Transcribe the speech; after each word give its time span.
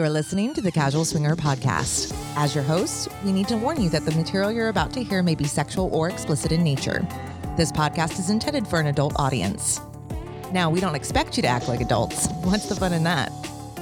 You're 0.00 0.08
listening 0.08 0.54
to 0.54 0.62
the 0.62 0.72
Casual 0.72 1.04
Swinger 1.04 1.36
Podcast. 1.36 2.16
As 2.34 2.54
your 2.54 2.64
host, 2.64 3.10
we 3.22 3.32
need 3.32 3.46
to 3.48 3.58
warn 3.58 3.82
you 3.82 3.90
that 3.90 4.06
the 4.06 4.12
material 4.12 4.50
you're 4.50 4.70
about 4.70 4.94
to 4.94 5.02
hear 5.02 5.22
may 5.22 5.34
be 5.34 5.44
sexual 5.44 5.94
or 5.94 6.08
explicit 6.08 6.52
in 6.52 6.64
nature. 6.64 7.06
This 7.58 7.70
podcast 7.70 8.18
is 8.18 8.30
intended 8.30 8.66
for 8.66 8.80
an 8.80 8.86
adult 8.86 9.12
audience. 9.16 9.78
Now, 10.52 10.70
we 10.70 10.80
don't 10.80 10.94
expect 10.94 11.36
you 11.36 11.42
to 11.42 11.48
act 11.48 11.68
like 11.68 11.82
adults. 11.82 12.28
What's 12.44 12.66
the 12.66 12.76
fun 12.76 12.94
in 12.94 13.04
that? 13.04 13.30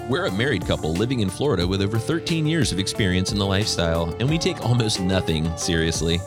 We're 0.09 0.27
a 0.27 0.33
married 0.33 0.67
couple 0.67 0.93
living 0.93 1.21
in 1.21 1.31
Florida 1.31 1.65
with 1.65 1.83
over 1.83 2.01
13 2.01 2.47
years 2.47 2.73
of 2.73 2.81
experience 2.81 3.31
in 3.31 3.39
the 3.39 3.47
lifestyle, 3.47 4.13
and 4.19 4.29
we 4.29 4.39
take 4.39 4.61
almost 4.67 4.99
nothing 4.99 5.57
seriously. 5.57 6.19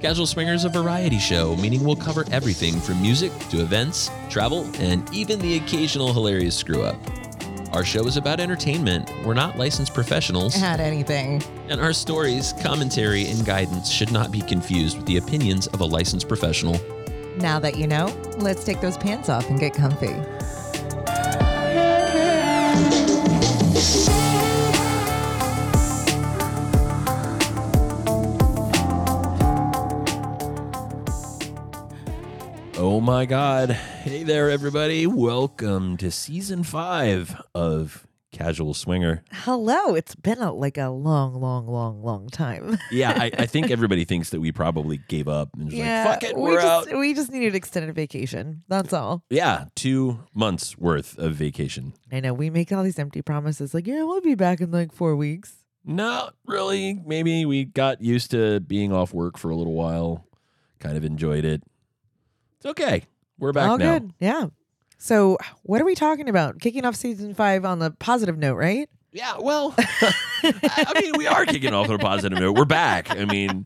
Casual 0.00 0.26
Swinger 0.26 0.54
is 0.54 0.64
a 0.64 0.68
variety 0.68 1.20
show, 1.20 1.54
meaning 1.54 1.84
we'll 1.84 1.94
cover 1.94 2.24
everything 2.32 2.80
from 2.80 3.00
music 3.00 3.30
to 3.50 3.60
events, 3.60 4.10
travel, 4.28 4.68
and 4.80 5.08
even 5.14 5.38
the 5.38 5.56
occasional 5.58 6.12
hilarious 6.12 6.56
screw 6.56 6.82
up. 6.82 7.19
Our 7.72 7.84
show 7.84 8.04
is 8.06 8.16
about 8.16 8.40
entertainment. 8.40 9.12
We're 9.24 9.34
not 9.34 9.56
licensed 9.56 9.94
professionals, 9.94 10.54
Had 10.54 10.80
anything. 10.80 11.40
and 11.68 11.80
our 11.80 11.92
stories, 11.92 12.52
commentary, 12.60 13.28
and 13.30 13.44
guidance 13.46 13.88
should 13.88 14.10
not 14.10 14.32
be 14.32 14.40
confused 14.40 14.96
with 14.96 15.06
the 15.06 15.18
opinions 15.18 15.68
of 15.68 15.80
a 15.80 15.84
licensed 15.84 16.26
professional. 16.26 16.80
Now 17.36 17.60
that 17.60 17.76
you 17.76 17.86
know, 17.86 18.06
let's 18.38 18.64
take 18.64 18.80
those 18.80 18.96
pants 18.98 19.28
off 19.28 19.48
and 19.50 19.58
get 19.60 19.72
comfy. 19.72 20.14
Oh 33.00 33.02
my 33.02 33.24
God. 33.24 33.70
Hey 33.70 34.24
there, 34.24 34.50
everybody. 34.50 35.06
Welcome 35.06 35.96
to 35.96 36.10
season 36.10 36.62
five 36.62 37.34
of 37.54 38.06
Casual 38.30 38.74
Swinger. 38.74 39.24
Hello. 39.32 39.94
It's 39.94 40.14
been 40.14 40.36
a, 40.36 40.52
like 40.52 40.76
a 40.76 40.88
long, 40.88 41.32
long, 41.32 41.66
long, 41.66 42.02
long 42.02 42.28
time. 42.28 42.76
Yeah, 42.92 43.14
I, 43.16 43.30
I 43.38 43.46
think 43.46 43.70
everybody 43.70 44.04
thinks 44.04 44.28
that 44.30 44.40
we 44.40 44.52
probably 44.52 44.98
gave 45.08 45.28
up 45.28 45.48
and 45.54 45.70
just 45.70 45.80
like, 45.80 46.04
fuck 46.04 46.24
it, 46.24 46.36
we 46.36 46.42
we're 46.42 46.60
just, 46.60 46.88
out. 46.90 46.98
We 46.98 47.14
just 47.14 47.32
needed 47.32 47.54
extended 47.54 47.94
vacation. 47.94 48.64
That's 48.68 48.92
all. 48.92 49.24
Yeah, 49.30 49.64
two 49.74 50.20
months 50.34 50.76
worth 50.76 51.16
of 51.16 51.32
vacation. 51.32 51.94
I 52.12 52.20
know 52.20 52.34
we 52.34 52.50
make 52.50 52.70
all 52.70 52.82
these 52.82 52.98
empty 52.98 53.22
promises 53.22 53.72
like, 53.72 53.86
yeah, 53.86 54.02
we'll 54.02 54.20
be 54.20 54.34
back 54.34 54.60
in 54.60 54.70
like 54.72 54.92
four 54.92 55.16
weeks. 55.16 55.54
Not 55.86 56.34
really. 56.44 57.00
Maybe 57.06 57.46
we 57.46 57.64
got 57.64 58.02
used 58.02 58.32
to 58.32 58.60
being 58.60 58.92
off 58.92 59.14
work 59.14 59.38
for 59.38 59.50
a 59.50 59.56
little 59.56 59.72
while, 59.72 60.26
kind 60.80 60.98
of 60.98 61.04
enjoyed 61.06 61.46
it. 61.46 61.62
It's 62.60 62.66
okay. 62.66 63.04
We're 63.38 63.52
back 63.52 63.68
all 63.70 63.78
now. 63.78 63.98
good. 63.98 64.12
Yeah. 64.20 64.46
So, 64.98 65.38
what 65.62 65.80
are 65.80 65.86
we 65.86 65.94
talking 65.94 66.28
about? 66.28 66.60
Kicking 66.60 66.84
off 66.84 66.94
season 66.94 67.32
five 67.34 67.64
on 67.64 67.78
the 67.78 67.90
positive 67.90 68.36
note, 68.36 68.56
right? 68.56 68.86
Yeah, 69.12 69.38
well, 69.40 69.74
I 69.78 70.92
mean, 71.00 71.14
we 71.16 71.26
are 71.26 71.44
kicking 71.44 71.72
off 71.74 71.88
on 71.88 71.94
a 71.96 71.98
positive 71.98 72.38
note. 72.38 72.52
We're 72.56 72.64
back. 72.64 73.10
I 73.10 73.24
mean, 73.24 73.64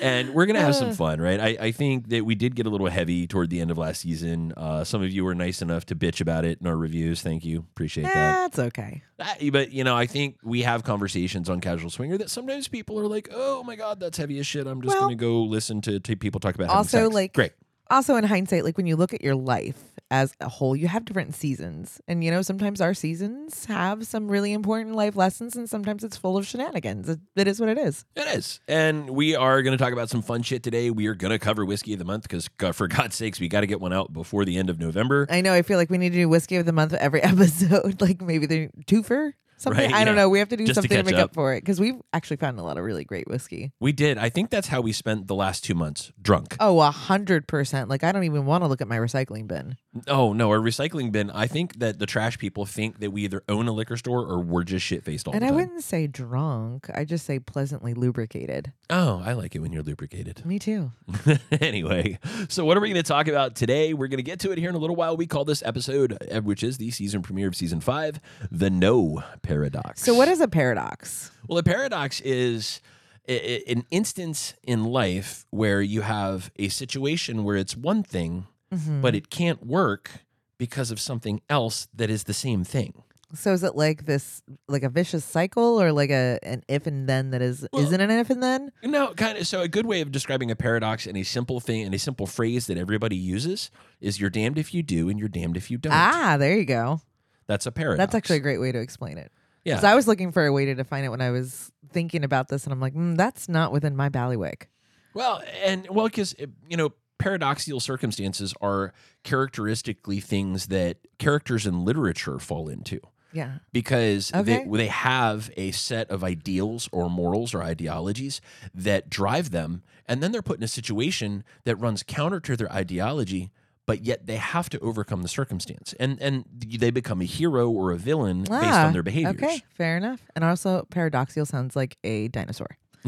and 0.00 0.32
we're 0.32 0.46
gonna 0.46 0.60
have 0.60 0.74
some 0.74 0.94
fun, 0.94 1.20
right? 1.20 1.38
I, 1.38 1.56
I 1.66 1.72
think 1.72 2.08
that 2.08 2.24
we 2.24 2.34
did 2.34 2.54
get 2.54 2.66
a 2.66 2.70
little 2.70 2.86
heavy 2.86 3.26
toward 3.26 3.50
the 3.50 3.60
end 3.60 3.70
of 3.70 3.76
last 3.76 4.00
season. 4.00 4.54
Uh, 4.56 4.84
some 4.84 5.02
of 5.02 5.10
you 5.12 5.22
were 5.24 5.34
nice 5.34 5.60
enough 5.60 5.84
to 5.86 5.94
bitch 5.96 6.22
about 6.22 6.46
it 6.46 6.60
in 6.62 6.66
our 6.66 6.76
reviews. 6.78 7.20
Thank 7.20 7.44
you, 7.44 7.58
appreciate 7.58 8.04
that. 8.04 8.14
That's 8.54 8.58
okay. 8.68 9.02
That- 9.18 9.38
But 9.52 9.70
you 9.72 9.84
know, 9.84 9.94
I 9.96 10.06
think 10.06 10.36
we 10.42 10.62
have 10.62 10.82
conversations 10.82 11.50
on 11.50 11.60
Casual 11.60 11.90
Swinger 11.90 12.16
that 12.18 12.30
sometimes 12.30 12.66
people 12.68 12.98
are 12.98 13.06
like, 13.08 13.28
"Oh 13.32 13.64
my 13.64 13.76
god, 13.76 14.00
that's 14.00 14.16
heavy 14.16 14.38
as 14.38 14.46
shit." 14.46 14.66
I'm 14.66 14.80
just 14.80 14.94
Well- 14.94 15.02
gonna 15.04 15.16
go 15.16 15.42
listen 15.42 15.82
to, 15.82 16.00
to 16.00 16.16
people 16.16 16.40
talk 16.40 16.54
about 16.54 16.70
Also, 16.70 17.02
sex." 17.04 17.14
like- 17.14 17.32
great. 17.34 17.52
Also, 17.90 18.16
in 18.16 18.24
hindsight, 18.24 18.64
like 18.64 18.76
when 18.76 18.86
you 18.86 18.96
look 18.96 19.14
at 19.14 19.22
your 19.22 19.34
life 19.36 19.80
as 20.10 20.34
a 20.40 20.48
whole, 20.48 20.74
you 20.74 20.88
have 20.88 21.04
different 21.04 21.34
seasons. 21.34 22.00
And, 22.08 22.22
you 22.24 22.30
know, 22.30 22.42
sometimes 22.42 22.80
our 22.80 22.94
seasons 22.94 23.64
have 23.66 24.06
some 24.06 24.28
really 24.28 24.52
important 24.52 24.94
life 24.96 25.14
lessons, 25.16 25.56
and 25.56 25.68
sometimes 25.70 26.02
it's 26.02 26.16
full 26.16 26.36
of 26.36 26.46
shenanigans. 26.46 27.08
It, 27.08 27.20
it 27.36 27.46
is 27.48 27.60
what 27.60 27.68
it 27.68 27.78
is. 27.78 28.04
It 28.16 28.26
is. 28.28 28.60
And 28.66 29.10
we 29.10 29.36
are 29.36 29.62
going 29.62 29.76
to 29.76 29.82
talk 29.82 29.92
about 29.92 30.10
some 30.10 30.22
fun 30.22 30.42
shit 30.42 30.62
today. 30.62 30.90
We 30.90 31.06
are 31.06 31.14
going 31.14 31.30
to 31.30 31.38
cover 31.38 31.64
Whiskey 31.64 31.92
of 31.92 31.98
the 31.98 32.04
Month 32.04 32.28
because, 32.28 32.48
for 32.74 32.88
God's 32.88 33.16
sakes, 33.16 33.38
we 33.40 33.48
got 33.48 33.60
to 33.60 33.66
get 33.66 33.80
one 33.80 33.92
out 33.92 34.12
before 34.12 34.44
the 34.44 34.56
end 34.56 34.68
of 34.70 34.78
November. 34.80 35.26
I 35.30 35.40
know. 35.40 35.52
I 35.52 35.62
feel 35.62 35.78
like 35.78 35.90
we 35.90 35.98
need 35.98 36.10
to 36.10 36.16
do 36.18 36.28
whiskey 36.28 36.56
of 36.56 36.66
the 36.66 36.72
month 36.72 36.92
every 36.92 37.22
episode. 37.22 38.00
like 38.00 38.20
maybe 38.20 38.46
the 38.46 38.68
twofer, 38.86 39.32
something. 39.56 39.90
Right, 39.90 39.94
I 39.94 40.04
don't 40.04 40.14
yeah. 40.14 40.22
know. 40.22 40.28
We 40.28 40.38
have 40.38 40.48
to 40.50 40.56
do 40.56 40.66
Just 40.66 40.76
something 40.76 40.90
to, 40.90 40.96
catch 40.96 41.06
make 41.06 41.14
up 41.16 41.30
up. 41.30 41.34
for 41.34 41.54
it 41.54 41.60
because 41.60 41.80
we've 41.80 42.00
actually 42.12 42.36
found 42.36 42.58
a 42.58 42.62
lot 42.62 42.78
of 42.78 42.84
really 42.84 43.04
great 43.04 43.28
whiskey. 43.28 43.72
We 43.80 43.92
did. 43.92 44.18
I 44.18 44.28
think 44.28 44.50
that's 44.50 44.68
how 44.68 44.80
we 44.80 44.92
spent 44.92 45.26
the 45.26 45.34
last 45.34 45.64
two 45.64 45.74
months 45.74 46.12
drunk. 46.20 46.56
Oh, 46.60 46.80
a 46.80 46.90
hundred 46.90 47.46
percent. 47.46 47.88
Like 47.88 48.04
I 48.04 48.12
don't 48.12 48.24
even 48.24 48.46
want 48.46 48.64
to 48.64 48.68
look 48.68 48.80
at 48.80 48.88
my 48.88 48.98
recycling 48.98 49.46
bin. 49.46 49.76
Oh, 50.08 50.32
no. 50.32 50.50
Our 50.50 50.58
recycling 50.58 51.12
bin, 51.12 51.30
I 51.30 51.46
think 51.46 51.78
that 51.78 51.98
the 51.98 52.06
trash 52.06 52.38
people 52.38 52.66
think 52.66 53.00
that 53.00 53.10
we 53.10 53.22
either 53.24 53.42
own 53.48 53.68
a 53.68 53.72
liquor 53.72 53.96
store 53.96 54.20
or 54.20 54.40
we're 54.40 54.64
just 54.64 54.84
shit 54.84 55.04
faced 55.04 55.26
all 55.26 55.34
and 55.34 55.42
the 55.42 55.46
time. 55.46 55.54
And 55.54 55.62
I 55.62 55.64
wouldn't 55.64 55.84
say 55.84 56.06
drunk. 56.06 56.88
I 56.94 57.04
just 57.04 57.24
say 57.24 57.38
pleasantly 57.38 57.94
lubricated. 57.94 58.72
Oh, 58.90 59.22
I 59.24 59.32
like 59.32 59.54
it 59.54 59.60
when 59.60 59.72
you're 59.72 59.82
lubricated. 59.82 60.44
Me 60.44 60.58
too. 60.58 60.92
anyway, 61.60 62.18
so 62.48 62.64
what 62.64 62.76
are 62.76 62.80
we 62.80 62.88
going 62.88 63.02
to 63.02 63.08
talk 63.08 63.28
about 63.28 63.54
today? 63.54 63.94
We're 63.94 64.08
going 64.08 64.18
to 64.18 64.22
get 64.22 64.40
to 64.40 64.52
it 64.52 64.58
here 64.58 64.68
in 64.68 64.74
a 64.74 64.78
little 64.78 64.96
while. 64.96 65.16
We 65.16 65.26
call 65.26 65.44
this 65.44 65.62
episode, 65.64 66.16
uh, 66.30 66.40
which 66.40 66.62
is 66.62 66.78
the 66.78 66.90
season 66.90 67.22
premiere 67.22 67.48
of 67.48 67.56
season 67.56 67.80
five, 67.80 68.20
The 68.50 68.70
No 68.70 69.22
Paradox. 69.46 70.02
So 70.02 70.14
what 70.14 70.28
is 70.28 70.40
a 70.40 70.48
paradox? 70.48 71.30
Well, 71.48 71.58
a 71.58 71.62
paradox 71.62 72.20
is 72.20 72.80
an 73.28 73.84
instance 73.90 74.54
in 74.62 74.84
life 74.84 75.46
where 75.50 75.80
you 75.82 76.02
have 76.02 76.50
a 76.56 76.68
situation 76.68 77.44
where 77.44 77.56
it's 77.56 77.76
one 77.76 78.02
thing, 78.02 78.46
Mm-hmm. 78.74 79.00
but 79.00 79.14
it 79.14 79.30
can't 79.30 79.64
work 79.64 80.10
because 80.58 80.90
of 80.90 80.98
something 80.98 81.40
else 81.48 81.86
that 81.94 82.10
is 82.10 82.24
the 82.24 82.34
same 82.34 82.64
thing. 82.64 83.04
So 83.34 83.52
is 83.52 83.62
it 83.62 83.76
like 83.76 84.06
this, 84.06 84.42
like 84.66 84.82
a 84.82 84.88
vicious 84.88 85.24
cycle, 85.24 85.80
or 85.80 85.92
like 85.92 86.10
a 86.10 86.38
an 86.42 86.64
if 86.66 86.86
and 86.88 87.08
then 87.08 87.30
that 87.30 87.42
is 87.42 87.64
Well- 87.72 87.82
isn't 87.84 88.00
an 88.00 88.10
if 88.10 88.28
and 88.28 88.42
then? 88.42 88.72
No, 88.82 89.14
kind 89.14 89.38
of. 89.38 89.46
So, 89.46 89.60
a 89.62 89.68
good 89.68 89.86
way 89.86 90.00
of 90.00 90.10
describing 90.10 90.50
a 90.50 90.56
paradox 90.56 91.06
and 91.06 91.16
a 91.16 91.22
simple 91.22 91.60
thing 91.60 91.82
and 91.84 91.94
a 91.94 91.98
simple 91.98 92.26
phrase 92.26 92.66
that 92.66 92.76
everybody 92.76 93.16
uses 93.16 93.70
is 94.00 94.18
"you're 94.20 94.30
damned 94.30 94.58
if 94.58 94.74
you 94.74 94.82
do 94.82 95.08
and 95.08 95.18
you're 95.18 95.28
damned 95.28 95.56
if 95.56 95.70
you 95.70 95.78
don't." 95.78 95.92
Ah, 95.92 96.36
there 96.36 96.56
you 96.56 96.64
go. 96.64 97.00
That's 97.46 97.66
a 97.66 97.72
paradox. 97.72 97.98
That's 97.98 98.14
actually 98.16 98.36
a 98.38 98.40
great 98.40 98.58
way 98.58 98.72
to 98.72 98.80
explain 98.80 99.16
it. 99.18 99.30
Yeah. 99.66 99.74
Because 99.74 99.84
I 99.84 99.94
was 99.94 100.06
looking 100.08 100.32
for 100.32 100.46
a 100.46 100.52
way 100.52 100.64
to 100.66 100.74
define 100.74 101.04
it 101.04 101.08
when 101.10 101.20
I 101.20 101.30
was 101.30 101.70
thinking 101.90 102.24
about 102.24 102.48
this, 102.48 102.64
and 102.64 102.72
I'm 102.72 102.80
like, 102.80 102.94
mm, 102.94 103.16
that's 103.16 103.48
not 103.48 103.72
within 103.72 103.94
my 103.96 104.08
ballywick. 104.08 104.68
Well, 105.12 105.42
and 105.64 105.86
well, 105.90 106.06
because 106.06 106.34
you 106.68 106.76
know, 106.76 106.92
paradoxical 107.18 107.80
circumstances 107.80 108.54
are 108.60 108.92
characteristically 109.24 110.20
things 110.20 110.66
that 110.68 110.98
characters 111.18 111.66
in 111.66 111.84
literature 111.84 112.38
fall 112.38 112.68
into 112.68 113.00
Yeah. 113.32 113.58
because 113.72 114.32
Okay. 114.34 114.64
they 114.64 114.76
they 114.76 114.86
have 114.88 115.50
a 115.56 115.70
set 115.72 116.10
of 116.10 116.22
ideals 116.24 116.88
or 116.92 117.10
morals 117.10 117.54
or 117.54 117.62
ideologies 117.62 118.40
that 118.74 119.10
drive 119.10 119.50
them, 119.50 119.82
and 120.06 120.22
then 120.22 120.32
they're 120.32 120.42
put 120.42 120.58
in 120.58 120.62
a 120.64 120.68
situation 120.68 121.44
that 121.64 121.76
runs 121.76 122.02
counter 122.02 122.40
to 122.40 122.56
their 122.56 122.72
ideology. 122.72 123.50
But 123.86 124.02
yet 124.02 124.26
they 124.26 124.36
have 124.36 124.68
to 124.70 124.80
overcome 124.80 125.22
the 125.22 125.28
circumstance, 125.28 125.94
and 126.00 126.20
and 126.20 126.44
they 126.52 126.90
become 126.90 127.20
a 127.20 127.24
hero 127.24 127.70
or 127.70 127.92
a 127.92 127.96
villain 127.96 128.40
based 128.40 128.50
Ah, 128.52 128.86
on 128.86 128.92
their 128.92 129.04
behaviors. 129.04 129.36
Okay, 129.36 129.62
fair 129.76 129.96
enough. 129.96 130.20
And 130.34 130.44
also, 130.44 130.86
paradoxical 130.90 131.46
sounds 131.46 131.76
like 131.76 131.96
a 132.02 132.26
dinosaur. 132.28 132.78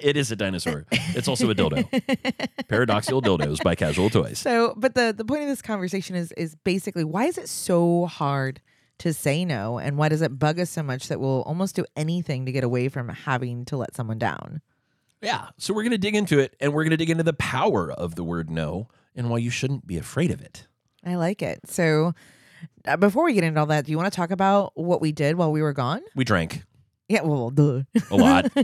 it 0.00 0.16
is 0.16 0.32
a 0.32 0.36
dinosaur. 0.36 0.86
It's 0.90 1.28
also 1.28 1.50
a 1.50 1.54
dildo. 1.54 1.84
Paradoxical 2.68 3.20
dildos 3.20 3.62
by 3.62 3.74
Casual 3.74 4.08
Toys. 4.08 4.38
So, 4.38 4.72
but 4.78 4.94
the 4.94 5.14
the 5.16 5.24
point 5.26 5.42
of 5.42 5.48
this 5.48 5.60
conversation 5.60 6.16
is 6.16 6.32
is 6.32 6.54
basically 6.54 7.04
why 7.04 7.26
is 7.26 7.36
it 7.36 7.48
so 7.48 8.06
hard 8.06 8.62
to 8.98 9.12
say 9.12 9.44
no, 9.44 9.78
and 9.78 9.98
why 9.98 10.08
does 10.08 10.22
it 10.22 10.38
bug 10.38 10.58
us 10.58 10.70
so 10.70 10.82
much 10.82 11.08
that 11.08 11.20
we'll 11.20 11.42
almost 11.42 11.76
do 11.76 11.84
anything 11.96 12.46
to 12.46 12.52
get 12.52 12.64
away 12.64 12.88
from 12.88 13.10
having 13.10 13.64
to 13.66 13.76
let 13.76 13.94
someone 13.94 14.18
down? 14.18 14.62
Yeah. 15.20 15.48
So 15.58 15.74
we're 15.74 15.82
going 15.82 15.90
to 15.90 15.98
dig 15.98 16.14
into 16.14 16.38
it 16.38 16.54
and 16.60 16.72
we're 16.72 16.84
going 16.84 16.90
to 16.92 16.96
dig 16.96 17.10
into 17.10 17.24
the 17.24 17.32
power 17.32 17.92
of 17.92 18.14
the 18.14 18.22
word 18.24 18.48
no 18.50 18.88
and 19.18 19.28
why 19.28 19.36
you 19.38 19.50
shouldn't 19.50 19.86
be 19.86 19.98
afraid 19.98 20.30
of 20.30 20.40
it. 20.40 20.66
I 21.04 21.16
like 21.16 21.42
it. 21.42 21.60
So, 21.66 22.12
uh, 22.86 22.96
before 22.96 23.24
we 23.24 23.34
get 23.34 23.44
into 23.44 23.60
all 23.60 23.66
that, 23.66 23.84
do 23.84 23.90
you 23.92 23.98
want 23.98 24.10
to 24.12 24.16
talk 24.16 24.30
about 24.30 24.72
what 24.74 25.00
we 25.00 25.12
did 25.12 25.36
while 25.36 25.52
we 25.52 25.60
were 25.60 25.72
gone? 25.74 26.00
We 26.16 26.24
drank 26.24 26.64
Yeah, 27.08 27.22
well, 27.22 27.50
duh. 27.50 27.82
a 28.10 28.16
lot. 28.16 28.50
we 28.56 28.62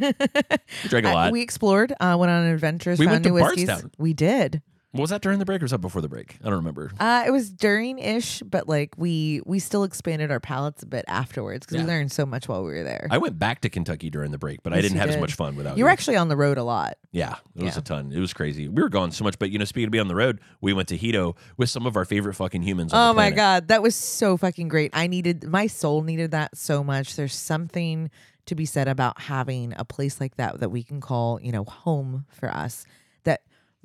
drank 0.89 1.07
a 1.07 1.11
Uh, 1.11 1.15
lot. 1.15 1.33
we 1.33 1.43
explored, 1.43 1.93
uh, 2.01 2.17
went 2.19 2.31
on 2.31 2.45
adventures, 2.47 2.99
We 2.99 3.07
found 3.07 3.15
went 3.17 3.25
to 3.25 3.31
new 3.31 3.35
whiskeys. 3.35 3.67
Bardstown. 3.67 3.91
We 3.99 4.15
did. 4.15 4.63
Was 4.95 5.11
that 5.11 5.21
during 5.23 5.39
the 5.41 5.45
break 5.45 5.61
or 5.61 5.65
was 5.65 5.73
that 5.73 5.79
before 5.79 6.01
the 6.03 6.09
break? 6.09 6.37
I 6.43 6.45
don't 6.45 6.55
remember. 6.55 6.93
Uh, 7.01 7.25
it 7.27 7.31
was 7.31 7.51
during 7.51 7.99
ish, 7.99 8.41
but 8.43 8.69
like 8.69 8.95
we 8.97 9.41
we 9.45 9.59
still 9.59 9.83
expanded 9.85 10.31
our 10.31 10.41
palates 10.41 10.83
a 10.83 10.87
bit 10.87 11.05
afterwards 11.09 11.67
because 11.67 11.77
Yeah. 11.79 11.83
we 11.85 11.89
learned 11.89 12.13
so 12.13 12.25
much 12.25 12.49
while 12.49 12.63
we 12.65 12.71
were 12.73 12.85
there. 12.85 13.09
I 13.11 13.19
went 13.19 13.39
back 13.39 13.61
to 13.63 13.69
Kentucky 13.69 14.09
during 14.11 14.31
the 14.31 14.39
break, 14.39 14.63
but 14.63 14.73
I 14.73 14.77
Yes, 14.77 14.83
didn't 14.85 14.95
you 14.95 15.01
have 15.01 15.09
as 15.11 15.15
did. 15.17 15.21
much 15.21 15.35
fun 15.35 15.57
without 15.57 15.77
you 15.77 15.85
were 15.85 15.91
actually 15.91 16.17
on 16.17 16.29
the 16.29 16.37
road 16.37 16.59
a 16.59 16.65
lot. 16.65 16.97
Yeah, 17.13 17.37
it 17.57 17.63
was 17.65 17.75
Yeah. 17.75 17.81
a 17.81 17.83
ton. 17.83 18.13
It 18.13 18.21
was 18.21 18.33
crazy. 18.33 18.69
We 18.69 18.83
were 18.83 18.89
gone 18.89 19.11
so 19.11 19.25
much, 19.25 19.39
but 19.39 19.51
you 19.51 19.59
know, 19.59 19.65
speaking 19.65 19.87
of 19.89 19.93
being 19.93 20.03
on 20.03 20.09
the 20.09 20.15
road, 20.17 20.41
we 20.61 20.73
went 20.73 20.89
to 20.89 20.99
Hedo 20.99 21.37
with 21.57 21.71
some 21.71 21.87
of 21.87 21.97
our 21.97 22.05
favorite 22.05 22.35
fucking 22.35 22.63
humans. 22.63 22.93
On 22.93 22.99
Oh 22.99 23.09
the 23.09 23.15
my 23.15 23.23
planet. 23.31 23.37
god, 23.37 23.69
that 23.69 23.83
was 23.83 23.95
so 23.97 24.37
fucking 24.37 24.69
great. 24.69 24.91
I 24.95 25.07
needed 25.07 25.45
my 25.45 25.67
soul 25.67 26.03
needed 26.03 26.31
that 26.31 26.57
so 26.57 26.85
much. 26.85 27.17
There's 27.17 27.35
something 27.35 28.11
to 28.47 28.55
be 28.55 28.67
said 28.67 28.89
about 28.89 29.23
having 29.23 29.73
a 29.77 29.85
place 29.85 30.21
like 30.21 30.37
that 30.37 30.61
that 30.61 30.69
we 30.71 30.83
can 30.83 31.01
call, 31.01 31.41
you 31.41 31.51
know, 31.51 31.65
home 31.65 32.27
for 32.29 32.51
us 32.55 32.85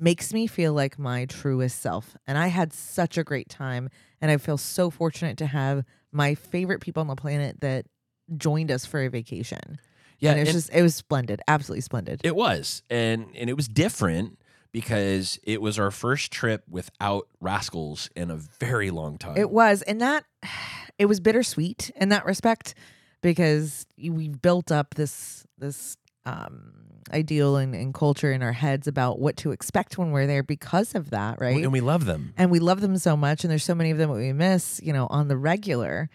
makes 0.00 0.32
me 0.32 0.46
feel 0.46 0.72
like 0.72 0.98
my 0.98 1.26
truest 1.26 1.80
self. 1.80 2.16
And 2.26 2.38
I 2.38 2.48
had 2.48 2.72
such 2.72 3.18
a 3.18 3.24
great 3.24 3.48
time 3.48 3.90
and 4.20 4.30
I 4.30 4.36
feel 4.38 4.56
so 4.56 4.90
fortunate 4.90 5.36
to 5.38 5.46
have 5.46 5.84
my 6.12 6.34
favorite 6.34 6.80
people 6.80 7.00
on 7.00 7.06
the 7.06 7.16
planet 7.16 7.60
that 7.60 7.86
joined 8.36 8.70
us 8.70 8.86
for 8.86 9.02
a 9.02 9.08
vacation. 9.08 9.78
Yeah, 10.18 10.32
and 10.32 10.40
it 10.40 10.42
was 10.42 10.52
just 10.52 10.70
it 10.70 10.82
was 10.82 10.94
splendid, 10.94 11.40
absolutely 11.48 11.80
splendid. 11.80 12.20
It 12.22 12.36
was, 12.36 12.82
and 12.90 13.26
and 13.34 13.48
it 13.48 13.54
was 13.54 13.68
different 13.68 14.38
because 14.70 15.38
it 15.44 15.62
was 15.62 15.78
our 15.78 15.90
first 15.90 16.30
trip 16.30 16.62
without 16.68 17.26
rascals 17.40 18.10
in 18.14 18.30
a 18.30 18.36
very 18.36 18.90
long 18.90 19.16
time. 19.16 19.36
It 19.38 19.50
was, 19.50 19.82
and 19.82 20.00
that 20.00 20.24
it 20.98 21.06
was 21.06 21.20
bittersweet 21.20 21.90
in 21.96 22.10
that 22.10 22.26
respect 22.26 22.74
because 23.22 23.86
we 23.98 24.28
built 24.28 24.70
up 24.70 24.94
this 24.94 25.46
this 25.58 25.96
um 26.26 26.72
ideal 27.12 27.56
and, 27.56 27.74
and 27.74 27.92
culture 27.94 28.32
in 28.32 28.42
our 28.42 28.52
heads 28.52 28.86
about 28.86 29.18
what 29.18 29.36
to 29.38 29.50
expect 29.52 29.98
when 29.98 30.10
we're 30.10 30.26
there 30.26 30.42
because 30.42 30.94
of 30.94 31.10
that, 31.10 31.40
right? 31.40 31.62
and 31.62 31.72
we 31.72 31.80
love 31.80 32.04
them. 32.04 32.32
and 32.36 32.50
we 32.50 32.58
love 32.58 32.80
them 32.80 32.96
so 32.96 33.16
much 33.16 33.44
and 33.44 33.50
there's 33.50 33.64
so 33.64 33.74
many 33.74 33.90
of 33.90 33.98
them 33.98 34.10
that 34.10 34.16
we 34.16 34.32
miss 34.32 34.80
you 34.82 34.92
know 34.92 35.06
on 35.08 35.28
the 35.28 35.36
regular 35.36 36.08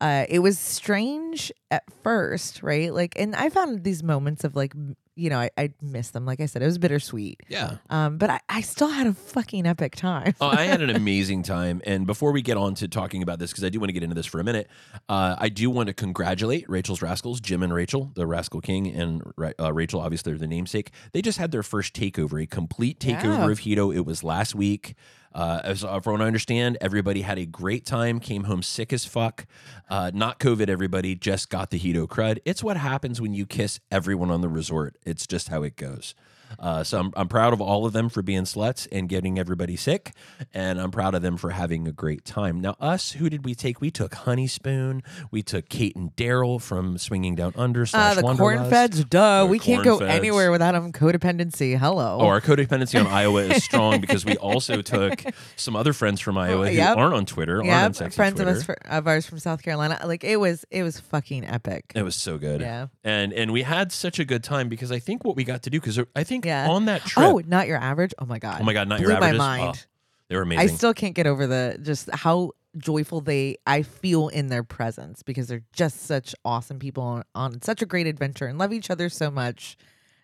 uh 0.00 0.24
it 0.28 0.38
was 0.40 0.58
strange 0.58 1.52
at 1.70 1.82
first 2.02 2.62
right 2.62 2.94
like 2.94 3.12
and 3.18 3.34
i 3.34 3.48
found 3.48 3.82
these 3.84 4.02
moments 4.02 4.44
of 4.44 4.54
like 4.54 4.72
you 5.18 5.28
know 5.30 5.38
i, 5.38 5.50
I 5.58 5.70
miss 5.82 6.10
them 6.10 6.24
like 6.24 6.40
i 6.40 6.46
said 6.46 6.62
it 6.62 6.66
was 6.66 6.78
bittersweet 6.78 7.40
Yeah. 7.48 7.76
um 7.90 8.18
but 8.18 8.30
I, 8.30 8.40
I 8.48 8.60
still 8.60 8.88
had 8.88 9.06
a 9.06 9.12
fucking 9.12 9.66
epic 9.66 9.96
time 9.96 10.34
oh, 10.40 10.48
I 10.48 10.62
had 10.64 10.80
an 10.80 10.90
amazing 10.96 11.42
time. 11.42 11.82
And 11.84 12.06
before 12.06 12.32
we 12.32 12.40
get 12.42 12.56
on 12.56 12.74
to 12.76 12.88
talking 12.88 13.22
about 13.22 13.38
this, 13.38 13.50
because 13.50 13.64
I 13.64 13.68
do 13.68 13.80
want 13.80 13.88
to 13.88 13.92
get 13.92 14.02
into 14.02 14.14
this 14.14 14.26
for 14.26 14.40
a 14.40 14.44
minute, 14.44 14.68
uh, 15.08 15.36
I 15.38 15.48
do 15.48 15.70
want 15.70 15.88
to 15.88 15.92
congratulate 15.94 16.68
Rachel's 16.68 17.02
Rascals, 17.02 17.40
Jim 17.40 17.62
and 17.62 17.72
Rachel, 17.74 18.10
the 18.14 18.26
Rascal 18.26 18.60
King, 18.60 18.88
and 18.94 19.22
uh, 19.60 19.72
Rachel, 19.72 20.00
obviously, 20.00 20.32
they're 20.32 20.38
the 20.38 20.46
namesake. 20.46 20.90
They 21.12 21.22
just 21.22 21.38
had 21.38 21.50
their 21.50 21.62
first 21.62 21.94
takeover, 21.94 22.42
a 22.42 22.46
complete 22.46 22.98
takeover 23.00 23.38
Yeah. 23.38 23.50
of 23.50 23.60
Hedo. 23.60 23.94
It 23.94 24.04
was 24.06 24.22
last 24.24 24.54
week. 24.54 24.94
Uh, 25.34 25.60
as 25.62 25.84
uh, 25.84 26.00
from 26.00 26.14
what 26.14 26.22
I 26.22 26.26
understand, 26.26 26.78
everybody 26.80 27.22
had 27.22 27.38
a 27.38 27.46
great 27.46 27.84
time, 27.84 28.20
came 28.20 28.44
home 28.44 28.62
sick 28.62 28.92
as 28.92 29.04
fuck. 29.04 29.46
Uh, 29.88 30.10
not 30.14 30.38
COVID, 30.38 30.68
everybody, 30.68 31.14
just 31.14 31.50
got 31.50 31.70
the 31.70 31.78
Hedo 31.78 32.06
crud. 32.06 32.38
It's 32.44 32.62
what 32.62 32.76
happens 32.76 33.20
when 33.20 33.34
you 33.34 33.46
kiss 33.46 33.80
everyone 33.90 34.30
on 34.30 34.40
the 34.40 34.48
resort. 34.48 34.96
It's 35.04 35.26
just 35.26 35.48
how 35.48 35.62
it 35.62 35.76
goes. 35.76 36.14
Uh, 36.58 36.82
so 36.84 36.98
I'm, 37.00 37.12
I'm 37.16 37.28
proud 37.28 37.52
of 37.52 37.60
all 37.60 37.84
of 37.86 37.92
them 37.92 38.08
for 38.08 38.22
being 38.22 38.42
sluts 38.42 38.86
and 38.92 39.08
getting 39.08 39.38
everybody 39.38 39.76
sick, 39.76 40.12
and 40.54 40.80
I'm 40.80 40.90
proud 40.90 41.14
of 41.14 41.22
them 41.22 41.36
for 41.36 41.50
having 41.50 41.86
a 41.88 41.92
great 41.92 42.24
time. 42.24 42.60
Now, 42.60 42.76
us, 42.80 43.12
who 43.12 43.28
did 43.30 43.44
we 43.44 43.54
take? 43.54 43.80
We 43.80 43.90
took 43.90 44.14
Honey 44.14 44.46
Spoon. 44.46 45.02
We 45.30 45.42
took 45.42 45.68
Kate 45.68 45.94
and 45.96 46.14
Daryl 46.16 46.60
from 46.60 46.98
Swinging 46.98 47.34
Down 47.34 47.52
Under. 47.56 47.86
uh 47.92 48.14
the 48.14 48.22
corn 48.22 48.68
feds 48.70 49.04
duh 49.04 49.40
The 49.44 49.46
we 49.46 49.58
can't 49.58 49.84
go 49.84 49.98
feds. 49.98 50.10
anywhere 50.14 50.50
without 50.50 50.72
them 50.72 50.92
codependency 50.92 51.78
hello 51.78 52.18
Oh, 52.20 52.26
our 52.26 52.40
codependency 52.40 52.98
on 53.00 53.06
Iowa 53.06 53.42
is 53.42 53.62
strong 53.64 54.00
because 54.02 54.24
we 54.24 54.36
also 54.36 54.82
took 54.82 55.22
some 55.56 55.76
other 55.76 55.92
friends 55.92 56.20
from 56.20 56.38
Iowa 56.38 56.68
who 56.68 56.74
Yep. 56.76 56.96
aren't 56.96 57.14
on 57.14 57.26
Twitter, 57.26 57.56
aren't 57.56 57.66
yeah 57.66 57.84
on 57.86 57.92
friends 58.10 58.36
Twitter. 58.36 58.50
of 58.50 58.56
us 58.56 58.62
fr- 58.64 58.72
of 58.88 59.06
ours 59.06 59.26
from 59.26 59.38
south 59.38 59.62
carolina 59.62 59.98
like 60.04 60.24
it 60.24 60.36
was 60.40 60.64
it 60.70 60.82
was 60.82 60.98
fucking 61.00 61.44
epic 61.44 61.92
it 61.94 62.02
was 62.02 62.16
so 62.16 62.38
good. 62.38 62.60
yeah 62.60 62.86
And 63.04 63.32
and 63.32 63.52
we 63.52 63.62
had 63.62 63.92
such 63.92 64.18
a 64.18 64.24
good 64.24 64.42
time 64.44 64.68
because 64.68 64.90
I 64.92 64.98
think 64.98 65.24
what 65.24 65.36
we 65.36 65.44
got 65.44 65.62
to 65.64 65.70
do 65.70 65.80
because 65.80 65.98
I 66.16 66.24
think 66.24 66.37
Yeah. 66.44 66.68
on 66.68 66.86
that 66.86 67.02
trip, 67.02 67.26
oh 67.26 67.42
not 67.46 67.66
your 67.66 67.78
average 67.78 68.12
oh 68.18 68.26
my 68.26 68.38
god 68.38 68.58
oh 68.60 68.64
my 68.64 68.72
god, 68.72 68.88
not 68.88 68.98
blew 68.98 69.08
your 69.08 69.16
averages. 69.16 69.38
my 69.38 69.58
Oh, 69.60 69.64
mind 69.64 69.86
they 70.28 70.36
were 70.36 70.42
amazing. 70.42 70.60
I 70.70 70.72
still 70.74 70.92
can't 70.94 71.14
get 71.14 71.26
over 71.26 71.46
the 71.46 71.78
just 71.82 72.10
how 72.12 72.52
joyful 72.76 73.20
they 73.22 73.56
I 73.66 73.82
feel 73.82 74.28
in 74.28 74.48
their 74.48 74.62
presence 74.62 75.22
because 75.22 75.48
they're 75.48 75.64
just 75.72 76.02
such 76.02 76.34
awesome 76.44 76.78
people 76.78 77.02
on, 77.02 77.22
on 77.34 77.62
such 77.62 77.80
a 77.82 77.86
great 77.86 78.06
adventure 78.06 78.46
and 78.46 78.58
love 78.58 78.72
each 78.72 78.90
other 78.90 79.08
so 79.08 79.30
much. 79.30 79.76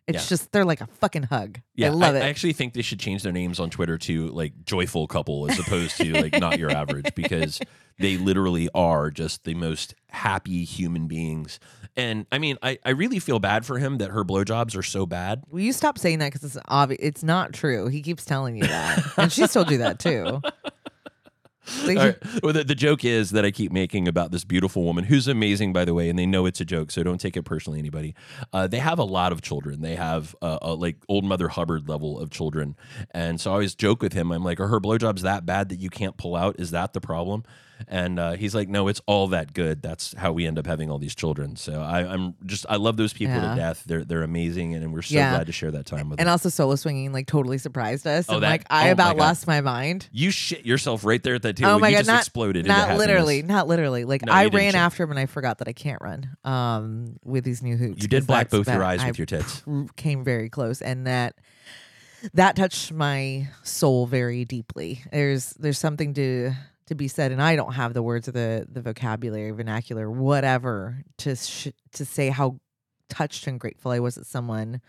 It's 0.06 0.24
Yeah. 0.24 0.28
just 0.28 0.52
they're 0.52 0.64
like 0.66 0.80
a 0.82 0.86
fucking 0.86 1.24
hug. 1.24 1.60
Yeah, 1.74 1.86
I 1.86 1.90
love 1.90 2.14
I, 2.14 2.18
it. 2.18 2.22
I 2.24 2.28
actually 2.28 2.52
think 2.52 2.74
they 2.74 2.82
should 2.82 3.00
change 3.00 3.22
their 3.22 3.32
names 3.32 3.58
on 3.58 3.70
Twitter 3.70 3.96
to 3.98 4.28
like 4.28 4.52
joyful 4.64 5.06
couple 5.06 5.50
as 5.50 5.58
opposed 5.58 5.96
to 5.96 6.12
like 6.12 6.38
not 6.38 6.58
your 6.58 6.70
average 6.70 7.06
because 7.14 7.58
they 7.98 8.16
literally 8.18 8.68
are 8.74 9.10
just 9.10 9.44
the 9.44 9.54
most 9.54 9.94
happy 10.10 10.64
human 10.64 11.06
beings. 11.08 11.58
And 11.96 12.26
I 12.32 12.38
mean, 12.38 12.58
I, 12.62 12.78
I 12.84 12.90
really 12.90 13.18
feel 13.18 13.38
bad 13.38 13.64
for 13.64 13.78
him 13.78 13.98
that 13.98 14.10
her 14.10 14.24
blowjobs 14.24 14.76
are 14.76 14.82
so 14.82 15.06
bad. 15.06 15.42
Will 15.48 15.60
you 15.60 15.72
stop 15.72 15.96
saying 15.98 16.18
that 16.18 16.32
because 16.32 16.44
it's 16.44 16.62
obvious? 16.68 16.98
It's 17.02 17.22
not 17.22 17.52
true. 17.52 17.86
He 17.86 18.02
keeps 18.02 18.24
telling 18.24 18.56
you 18.56 18.64
that, 18.66 19.02
and 19.16 19.32
she's 19.32 19.52
told 19.52 19.70
you 19.70 19.78
that 19.78 19.98
too. 20.00 20.42
Right. 21.86 22.16
Well, 22.42 22.52
the, 22.52 22.64
the 22.64 22.74
joke 22.74 23.04
is 23.04 23.30
that 23.30 23.44
I 23.44 23.50
keep 23.50 23.72
making 23.72 24.08
about 24.08 24.30
this 24.30 24.44
beautiful 24.44 24.82
woman 24.82 25.04
who's 25.04 25.28
amazing, 25.28 25.72
by 25.72 25.84
the 25.84 25.94
way, 25.94 26.08
and 26.08 26.18
they 26.18 26.26
know 26.26 26.46
it's 26.46 26.60
a 26.60 26.64
joke, 26.64 26.90
so 26.90 27.02
don't 27.02 27.20
take 27.20 27.36
it 27.36 27.42
personally, 27.42 27.78
anybody. 27.78 28.14
Uh, 28.52 28.66
they 28.66 28.78
have 28.78 28.98
a 28.98 29.04
lot 29.04 29.32
of 29.32 29.40
children. 29.42 29.80
They 29.80 29.94
have 29.96 30.34
uh, 30.42 30.58
a 30.62 30.74
like 30.74 30.96
old 31.08 31.24
Mother 31.24 31.48
Hubbard 31.48 31.88
level 31.88 32.18
of 32.18 32.30
children, 32.30 32.76
and 33.12 33.40
so 33.40 33.50
I 33.50 33.54
always 33.54 33.74
joke 33.74 34.02
with 34.02 34.12
him. 34.12 34.30
I'm 34.32 34.44
like, 34.44 34.60
"Are 34.60 34.68
her 34.68 34.80
blowjobs 34.80 35.20
that 35.20 35.46
bad 35.46 35.68
that 35.70 35.78
you 35.78 35.90
can't 35.90 36.16
pull 36.16 36.36
out? 36.36 36.56
Is 36.58 36.70
that 36.72 36.92
the 36.92 37.00
problem?" 37.00 37.44
And 37.88 38.18
uh, 38.18 38.32
he's 38.32 38.54
like, 38.54 38.68
"No, 38.68 38.88
it's 38.88 39.00
all 39.06 39.28
that 39.28 39.52
good. 39.52 39.82
That's 39.82 40.14
how 40.16 40.32
we 40.32 40.46
end 40.46 40.58
up 40.58 40.66
having 40.66 40.90
all 40.90 40.98
these 40.98 41.14
children." 41.14 41.56
So 41.56 41.82
I, 41.82 42.00
I'm 42.10 42.34
just 42.46 42.64
I 42.68 42.76
love 42.76 42.96
those 42.96 43.12
people 43.12 43.34
Yeah. 43.34 43.50
to 43.50 43.56
death. 43.56 43.82
They're 43.84 44.04
they're 44.04 44.22
amazing, 44.22 44.74
and 44.74 44.92
we're 44.92 45.02
so 45.02 45.14
Yeah. 45.16 45.30
glad 45.34 45.46
to 45.48 45.52
share 45.52 45.70
that 45.72 45.84
time 45.84 46.08
with 46.08 46.16
them. 46.18 46.22
and 46.22 46.26
them. 46.28 46.32
also 46.32 46.48
solo 46.48 46.76
swinging 46.76 47.12
like 47.12 47.26
totally 47.26 47.58
surprised 47.58 48.06
us. 48.06 48.26
Oh, 48.28 48.34
and 48.34 48.42
that- 48.44 48.48
like 48.50 48.62
oh 48.62 48.74
I 48.76 48.82
my 48.84 48.88
about 48.90 49.16
God. 49.16 49.24
lost 49.24 49.46
my 49.46 49.60
mind. 49.60 50.08
you 50.12 50.30
shit 50.30 50.64
yourself 50.64 51.04
right 51.04 51.22
there 51.22 51.34
at 51.34 51.42
that 51.42 51.56
table. 51.56 51.72
oh 51.72 51.78
my 51.78 51.88
you 51.88 51.94
god, 51.94 51.98
just 52.00 52.08
not 52.08 52.20
exploded. 52.20 52.66
Not 52.66 52.96
literally, 52.96 53.42
not 53.42 53.66
literally. 53.68 54.04
Like 54.04 54.24
No, 54.24 54.32
I 54.32 54.46
ran 54.46 54.74
after 54.76 55.02
him 55.02 55.10
and 55.10 55.18
I 55.18 55.26
forgot 55.26 55.58
that 55.58 55.68
I 55.68 55.72
can't 55.72 56.00
run. 56.00 56.36
Um, 56.44 57.18
with 57.24 57.44
these 57.44 57.62
new 57.62 57.76
hoops. 57.76 58.02
You 58.02 58.08
did 58.08 58.26
black 58.26 58.50
both 58.50 58.68
your 58.68 58.82
eyes 58.84 59.00
I 59.00 59.08
with 59.08 59.18
your 59.18 59.26
tits. 59.26 59.62
came 59.96 60.24
very 60.24 60.48
close 60.48 60.80
and 60.80 61.06
that 61.06 61.34
that 62.32 62.56
touched 62.56 62.90
my 62.92 63.48
soul 63.62 64.06
very 64.06 64.46
deeply 64.46 65.02
there's 65.12 65.50
there's 65.58 65.78
something 65.78 66.14
to 66.14 66.52
to 66.86 66.94
be 66.94 67.08
said 67.08 67.32
and 67.32 67.42
i 67.42 67.56
don't 67.56 67.72
have 67.74 67.94
the 67.94 68.02
words 68.02 68.28
or 68.28 68.32
the 68.32 68.66
the 68.70 68.80
vocabulary 68.82 69.50
vernacular 69.50 70.10
whatever 70.10 71.02
to 71.18 71.34
sh- 71.36 71.68
to 71.92 72.04
say 72.04 72.28
how 72.28 72.58
touched 73.08 73.46
and 73.46 73.58
grateful 73.60 73.90
i 73.90 73.98
was 73.98 74.14
that 74.16 74.26
someone 74.26 74.80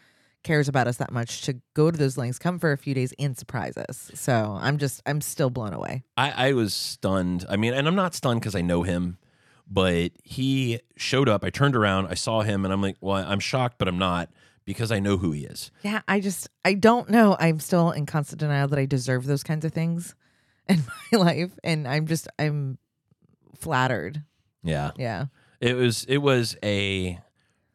cares 0.43 0.67
about 0.67 0.87
us 0.87 0.97
that 0.97 1.11
much 1.11 1.41
to 1.41 1.59
go 1.73 1.89
to 1.89 1.97
those 1.97 2.17
lengths 2.17 2.37
come 2.37 2.59
for 2.59 2.71
a 2.71 2.77
few 2.77 2.93
days 2.93 3.13
and 3.17 3.37
surprise 3.37 3.75
us 3.77 4.11
so 4.13 4.57
i'm 4.61 4.77
just 4.77 5.01
i'm 5.05 5.19
still 5.21 5.49
blown 5.49 5.73
away 5.73 6.03
I, 6.17 6.49
I 6.49 6.53
was 6.53 6.73
stunned. 6.73 7.45
I 7.49 7.55
mean, 7.57 7.73
and 7.73 7.87
I'm 7.87 7.95
not 7.95 8.13
stunned 8.13 8.39
because 8.41 8.55
I 8.55 8.61
know 8.61 8.83
him, 8.83 9.17
but 9.69 10.11
he 10.23 10.79
showed 10.95 11.27
up. 11.27 11.43
I 11.43 11.49
turned 11.49 11.75
around, 11.75 12.07
I 12.07 12.13
saw 12.13 12.41
him, 12.41 12.63
and 12.63 12.73
I'm 12.73 12.81
like, 12.81 12.95
well, 13.01 13.25
I'm 13.27 13.39
shocked, 13.41 13.77
but 13.79 13.87
I'm 13.89 13.97
not 13.97 14.29
because 14.65 14.91
I 14.91 14.99
know 14.99 15.17
who 15.17 15.31
he 15.31 15.45
is. 15.45 15.71
yeah 15.83 16.01
i 16.07 16.19
just 16.19 16.47
i 16.63 16.73
don't 16.73 17.09
know 17.09 17.35
i'm 17.39 17.59
still 17.59 17.91
in 17.91 18.05
constant 18.05 18.39
denial 18.39 18.67
that 18.67 18.79
i 18.79 18.85
deserve 18.85 19.25
those 19.25 19.43
kinds 19.43 19.63
of 19.65 19.71
things 19.73 20.15
in 20.69 20.83
my 21.11 21.19
life 21.19 21.51
and 21.63 21.87
i'm 21.87 22.07
just 22.07 22.27
i'm 22.39 22.77
flattered 23.57 24.23
Yeah, 24.63 24.91
yeah 24.97 25.25
it 25.59 25.75
was 25.75 26.05
it 26.05 26.17
was 26.17 26.57
a 26.63 27.19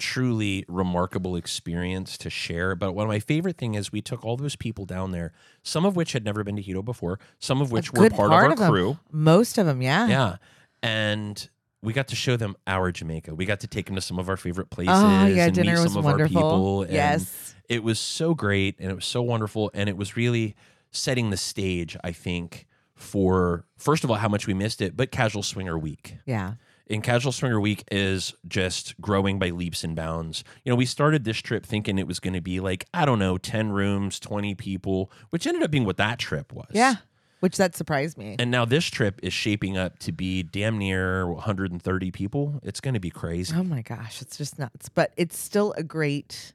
truly 0.00 0.64
remarkable 0.66 1.36
experience 1.36 2.18
to 2.18 2.30
share. 2.30 2.74
But 2.74 2.94
one 2.94 3.04
of 3.04 3.08
my 3.08 3.20
favorite 3.20 3.58
thing 3.58 3.74
is 3.74 3.92
we 3.92 4.00
took 4.00 4.24
all 4.24 4.36
those 4.36 4.56
people 4.56 4.86
down 4.86 5.12
there, 5.12 5.32
some 5.62 5.84
of 5.84 5.94
which 5.94 6.12
had 6.12 6.24
never 6.24 6.42
been 6.42 6.56
to 6.56 6.62
Hedo 6.62 6.84
before, 6.84 7.20
some 7.38 7.60
of 7.60 7.70
which 7.70 7.92
were 7.92 8.10
part, 8.10 8.30
part 8.30 8.52
of 8.52 8.60
of 8.60 8.70
crew. 8.70 8.98
Most 9.12 9.58
of 9.58 9.66
them, 9.66 9.80
yeah. 9.80 10.08
Yeah, 10.08 10.36
and. 10.82 11.48
We 11.82 11.94
got 11.94 12.08
to 12.08 12.14
show 12.14 12.36
them 12.36 12.56
our 12.66 12.92
Jamaica. 12.92 13.34
We 13.34 13.46
got 13.46 13.60
to 13.60 13.66
take 13.66 13.86
them 13.86 13.94
to 13.94 14.02
some 14.02 14.18
of 14.18 14.28
our 14.28 14.36
favorite 14.36 14.68
oh, 14.70 14.74
places. 14.74 14.92
Oh 15.02 15.24
yeah, 15.24 15.46
and 15.46 15.54
dinner 15.54 15.76
meet 15.76 15.82
was 15.82 15.92
some 15.94 16.00
of 16.00 16.04
wonderful. 16.04 16.36
our 16.36 16.42
people. 16.42 16.82
And 16.82 16.92
yes. 16.92 17.54
it 17.70 17.82
was 17.82 17.98
so 17.98 18.34
great 18.34 18.76
and 18.78 18.90
it 18.90 18.94
was 18.94 19.06
so 19.06 19.22
wonderful 19.22 19.70
and 19.72 19.88
it 19.88 19.96
was 19.96 20.14
really 20.14 20.54
setting 20.90 21.30
the 21.30 21.38
stage 21.38 21.96
i 22.04 22.12
think 22.12 22.66
for 23.00 23.64
first 23.78 24.04
of 24.04 24.10
all 24.10 24.16
how 24.16 24.28
much 24.28 24.46
we 24.46 24.54
missed 24.54 24.80
it 24.80 24.96
but 24.96 25.10
casual 25.10 25.42
swinger 25.42 25.78
week 25.78 26.16
Yeah. 26.26 26.54
and 26.88 27.02
casual 27.02 27.32
swinger 27.32 27.58
week 27.60 27.84
is 27.90 28.34
just 28.46 29.00
growing 29.00 29.38
by 29.38 29.50
leaps 29.50 29.82
and 29.84 29.96
bounds 29.96 30.44
you 30.64 30.70
know 30.70 30.76
we 30.76 30.84
started 30.86 31.24
this 31.24 31.38
trip 31.38 31.64
thinking 31.64 31.98
it 31.98 32.06
was 32.06 32.20
going 32.20 32.34
to 32.34 32.40
be 32.42 32.60
like 32.60 32.84
i 32.92 33.04
don't 33.04 33.18
know 33.18 33.38
10 33.38 33.70
rooms 33.72 34.20
20 34.20 34.54
people 34.54 35.10
which 35.30 35.46
ended 35.46 35.62
up 35.62 35.70
being 35.70 35.84
what 35.84 35.96
that 35.96 36.18
trip 36.18 36.52
was 36.52 36.68
Yeah. 36.72 36.96
Which 37.40 37.56
that 37.56 37.74
surprised 37.74 38.18
me. 38.18 38.36
and 38.38 38.50
now 38.50 38.66
this 38.66 38.84
trip 38.84 39.18
is 39.22 39.32
shaping 39.32 39.78
up 39.78 39.98
to 40.00 40.12
be 40.12 40.42
damn 40.42 40.76
near 40.76 41.26
130 41.26 42.10
people 42.10 42.60
it's 42.62 42.80
going 42.82 42.92
to 42.92 43.00
be 43.00 43.08
crazy 43.10 43.54
oh 43.56 43.62
my 43.64 43.80
gosh, 43.80 44.20
it's 44.20 44.36
just 44.36 44.58
nuts. 44.58 44.90
But 44.90 45.12
it's 45.16 45.38
still 45.38 45.72
a 45.78 45.82
great 45.82 46.52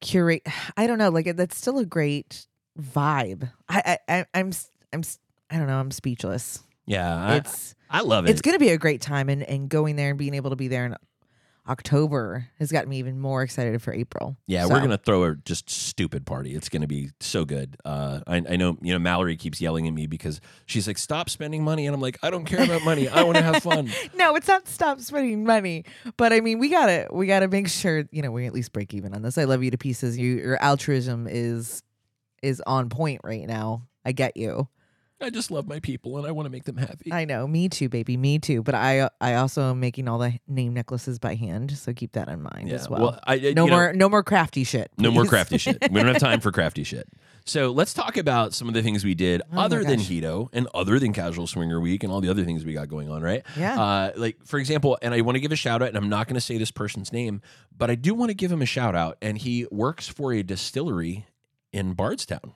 curate. 0.00 0.46
I 0.76 0.86
don't 0.86 0.98
know, 0.98 1.08
like 1.10 1.26
it- 1.26 1.36
that's 1.36 1.56
still 1.58 1.78
a 1.78 1.84
great 1.84 2.46
vibe. 2.80 3.50
I, 3.68 3.98
I, 4.08 4.26
I'm 4.34 4.52
I'm 4.92 5.02
I 5.54 5.58
don't 5.58 5.68
know. 5.68 5.78
I'm 5.78 5.92
speechless. 5.92 6.62
yeah 6.86 7.14
I, 7.16 7.36
it's 7.36 7.74
I 7.88 8.00
love 8.00 8.26
it 8.26 8.30
it's 8.30 8.42
going 8.42 8.54
to 8.56 8.58
be 8.58 8.70
a 8.70 8.78
great 8.78 9.00
time, 9.00 9.28
and 9.28 9.42
and 9.44 9.68
going 9.68 9.94
there 9.96 10.10
and 10.10 10.18
being 10.18 10.34
able 10.34 10.50
to 10.50 10.56
be 10.56 10.66
there 10.68 10.84
in 10.84 10.96
October 11.66 12.46
has 12.58 12.70
gotten 12.70 12.90
me 12.90 12.98
even 12.98 13.18
more 13.18 13.42
excited 13.42 13.80
for 13.80 13.92
April. 13.94 14.36
Yeah, 14.46 14.66
So, 14.66 14.74
we're 14.74 14.80
gonna 14.80 14.98
throw 14.98 15.24
a 15.24 15.34
just 15.34 15.70
stupid 15.70 16.26
party. 16.26 16.54
It's 16.54 16.68
gonna 16.68 16.86
be 16.86 17.10
so 17.20 17.46
good. 17.46 17.76
Uh, 17.86 18.20
I, 18.26 18.36
I 18.50 18.56
know 18.56 18.76
you 18.82 18.92
know 18.92 18.98
Mallory 18.98 19.36
keeps 19.36 19.62
yelling 19.62 19.88
at 19.88 19.94
me 19.94 20.06
because 20.06 20.42
she's 20.66 20.86
like, 20.86 20.98
"Stop 20.98 21.30
spending 21.30 21.64
money," 21.64 21.86
and 21.86 21.94
I'm 21.94 22.02
like, 22.02 22.18
"I 22.22 22.28
don't 22.28 22.44
care 22.44 22.62
about 22.62 22.82
money. 22.84 23.08
I 23.08 23.22
want 23.22 23.38
to 23.38 23.42
have 23.42 23.62
fun." 23.62 23.90
No, 24.14 24.36
it's 24.36 24.48
not 24.48 24.68
stop 24.68 25.00
spending 25.00 25.44
money, 25.44 25.84
but 26.16 26.32
I 26.32 26.40
mean, 26.40 26.58
we 26.58 26.68
gotta 26.68 27.06
we 27.10 27.26
gotta 27.26 27.48
make 27.48 27.68
sure 27.68 28.04
you 28.10 28.20
know 28.20 28.30
we 28.30 28.46
at 28.46 28.52
least 28.52 28.72
break 28.72 28.92
even 28.92 29.14
on 29.14 29.22
this. 29.22 29.38
I 29.38 29.44
love 29.44 29.62
you 29.62 29.70
to 29.70 29.78
pieces. 29.78 30.18
You 30.18 30.36
your 30.36 30.62
altruism 30.62 31.26
is 31.30 31.82
is 32.42 32.60
on 32.66 32.90
point 32.90 33.22
right 33.24 33.46
now. 33.46 33.86
I 34.04 34.12
get 34.12 34.36
you, 34.36 34.68
I 35.24 35.30
just 35.30 35.50
love 35.50 35.66
my 35.66 35.80
people 35.80 36.18
and 36.18 36.26
I 36.26 36.30
want 36.30 36.46
to 36.46 36.50
make 36.50 36.64
them 36.64 36.76
happy. 36.76 37.12
I 37.12 37.24
know, 37.24 37.46
me 37.46 37.68
too, 37.68 37.88
baby, 37.88 38.16
me 38.16 38.38
too. 38.38 38.62
But 38.62 38.74
I 38.74 39.08
I 39.20 39.34
also 39.34 39.70
am 39.70 39.80
making 39.80 40.08
all 40.08 40.18
the 40.18 40.38
name 40.46 40.74
necklaces 40.74 41.18
by 41.18 41.34
hand, 41.34 41.76
so 41.76 41.92
keep 41.92 42.12
that 42.12 42.28
in 42.28 42.42
mind 42.42 42.70
as 42.70 42.88
well. 42.88 43.18
I, 43.24 43.34
I- 43.34 43.38
no 43.38 43.48
you 43.48 43.54
know, 43.54 43.66
more 43.68 43.92
no 43.92 44.08
more 44.08 44.22
crafty 44.22 44.64
shit. 44.64 44.90
no 44.98 45.10
more 45.10 45.24
crafty 45.24 45.58
shit. 45.58 45.78
We 45.90 46.00
don't 46.00 46.06
have 46.08 46.18
time 46.18 46.40
for 46.40 46.52
crafty 46.52 46.84
shit. 46.84 47.08
So 47.46 47.72
let's 47.72 47.92
talk 47.92 48.16
about 48.16 48.54
some 48.54 48.68
of 48.68 48.74
the 48.74 48.82
things 48.82 49.04
we 49.04 49.14
did 49.14 49.42
Oh 49.52 49.60
other 49.60 49.84
than. 49.84 49.98
Hedo 50.00 50.48
and 50.54 50.66
other 50.74 50.98
than 50.98 51.12
Casual 51.12 51.46
Swinger 51.46 51.78
Week 51.78 52.02
and 52.02 52.10
all 52.10 52.22
the 52.22 52.30
other 52.30 52.42
things 52.42 52.64
we 52.64 52.72
got 52.72 52.88
going 52.88 53.10
on, 53.10 53.20
right? 53.22 53.42
Yeah. 53.56 53.78
Uh, 53.80 54.12
like 54.16 54.38
for 54.46 54.58
example, 54.58 54.96
and 55.02 55.12
I 55.12 55.20
want 55.20 55.36
to 55.36 55.40
give 55.40 55.52
a 55.52 55.56
shout 55.56 55.82
out, 55.82 55.88
and 55.88 55.96
I'm 55.98 56.08
not 56.08 56.26
going 56.26 56.36
to 56.36 56.40
say 56.40 56.56
this 56.56 56.70
person's 56.70 57.12
name, 57.12 57.42
but 57.76 57.90
I 57.90 57.96
do 57.96 58.14
want 58.14 58.30
to 58.30 58.34
give 58.34 58.50
him 58.50 58.62
a 58.62 58.66
shout 58.66 58.94
out, 58.94 59.18
and 59.20 59.36
he 59.36 59.66
works 59.70 60.08
for 60.08 60.32
a 60.32 60.42
distillery 60.42 61.26
in 61.72 61.92
Bardstown, 61.92 62.52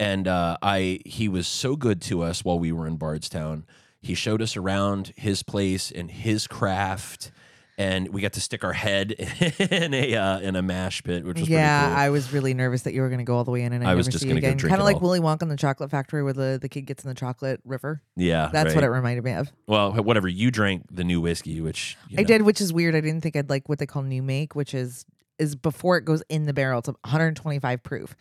and 0.00 0.26
uh, 0.26 0.56
I 0.62 1.00
he 1.04 1.28
was 1.28 1.46
so 1.46 1.76
good 1.76 2.00
to 2.02 2.22
us 2.22 2.44
while 2.44 2.58
we 2.58 2.72
were 2.72 2.86
in 2.86 2.96
Bardstown. 2.96 3.66
He 4.00 4.14
showed 4.14 4.40
us 4.40 4.56
around 4.56 5.12
his 5.16 5.42
place 5.42 5.92
and 5.92 6.10
his 6.10 6.46
craft. 6.46 7.30
And 7.76 8.10
we 8.10 8.20
got 8.20 8.34
to 8.34 8.42
stick 8.42 8.62
our 8.62 8.74
head 8.74 9.12
in 9.58 9.94
a 9.94 10.14
uh, 10.14 10.40
in 10.40 10.54
a 10.54 10.60
mash 10.60 11.02
pit, 11.02 11.24
which 11.24 11.40
was 11.40 11.48
yeah, 11.48 11.80
pretty 11.80 11.94
cool. 11.94 12.02
I 12.02 12.08
was 12.10 12.30
really 12.30 12.52
nervous 12.52 12.82
that 12.82 12.92
you 12.92 13.00
were 13.00 13.08
going 13.08 13.20
to 13.20 13.24
go 13.24 13.36
all 13.36 13.44
the 13.44 13.50
way 13.50 13.62
in 13.62 13.72
and 13.72 13.86
I, 13.86 13.92
I 13.92 13.94
was 13.94 14.06
just 14.06 14.22
gonna 14.22 14.34
you 14.34 14.40
go 14.42 14.48
drink 14.48 14.68
Kind 14.68 14.82
of 14.82 14.84
like 14.84 14.96
all. 14.96 15.02
Willy 15.02 15.20
Wonka 15.20 15.42
in 15.42 15.48
the 15.48 15.56
Chocolate 15.56 15.90
Factory, 15.90 16.22
where 16.22 16.34
the, 16.34 16.58
the 16.60 16.68
kid 16.68 16.82
gets 16.82 17.04
in 17.04 17.08
the 17.08 17.14
chocolate 17.14 17.60
river. 17.64 18.02
Yeah, 18.16 18.50
That's 18.52 18.68
right. 18.68 18.74
what 18.74 18.84
it 18.84 18.88
reminded 18.88 19.24
me 19.24 19.32
of. 19.32 19.50
Well, 19.66 19.92
whatever. 19.92 20.28
You 20.28 20.50
drank 20.50 20.84
the 20.90 21.04
new 21.04 21.22
whiskey, 21.22 21.62
which 21.62 21.96
you 22.10 22.18
I 22.18 22.22
did, 22.22 22.42
which 22.42 22.60
is 22.60 22.70
weird. 22.70 22.94
I 22.94 23.00
didn't 23.00 23.22
think 23.22 23.34
I'd 23.34 23.48
like 23.48 23.66
what 23.66 23.78
they 23.78 23.86
call 23.86 24.02
new 24.02 24.22
make, 24.22 24.54
which 24.54 24.74
is 24.74 25.06
is 25.38 25.56
before 25.56 25.96
it 25.96 26.04
goes 26.04 26.22
in 26.28 26.44
the 26.44 26.52
barrel. 26.52 26.80
It's 26.80 26.88
125 26.88 27.82
proof, 27.82 28.14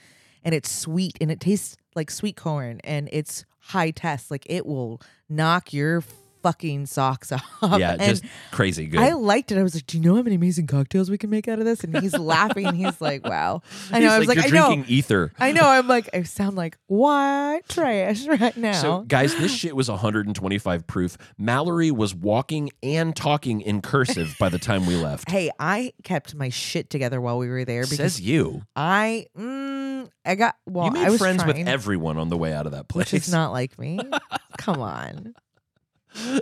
and 0.44 0.54
it's 0.56 0.72
sweet 0.72 1.18
and 1.22 1.32
it 1.32 1.40
tastes 1.40 1.76
like 1.96 2.12
sweet 2.12 2.36
corn, 2.36 2.80
and 2.84 3.10
it's 3.12 3.46
high 3.60 3.92
test. 3.92 4.32
Like 4.32 4.46
it 4.50 4.66
will 4.66 5.02
knock 5.28 5.74
your 5.74 6.04
fucking 6.42 6.86
socks 6.86 7.32
off. 7.62 7.80
Yeah, 7.80 7.92
and 8.00 8.02
just 8.02 8.24
crazy 8.52 8.86
good. 8.88 9.02
I 9.02 9.12
liked 9.12 9.52
it. 9.52 9.58
I 9.58 9.64
was 9.64 9.76
like, 9.76 9.86
"Do 9.88 9.98
you 9.98 10.04
know 10.04 10.16
how 10.16 10.22
many 10.22 10.36
amazing 10.38 10.68
cocktails 10.68 11.12
we 11.12 11.18
can 11.18 11.30
make 11.30 11.50
out 11.50 11.60
of 11.60 11.66
this?" 11.66 11.84
And 11.84 11.98
he's 11.98 12.18
laughing. 12.18 12.74
He's 12.76 13.02
like, 13.02 13.28
"Wow." 13.28 13.62
I 13.92 14.00
know. 14.00 14.06
He's 14.06 14.12
I 14.14 14.20
was 14.20 14.28
like, 14.30 14.38
You're 14.50 14.64
"I 14.64 14.76
know." 14.76 14.84
ether. 14.88 15.34
I 15.38 15.52
know. 15.52 15.68
I'm 15.68 15.88
like, 15.90 16.10
I 16.14 16.24
sound 16.24 16.56
like 16.56 16.78
white 16.88 17.64
trash 17.68 18.26
right 18.40 18.56
now. 18.56 18.72
So, 18.72 19.02
guys, 19.02 19.36
this 19.36 19.54
shit 19.54 19.76
was 19.76 19.90
125 19.90 20.88
proof. 20.88 21.18
Mallory 21.38 21.92
was 21.92 22.16
walking 22.16 22.70
and 22.82 23.14
talking 23.16 23.60
in 23.60 23.82
cursive 23.82 24.36
by 24.40 24.48
the 24.48 24.60
time 24.60 24.86
we 24.86 24.96
left. 24.96 25.30
hey, 25.30 25.52
I 25.60 25.92
kept 26.04 26.36
my 26.36 26.48
shit 26.48 26.90
together 26.90 27.20
while 27.20 27.38
we 27.38 27.50
were 27.50 27.66
there 27.66 27.84
because 27.84 27.98
Says 27.98 28.22
you. 28.22 28.62
I, 28.78 29.28
mm, 29.38 29.79
I 30.26 30.36
got 30.36 30.56
well. 30.66 30.86
you 30.86 30.92
made 30.92 31.06
I 31.06 31.10
was 31.10 31.20
friends 31.20 31.44
trying, 31.44 31.58
with 31.60 31.68
everyone 31.68 32.18
on 32.18 32.30
the 32.30 32.38
way 32.38 32.54
out 32.54 32.66
of 32.66 32.72
that 32.74 32.88
place. 32.88 33.12
which 33.12 33.24
is 33.24 33.32
not 33.32 33.52
like 33.52 33.78
me. 33.80 34.00
Come 34.58 34.82
on. 34.82 35.34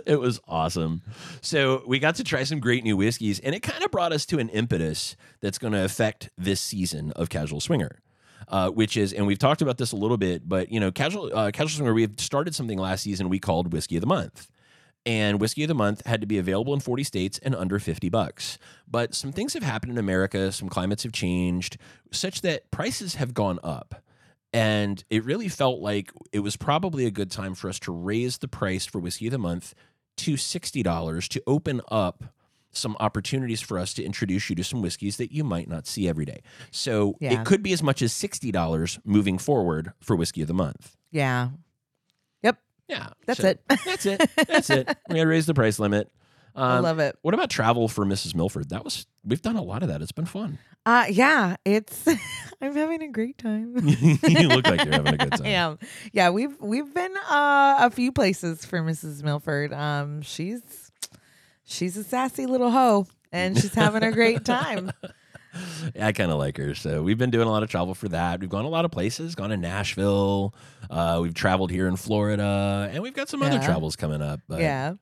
it 0.06 0.18
was 0.18 0.40
awesome. 0.48 1.02
So 1.40 1.82
we 1.86 1.98
got 1.98 2.16
to 2.16 2.24
try 2.24 2.44
some 2.44 2.60
great 2.60 2.84
new 2.84 2.96
whiskeys, 2.96 3.38
and 3.40 3.54
it 3.54 3.60
kind 3.60 3.82
of 3.84 3.90
brought 3.90 4.12
us 4.12 4.24
to 4.26 4.38
an 4.38 4.48
impetus 4.48 5.16
that's 5.40 5.58
going 5.58 5.72
to 5.72 5.84
affect 5.84 6.30
this 6.38 6.60
season 6.60 7.12
of 7.12 7.28
Casual 7.28 7.60
Swinger. 7.60 8.00
Uh, 8.46 8.70
which 8.70 8.96
is, 8.96 9.12
and 9.12 9.26
we've 9.26 9.38
talked 9.38 9.60
about 9.60 9.76
this 9.76 9.92
a 9.92 9.96
little 9.96 10.16
bit, 10.16 10.48
but 10.48 10.72
you 10.72 10.80
know, 10.80 10.90
casual 10.90 11.30
uh, 11.36 11.50
casual 11.50 11.68
swinger. 11.68 11.92
We 11.92 12.00
had 12.02 12.18
started 12.18 12.54
something 12.54 12.78
last 12.78 13.02
season 13.02 13.28
we 13.28 13.38
called 13.38 13.74
Whiskey 13.74 13.96
of 13.96 14.00
the 14.00 14.06
Month, 14.06 14.48
and 15.08 15.40
Whiskey 15.40 15.64
of 15.64 15.68
the 15.68 15.74
Month 15.74 16.06
had 16.06 16.20
to 16.20 16.26
be 16.26 16.36
available 16.36 16.74
in 16.74 16.80
40 16.80 17.02
states 17.02 17.38
and 17.42 17.54
under 17.54 17.78
50 17.78 18.10
bucks. 18.10 18.58
But 18.86 19.14
some 19.14 19.32
things 19.32 19.54
have 19.54 19.62
happened 19.62 19.92
in 19.92 19.98
America, 19.98 20.52
some 20.52 20.68
climates 20.68 21.02
have 21.04 21.12
changed, 21.12 21.78
such 22.12 22.42
that 22.42 22.70
prices 22.70 23.14
have 23.14 23.32
gone 23.32 23.58
up. 23.64 24.02
And 24.52 25.02
it 25.08 25.24
really 25.24 25.48
felt 25.48 25.80
like 25.80 26.12
it 26.30 26.40
was 26.40 26.56
probably 26.56 27.06
a 27.06 27.10
good 27.10 27.30
time 27.30 27.54
for 27.54 27.70
us 27.70 27.78
to 27.80 27.92
raise 27.92 28.36
the 28.38 28.48
price 28.48 28.84
for 28.84 28.98
Whiskey 28.98 29.28
of 29.28 29.32
the 29.32 29.38
Month 29.38 29.74
to 30.18 30.34
$60 30.34 31.28
to 31.28 31.42
open 31.46 31.80
up 31.90 32.24
some 32.70 32.94
opportunities 33.00 33.62
for 33.62 33.78
us 33.78 33.94
to 33.94 34.04
introduce 34.04 34.50
you 34.50 34.56
to 34.56 34.62
some 34.62 34.82
whiskeys 34.82 35.16
that 35.16 35.32
you 35.32 35.42
might 35.42 35.68
not 35.70 35.86
see 35.86 36.06
every 36.06 36.26
day. 36.26 36.40
So 36.70 37.16
Yeah. 37.18 37.40
it 37.40 37.46
could 37.46 37.62
be 37.62 37.72
as 37.72 37.82
much 37.82 38.02
as 38.02 38.12
$60 38.12 38.98
moving 39.04 39.38
forward 39.38 39.92
for 40.00 40.14
Whiskey 40.14 40.42
of 40.42 40.48
the 40.48 40.54
Month. 40.54 40.96
Yeah. 41.10 41.48
Yeah. 42.88 43.08
That's 43.26 43.40
so 43.40 43.48
it. 43.48 43.60
That's 43.84 44.06
it. 44.06 44.30
That's 44.48 44.70
it. 44.70 44.88
We 45.08 45.16
got 45.16 45.22
to 45.22 45.26
raise 45.28 45.46
the 45.46 45.54
price 45.54 45.78
limit. 45.78 46.10
I 46.56 46.78
Um, 46.78 46.82
love 46.82 46.98
it. 46.98 47.16
What 47.22 47.34
about 47.34 47.50
travel 47.50 47.86
for 47.88 48.04
Mrs. 48.04 48.34
Milford? 48.34 48.70
That 48.70 48.82
was 48.84 49.06
we've 49.24 49.42
done 49.42 49.56
a 49.56 49.62
lot 49.62 49.82
of 49.82 49.88
that. 49.90 50.02
It's 50.02 50.12
been 50.12 50.24
fun. 50.24 50.58
Uh, 50.86 51.04
yeah. 51.10 51.56
It's. 51.64 52.06
I'm 52.60 52.74
having 52.74 53.02
a 53.02 53.08
great 53.08 53.38
time. 53.38 53.76
you 53.86 54.48
look 54.48 54.66
like 54.66 54.82
you're 54.84 54.92
having 54.94 55.14
a 55.14 55.18
good 55.18 55.32
time. 55.32 55.44
I 55.46 55.48
am. 55.50 55.78
Yeah, 56.12 56.30
we've 56.30 56.58
we've 56.60 56.92
been 56.92 57.14
uh, 57.30 57.76
a 57.80 57.90
few 57.90 58.10
places 58.10 58.64
for 58.64 58.80
Mrs. 58.80 59.22
Milford. 59.22 59.72
Um, 59.72 60.22
she's 60.22 60.90
she's 61.64 61.96
a 61.96 62.02
sassy 62.02 62.46
little 62.46 62.70
hoe, 62.70 63.06
and 63.30 63.56
she's 63.56 63.74
having 63.74 64.02
a 64.02 64.10
great 64.10 64.44
time. 64.44 64.90
I 66.00 66.12
kind 66.12 66.30
of 66.30 66.38
like 66.38 66.56
her. 66.56 66.74
So 66.74 67.02
we've 67.02 67.18
been 67.18 67.30
doing 67.30 67.46
a 67.48 67.50
lot 67.50 67.62
of 67.62 67.70
travel 67.70 67.94
for 67.94 68.08
that. 68.08 68.40
We've 68.40 68.50
gone 68.50 68.64
a 68.64 68.68
lot 68.68 68.84
of 68.84 68.90
places, 68.90 69.34
gone 69.34 69.50
to 69.50 69.56
Nashville. 69.56 70.54
Uh, 70.90 71.18
we've 71.22 71.34
traveled 71.34 71.70
here 71.70 71.88
in 71.88 71.96
Florida, 71.96 72.88
and 72.92 73.02
we've 73.02 73.14
got 73.14 73.28
some 73.28 73.42
other 73.42 73.58
travels 73.64 73.96
coming 73.96 74.22
up. 74.22 74.40
But, 74.48 74.60
yeah, 74.60 74.94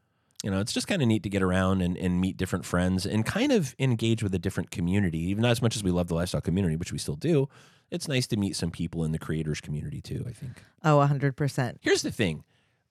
you 0.42 0.50
know, 0.50 0.60
it's 0.60 0.72
just 0.72 0.86
kind 0.86 1.02
of 1.02 1.08
neat 1.08 1.22
to 1.22 1.28
get 1.28 1.42
around 1.42 1.80
and, 1.82 1.96
and 1.96 2.20
meet 2.20 2.36
different 2.36 2.64
friends 2.64 3.06
and 3.06 3.24
kind 3.24 3.52
of 3.52 3.74
engage 3.78 4.22
with 4.22 4.34
a 4.34 4.38
different 4.38 4.70
community. 4.70 5.18
Even 5.30 5.42
not 5.42 5.50
as 5.50 5.62
much 5.62 5.76
as 5.76 5.82
we 5.82 5.90
love 5.90 6.08
the 6.08 6.14
lifestyle 6.14 6.40
community, 6.40 6.76
which 6.76 6.92
we 6.92 6.98
still 6.98 7.16
do, 7.16 7.48
it's 7.90 8.06
nice 8.08 8.26
to 8.28 8.36
meet 8.36 8.54
some 8.56 8.70
people 8.70 9.04
in 9.04 9.12
the 9.12 9.18
creators 9.18 9.60
community 9.60 10.00
too, 10.00 10.24
I 10.28 10.32
think. 10.32 10.62
Oh, 10.84 10.98
100%. 10.98 11.76
Here's 11.80 12.02
the 12.02 12.10
thing 12.12 12.44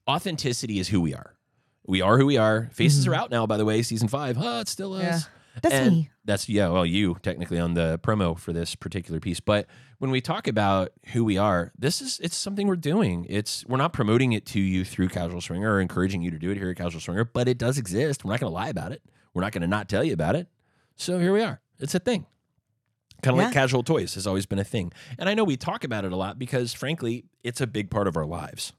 authenticity 0.08 0.80
is 0.80 0.90
who 0.90 1.02
we 1.02 1.14
are. 1.14 1.36
We 1.88 2.02
are 2.02 2.18
who 2.18 2.26
we 2.26 2.38
are. 2.38 2.70
Faces 2.74 3.06
are 3.08 3.14
out 3.14 3.30
now, 3.30 3.46
by 3.46 3.58
the 3.58 3.66
way, 3.66 3.82
season 3.84 4.08
five. 4.08 4.38
Huh, 4.38 4.60
it 4.62 4.68
still 4.68 4.96
is. 4.96 5.04
Mm-hmm. 5.04 5.12
Yeah. 5.14 5.20
That's 5.62 5.76
And 5.76 5.92
me. 5.92 6.10
That's 6.26 6.50
yeah, 6.50 6.70
well, 6.70 6.86
you 6.86 7.18
technically 7.22 7.60
on 7.60 7.74
the 7.74 8.00
promo 8.04 8.38
for 8.38 8.52
this 8.52 8.76
particular 8.76 9.20
piece. 9.20 9.40
But 9.40 9.68
when 10.00 10.12
we 10.12 10.22
talk 10.22 10.48
about 10.48 10.92
who 11.14 11.24
we 11.24 11.38
are, 11.38 11.72
this 11.78 12.02
is 12.02 12.20
it's 12.22 12.36
something 12.36 12.68
we're 12.68 12.76
doing. 12.76 13.26
It's 13.30 13.66
we're 13.68 13.78
not 13.78 13.94
promoting 13.94 14.34
it 14.34 14.46
to 14.48 14.60
you 14.60 14.84
through 14.84 15.10
Casual 15.10 15.42
Swinger 15.42 15.74
or 15.74 15.80
encouraging 15.80 16.22
you 16.22 16.32
to 16.32 16.40
do 16.40 16.52
it 16.52 16.58
here 16.58 16.70
at 16.70 16.78
Casual 16.78 17.02
Swinger, 17.02 17.26
but 17.26 17.48
it 17.48 17.58
does 17.58 17.78
exist. 17.78 18.26
We're 18.26 18.32
not 18.32 18.40
going 18.40 18.52
to 18.52 18.56
lie 18.56 18.70
about 18.70 18.92
it. 18.92 19.02
We're 19.34 19.42
not 19.42 19.52
going 19.52 19.62
to 19.62 19.68
not 19.68 19.88
tell 19.90 20.04
you 20.04 20.14
about 20.14 20.36
it. 20.36 20.48
So 20.96 21.20
here 21.20 21.34
we 21.34 21.42
are. 21.42 21.62
It's 21.80 21.96
a 21.96 22.00
thing. 22.00 22.26
Kind 23.22 23.40
of 23.40 23.44
like 23.44 23.54
casual 23.54 23.82
toys 23.82 24.16
has 24.16 24.28
always 24.28 24.46
been 24.46 24.60
a 24.60 24.64
thing. 24.64 24.92
And 25.18 25.28
I 25.28 25.34
know 25.34 25.44
we 25.44 25.58
talk 25.58 25.84
about 25.84 26.06
it 26.06 26.12
a 26.12 26.16
lot 26.16 26.38
because 26.38 26.74
frankly, 26.74 27.26
it's 27.44 27.62
a 27.62 27.68
big 27.68 27.90
part 27.90 28.08
of 28.08 28.18
our 28.18 28.26
lives. 28.26 28.74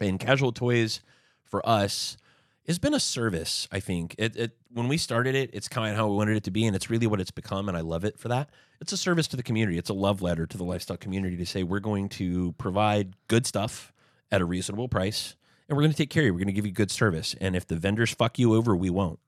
And 0.00 0.20
casual 0.20 0.52
toys 0.52 1.00
for 1.44 1.66
us 1.66 2.16
has 2.66 2.78
been 2.78 2.94
a 2.94 3.00
service, 3.00 3.68
I 3.70 3.80
think. 3.80 4.14
It, 4.18 4.36
it 4.36 4.56
when 4.72 4.88
we 4.88 4.96
started 4.96 5.34
it, 5.34 5.50
it's 5.52 5.68
kind 5.68 5.90
of 5.90 5.96
how 5.96 6.08
we 6.08 6.16
wanted 6.16 6.36
it 6.36 6.44
to 6.44 6.50
be, 6.50 6.66
and 6.66 6.74
it's 6.74 6.90
really 6.90 7.06
what 7.06 7.20
it's 7.20 7.30
become, 7.30 7.68
and 7.68 7.76
I 7.76 7.80
love 7.80 8.04
it 8.04 8.18
for 8.18 8.28
that. 8.28 8.50
It's 8.80 8.92
a 8.92 8.96
service 8.96 9.26
to 9.28 9.36
the 9.36 9.42
community. 9.42 9.78
It's 9.78 9.90
a 9.90 9.94
love 9.94 10.22
letter 10.22 10.46
to 10.46 10.58
the 10.58 10.64
lifestyle 10.64 10.96
community 10.96 11.36
to 11.36 11.46
say 11.46 11.62
we're 11.62 11.80
going 11.80 12.08
to 12.10 12.52
provide 12.52 13.14
good 13.28 13.46
stuff 13.46 13.92
at 14.30 14.40
a 14.40 14.44
reasonable 14.44 14.88
price, 14.88 15.36
and 15.68 15.76
we're 15.76 15.82
going 15.82 15.92
to 15.92 15.96
take 15.96 16.10
care 16.10 16.22
of 16.22 16.26
you. 16.26 16.32
We're 16.32 16.40
going 16.40 16.48
to 16.48 16.52
give 16.52 16.66
you 16.66 16.72
good 16.72 16.90
service, 16.90 17.34
and 17.40 17.54
if 17.56 17.66
the 17.66 17.76
vendors 17.76 18.12
fuck 18.12 18.38
you 18.38 18.54
over, 18.54 18.74
we 18.74 18.90
won't. 18.90 19.20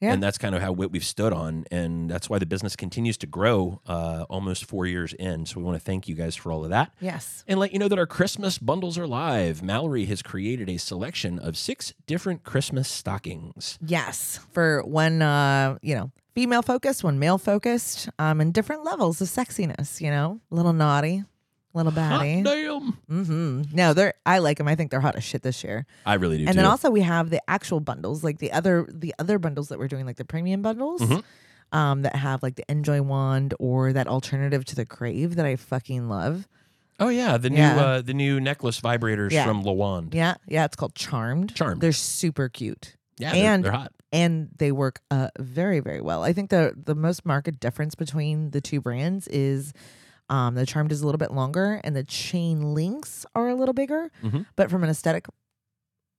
Yeah. 0.00 0.14
And 0.14 0.22
that's 0.22 0.38
kind 0.38 0.54
of 0.54 0.62
how 0.62 0.72
what 0.72 0.90
we've 0.90 1.04
stood 1.04 1.32
on, 1.34 1.66
and 1.70 2.10
that's 2.10 2.30
why 2.30 2.38
the 2.38 2.46
business 2.46 2.74
continues 2.74 3.18
to 3.18 3.26
grow 3.26 3.80
uh, 3.86 4.24
almost 4.30 4.64
four 4.64 4.86
years 4.86 5.12
in. 5.12 5.44
So 5.44 5.58
we 5.58 5.62
want 5.64 5.76
to 5.76 5.84
thank 5.84 6.08
you 6.08 6.14
guys 6.14 6.34
for 6.34 6.50
all 6.50 6.64
of 6.64 6.70
that 6.70 6.92
Yes. 7.00 7.44
and 7.46 7.60
let 7.60 7.72
you 7.74 7.78
know 7.78 7.88
that 7.88 7.98
our 7.98 8.06
Christmas 8.06 8.56
bundles 8.58 8.96
are 8.96 9.06
live. 9.06 9.62
Mallory 9.62 10.06
has 10.06 10.22
created 10.22 10.70
a 10.70 10.78
selection 10.78 11.38
of 11.38 11.56
six 11.56 11.92
different 12.06 12.44
Christmas 12.44 12.88
stockings. 12.88 13.78
Yes. 13.84 14.40
For 14.52 14.82
one, 14.84 15.20
uh, 15.20 15.76
you 15.82 15.94
know, 15.94 16.10
female 16.34 16.62
focused, 16.62 17.04
one 17.04 17.18
male 17.18 17.36
focused, 17.36 18.08
um, 18.18 18.40
and 18.40 18.54
different 18.54 18.84
levels 18.84 19.20
of 19.20 19.28
sexiness. 19.28 20.00
You 20.00 20.10
know, 20.10 20.40
a 20.50 20.54
little 20.54 20.72
naughty, 20.72 21.24
little 21.74 21.92
Hot 21.92 22.20
baddie. 22.22 22.44
damn! 22.44 22.98
Mm-hmm. 23.10 23.62
No, 23.74 23.92
they're. 23.94 24.14
I 24.26 24.38
like 24.38 24.58
them. 24.58 24.68
I 24.68 24.74
think 24.74 24.90
they're 24.90 25.00
hot 25.00 25.16
as 25.16 25.24
shit 25.24 25.42
this 25.42 25.62
year. 25.64 25.86
I 26.06 26.14
really 26.14 26.38
do 26.38 26.44
and 26.44 26.52
too. 26.52 26.56
then 26.56 26.64
also 26.66 26.90
we 26.90 27.00
have 27.02 27.30
the 27.30 27.40
actual 27.48 27.80
bundles, 27.80 28.24
like 28.24 28.38
the 28.38 28.52
other 28.52 28.86
the 28.92 29.14
other 29.18 29.38
bundles 29.38 29.68
that 29.68 29.78
we're 29.78 29.88
doing, 29.88 30.06
like 30.06 30.16
the 30.16 30.24
premium 30.24 30.62
bundles, 30.62 31.00
Mhm. 31.02 31.22
um, 31.72 32.02
that 32.02 32.16
have 32.16 32.42
like 32.42 32.56
the 32.56 32.64
Enjoy 32.70 33.02
wand 33.02 33.54
or 33.60 33.92
that 33.92 34.06
alternative 34.08 34.64
to 34.66 34.76
the 34.76 34.84
Crave 34.86 35.36
that 35.36 35.46
I 35.46 35.56
fucking 35.56 36.08
love. 36.08 36.48
oh 36.98 37.08
yeah, 37.08 37.36
the 37.38 37.50
Yeah. 37.50 37.74
new 37.74 37.80
uh, 37.80 38.00
the 38.02 38.14
new 38.14 38.40
necklace 38.40 38.80
vibrators 38.80 39.30
Yeah. 39.30 39.44
from 39.46 39.62
Le 39.62 39.72
Wand. 39.72 40.12
Yeah, 40.14 40.34
yeah, 40.48 40.64
it's 40.64 40.76
called 40.76 40.94
Charmed. 40.94 41.54
Charmed. 41.54 41.80
They're 41.80 41.92
super 41.92 42.48
cute. 42.48 42.96
Yeah, 43.18 43.32
they're, 43.32 43.44
And- 43.54 43.64
they're 43.64 43.72
hot. 43.72 43.92
and 44.12 44.48
they 44.58 44.72
work 44.72 45.00
uh, 45.10 45.28
very 45.38 45.80
very 45.80 46.00
well. 46.00 46.22
I 46.24 46.32
think 46.32 46.50
the 46.50 46.74
the 46.76 46.94
most 46.94 47.24
marked 47.24 47.60
difference 47.60 47.94
between 47.94 48.50
the 48.50 48.60
two 48.60 48.80
brands 48.80 49.28
is 49.28 49.72
um, 50.30 50.54
the 50.54 50.64
Charmed 50.64 50.92
is 50.92 51.02
a 51.02 51.04
little 51.06 51.18
bit 51.18 51.32
longer 51.32 51.80
and 51.84 51.94
the 51.94 52.04
chain 52.04 52.72
links 52.72 53.26
are 53.34 53.48
a 53.48 53.54
little 53.54 53.74
bigger. 53.74 54.10
Mhm. 54.22 54.46
But 54.56 54.70
from 54.70 54.82
an 54.84 54.88
aesthetic 54.90 55.26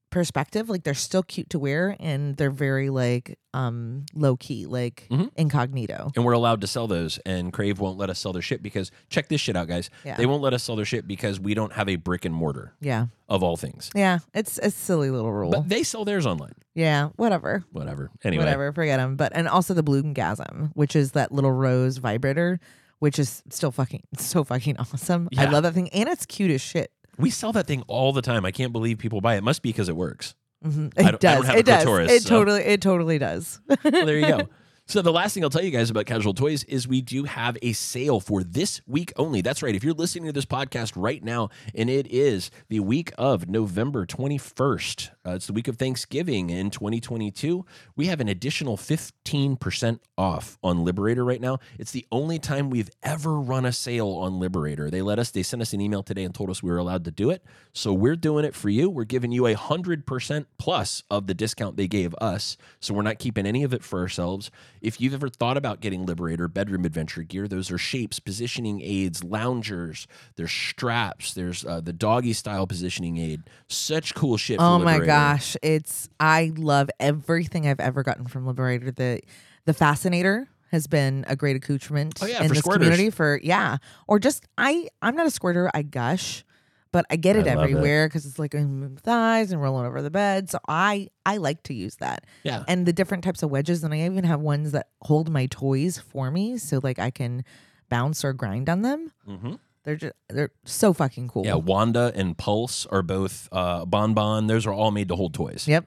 perspective, 0.09 0.67
like 0.69 0.83
they're 0.83 0.93
still 0.93 1.23
cute 1.23 1.49
to 1.49 1.57
wear 1.57 1.95
and 1.97 2.35
they're 2.35 2.51
very 2.51 2.89
like 2.89 3.39
um 3.53 4.05
low 4.13 4.35
key, 4.35 4.65
like 4.65 5.07
Mhm. 5.09 5.29
incognito. 5.37 6.11
and 6.17 6.25
we're 6.25 6.33
allowed 6.33 6.59
to 6.61 6.67
sell 6.67 6.85
those 6.85 7.17
and 7.25 7.53
crave 7.53 7.79
won't 7.79 7.97
let 7.97 8.09
us 8.09 8.19
sell 8.19 8.33
their 8.33 8.41
shit 8.41 8.61
because 8.61 8.91
check 9.09 9.29
this 9.29 9.39
shit 9.39 9.55
out 9.55 9.69
guys 9.69 9.89
Yeah. 10.03 10.17
they 10.17 10.25
won't 10.25 10.41
let 10.43 10.53
us 10.53 10.63
sell 10.63 10.75
their 10.75 10.83
shit 10.83 11.07
because 11.07 11.39
we 11.39 11.53
don't 11.53 11.71
have 11.73 11.87
a 11.87 11.95
brick 11.95 12.25
and 12.25 12.35
mortar 12.35 12.73
Yeah. 12.81 13.05
of 13.29 13.41
all 13.41 13.55
things 13.55 13.89
Yeah. 13.95 14.19
It's 14.33 14.57
a 14.57 14.69
silly 14.69 15.09
little 15.11 15.31
rule. 15.31 15.51
but 15.51 15.69
they 15.69 15.81
sell 15.83 16.03
theirs 16.03 16.25
online 16.25 16.55
yeah. 16.75 17.09
Whatever. 17.15 17.63
whatever 17.71 18.11
anyway 18.25 18.43
Whatever. 18.43 18.73
Forget 18.73 18.99
them. 18.99 19.15
But 19.15 19.31
and 19.33 19.47
also 19.47 19.73
the 19.73 19.83
Bloomgasm, 19.83 20.71
which 20.73 20.93
is 20.95 21.11
that 21.13 21.31
little 21.31 21.51
rose 21.53 21.97
vibrator, 21.97 22.59
which 23.01 23.19
is 23.19 23.43
still 23.49 23.71
fucking 23.71 24.01
so 24.17 24.43
fucking 24.45 24.77
awesome. 24.77 25.27
I 25.37 25.45
love 25.45 25.63
that 25.63 25.73
thing. 25.73 25.89
And 25.89 26.07
it's 26.07 26.25
cute 26.25 26.49
as 26.51 26.61
shit. 26.61 26.91
we 27.17 27.29
sell 27.29 27.51
that 27.51 27.67
thing 27.67 27.83
all 27.87 28.13
the 28.13 28.21
time 28.21 28.45
i 28.45 28.51
can't 28.51 28.71
believe 28.71 28.97
people 28.97 29.19
buy 29.19 29.35
it 29.35 29.43
must 29.43 29.61
be 29.61 29.69
because 29.69 29.89
it 29.89 29.95
works 29.95 30.33
hmm 30.63 30.87
I 30.97 31.11
don't- 31.11 31.13
I 31.13 31.15
It 31.15 31.19
does. 31.19 31.45
have 31.47 31.55
a 31.55 31.59
It 31.59 31.65
does. 31.65 32.11
It 32.11 32.21
so- 32.23 32.29
totally. 32.29 32.61
It 32.61 32.81
totally 32.81 33.17
does. 33.17 33.59
well, 33.67 33.77
there 34.05 34.17
you 34.19 34.27
go. 34.27 34.47
So 34.91 35.01
the 35.01 35.09
last 35.09 35.33
thing 35.33 35.41
I'll 35.45 35.49
tell 35.49 35.63
you 35.63 35.71
guys 35.71 35.89
about 35.89 36.05
Casual 36.05 36.33
Toys 36.33 36.65
is 36.65 36.85
we 36.85 37.01
do 37.01 37.23
have 37.23 37.57
a 37.61 37.71
sale 37.71 38.19
for 38.19 38.43
this 38.43 38.81
week 38.85 39.13
only. 39.15 39.39
That's 39.39 39.63
right. 39.63 39.73
If 39.73 39.85
you're 39.85 39.93
listening 39.93 40.25
to 40.25 40.33
this 40.33 40.45
podcast 40.45 40.91
right 40.97 41.23
now, 41.23 41.47
and 41.73 41.89
it 41.89 42.07
is 42.07 42.51
the 42.67 42.81
week 42.81 43.13
of 43.17 43.47
November 43.47 44.05
21st, 44.05 45.11
uh, 45.25 45.31
it's 45.31 45.47
the 45.47 45.53
week 45.53 45.69
of 45.69 45.77
Thanksgiving 45.77 46.49
in 46.49 46.71
2022, 46.71 47.65
we 47.95 48.07
have 48.07 48.19
an 48.19 48.27
additional 48.27 48.75
15% 48.75 49.99
off 50.17 50.57
on 50.61 50.83
Liberator 50.83 51.23
right 51.23 51.39
now. 51.39 51.59
It's 51.79 51.91
the 51.91 52.05
only 52.11 52.37
time 52.37 52.69
we've 52.69 52.89
ever 53.01 53.39
run 53.39 53.65
a 53.65 53.71
sale 53.71 54.09
on 54.09 54.41
Liberator. 54.41 54.89
They 54.89 55.01
let 55.01 55.19
us, 55.19 55.31
they 55.31 55.43
sent 55.43 55.61
us 55.61 55.71
an 55.71 55.79
email 55.79 56.03
today 56.03 56.25
and 56.25 56.35
told 56.35 56.49
us 56.49 56.61
we 56.61 56.69
were 56.69 56.77
allowed 56.77 57.05
to 57.05 57.11
do 57.11 57.29
it. 57.29 57.45
So 57.71 57.93
we're 57.93 58.17
doing 58.17 58.43
it 58.43 58.55
for 58.55 58.67
you. 58.67 58.89
We're 58.89 59.05
giving 59.05 59.31
you 59.31 59.47
a 59.47 59.55
100% 59.55 60.45
plus 60.57 61.03
of 61.09 61.27
the 61.27 61.33
discount 61.33 61.77
they 61.77 61.87
gave 61.87 62.13
us. 62.15 62.57
So 62.81 62.93
we're 62.93 63.03
not 63.03 63.19
keeping 63.19 63.45
any 63.45 63.63
of 63.63 63.73
it 63.73 63.85
for 63.85 63.99
ourselves. 63.99 64.51
If 64.81 64.99
you've 64.99 65.13
ever 65.13 65.29
thought 65.29 65.57
about 65.57 65.79
getting 65.79 66.05
Liberator 66.05 66.47
bedroom 66.47 66.85
adventure 66.85 67.23
gear, 67.23 67.47
those 67.47 67.69
are 67.71 67.77
shapes, 67.77 68.19
positioning 68.19 68.81
aids, 68.81 69.23
loungers, 69.23 70.07
there's 70.37 70.51
straps, 70.51 71.33
there's 71.33 71.63
uh, 71.65 71.81
the 71.81 71.93
doggy 71.93 72.33
style 72.33 72.65
positioning 72.65 73.17
aid. 73.17 73.43
Such 73.67 74.15
cool 74.15 74.37
shit. 74.37 74.57
for 74.57 74.63
Oh 74.65 74.79
my 74.79 74.93
Liberator. 74.93 75.05
gosh, 75.05 75.55
it's 75.61 76.09
I 76.19 76.51
love 76.57 76.89
everything 76.99 77.67
I've 77.67 77.79
ever 77.79 78.01
gotten 78.03 78.25
from 78.27 78.45
Liberator. 78.47 78.91
The 78.91 79.21
the 79.65 79.73
fascinator 79.73 80.47
has 80.71 80.87
been 80.87 81.25
a 81.27 81.35
great 81.35 81.55
accoutrement 81.57 82.17
Oh, 82.21 82.25
yeah, 82.25 82.41
in 82.41 82.49
this 82.49 82.61
squirters. 82.61 82.73
community 82.73 83.09
for 83.11 83.39
yeah. 83.43 83.77
Or 84.07 84.17
just 84.19 84.45
I 84.57 84.87
I'm 85.01 85.15
not 85.15 85.27
a 85.27 85.31
squirter, 85.31 85.69
I 85.73 85.83
gush, 85.83 86.43
but 86.91 87.05
I 87.09 87.15
get 87.15 87.35
it 87.35 87.47
I 87.47 87.51
everywhere 87.51 88.07
because 88.07 88.25
it's 88.25 88.37
like 88.39 88.53
in 88.53 88.95
the 88.95 89.01
thighs 89.01 89.51
and 89.51 89.61
rolling 89.61 89.85
over 89.85 90.01
the 90.01 90.11
bed. 90.11 90.49
So 90.49 90.59
I 90.67 91.09
I 91.25 91.37
like 91.37 91.63
to 91.63 91.73
use 91.73 91.95
that. 91.97 92.25
Yeah. 92.43 92.63
And 92.67 92.85
the 92.85 92.93
different 92.93 93.23
types 93.23 93.43
of 93.43 93.49
wedges, 93.49 93.83
and 93.83 93.93
I 93.93 94.01
even 94.01 94.23
have 94.25 94.39
ones 94.41 94.71
that 94.71 94.89
hold 95.01 95.29
my 95.29 95.45
toys 95.47 95.97
for 95.99 96.31
me, 96.31 96.57
so 96.57 96.79
like 96.83 96.99
I 96.99 97.11
can 97.11 97.43
bounce 97.89 98.23
or 98.23 98.33
grind 98.33 98.69
on 98.69 98.81
them. 98.81 99.11
hmm 99.25 99.55
They're 99.83 99.95
just 99.95 100.13
they're 100.29 100.51
so 100.65 100.93
fucking 100.93 101.27
cool. 101.29 101.45
Yeah, 101.45 101.55
Wanda 101.55 102.11
and 102.15 102.37
Pulse 102.37 102.85
are 102.87 103.01
both 103.01 103.49
uh, 103.51 103.85
Bon 103.85 104.13
Bon. 104.13 104.47
Those 104.47 104.65
are 104.67 104.73
all 104.73 104.91
made 104.91 105.07
to 105.09 105.15
hold 105.15 105.33
toys. 105.33 105.67
Yep. 105.67 105.85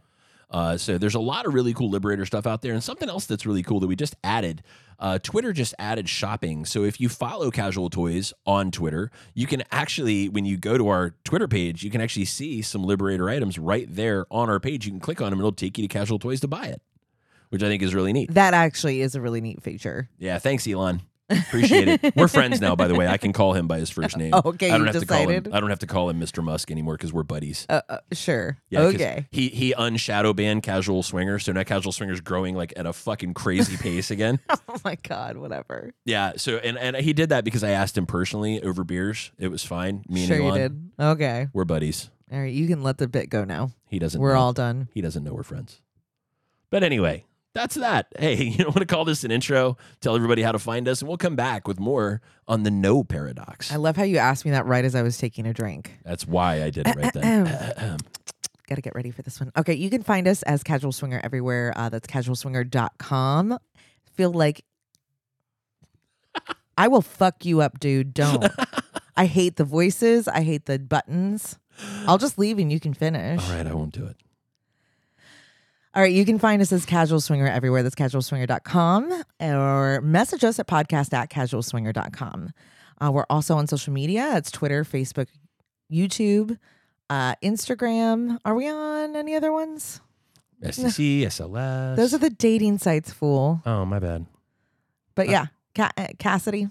Uh, 0.50 0.76
so 0.76 0.98
there's 0.98 1.14
a 1.14 1.20
lot 1.20 1.46
of 1.46 1.54
really 1.54 1.74
cool 1.74 1.90
Liberator 1.90 2.26
stuff 2.26 2.46
out 2.46 2.62
there. 2.62 2.72
And 2.72 2.82
something 2.82 3.08
else 3.08 3.26
that's 3.26 3.46
really 3.46 3.62
cool 3.62 3.80
that 3.80 3.86
we 3.86 3.96
just 3.96 4.16
added 4.22 4.62
uh, 4.98 5.18
Twitter 5.22 5.52
just 5.52 5.74
added 5.78 6.08
shopping. 6.08 6.64
So 6.64 6.84
if 6.84 7.00
you 7.00 7.08
follow 7.08 7.50
Casual 7.50 7.90
Toys 7.90 8.32
on 8.46 8.70
Twitter, 8.70 9.10
you 9.34 9.46
can 9.46 9.62
actually, 9.70 10.28
when 10.28 10.44
you 10.44 10.56
go 10.56 10.78
to 10.78 10.88
our 10.88 11.14
Twitter 11.24 11.48
page, 11.48 11.82
you 11.82 11.90
can 11.90 12.00
actually 12.00 12.24
see 12.24 12.62
some 12.62 12.84
Liberator 12.84 13.28
items 13.28 13.58
right 13.58 13.86
there 13.88 14.26
on 14.30 14.48
our 14.48 14.60
page. 14.60 14.86
You 14.86 14.92
can 14.92 15.00
click 15.00 15.20
on 15.20 15.26
them 15.26 15.34
and 15.34 15.40
it'll 15.40 15.52
take 15.52 15.78
you 15.78 15.86
to 15.86 15.88
Casual 15.88 16.18
Toys 16.18 16.40
to 16.40 16.48
buy 16.48 16.66
it, 16.66 16.80
which 17.48 17.62
I 17.62 17.68
think 17.68 17.82
is 17.82 17.94
really 17.94 18.12
neat. 18.12 18.32
That 18.34 18.54
actually 18.54 19.00
is 19.00 19.14
a 19.14 19.20
really 19.20 19.40
neat 19.40 19.62
feature. 19.62 20.08
Yeah, 20.18 20.38
thanks, 20.38 20.66
Elon. 20.66 21.02
Appreciate 21.30 21.88
it. 21.88 22.14
We're 22.16 22.28
friends 22.38 22.60
now, 22.60 22.76
by 22.76 22.86
the 22.86 22.94
way. 22.94 23.06
I 23.08 23.16
can 23.16 23.32
call 23.32 23.54
him 23.54 23.66
by 23.66 23.78
his 23.78 23.88
first 23.90 24.16
name. 24.16 24.32
Oh, 24.34 24.42
okay, 24.46 24.68
I 24.70 24.72
don't 24.78 24.86
you 24.86 24.92
have 24.92 25.00
to 25.00 25.06
call 25.06 25.18
him. 25.22 25.28
decided? 25.28 25.54
I 25.54 25.60
don't 25.60 25.70
have 25.70 25.78
to 25.80 25.86
call 25.86 26.10
him 26.10 26.20
Mr. 26.20 26.44
Musk 26.44 26.70
anymore 26.70 26.94
because 26.94 27.12
we're 27.12 27.22
buddies. 27.22 27.64
Uh, 27.68 27.80
uh, 27.88 27.98
sure. 28.12 28.58
Yeah, 28.68 28.80
'cause 28.80 28.94
okay. 28.96 29.26
He 29.30 29.48
he 29.48 29.72
unshadow 29.76 30.32
banned 30.34 30.62
casual 30.62 31.02
swinger, 31.02 31.38
so 31.38 31.52
now 31.52 31.62
casual 31.62 31.92
swinger's 31.92 32.20
growing 32.20 32.54
like 32.54 32.72
at 32.76 32.84
a 32.86 32.92
fucking 32.92 33.34
crazy 33.34 33.76
pace 33.76 34.10
again. 34.10 34.38
Oh 34.68 34.78
my 34.84 34.96
god. 35.08 35.36
Whatever. 35.36 35.94
Yeah. 36.04 36.32
So 36.36 36.56
and 36.56 36.76
and 36.76 36.96
he 36.96 37.12
did 37.12 37.28
that 37.28 37.44
because 37.44 37.62
I 37.62 37.70
asked 37.70 37.96
him 37.96 38.06
personally 38.06 38.60
over 38.60 38.82
beers. 38.82 39.30
It 39.38 39.48
was 39.48 39.62
fine. 39.64 40.04
Me 40.08 40.22
and 40.22 40.28
sure 40.28 40.36
you 40.38 40.48
Elon, 40.48 40.58
did. 40.60 40.90
Okay. 41.00 41.46
we're 41.52 41.64
buddies. 41.64 42.10
All 42.32 42.40
right. 42.40 42.52
You 42.52 42.66
can 42.66 42.82
let 42.82 42.98
the 42.98 43.06
bit 43.06 43.30
go 43.30 43.44
now. 43.44 43.70
He 43.88 44.00
doesn't. 44.00 44.20
We're 44.20 44.34
know. 44.34 44.40
all 44.40 44.52
done. 44.52 44.88
He 44.92 45.00
doesn't 45.00 45.22
know 45.22 45.32
we're 45.32 45.44
friends. 45.44 45.80
But 46.70 46.82
anyway, 46.82 47.24
that's 47.54 47.76
that. 47.76 48.06
Hey, 48.18 48.42
you 48.44 48.58
don't 48.58 48.74
want 48.74 48.78
to 48.80 48.86
call 48.86 49.04
this 49.04 49.24
an 49.24 49.30
intro? 49.30 49.76
Tell 50.00 50.14
everybody 50.16 50.42
how 50.42 50.52
to 50.52 50.58
find 50.58 50.88
us, 50.88 51.00
and 51.00 51.08
we'll 51.08 51.18
come 51.18 51.36
back 51.36 51.66
with 51.68 51.78
more 51.80 52.20
on 52.48 52.62
the 52.62 52.70
no 52.70 53.02
paradox. 53.04 53.72
I 53.72 53.76
love 53.76 53.96
how 53.96 54.02
you 54.02 54.18
asked 54.18 54.44
me 54.44 54.50
that 54.52 54.66
right 54.66 54.84
as 54.84 54.94
I 54.94 55.02
was 55.02 55.18
taking 55.18 55.46
a 55.46 55.52
drink. 55.52 55.92
That's 56.04 56.26
why 56.26 56.62
I 56.62 56.70
did 56.70 56.86
it 56.88 56.96
right 56.96 57.12
then. 57.12 57.98
Got 58.66 58.76
to 58.76 58.80
get 58.80 58.94
ready 58.94 59.10
for 59.10 59.22
this 59.22 59.40
one. 59.40 59.52
Okay, 59.58 59.74
you 59.74 59.90
can 59.90 60.02
find 60.02 60.26
us 60.26 60.42
as 60.44 60.62
Casual 60.62 60.90
Swinger 60.92 61.20
everywhere. 61.22 61.72
Uh, 61.76 61.90
that's 61.90 62.06
casualswinger.com. 62.06 63.58
Feel 64.14 64.32
like 64.32 64.64
I 66.78 66.88
will 66.88 67.02
fuck 67.02 67.44
you 67.44 67.60
up, 67.60 67.78
dude. 67.78 68.14
Don't. 68.14 68.46
I 69.16 69.26
hate 69.26 69.56
the 69.56 69.64
voices. 69.64 70.26
I 70.28 70.42
hate 70.42 70.64
the 70.66 70.78
buttons. 70.78 71.58
I'll 72.06 72.18
just 72.18 72.38
leave 72.38 72.58
and 72.58 72.72
you 72.72 72.80
can 72.80 72.94
finish. 72.94 73.42
all 73.48 73.56
right, 73.56 73.66
I 73.66 73.74
won't 73.74 73.92
do 73.92 74.06
it. 74.06 74.16
All 75.94 76.02
right, 76.02 76.12
you 76.12 76.24
can 76.24 76.38
find 76.40 76.60
us 76.60 76.72
as 76.72 76.84
Casual 76.84 77.20
Swinger 77.20 77.46
everywhere. 77.46 77.84
That's 77.84 77.94
casualswinger.com 77.94 79.22
or 79.40 80.00
message 80.00 80.42
us 80.42 80.58
at 80.58 80.66
podcast 80.66 81.12
at 81.12 81.30
casualswinger.com. 81.30 82.50
Uh, 83.00 83.12
we're 83.12 83.26
also 83.30 83.56
on 83.56 83.68
social 83.68 83.92
media. 83.92 84.36
It's 84.36 84.50
Twitter, 84.50 84.82
Facebook, 84.84 85.28
YouTube, 85.92 86.58
uh, 87.10 87.36
Instagram. 87.44 88.38
Are 88.44 88.56
we 88.56 88.68
on 88.68 89.14
any 89.14 89.36
other 89.36 89.52
ones? 89.52 90.00
STC, 90.62 91.22
SLS. 91.22 91.94
Those 91.96 92.12
are 92.12 92.18
the 92.18 92.30
dating 92.30 92.78
sites, 92.78 93.12
fool. 93.12 93.60
oh, 93.64 93.84
my 93.84 93.98
bad. 94.00 94.26
But 95.14 95.28
yeah, 95.28 95.46
Ca- 95.76 95.90
uh, 95.96 96.06
Kasidie. 96.18 96.70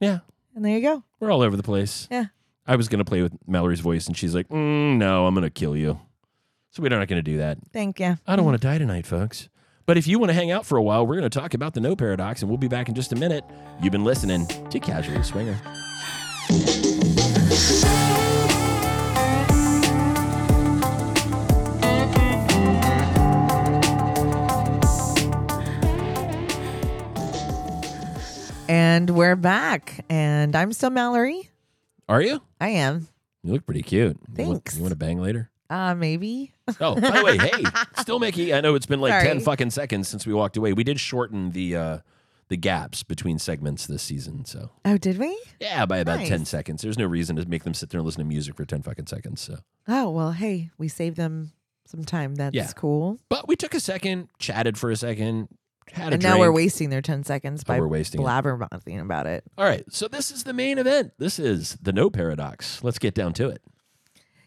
Yeah, 0.00 0.18
And 0.56 0.64
there 0.64 0.76
you 0.76 0.82
go. 0.82 1.04
We're 1.20 1.30
all 1.30 1.42
over 1.42 1.56
the 1.56 1.62
place. 1.62 2.08
Yeah. 2.10 2.26
I 2.66 2.74
was 2.76 2.88
gonna 2.88 3.04
play 3.04 3.22
with 3.22 3.34
Mallory's 3.46 3.80
voice, 3.80 4.06
and 4.06 4.16
she's 4.16 4.34
like, 4.34 4.48
mm, 4.48 4.96
"No, 4.96 5.26
I'm 5.26 5.34
gonna 5.34 5.50
kill 5.50 5.76
you." 5.76 6.00
So 6.74 6.82
we're 6.82 6.88
not 6.88 7.06
gonna 7.06 7.22
do 7.22 7.36
that. 7.36 7.58
Thank 7.72 8.00
you. 8.00 8.18
I 8.26 8.34
don't 8.34 8.44
want 8.44 8.60
to 8.60 8.66
die 8.66 8.78
tonight, 8.78 9.06
folks. 9.06 9.48
But 9.86 9.96
if 9.96 10.08
you 10.08 10.18
want 10.18 10.30
to 10.30 10.34
hang 10.34 10.50
out 10.50 10.66
for 10.66 10.76
a 10.76 10.82
while, 10.82 11.06
we're 11.06 11.14
gonna 11.14 11.30
talk 11.30 11.54
about 11.54 11.72
the 11.74 11.80
no 11.80 11.94
paradox, 11.94 12.42
and 12.42 12.48
we'll 12.48 12.58
be 12.58 12.66
back 12.66 12.88
in 12.88 12.96
just 12.96 13.12
a 13.12 13.16
minute. 13.16 13.44
You've 13.80 13.92
been 13.92 14.02
listening 14.02 14.48
to 14.70 14.80
Casual 14.80 15.22
Swinger. 15.22 15.56
And 28.68 29.10
we're 29.10 29.36
back. 29.36 30.04
And 30.08 30.56
I'm 30.56 30.72
still 30.72 30.90
Mallory. 30.90 31.50
Are 32.08 32.22
you? 32.22 32.40
I 32.60 32.70
am. 32.70 33.08
You 33.42 33.52
look 33.52 33.66
pretty 33.66 33.82
cute. 33.82 34.16
You 34.36 34.44
want- 34.46 34.64
Thanks. 34.64 34.76
You 34.76 34.82
want 34.82 34.92
to 34.92 34.96
bang 34.96 35.20
later? 35.20 35.50
Uh, 35.74 35.94
maybe. 35.94 36.52
Oh, 36.80 36.94
by 36.94 37.10
the 37.18 37.24
way, 37.24 37.36
hey, 37.38 37.52
still 38.00 38.18
Mickey. 38.18 38.54
I 38.54 38.60
know 38.60 38.74
it's 38.74 38.86
been 38.86 39.00
like 39.00 39.22
ten 39.24 39.40
fucking 39.40 39.70
seconds 39.70 40.08
since 40.08 40.26
we 40.26 40.32
walked 40.32 40.56
away. 40.56 40.72
We 40.72 40.84
did 40.84 41.00
shorten 41.00 41.50
the 41.50 41.76
uh, 41.76 41.98
the 42.48 42.56
gaps 42.56 43.02
between 43.02 43.38
segments 43.38 43.86
this 43.86 44.02
season, 44.02 44.44
so 44.44 44.70
Oh, 44.84 44.96
did 44.98 45.18
we? 45.18 45.36
yeah, 45.60 45.84
by 45.86 45.98
about 45.98 46.18
Nice. 46.20 46.28
ten 46.28 46.44
seconds. 46.44 46.82
There's 46.82 46.98
no 46.98 47.06
reason 47.06 47.36
to 47.36 47.46
make 47.48 47.64
them 47.64 47.74
sit 47.74 47.90
there 47.90 47.98
and 47.98 48.06
listen 48.06 48.20
to 48.20 48.24
music 48.28 48.54
for 48.54 48.64
ten 48.64 48.82
fucking 48.82 49.06
seconds. 49.06 49.40
So. 49.40 49.58
Oh, 49.88 50.10
well, 50.10 50.32
hey, 50.32 50.70
we 50.78 50.88
saved 50.88 51.16
them 51.16 51.52
some 51.86 52.04
time. 52.04 52.34
That's 52.36 52.54
Yeah. 52.54 52.70
cool. 52.76 53.18
But 53.28 53.48
we 53.48 53.56
took 53.56 53.74
a 53.74 53.80
second, 53.80 54.28
chatted 54.38 54.78
for 54.78 54.90
a 54.90 54.96
second, 54.96 55.48
had 55.92 56.10
a 56.10 56.12
And 56.14 56.20
drink. 56.22 56.34
now 56.34 56.40
we're 56.40 56.52
wasting 56.52 56.88
their 56.90 57.02
10 57.02 57.24
seconds 57.24 57.62
by 57.64 57.78
we're 57.80 57.88
wasting 57.88 58.20
it. 58.20 58.24
blabbermouthing 58.24 59.00
about 59.02 59.26
it. 59.26 59.44
All 59.58 59.64
right, 59.66 59.84
so 59.92 60.08
this 60.08 60.30
is 60.30 60.44
the 60.44 60.52
main 60.54 60.78
event. 60.78 61.12
This 61.18 61.38
is 61.38 61.76
the 61.82 61.92
no 61.92 62.08
paradox. 62.10 62.82
Let's 62.82 62.98
get 62.98 63.14
down 63.14 63.32
to 63.34 63.48
it. 63.48 63.60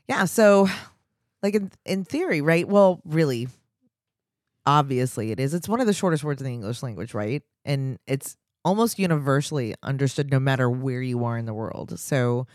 Yeah. 0.07 0.25
So, 0.25 0.67
like 1.43 1.55
in, 1.55 1.71
in 1.85 2.03
theory, 2.03 2.41
right? 2.41 2.67
Well, 2.67 3.01
really, 3.05 3.47
obviously 4.65 5.31
it 5.31 5.39
is. 5.39 5.53
It's 5.53 5.69
one 5.69 5.79
of 5.79 5.87
the 5.87 5.93
shortest 5.93 6.23
words 6.23 6.41
in 6.41 6.45
the 6.45 6.53
English 6.53 6.83
language, 6.83 7.13
right? 7.13 7.43
And 7.65 7.99
it's 8.07 8.37
almost 8.65 8.99
universally 8.99 9.73
understood 9.81 10.29
no 10.31 10.39
matter 10.39 10.69
where 10.69 11.01
you 11.01 11.23
are 11.23 11.37
in 11.37 11.45
the 11.45 11.53
world. 11.53 11.99
So, 11.99 12.47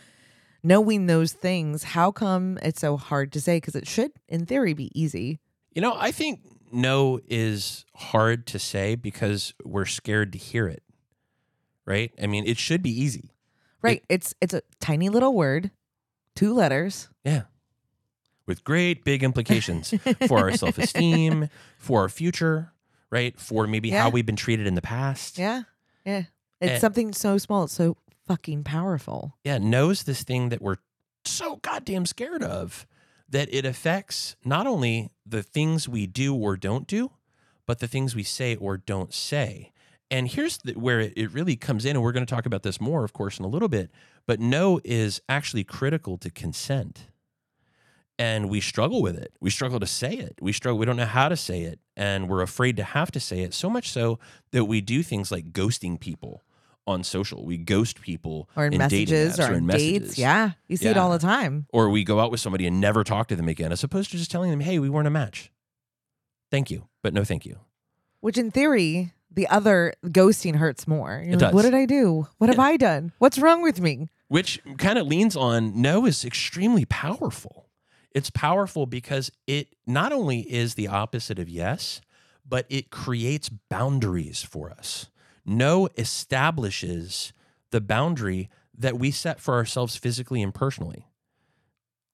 knowing 0.62 1.06
those 1.06 1.32
things, 1.32 1.82
how 1.82 2.12
come 2.12 2.58
it's 2.62 2.80
so 2.80 2.96
hard 2.96 3.32
to 3.32 3.40
say? 3.40 3.56
Because 3.56 3.74
it 3.74 3.88
should, 3.88 4.12
in 4.28 4.46
theory, 4.46 4.74
be 4.74 4.90
easy. 4.98 5.40
You 5.72 5.82
know, 5.82 5.94
I 5.96 6.12
think 6.12 6.40
no 6.70 7.20
is 7.28 7.84
hard 7.94 8.46
to 8.48 8.58
say 8.58 8.94
because 8.94 9.54
we're 9.64 9.86
scared 9.86 10.32
to 10.32 10.38
hear 10.38 10.68
it. 10.68 10.82
Right? 11.84 12.12
I 12.22 12.26
mean, 12.26 12.46
it 12.46 12.58
should 12.58 12.82
be 12.82 12.90
easy. 12.90 13.30
Right. 13.80 14.04
it's 14.08 14.32
it's 14.40 14.54
a 14.54 14.62
tiny 14.80 15.08
little 15.08 15.34
word, 15.34 15.72
two 16.36 16.54
letters. 16.54 17.08
Yeah. 17.24 17.42
With 18.46 18.64
great 18.64 19.05
big 19.05 19.22
implications 19.22 19.92
for 20.28 20.38
our 20.38 20.52
self 20.57 20.78
esteem, 20.78 21.48
for 21.78 22.00
our 22.02 22.09
future, 22.09 22.72
right? 23.11 23.38
For 23.38 23.66
maybe 23.66 23.88
Yeah. 23.90 24.02
how 24.02 24.11
we've 24.11 24.26
been 24.26 24.37
treated 24.37 24.66
in 24.66 24.74
the 24.74 24.83
past. 24.83 25.38
Yeah. 25.38 25.62
Yeah. 26.05 26.24
It's 26.61 26.72
And- 26.72 26.81
something 26.81 27.12
so 27.12 27.38
small. 27.38 27.64
It's 27.64 27.72
so 27.74 27.96
fucking 28.26 28.64
powerful. 28.64 29.37
yeah, 29.44 29.59
knows 29.59 30.05
this 30.05 30.22
thing 30.22 30.48
that 30.50 30.62
we're 30.62 30.76
so 31.24 31.57
goddamn 31.57 32.07
scared 32.07 32.42
of 32.42 32.87
that 33.28 33.52
it 33.52 33.64
affects 33.64 34.37
not 34.44 34.66
only 34.66 35.11
the 35.26 35.42
things 35.42 35.88
we 35.88 36.07
do 36.07 36.35
or 36.35 36.57
don't 36.57 36.87
do, 36.87 37.11
but 37.66 37.78
the 37.78 37.88
things 37.88 38.14
we 38.14 38.22
say 38.22 38.55
or 38.57 38.76
don't 38.76 39.12
say. 39.14 39.72
And 40.11 40.28
here's 40.28 40.59
the, 40.59 40.72
where 40.74 41.00
it, 41.00 41.14
it 41.16 41.33
really 41.33 41.57
comes 41.57 41.85
in, 41.85 41.96
and 41.96 42.02
we're 42.02 42.12
going 42.12 42.26
to 42.26 42.33
talk 42.35 42.44
about 42.44 42.62
this 42.62 42.81
more, 42.81 43.02
of 43.05 43.12
course, 43.14 43.38
in 43.38 43.44
a 43.44 43.48
little 43.48 43.68
bit. 43.68 43.90
But 44.26 44.40
no 44.40 44.81
is 44.85 45.22
actually 45.28 45.64
critical 45.64 46.18
to 46.18 46.28
consent. 46.31 47.07
And 48.22 48.48
we 48.48 48.61
struggle 48.61 49.02
with 49.02 49.16
it. 49.16 49.32
We 49.40 49.50
struggle 49.50 49.80
to 49.80 49.87
say 49.87 50.14
it. 50.14 50.38
We 50.40 50.52
struggle. 50.52 50.78
We 50.78 50.87
don't 50.87 50.96
know 50.96 51.06
how 51.06 51.28
to 51.28 51.37
say 51.37 51.62
it. 51.62 51.80
And 51.96 52.28
we're 52.28 52.42
afraid 52.42 52.76
to 52.76 52.85
have 52.85 53.11
to 53.11 53.18
say 53.20 53.40
it. 53.40 53.52
So 53.52 53.68
much 53.68 53.90
so 53.90 54.20
that 54.52 54.66
we 54.66 54.80
do 54.80 55.02
things 55.02 55.32
like 55.32 55.52
ghosting 55.52 55.98
people 55.98 56.44
on 56.87 57.02
social. 57.02 57.44
We 57.44 57.58
ghost 57.58 58.00
people 58.00 58.48
Or 58.54 58.66
in, 58.66 58.78
dating 58.78 58.78
messages 58.78 59.38
apps 59.38 59.48
or, 59.48 59.54
in 59.54 59.70
in 59.70 59.76
dates. 59.76 60.18
Yeah. 60.18 60.52
You 60.68 60.76
see 60.76 60.87
it 60.87 60.96
all 60.96 61.11
the 61.11 61.18
time. 61.18 61.66
Or 61.72 61.90
we 61.90 62.04
go 62.04 62.20
out 62.20 62.30
with 62.30 62.38
somebody 62.38 62.64
and 62.64 62.80
never 62.80 63.02
talk 63.02 63.26
to 63.26 63.35
them 63.35 63.48
again, 63.48 63.72
as 63.72 63.82
opposed 63.82 64.12
to 64.12 64.16
just 64.16 64.30
telling 64.30 64.52
them, 64.52 64.61
hey, 64.61 64.78
we 64.78 64.88
weren't 64.88 65.08
a 65.08 65.11
match. 65.11 65.50
Thank 66.48 66.70
you, 66.70 66.87
but 67.02 67.12
no 67.12 67.24
thank 67.24 67.44
you. 67.44 67.58
Which 68.20 68.38
in 68.38 68.52
theory, 68.52 69.14
the 69.32 69.48
other 69.48 69.94
ghosting 70.04 70.56
hurts 70.56 70.87
more. 70.87 71.22
You're 71.24 71.35
It 71.35 71.42
like, 71.42 71.54
what 71.54 71.62
did 71.62 71.74
I 71.74 71.87
do? 71.87 72.28
What 72.38 72.50
have 72.50 72.61
I 72.61 72.76
done? 72.76 73.11
What's 73.18 73.40
wrong 73.40 73.62
with 73.62 73.80
me? 73.80 74.11
Which 74.28 74.61
kind 74.78 74.96
of 74.96 75.08
leans 75.08 75.35
on 75.35 75.82
no 75.82 76.06
is 76.06 76.24
extremely 76.24 76.85
powerful. 76.85 77.66
It's 78.14 78.31
powerful 78.31 78.87
because 78.87 79.31
it 79.46 79.75
not 79.87 80.12
only 80.12 80.40
is 80.40 80.75
the 80.75 80.88
opposite 80.88 81.38
of 81.38 81.48
yes, 81.48 82.01
but 82.46 82.66
it 82.68 82.90
creates 82.90 83.48
boundaries 83.48 84.42
for 84.42 84.70
us. 84.70 85.09
No 85.44 85.88
establishes 85.96 87.33
the 87.70 87.81
boundary 87.81 88.51
that 88.77 88.98
we 88.98 89.11
set 89.11 89.40
for 89.40 89.55
ourselves 89.55 89.96
physically 89.96 90.42
and 90.42 90.55
personally. 90.55 91.07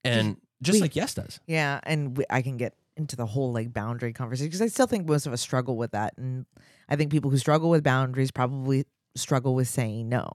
And 0.04 0.36
just 0.62 0.76
we- 0.76 0.80
like 0.82 0.96
yes 0.96 1.14
does. 1.14 1.40
Yeah, 1.46 1.80
and 1.82 2.16
we, 2.16 2.24
I 2.30 2.42
can 2.42 2.56
get 2.56 2.74
into 2.96 3.16
the 3.16 3.26
whole 3.26 3.52
like 3.52 3.72
boundary 3.72 4.12
conversation 4.12 4.48
because 4.48 4.62
I 4.62 4.66
still 4.68 4.86
think 4.86 5.08
most 5.08 5.26
of 5.26 5.32
us 5.32 5.40
struggle 5.40 5.76
with 5.76 5.92
that, 5.92 6.14
and 6.16 6.46
I 6.88 6.96
think 6.96 7.10
people 7.10 7.30
who 7.30 7.38
struggle 7.38 7.70
with 7.70 7.84
boundaries 7.84 8.30
probably 8.30 8.86
struggle 9.14 9.54
with 9.54 9.68
saying 9.68 10.08
no. 10.08 10.30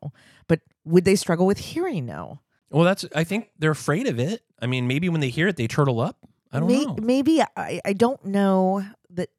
But 0.47 0.61
would 0.85 1.05
they 1.05 1.15
struggle 1.15 1.45
with 1.45 1.57
hearing 1.57 2.05
no? 2.05 2.39
Well, 2.73 2.83
that's 2.83 3.05
I 3.15 3.23
think 3.23 3.51
they're 3.59 3.71
afraid 3.71 4.07
of 4.07 4.19
it. 4.19 4.43
I 4.59 4.65
mean, 4.65 4.87
maybe 4.87 5.07
when 5.07 5.21
they 5.21 5.29
hear 5.29 5.47
it, 5.47 5.57
they 5.57 5.67
turtle 5.67 5.99
up. 6.01 6.17
I 6.51 6.59
don't 6.59 6.67
May- 6.67 6.85
know. 6.85 6.97
Maybe 7.01 7.41
I, 7.41 7.79
I 7.85 7.93
don't 7.93 8.25
know 8.25 8.83
that 9.11 9.29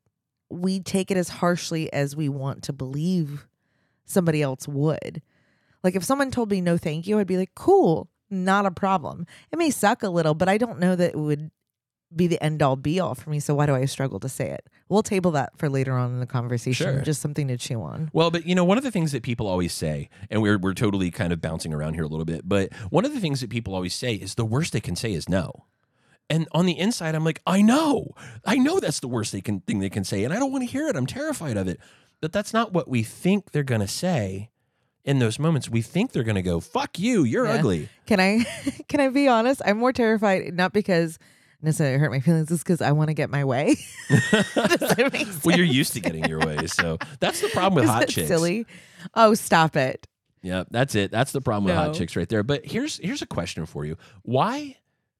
we 0.50 0.80
take 0.80 1.10
it 1.10 1.16
as 1.16 1.28
harshly 1.28 1.92
as 1.92 2.14
we 2.14 2.28
want 2.28 2.62
to 2.64 2.72
believe 2.72 3.46
somebody 4.04 4.40
else 4.40 4.68
would. 4.68 5.20
Like 5.82 5.96
if 5.96 6.04
someone 6.04 6.30
told 6.30 6.50
me 6.50 6.60
no 6.60 6.76
thank 6.76 7.06
you, 7.06 7.18
I'd 7.18 7.26
be 7.26 7.36
like, 7.36 7.54
cool, 7.54 8.08
not 8.30 8.66
a 8.66 8.70
problem. 8.70 9.26
It 9.52 9.58
may 9.58 9.70
suck 9.70 10.02
a 10.02 10.08
little, 10.08 10.34
but 10.34 10.48
I 10.48 10.56
don't 10.56 10.78
know 10.78 10.94
that 10.94 11.10
it 11.10 11.18
would 11.18 11.50
be 12.16 12.26
the 12.26 12.42
end 12.42 12.62
all 12.62 12.76
be 12.76 13.00
all 13.00 13.14
for 13.14 13.30
me. 13.30 13.40
So 13.40 13.54
why 13.54 13.66
do 13.66 13.74
I 13.74 13.84
struggle 13.86 14.20
to 14.20 14.28
say 14.28 14.50
it? 14.50 14.68
We'll 14.88 15.02
table 15.02 15.30
that 15.32 15.56
for 15.58 15.68
later 15.68 15.92
on 15.92 16.10
in 16.12 16.20
the 16.20 16.26
conversation. 16.26 16.94
Sure. 16.94 17.00
Just 17.02 17.20
something 17.22 17.48
to 17.48 17.56
chew 17.56 17.82
on. 17.82 18.10
Well, 18.12 18.30
but 18.30 18.46
you 18.46 18.54
know, 18.54 18.64
one 18.64 18.78
of 18.78 18.84
the 18.84 18.90
things 18.90 19.12
that 19.12 19.22
people 19.22 19.46
always 19.46 19.72
say, 19.72 20.08
and 20.30 20.42
we're 20.42 20.58
we're 20.58 20.74
totally 20.74 21.10
kind 21.10 21.32
of 21.32 21.40
bouncing 21.40 21.72
around 21.72 21.94
here 21.94 22.04
a 22.04 22.08
little 22.08 22.24
bit, 22.26 22.48
but 22.48 22.72
one 22.90 23.04
of 23.04 23.14
the 23.14 23.20
things 23.20 23.40
that 23.40 23.50
people 23.50 23.74
always 23.74 23.94
say 23.94 24.14
is 24.14 24.34
the 24.34 24.44
worst 24.44 24.72
they 24.72 24.80
can 24.80 24.96
say 24.96 25.12
is 25.12 25.28
no. 25.28 25.64
And 26.30 26.48
on 26.52 26.64
the 26.66 26.78
inside, 26.78 27.14
I'm 27.14 27.24
like, 27.24 27.42
I 27.46 27.60
know, 27.60 28.14
I 28.46 28.56
know 28.56 28.80
that's 28.80 29.00
the 29.00 29.08
worst 29.08 29.32
they 29.32 29.42
can 29.42 29.60
thing 29.60 29.80
they 29.80 29.90
can 29.90 30.04
say, 30.04 30.24
and 30.24 30.32
I 30.32 30.38
don't 30.38 30.52
want 30.52 30.62
to 30.64 30.70
hear 30.70 30.88
it. 30.88 30.96
I'm 30.96 31.06
terrified 31.06 31.56
of 31.56 31.68
it. 31.68 31.78
But 32.20 32.32
that's 32.32 32.52
not 32.54 32.72
what 32.72 32.88
we 32.88 33.02
think 33.02 33.50
they're 33.50 33.62
gonna 33.62 33.88
say 33.88 34.50
in 35.04 35.18
those 35.18 35.38
moments. 35.38 35.68
We 35.68 35.82
think 35.82 36.12
they're 36.12 36.22
gonna 36.22 36.40
go, 36.40 36.60
"Fuck 36.60 36.98
you, 36.98 37.24
you're 37.24 37.44
Yeah. 37.46 37.54
ugly." 37.54 37.88
Can 38.06 38.20
I 38.20 38.44
can 38.88 39.00
I 39.00 39.08
be 39.08 39.28
honest? 39.28 39.60
I'm 39.66 39.76
more 39.78 39.92
terrified 39.92 40.54
not 40.54 40.72
because 40.72 41.18
necessarily 41.64 41.98
hurt 41.98 42.10
my 42.10 42.20
feelings, 42.20 42.50
it's 42.50 42.62
because 42.62 42.80
I 42.80 42.92
want 42.92 43.08
to 43.08 43.14
get 43.14 43.30
my 43.30 43.44
way. 43.44 43.76
Does 44.08 44.20
that 44.52 45.10
make 45.12 45.26
sense? 45.26 45.44
well, 45.44 45.56
you're 45.56 45.66
used 45.66 45.92
to 45.94 46.00
getting 46.00 46.24
your 46.26 46.38
way, 46.40 46.66
so 46.66 46.98
that's 47.20 47.40
the 47.40 47.48
problem 47.48 47.74
with 47.74 47.84
Isn't 47.84 47.94
hot 47.94 48.02
it 48.04 48.08
chicks. 48.10 48.28
silly? 48.28 48.66
Oh, 49.14 49.34
stop 49.34 49.76
it. 49.76 50.06
Yeah, 50.42 50.64
that's 50.70 50.94
it. 50.94 51.10
That's 51.10 51.32
the 51.32 51.40
problem 51.40 51.64
with 51.64 51.74
hot 51.74 51.94
chicks 51.94 52.16
right 52.16 52.28
there. 52.28 52.42
But 52.42 52.66
here's 52.66 52.98
here's 52.98 53.22
a 53.22 53.26
question 53.26 53.64
for 53.66 53.84
you. 53.86 53.96
Why 54.22 54.76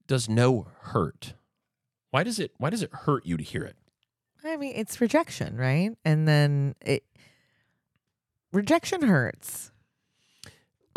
does 0.07 0.29
no 0.29 0.67
hurt? 0.83 1.35
Why 2.11 2.23
does 2.23 2.39
it 2.39 2.53
why 2.59 2.71
does 2.71 2.83
it 2.83 2.91
hurt 2.93 3.25
you 3.25 3.37
to 3.39 3.43
hear 3.43 3.65
it? 3.65 3.77
I 4.45 4.57
mean, 4.59 4.75
it's 4.77 5.01
rejection, 5.01 5.57
right? 5.57 5.93
And 6.05 6.29
then 6.29 6.75
it 6.83 7.05
rejection 8.53 9.03
hurts. 9.03 9.71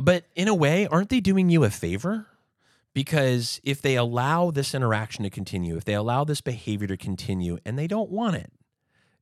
But 0.02 0.26
in 0.36 0.48
a 0.48 0.54
way, 0.54 0.88
aren't 0.88 1.10
they 1.10 1.22
doing 1.22 1.50
you 1.50 1.64
a 1.64 1.70
favor? 1.70 2.28
Because 2.98 3.62
if 3.64 3.80
they 3.84 3.96
allow 3.96 4.50
this 4.50 4.74
interaction 4.74 5.22
to 5.24 5.30
continue, 5.30 5.78
if 5.78 5.86
they 5.86 5.94
allow 5.94 6.24
this 6.24 6.42
behavior 6.42 6.88
to 6.88 6.98
continue 6.98 7.60
and 7.64 7.78
they 7.78 7.86
don't 7.86 8.10
want 8.10 8.38
it, 8.38 8.52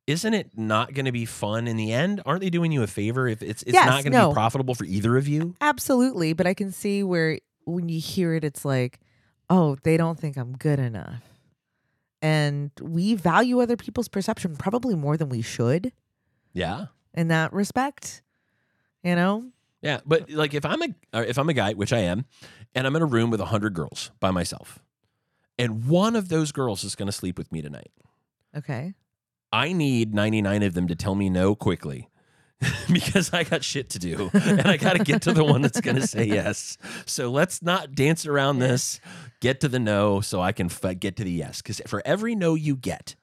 isn't 0.07 0.33
it 0.33 0.51
not 0.57 0.93
going 0.93 1.03
to 1.03 1.11
be 1.11 1.25
fun 1.25 1.67
in 1.67 1.75
the 1.75 1.91
end? 1.91 2.21
Aren't 2.25 2.39
they 2.39 2.49
doing 2.49 2.71
you 2.71 2.83
a 2.83 2.87
favor 2.87 3.27
if 3.27 3.41
it's 3.41 3.63
it's 3.63 3.73
Yes, 3.73 3.85
not 3.85 4.03
going 4.03 4.13
to 4.13 4.17
no. 4.19 4.29
be 4.29 4.33
profitable 4.33 4.75
for 4.75 4.85
either 4.85 5.17
of 5.17 5.27
you? 5.27 5.55
Absolutely, 5.59 6.31
but 6.31 6.47
I 6.47 6.53
can 6.53 6.71
see 6.71 7.03
where 7.03 7.37
when 7.65 7.89
you 7.89 7.99
hear 7.99 8.33
it, 8.33 8.45
it's 8.45 8.63
like, 8.63 9.01
oh, 9.49 9.75
they 9.83 9.97
don't 9.97 10.17
think 10.17 10.37
I'm 10.37 10.55
good 10.55 10.79
enough. 10.79 11.21
And 12.21 12.71
we 12.79 13.13
value 13.15 13.59
other 13.59 13.75
people's 13.75 14.07
perception 14.07 14.55
probably 14.55 14.95
more 14.95 15.17
than 15.17 15.27
we 15.27 15.41
should 15.41 15.91
Yeah. 16.53 16.85
in 17.13 17.27
that 17.27 17.51
respect. 17.51 18.21
You 19.03 19.17
know? 19.17 19.51
Yeah, 19.85 19.99
but 20.03 20.31
like 20.31 20.55
if 20.55 20.65
I'm 20.65 20.81
a 20.81 20.87
if 21.13 21.37
I'm 21.37 21.47
a 21.47 21.53
guy, 21.53 21.73
which 21.73 21.93
I 21.93 21.99
am, 21.99 22.25
and 22.73 22.87
I'm 22.87 22.95
in 22.95 23.03
a 23.03 23.05
room 23.05 23.29
with 23.29 23.39
100 23.39 23.75
girls 23.75 24.09
by 24.19 24.31
myself, 24.31 24.79
and 25.59 25.85
one 25.87 26.15
of 26.15 26.29
those 26.29 26.51
girls 26.51 26.83
is 26.83 26.95
going 26.95 27.05
to 27.05 27.11
sleep 27.11 27.37
with 27.37 27.51
me 27.51 27.61
tonight. 27.61 27.91
Okay. 28.57 28.95
I 29.53 29.73
need 29.73 30.11
99 30.11 30.63
of 30.63 30.73
them 30.73 30.87
to 30.87 30.95
tell 30.95 31.13
me 31.13 31.29
no 31.29 31.53
quickly 31.53 32.09
because 32.91 33.31
I 33.31 33.43
got 33.43 33.63
shit 33.63 33.91
to 33.91 33.99
do 33.99 34.31
and 34.33 34.67
I 34.67 34.77
got 34.77 34.97
to 34.97 35.03
get 35.03 35.21
to 35.23 35.33
the 35.33 35.43
one 35.43 35.61
that's 35.61 35.79
going 35.79 35.97
to 35.97 36.07
say 36.07 36.25
yes. 36.25 36.79
So 37.05 37.29
let's 37.29 37.61
not 37.61 37.93
dance 37.93 38.25
around 38.25 38.57
this. 38.57 38.99
Get 39.39 39.59
to 39.61 39.67
the 39.67 39.79
no 39.79 40.19
so 40.19 40.41
I 40.41 40.51
can 40.51 40.65
f- 40.65 40.99
get 40.99 41.15
to 41.17 41.23
the 41.23 41.31
yes 41.31 41.61
cuz 41.61 41.79
for 41.85 42.01
every 42.05 42.33
no 42.33 42.55
you 42.55 42.75
get, 42.75 43.15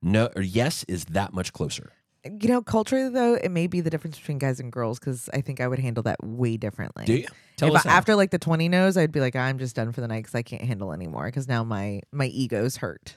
no 0.00 0.30
or 0.34 0.40
yes 0.40 0.82
is 0.84 1.04
that 1.06 1.34
much 1.34 1.52
closer. 1.52 1.92
You 2.24 2.48
know, 2.48 2.60
culturally 2.60 3.08
though, 3.08 3.34
it 3.34 3.50
may 3.50 3.66
be 3.66 3.80
the 3.80 3.88
difference 3.88 4.18
between 4.18 4.38
guys 4.38 4.60
and 4.60 4.70
girls 4.70 4.98
because 4.98 5.30
I 5.32 5.40
think 5.40 5.60
I 5.60 5.68
would 5.68 5.78
handle 5.78 6.02
that 6.02 6.22
way 6.22 6.58
differently. 6.58 7.06
Do 7.06 7.14
you? 7.14 7.26
Tell 7.56 7.68
if 7.68 7.76
us 7.76 7.86
I, 7.86 7.92
after 7.92 8.14
like 8.14 8.30
the 8.30 8.38
20 8.38 8.68
no's, 8.68 8.96
I'd 8.96 9.12
be 9.12 9.20
like, 9.20 9.36
I'm 9.36 9.58
just 9.58 9.74
done 9.74 9.92
for 9.92 10.02
the 10.02 10.08
night 10.08 10.24
because 10.24 10.34
I 10.34 10.42
can't 10.42 10.62
handle 10.62 10.92
anymore 10.92 11.26
because 11.26 11.48
now 11.48 11.64
my 11.64 12.02
my 12.12 12.26
ego's 12.26 12.76
hurt. 12.76 13.16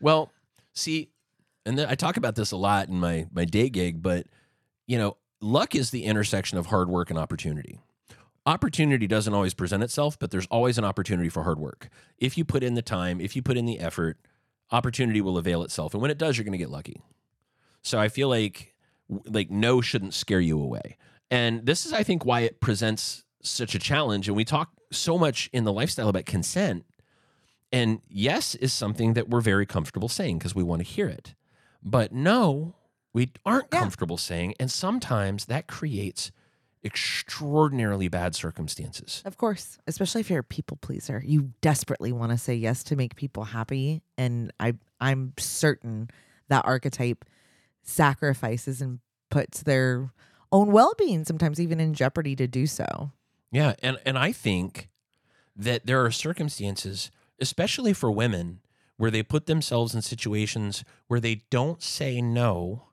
Well, 0.00 0.30
see, 0.74 1.10
and 1.64 1.76
then 1.76 1.88
I 1.88 1.96
talk 1.96 2.16
about 2.16 2.36
this 2.36 2.52
a 2.52 2.56
lot 2.56 2.88
in 2.88 2.94
my 3.00 3.26
my 3.32 3.44
day 3.44 3.68
gig, 3.68 4.00
but 4.00 4.26
you 4.86 4.96
know, 4.96 5.16
luck 5.40 5.74
is 5.74 5.90
the 5.90 6.04
intersection 6.04 6.56
of 6.56 6.66
hard 6.66 6.88
work 6.88 7.10
and 7.10 7.18
opportunity. 7.18 7.80
Opportunity 8.44 9.08
doesn't 9.08 9.34
always 9.34 9.54
present 9.54 9.82
itself, 9.82 10.16
but 10.20 10.30
there's 10.30 10.46
always 10.46 10.78
an 10.78 10.84
opportunity 10.84 11.28
for 11.28 11.42
hard 11.42 11.58
work. 11.58 11.88
If 12.18 12.38
you 12.38 12.44
put 12.44 12.62
in 12.62 12.74
the 12.74 12.82
time, 12.82 13.20
if 13.20 13.34
you 13.34 13.42
put 13.42 13.56
in 13.56 13.66
the 13.66 13.80
effort, 13.80 14.18
opportunity 14.70 15.20
will 15.20 15.36
avail 15.36 15.64
itself, 15.64 15.94
and 15.94 16.00
when 16.00 16.12
it 16.12 16.18
does, 16.18 16.38
you're 16.38 16.44
going 16.44 16.52
to 16.52 16.58
get 16.58 16.70
lucky. 16.70 17.02
So 17.86 18.00
I 18.00 18.08
feel 18.08 18.28
like 18.28 18.74
like 19.26 19.48
no 19.48 19.80
shouldn't 19.80 20.12
scare 20.12 20.40
you 20.40 20.60
away. 20.60 20.96
And 21.30 21.64
this 21.64 21.86
is 21.86 21.92
I 21.92 22.02
think 22.02 22.24
why 22.24 22.40
it 22.40 22.60
presents 22.60 23.24
such 23.42 23.76
a 23.76 23.78
challenge 23.78 24.26
and 24.26 24.36
we 24.36 24.44
talk 24.44 24.70
so 24.90 25.16
much 25.16 25.48
in 25.52 25.62
the 25.62 25.72
lifestyle 25.72 26.08
about 26.08 26.26
consent 26.26 26.84
and 27.70 28.00
yes 28.08 28.56
is 28.56 28.72
something 28.72 29.14
that 29.14 29.28
we're 29.28 29.40
very 29.40 29.66
comfortable 29.66 30.08
saying 30.08 30.38
because 30.38 30.54
we 30.54 30.64
want 30.64 30.80
to 30.80 30.84
hear 30.88 31.06
it. 31.06 31.34
But 31.80 32.10
no, 32.12 32.74
we 33.12 33.32
aren't 33.44 33.68
Yeah. 33.72 33.78
comfortable 33.80 34.16
saying. 34.16 34.54
And 34.58 34.70
sometimes 34.70 35.44
that 35.46 35.68
creates 35.68 36.32
extraordinarily 36.84 38.08
bad 38.08 38.34
circumstances. 38.34 39.22
Of 39.24 39.36
course, 39.36 39.78
especially 39.86 40.22
if 40.22 40.30
you're 40.30 40.40
a 40.40 40.44
people 40.44 40.76
pleaser, 40.76 41.22
you 41.24 41.52
desperately 41.60 42.10
want 42.10 42.32
to 42.32 42.38
say 42.38 42.54
yes 42.56 42.82
to 42.84 42.96
make 42.96 43.14
people 43.14 43.44
happy, 43.44 44.02
and 44.18 44.52
I 44.58 44.74
I'm 45.00 45.34
certain 45.38 46.10
that 46.48 46.64
archetype 46.64 47.24
sacrifices 47.86 48.82
and 48.82 49.00
puts 49.30 49.62
their 49.62 50.10
own 50.52 50.70
well-being 50.72 51.24
sometimes 51.24 51.60
even 51.60 51.80
in 51.80 51.94
jeopardy 51.94 52.36
to 52.36 52.46
do 52.46 52.66
so. 52.66 53.12
Yeah. 53.50 53.74
And, 53.82 53.98
and 54.04 54.18
I 54.18 54.32
think 54.32 54.90
that 55.56 55.86
there 55.86 56.04
are 56.04 56.10
circumstances, 56.10 57.10
especially 57.40 57.92
for 57.92 58.10
women, 58.10 58.60
where 58.96 59.10
they 59.10 59.22
put 59.22 59.46
themselves 59.46 59.94
in 59.94 60.02
situations 60.02 60.84
where 61.06 61.20
they 61.20 61.42
don't 61.50 61.82
say 61.82 62.20
no. 62.20 62.88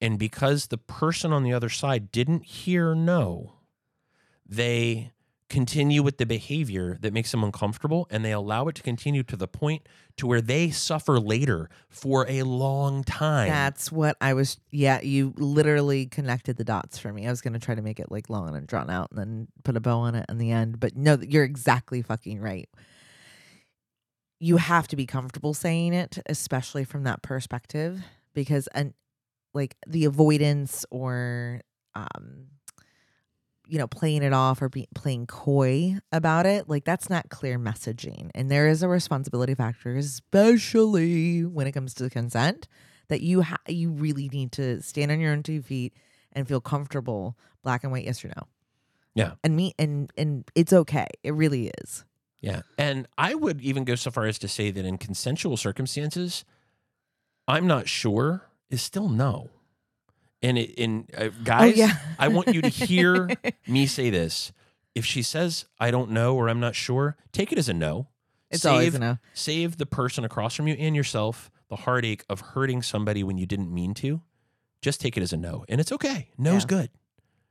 And 0.00 0.18
because 0.18 0.66
the 0.66 0.78
person 0.78 1.32
on 1.32 1.42
the 1.42 1.52
other 1.52 1.68
side 1.68 2.12
didn't 2.12 2.44
hear 2.44 2.94
no, 2.94 3.54
they 4.46 5.12
continue 5.48 6.02
with 6.02 6.18
the 6.18 6.26
behavior 6.26 6.98
that 7.00 7.12
makes 7.12 7.30
them 7.30 7.42
uncomfortable 7.42 8.06
and 8.10 8.24
they 8.24 8.32
allow 8.32 8.68
it 8.68 8.74
to 8.74 8.82
continue 8.82 9.22
to 9.22 9.36
the 9.36 9.48
point 9.48 9.88
to 10.16 10.26
where 10.26 10.40
they 10.40 10.70
suffer 10.70 11.18
later 11.18 11.70
for 11.88 12.26
a 12.28 12.42
long 12.42 13.02
time. 13.02 13.48
That's 13.48 13.90
what 13.90 14.16
I 14.20 14.34
was. 14.34 14.58
Yeah, 14.70 15.00
you 15.00 15.32
literally 15.36 16.06
connected 16.06 16.56
the 16.56 16.64
dots 16.64 16.98
for 16.98 17.12
me. 17.12 17.26
I 17.26 17.30
was 17.30 17.40
gonna 17.40 17.58
try 17.58 17.74
to 17.74 17.82
make 17.82 17.98
it 17.98 18.10
like 18.10 18.28
long 18.28 18.54
and 18.54 18.66
drawn 18.66 18.90
out, 18.90 19.10
and 19.10 19.18
then 19.18 19.48
put 19.64 19.76
a 19.76 19.80
bow 19.80 20.00
on 20.00 20.14
it 20.14 20.26
in 20.28 20.38
the 20.38 20.50
end. 20.50 20.80
But 20.80 20.96
no, 20.96 21.16
you're 21.20 21.44
exactly 21.44 22.02
fucking 22.02 22.40
right. 22.40 22.68
You 24.40 24.58
have 24.58 24.86
to 24.88 24.96
be 24.96 25.06
comfortable 25.06 25.54
saying 25.54 25.94
it, 25.94 26.18
especially 26.26 26.84
from 26.84 27.04
that 27.04 27.22
perspective, 27.22 28.00
because 28.34 28.66
and 28.68 28.92
like 29.54 29.76
the 29.86 30.04
avoidance 30.04 30.84
or 30.90 31.62
um 31.94 32.48
you 33.68 33.78
know 33.78 33.86
playing 33.86 34.22
it 34.22 34.32
off 34.32 34.62
or 34.62 34.68
be, 34.68 34.88
playing 34.94 35.26
coy 35.26 35.96
about 36.10 36.46
it 36.46 36.68
like 36.68 36.84
that's 36.84 37.10
not 37.10 37.28
clear 37.28 37.58
messaging 37.58 38.30
and 38.34 38.50
there 38.50 38.66
is 38.68 38.82
a 38.82 38.88
responsibility 38.88 39.54
factor 39.54 39.94
especially 39.96 41.44
when 41.44 41.66
it 41.66 41.72
comes 41.72 41.94
to 41.94 42.08
consent 42.10 42.68
that 43.08 43.20
you 43.20 43.42
ha- 43.42 43.56
you 43.68 43.90
really 43.90 44.28
need 44.30 44.52
to 44.52 44.80
stand 44.82 45.10
on 45.10 45.20
your 45.20 45.32
own 45.32 45.42
two 45.42 45.62
feet 45.62 45.92
and 46.32 46.46
feel 46.48 46.60
comfortable 46.60 47.36
black 47.62 47.82
and 47.82 47.92
white 47.92 48.04
yes 48.04 48.24
or 48.24 48.28
no 48.28 48.42
Yeah. 49.14 49.32
and 49.44 49.54
me 49.56 49.74
and 49.78 50.10
and 50.16 50.44
it's 50.54 50.72
okay 50.72 51.06
it 51.22 51.32
really 51.34 51.70
is 51.82 52.04
Yeah. 52.40 52.62
And 52.78 53.06
I 53.18 53.34
would 53.34 53.60
even 53.60 53.84
go 53.84 53.96
so 53.96 54.10
far 54.10 54.26
as 54.26 54.38
to 54.40 54.48
say 54.48 54.70
that 54.70 54.84
in 54.84 54.96
consensual 54.96 55.56
circumstances, 55.56 56.44
I'm 57.48 57.66
not 57.66 57.88
sure 57.88 58.42
is 58.70 58.80
still 58.80 59.08
no. 59.08 59.50
And 60.42 60.56
it, 60.58 60.70
in 60.78 61.06
uh, 61.16 61.28
guys, 61.42 61.74
oh 61.74 61.76
yeah 61.76 61.98
I 62.18 62.28
want 62.28 62.54
you 62.54 62.62
to 62.62 62.68
hear 62.68 63.28
me 63.66 63.86
say 63.86 64.10
this. 64.10 64.52
If 64.94 65.04
she 65.04 65.22
says 65.22 65.64
I 65.78 65.90
don't 65.90 66.10
know 66.10 66.34
or 66.36 66.48
I'm 66.48 66.60
not 66.60 66.74
sure, 66.74 67.16
take 67.32 67.52
it 67.52 67.58
as 67.58 67.68
a 67.68 67.74
no. 67.74 68.08
it's 68.50 68.62
save, 68.62 68.72
always 68.72 68.94
a 68.94 68.98
no 68.98 69.18
save 69.34 69.76
the 69.78 69.86
person 69.86 70.24
across 70.24 70.54
from 70.54 70.68
you 70.68 70.74
and 70.74 70.94
yourself 70.96 71.50
the 71.68 71.76
heartache 71.76 72.24
of 72.28 72.40
hurting 72.40 72.82
somebody 72.82 73.22
when 73.22 73.36
you 73.38 73.46
didn't 73.46 73.72
mean 73.72 73.94
to. 73.94 74.22
Just 74.80 75.00
take 75.00 75.16
it 75.16 75.22
as 75.22 75.32
a 75.32 75.36
no, 75.36 75.64
and 75.68 75.80
it's 75.80 75.90
okay. 75.92 76.30
No 76.38 76.54
Yeah. 76.54 76.60
good. 76.66 76.90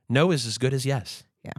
No 0.08 0.30
is 0.30 0.46
as 0.46 0.56
good 0.56 0.72
as 0.72 0.86
yes. 0.86 1.24
Yeah. 1.44 1.52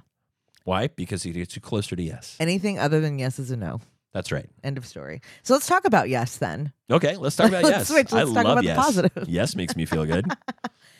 Why? 0.63 0.87
Because 0.87 1.25
it 1.25 1.33
gets 1.33 1.55
you 1.55 1.61
closer 1.61 1.95
to 1.95 2.01
yes. 2.01 2.35
anything 2.39 2.79
other 2.79 2.99
than 3.01 3.19
yes 3.19 3.37
is 3.39 3.51
a 3.51 3.55
no 3.57 3.79
That's 4.13 4.31
right. 4.31 4.49
end 4.63 4.77
of 4.79 4.85
story 4.87 5.21
so 5.43 5.53
let's 5.53 5.67
talk 5.67 5.85
about 5.85 6.09
yes 6.09 6.37
then 6.37 6.73
Okay, 6.91 7.15
let's 7.17 7.35
talk 7.35 7.49
about 7.49 7.63
Let's 7.69 7.77
yes. 7.77 7.87
switch. 7.87 8.11
Let's 8.11 8.31
I 8.31 8.33
talk 8.33 8.45
love 8.45 8.51
about 8.53 8.61
the 8.61 8.67
yes. 8.67 8.77
positive. 8.77 9.29
Yes 9.29 9.55
makes 9.55 9.75
me 9.75 9.85
feel 9.85 10.05
good. 10.05 10.25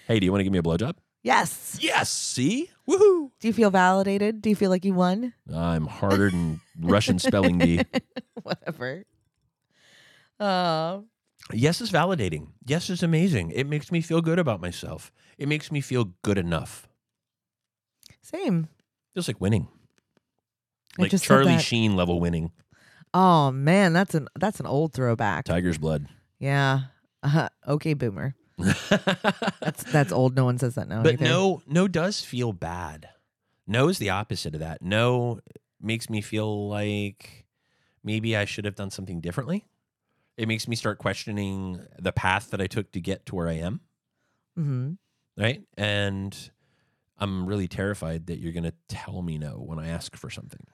hey, 0.10 0.20
do 0.20 0.26
you 0.26 0.32
want 0.34 0.40
to 0.42 0.44
give 0.44 0.52
me 0.52 0.60
a 0.60 0.64
blowjob? 0.64 0.96
yes 1.24 1.78
Yes. 1.82 2.10
See? 2.10 2.70
Woohoo! 2.88 3.32
do 3.40 3.48
you 3.48 3.54
feel 3.54 3.70
validated 3.72 4.42
do 4.42 4.50
you 4.50 4.56
feel 4.56 4.70
like 4.70 4.84
you 4.84 4.94
won 4.94 5.34
I'm 5.54 5.86
harder 5.88 6.30
than 6.30 6.60
Russian 6.82 7.20
spelling 7.20 7.58
bee. 7.60 7.82
whatever 8.44 9.06
uh 10.40 11.00
Yes 11.52 11.82
is 11.82 11.90
validating. 11.92 12.50
Yes 12.68 12.90
is 12.92 13.02
amazing. 13.02 13.50
It 13.52 13.66
makes 13.66 13.92
me 13.92 14.02
feel 14.02 14.22
good 14.22 14.38
about 14.38 14.62
myself. 14.62 15.12
It 15.40 15.48
makes 15.48 15.72
me 15.72 15.82
feel 15.82 16.14
good 16.22 16.38
enough. 16.38 16.88
same 18.22 18.68
Feels 19.16 19.28
like 19.28 19.42
winning. 19.42 19.68
I 21.00 21.04
Like 21.04 21.12
just 21.12 21.24
said 21.26 21.30
Charlie 21.36 21.56
that. 21.56 21.64
Sheen 21.64 21.96
level 21.96 22.20
winning. 22.20 22.52
Oh 23.14 23.50
man, 23.52 23.94
that's 23.94 24.14
an 24.14 24.28
that's 24.38 24.60
an 24.60 24.68
old 24.68 24.94
throwback. 24.94 25.46
Tiger's 25.46 25.78
blood. 25.80 26.08
Yeah. 26.40 26.82
Uh, 27.24 27.50
okay, 27.68 27.94
boomer. 27.96 28.36
That's 29.62 29.84
that's 29.92 30.12
old. 30.12 30.36
No 30.36 30.46
one 30.46 30.58
says 30.58 30.76
that 30.76 30.88
now. 30.88 31.02
but 31.04 31.14
either. 31.14 31.26
no, 31.26 31.62
no 31.68 31.88
does 31.88 32.22
feel 32.22 32.54
bad. 32.54 33.10
No 33.68 33.88
is 33.88 33.98
the 34.00 34.10
opposite 34.10 34.54
of 34.54 34.60
that. 34.62 34.82
No 34.82 35.40
makes 35.82 36.10
me 36.10 36.22
feel 36.22 36.68
like 36.68 37.46
maybe 38.04 38.36
I 38.36 38.46
should 38.46 38.66
have 38.66 38.76
done 38.76 38.90
something 38.92 39.22
differently. 39.22 39.66
It 40.38 40.48
makes 40.48 40.68
me 40.68 40.76
start 40.76 40.98
questioning 40.98 41.80
the 41.98 42.12
path 42.12 42.52
that 42.52 42.62
I 42.62 42.68
took 42.68 42.92
to 42.94 43.00
get 43.02 43.26
to 43.28 43.36
where 43.36 43.48
I 43.48 43.54
am. 43.54 43.82
Mhm. 44.58 44.98
Right. 45.38 45.62
And 45.78 46.36
I'm 47.18 47.46
really 47.46 47.68
terrified 47.68 48.28
that 48.28 48.40
you're 48.40 48.54
going 48.54 48.64
to 48.64 48.74
tell 48.88 49.22
me 49.22 49.38
no 49.38 49.52
when 49.66 49.80
I 49.80 49.88
ask 49.90 50.16
for 50.16 50.30
something. 50.30 50.66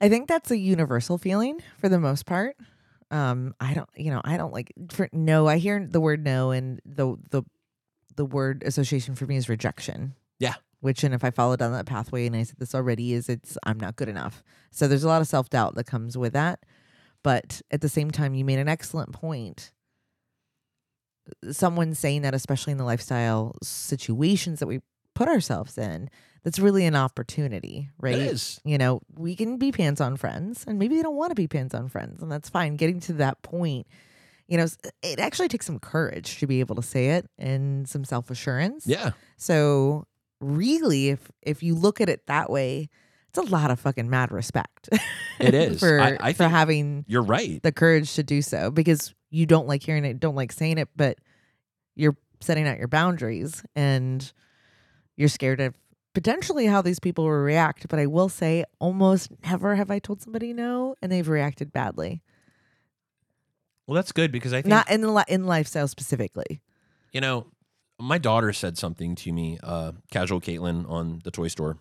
I 0.00 0.08
think 0.10 0.28
that's 0.28 0.50
a 0.50 0.58
universal 0.58 1.16
feeling 1.18 1.60
for 1.78 1.88
the 1.88 1.98
most 1.98 2.26
part. 2.26 2.56
Um, 3.10 3.54
I 3.60 3.74
don't, 3.74 3.88
you 3.96 4.10
know, 4.10 4.20
I 4.24 4.36
don't 4.36 4.52
like 4.52 4.72
for 4.90 5.08
no. 5.12 5.46
I 5.46 5.58
hear 5.58 5.86
the 5.88 6.00
word 6.00 6.24
no, 6.24 6.50
and 6.50 6.80
the 6.84 7.16
the 7.30 7.42
the 8.16 8.24
word 8.24 8.62
association 8.66 9.14
for 9.14 9.26
me 9.26 9.36
is 9.36 9.48
rejection. 9.48 10.14
Yeah. 10.38 10.54
Which, 10.80 11.04
and 11.04 11.14
if 11.14 11.24
I 11.24 11.30
follow 11.30 11.56
down 11.56 11.72
that 11.72 11.86
pathway, 11.86 12.26
and 12.26 12.36
I 12.36 12.42
said 12.42 12.58
this 12.58 12.74
already, 12.74 13.12
is 13.12 13.28
it's 13.28 13.56
I'm 13.64 13.78
not 13.78 13.96
good 13.96 14.08
enough. 14.08 14.42
So 14.70 14.88
there's 14.88 15.04
a 15.04 15.08
lot 15.08 15.22
of 15.22 15.28
self 15.28 15.48
doubt 15.50 15.74
that 15.76 15.86
comes 15.86 16.18
with 16.18 16.32
that. 16.32 16.60
But 17.22 17.62
at 17.70 17.80
the 17.80 17.88
same 17.88 18.10
time, 18.10 18.34
you 18.34 18.44
made 18.44 18.58
an 18.58 18.68
excellent 18.68 19.12
point. 19.12 19.72
Someone 21.50 21.94
saying 21.94 22.22
that, 22.22 22.34
especially 22.34 22.70
in 22.72 22.78
the 22.78 22.84
lifestyle 22.84 23.56
situations 23.62 24.60
that 24.60 24.68
we 24.68 24.80
put 25.14 25.28
ourselves 25.28 25.76
in, 25.76 26.08
that's 26.46 26.60
really 26.60 26.86
an 26.86 26.94
opportunity, 26.94 27.90
right? 27.98 28.14
It 28.14 28.20
is. 28.22 28.60
you 28.64 28.78
know, 28.78 29.00
we 29.18 29.34
can 29.34 29.56
be 29.58 29.72
pants 29.72 30.00
on 30.00 30.16
friends 30.16 30.64
and 30.64 30.78
maybe 30.78 30.94
they 30.94 31.02
don't 31.02 31.16
want 31.16 31.30
to 31.32 31.34
be 31.34 31.48
pants 31.48 31.74
on 31.74 31.88
friends 31.88 32.22
and 32.22 32.30
that's 32.30 32.48
fine. 32.48 32.76
Getting 32.76 33.00
to 33.00 33.14
that 33.14 33.42
point, 33.42 33.88
you 34.46 34.56
know, 34.56 34.66
it 35.02 35.18
actually 35.18 35.48
takes 35.48 35.66
some 35.66 35.80
courage 35.80 36.38
to 36.38 36.46
be 36.46 36.60
able 36.60 36.76
to 36.76 36.82
say 36.82 37.08
it 37.10 37.28
and 37.36 37.88
some 37.88 38.04
self-assurance. 38.04 38.86
Yeah. 38.86 39.10
So 39.38 40.06
really 40.40 41.08
if 41.08 41.28
if 41.42 41.64
you 41.64 41.74
look 41.74 42.00
at 42.00 42.08
it 42.08 42.24
that 42.28 42.48
way, 42.48 42.90
it's 43.28 43.38
a 43.38 43.42
lot 43.50 43.72
of 43.72 43.80
fucking 43.80 44.08
mad 44.08 44.30
respect. 44.30 44.88
It 45.40 45.52
is. 45.52 45.80
for 45.80 46.00
I- 46.00 46.16
I 46.20 46.32
for 46.32 46.44
having 46.48 47.04
You're 47.08 47.22
right. 47.24 47.60
the 47.62 47.72
courage 47.72 48.14
to 48.14 48.22
do 48.22 48.40
so 48.40 48.70
because 48.70 49.12
you 49.30 49.46
don't 49.46 49.66
like 49.66 49.82
hearing 49.82 50.04
it, 50.04 50.20
don't 50.20 50.36
like 50.36 50.52
saying 50.52 50.78
it, 50.78 50.88
but 50.94 51.18
you're 51.96 52.16
setting 52.40 52.68
out 52.68 52.78
your 52.78 52.86
boundaries 52.88 53.64
and 53.74 54.32
you're 55.16 55.28
scared 55.28 55.60
of 55.60 55.74
potentially 56.16 56.64
how 56.64 56.80
these 56.80 56.98
people 56.98 57.24
will 57.24 57.32
react. 57.32 57.88
But 57.90 57.98
I 57.98 58.06
will 58.06 58.30
say, 58.30 58.64
almost 58.78 59.30
never 59.44 59.74
have 59.74 59.90
I 59.90 59.98
told 59.98 60.22
somebody 60.22 60.54
no 60.54 60.94
and 61.02 61.12
they've 61.12 61.28
reacted 61.28 61.74
badly. 61.74 62.22
Well, 63.86 63.96
that's 63.96 64.12
good 64.12 64.32
because 64.32 64.54
I 64.54 64.62
think 64.62 64.70
Not 64.70 64.90
in 64.90 65.02
the 65.02 65.12
li- 65.12 65.24
in 65.28 65.44
lifestyle 65.44 65.86
specifically. 65.88 66.62
You 67.12 67.20
know, 67.20 67.48
my 68.00 68.16
daughter 68.16 68.54
said 68.54 68.78
something 68.78 69.14
to 69.16 69.30
me, 69.30 69.58
uh, 69.62 69.92
casual 70.10 70.40
Caitlin 70.40 70.88
on 70.88 71.20
the 71.22 71.30
toy 71.30 71.48
store, 71.48 71.76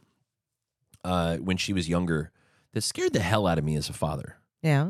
uh, 1.05 1.37
when 1.37 1.55
she 1.55 1.71
was 1.71 1.87
younger, 1.87 2.33
that 2.73 2.81
scared 2.81 3.13
the 3.13 3.21
hell 3.21 3.47
out 3.47 3.57
of 3.57 3.63
me 3.63 3.77
as 3.77 3.87
a 3.87 3.93
father. 3.93 4.35
Yeah. 4.61 4.89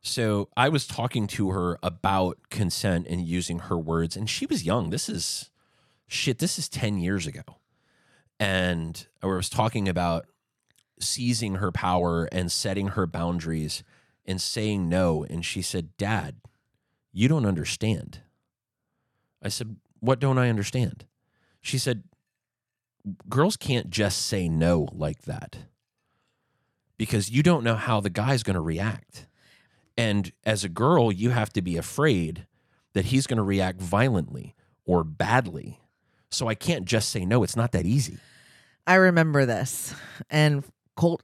So 0.00 0.48
I 0.56 0.70
was 0.70 0.86
talking 0.86 1.26
to 1.26 1.50
her 1.50 1.78
about 1.82 2.38
consent 2.48 3.06
and 3.06 3.20
using 3.20 3.58
her 3.58 3.76
words, 3.76 4.16
and 4.16 4.30
she 4.30 4.46
was 4.46 4.64
young. 4.64 4.88
This 4.88 5.10
is 5.10 5.50
shit. 6.06 6.38
This 6.38 6.58
is 6.58 6.70
ten 6.70 6.96
years 6.96 7.26
ago, 7.26 7.42
and 8.38 9.06
I 9.22 9.26
was 9.26 9.48
talking 9.48 9.88
about 9.88 10.26
seizing 11.00 11.56
her 11.56 11.72
power 11.72 12.24
and 12.32 12.50
setting 12.50 12.88
her 12.88 13.06
boundaries 13.06 13.82
and 14.24 14.40
saying 14.40 14.88
no. 14.88 15.24
And 15.24 15.44
she 15.44 15.62
said, 15.62 15.96
"Dad, 15.96 16.36
you 17.12 17.28
don't 17.28 17.46
understand." 17.46 18.20
I 19.42 19.48
said, 19.48 19.76
"What 20.00 20.20
don't 20.20 20.38
I 20.38 20.48
understand?" 20.50 21.06
She 21.60 21.78
said, 21.78 22.04
"Girls 23.28 23.56
can't 23.56 23.90
just 23.90 24.26
say 24.26 24.48
no 24.48 24.88
like 24.92 25.22
that." 25.22 25.58
Because 26.96 27.30
you 27.30 27.42
don't 27.42 27.64
know 27.64 27.76
how 27.76 28.00
the 28.00 28.10
guy's 28.10 28.42
going 28.42 28.54
to 28.54 28.60
react. 28.60 29.26
And 29.96 30.32
as 30.44 30.64
a 30.64 30.68
girl, 30.68 31.12
you 31.12 31.30
have 31.30 31.52
to 31.54 31.62
be 31.62 31.76
afraid 31.76 32.46
that 32.92 33.06
he's 33.06 33.26
going 33.26 33.36
to 33.36 33.42
react 33.42 33.80
violently 33.80 34.54
or 34.84 35.04
badly. 35.04 35.80
So 36.30 36.48
I 36.48 36.54
can't 36.54 36.84
just 36.84 37.10
say 37.10 37.24
no. 37.24 37.42
It's 37.42 37.56
not 37.56 37.72
that 37.72 37.86
easy. 37.86 38.18
I 38.86 38.94
remember 38.94 39.46
this. 39.46 39.94
And 40.30 40.64
Colt, 40.96 41.22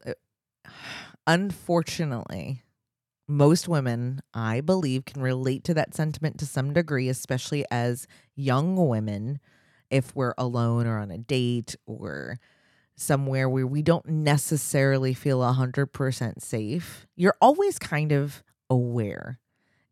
unfortunately, 1.27 2.63
most 3.27 3.69
women, 3.69 4.21
I 4.33 4.61
believe, 4.61 5.05
can 5.05 5.23
relate 5.23 5.65
to 5.65 5.75
that 5.75 5.95
sentiment 5.95 6.39
to 6.39 6.47
some 6.47 6.73
degree, 6.73 7.09
especially 7.09 7.65
as 7.71 8.07
young 8.35 8.77
women, 8.89 9.41
if 9.91 10.15
we're 10.15 10.35
alone 10.37 10.87
or 10.87 10.99
on 10.99 11.11
a 11.11 11.19
date 11.19 11.75
or 11.87 12.39
somewhere 12.97 13.49
where 13.49 13.67
we 13.67 13.83
don't 13.83 14.07
necessarily 14.07 15.15
feel 15.15 15.41
100% 15.41 16.43
safe. 16.43 17.07
You're 17.17 17.37
always 17.41 17.79
kind 17.79 18.13
of 18.13 18.43
aware. 18.71 19.39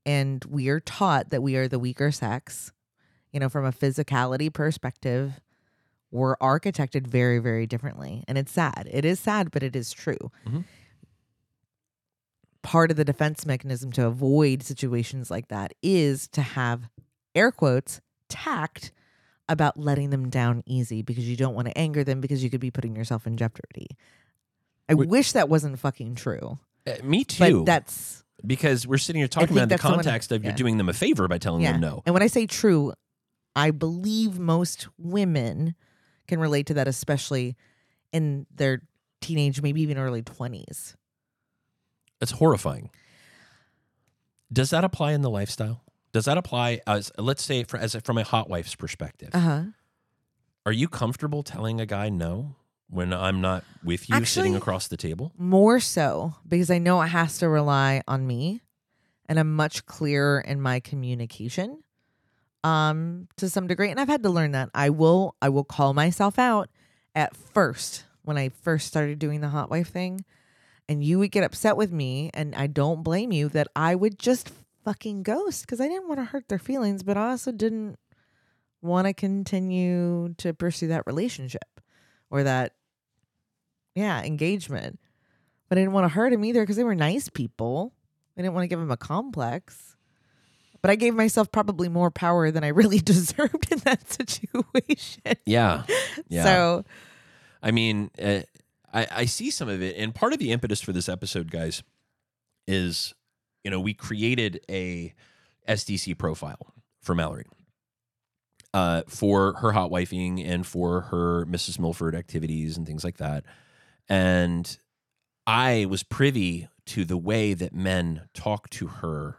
And 0.05 0.45
we 0.45 0.69
are 0.69 0.81
taught 0.81 1.31
that 1.31 1.43
we 1.43 1.57
are 1.57 1.69
the 1.69 1.79
weaker 1.79 2.13
sex. 2.13 2.73
You 3.33 3.41
know, 3.41 3.49
from 3.49 3.65
a 3.65 3.73
physicality 3.73 4.53
perspective, 4.53 5.41
we're 6.11 6.37
architected 6.37 7.07
very, 7.07 7.39
very 7.39 7.67
differently. 7.67 8.25
And 8.29 8.37
it's 8.37 8.53
sad. 8.53 8.89
It 8.91 9.05
is 9.05 9.19
sad, 9.19 9.51
but 9.51 9.63
it 9.63 9.75
is 9.75 9.91
true. 9.93 10.31
Mhm. 10.47 10.65
Part 12.63 12.91
of 12.91 12.97
the 12.97 13.05
defense 13.05 13.45
mechanism 13.45 13.91
to 13.93 14.07
avoid 14.07 14.63
situations 14.63 15.31
like 15.31 15.49
that 15.49 15.73
is 15.83 16.29
to 16.29 16.43
have 16.43 16.89
air 17.35 17.51
quotes 17.51 18.01
tact 18.29 18.93
about 19.49 19.77
letting 19.77 20.11
them 20.11 20.31
down 20.31 20.63
easy 20.67 21.03
because 21.03 21.29
you 21.29 21.37
don't 21.37 21.55
want 21.55 21.67
to 21.67 21.77
anger 21.77 22.05
them 22.05 22.21
because 22.21 22.45
you 22.45 22.51
could 22.51 22.61
be 22.61 22.71
putting 22.71 22.95
yourself 22.95 23.27
in 23.27 23.37
jeopardy. 23.37 23.89
I 24.89 24.93
Wh- 24.95 25.09
wish 25.09 25.33
that 25.33 25.49
wasn't 25.49 25.79
fucking 25.79 26.15
true. 26.15 26.59
Uh, 26.87 26.93
me 27.03 27.25
too. 27.25 27.61
But 27.61 27.67
that's 27.67 28.23
because 28.47 28.87
we're 28.87 28.99
sitting 28.99 29.21
here 29.21 29.29
talking 29.29 29.57
about 29.57 29.63
the 29.69 29.75
that's 29.75 29.83
the 29.83 29.89
one- 29.89 29.97
context 29.97 30.31
of 30.31 30.45
you're 30.45 30.53
yeah. 30.53 30.57
doing 30.57 30.77
them 30.77 30.89
a 30.89 30.93
favor 30.93 31.27
by 31.27 31.39
telling 31.39 31.63
yeah. 31.63 31.73
them 31.73 31.81
no. 31.81 32.03
And 32.07 32.13
when 32.13 32.23
I 32.23 32.29
say 32.29 32.47
true, 32.47 32.93
I 33.55 33.71
believe 33.71 34.39
most 34.39 34.89
women 34.99 35.75
can 36.27 36.41
relate 36.41 36.67
to 36.67 36.75
that, 36.75 36.89
especially 36.89 37.57
in 38.13 38.47
their 38.55 38.83
teenage, 39.21 39.61
maybe 39.63 39.83
even 39.83 39.99
early 39.99 40.23
twenties. 40.23 40.97
That's 42.21 42.33
horrifying. 42.33 42.91
Does 44.53 44.71
that 44.71 44.85
apply 44.85 45.13
in 45.13 45.23
the 45.23 45.31
lifestyle? 45.31 45.83
Does 46.13 46.27
that 46.27 46.37
apply 46.37 46.81
as 46.87 47.11
let's 47.19 47.43
say 47.43 47.65
for, 47.65 47.79
as 47.79 47.97
from 48.05 48.19
a 48.19 48.25
hot 48.25 48.49
wife's 48.49 48.75
perspective? 48.75 49.31
Uh 49.33 49.39
huh. 49.41 49.63
Are 50.65 50.73
you 50.73 50.89
comfortable 50.89 51.43
telling 51.43 51.81
a 51.81 51.87
guy 51.87 52.09
no 52.09 52.55
when 52.89 53.13
I'm 53.13 53.41
not 53.41 53.65
with 53.83 54.09
you 54.09 54.25
sitting 54.25 54.55
across 54.55 54.89
the 54.89 54.97
table? 54.97 55.33
More 55.37 55.81
so 55.81 56.35
because 56.47 56.71
I 56.71 56.79
know 56.79 57.01
it 57.03 57.09
has 57.09 57.39
to 57.39 57.49
rely 57.49 58.03
on 58.07 58.27
me, 58.27 58.61
and 59.27 59.41
I'm 59.41 59.55
much 59.57 59.87
clearer 59.87 60.41
in 60.41 60.61
my 60.61 60.79
communication, 60.81 61.83
um, 62.65 63.29
to 63.37 63.49
some 63.49 63.67
degree. 63.67 63.91
And 63.91 64.01
I've 64.01 64.09
had 64.09 64.23
to 64.23 64.31
learn 64.31 64.53
that. 64.53 64.71
I 64.75 64.91
will. 64.91 65.35
I 65.43 65.49
will 65.49 65.65
call 65.65 65.95
myself 65.95 66.39
out 66.39 66.69
at 67.15 67.37
first 67.37 68.05
when 68.23 68.39
I 68.39 68.51
first 68.51 68.87
started 68.87 69.19
doing 69.19 69.41
the 69.41 69.49
hot 69.49 69.71
wife 69.71 69.89
thing, 69.89 70.25
and 70.89 71.03
you 71.03 71.19
would 71.19 71.33
get 71.33 71.45
upset 71.45 71.77
with 71.77 71.93
me, 71.93 72.31
and 72.35 72.55
I 72.55 72.69
don't 72.69 73.03
blame 73.03 73.33
you 73.33 73.49
that 73.51 73.69
I 73.75 73.95
would 73.95 74.19
just 74.19 74.51
fucking 74.85 75.23
ghost 75.23 75.63
because 75.63 75.81
I 75.81 75.89
didn't 75.89 76.09
want 76.09 76.21
to 76.21 76.25
hurt 76.25 76.49
their 76.49 76.59
feelings, 76.59 77.03
but 77.03 77.17
I 77.17 77.31
also 77.31 77.53
didn't 77.53 77.99
want 78.83 79.07
to 79.07 79.15
continue 79.15 80.35
to 80.39 80.53
pursue 80.53 80.89
that 80.89 81.07
relationship 81.07 81.81
or 82.31 82.43
that 82.43 82.75
yeah 83.95 84.23
engagement 84.23 84.99
but 85.69 85.79
i 85.79 85.81
didn't 85.81 85.93
want 85.93 86.05
to 86.05 86.09
hurt 86.09 86.33
him 86.33 86.45
either 86.45 86.63
because 86.63 86.77
they 86.77 86.85
were 86.85 86.95
nice 86.95 87.29
people 87.29 87.95
i 88.37 88.43
didn't 88.43 88.55
want 88.55 88.65
to 88.65 88.69
give 88.69 88.81
him 88.81 88.91
a 88.91 88.97
complex 88.97 89.92
but 90.83 90.91
i 90.91 90.95
gave 90.97 91.15
myself 91.15 91.51
probably 91.51 91.89
more 91.89 92.11
power 92.11 92.51
than 92.51 92.65
i 92.65 92.69
really 92.69 92.99
deserved 93.15 93.73
in 93.73 93.79
that 93.81 94.11
situation 94.13 95.23
Yeah. 95.47 95.85
Yeah. 96.29 96.45
so 96.45 96.85
I 97.63 97.71
mean, 97.71 98.11
uh, 98.21 98.41
I, 98.93 99.07
I 99.11 99.25
see 99.27 99.51
some 99.53 99.69
of 99.69 99.81
it, 99.81 99.97
and 99.97 100.13
part 100.13 100.33
of 100.33 100.41
the 100.41 100.51
impetus 100.51 100.81
for 100.81 100.93
this 100.93 101.09
episode, 101.09 101.49
guys, 101.51 101.83
is 102.67 103.15
you 103.63 103.71
know 103.71 103.79
we 103.81 103.95
created 103.95 104.61
a 104.69 105.15
SDC 105.69 106.19
profile 106.19 106.75
for 107.01 107.15
Mallory, 107.15 107.47
uh, 108.75 109.03
for 109.07 109.55
her 109.55 109.71
hot 109.71 109.91
wifing 109.93 110.45
and 110.45 110.67
for 110.67 111.03
her 111.03 111.47
Mrs. 111.47 111.79
Milford 111.79 112.17
activities 112.17 112.77
and 112.77 112.85
things 112.85 113.05
like 113.05 113.19
that, 113.19 113.45
and 114.09 114.77
I 115.47 115.87
was 115.89 116.03
privy 116.03 116.69
to 116.87 117.05
the 117.05 117.17
way 117.17 117.55
that 117.55 117.73
men 117.73 118.23
talk 118.35 118.69
to 118.71 118.89
her 118.89 119.37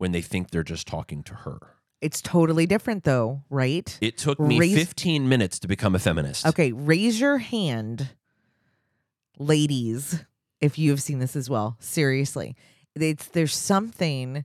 when 0.00 0.12
they 0.12 0.22
think 0.22 0.50
they're 0.50 0.62
just 0.62 0.86
talking 0.88 1.22
to 1.22 1.34
her. 1.44 1.58
it's 2.00 2.22
totally 2.22 2.64
different 2.66 3.04
though 3.04 3.42
right 3.50 3.98
It 4.00 4.16
took 4.16 4.40
me 4.40 4.58
Raise- 4.58 4.74
15 4.74 5.28
minutes 5.28 5.58
to 5.60 5.68
become 5.68 5.94
a 5.94 5.98
feminist. 5.98 6.46
okay 6.46 6.72
raise 6.72 7.20
your 7.20 7.36
hand 7.38 8.08
ladies 9.38 10.24
if 10.60 10.78
you 10.78 10.90
have 10.90 11.02
seen 11.02 11.18
this 11.18 11.36
as 11.36 11.48
well 11.48 11.76
seriously 11.80 12.56
it's 12.94 13.26
there's 13.28 13.54
something 13.54 14.44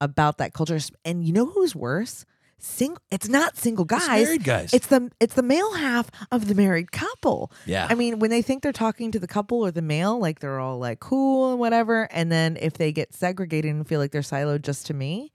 about 0.00 0.38
that 0.38 0.52
culture 0.52 0.78
and 1.04 1.24
you 1.24 1.32
know 1.32 1.46
who's 1.46 1.74
worse 1.74 2.24
single 2.58 3.02
it's 3.10 3.28
not 3.28 3.56
single 3.56 3.84
It's 3.84 4.06
guys 4.06 4.24
married 4.24 4.44
guys. 4.44 4.74
It's 4.74 4.86
the 4.86 5.10
it's 5.20 5.34
the 5.34 5.42
male 5.42 5.74
half 5.74 6.10
of 6.32 6.48
the 6.48 6.54
married 6.54 6.92
couple. 6.92 7.52
yeah. 7.66 7.86
I 7.90 7.94
mean, 7.94 8.18
when 8.18 8.30
they 8.30 8.42
think 8.42 8.62
they're 8.62 8.72
talking 8.72 9.10
to 9.12 9.18
the 9.18 9.26
couple 9.26 9.64
or 9.64 9.70
the 9.70 9.82
male, 9.82 10.18
like 10.18 10.40
they're 10.40 10.58
all 10.60 10.78
like 10.78 11.00
cool 11.00 11.50
and 11.50 11.60
whatever, 11.60 12.08
and 12.10 12.30
then 12.32 12.56
if 12.60 12.74
they 12.74 12.92
get 12.92 13.14
segregated 13.14 13.74
and 13.74 13.86
feel 13.86 14.00
like 14.00 14.12
they're 14.12 14.22
siloed 14.22 14.62
just 14.62 14.86
to 14.86 14.94
me, 14.94 15.32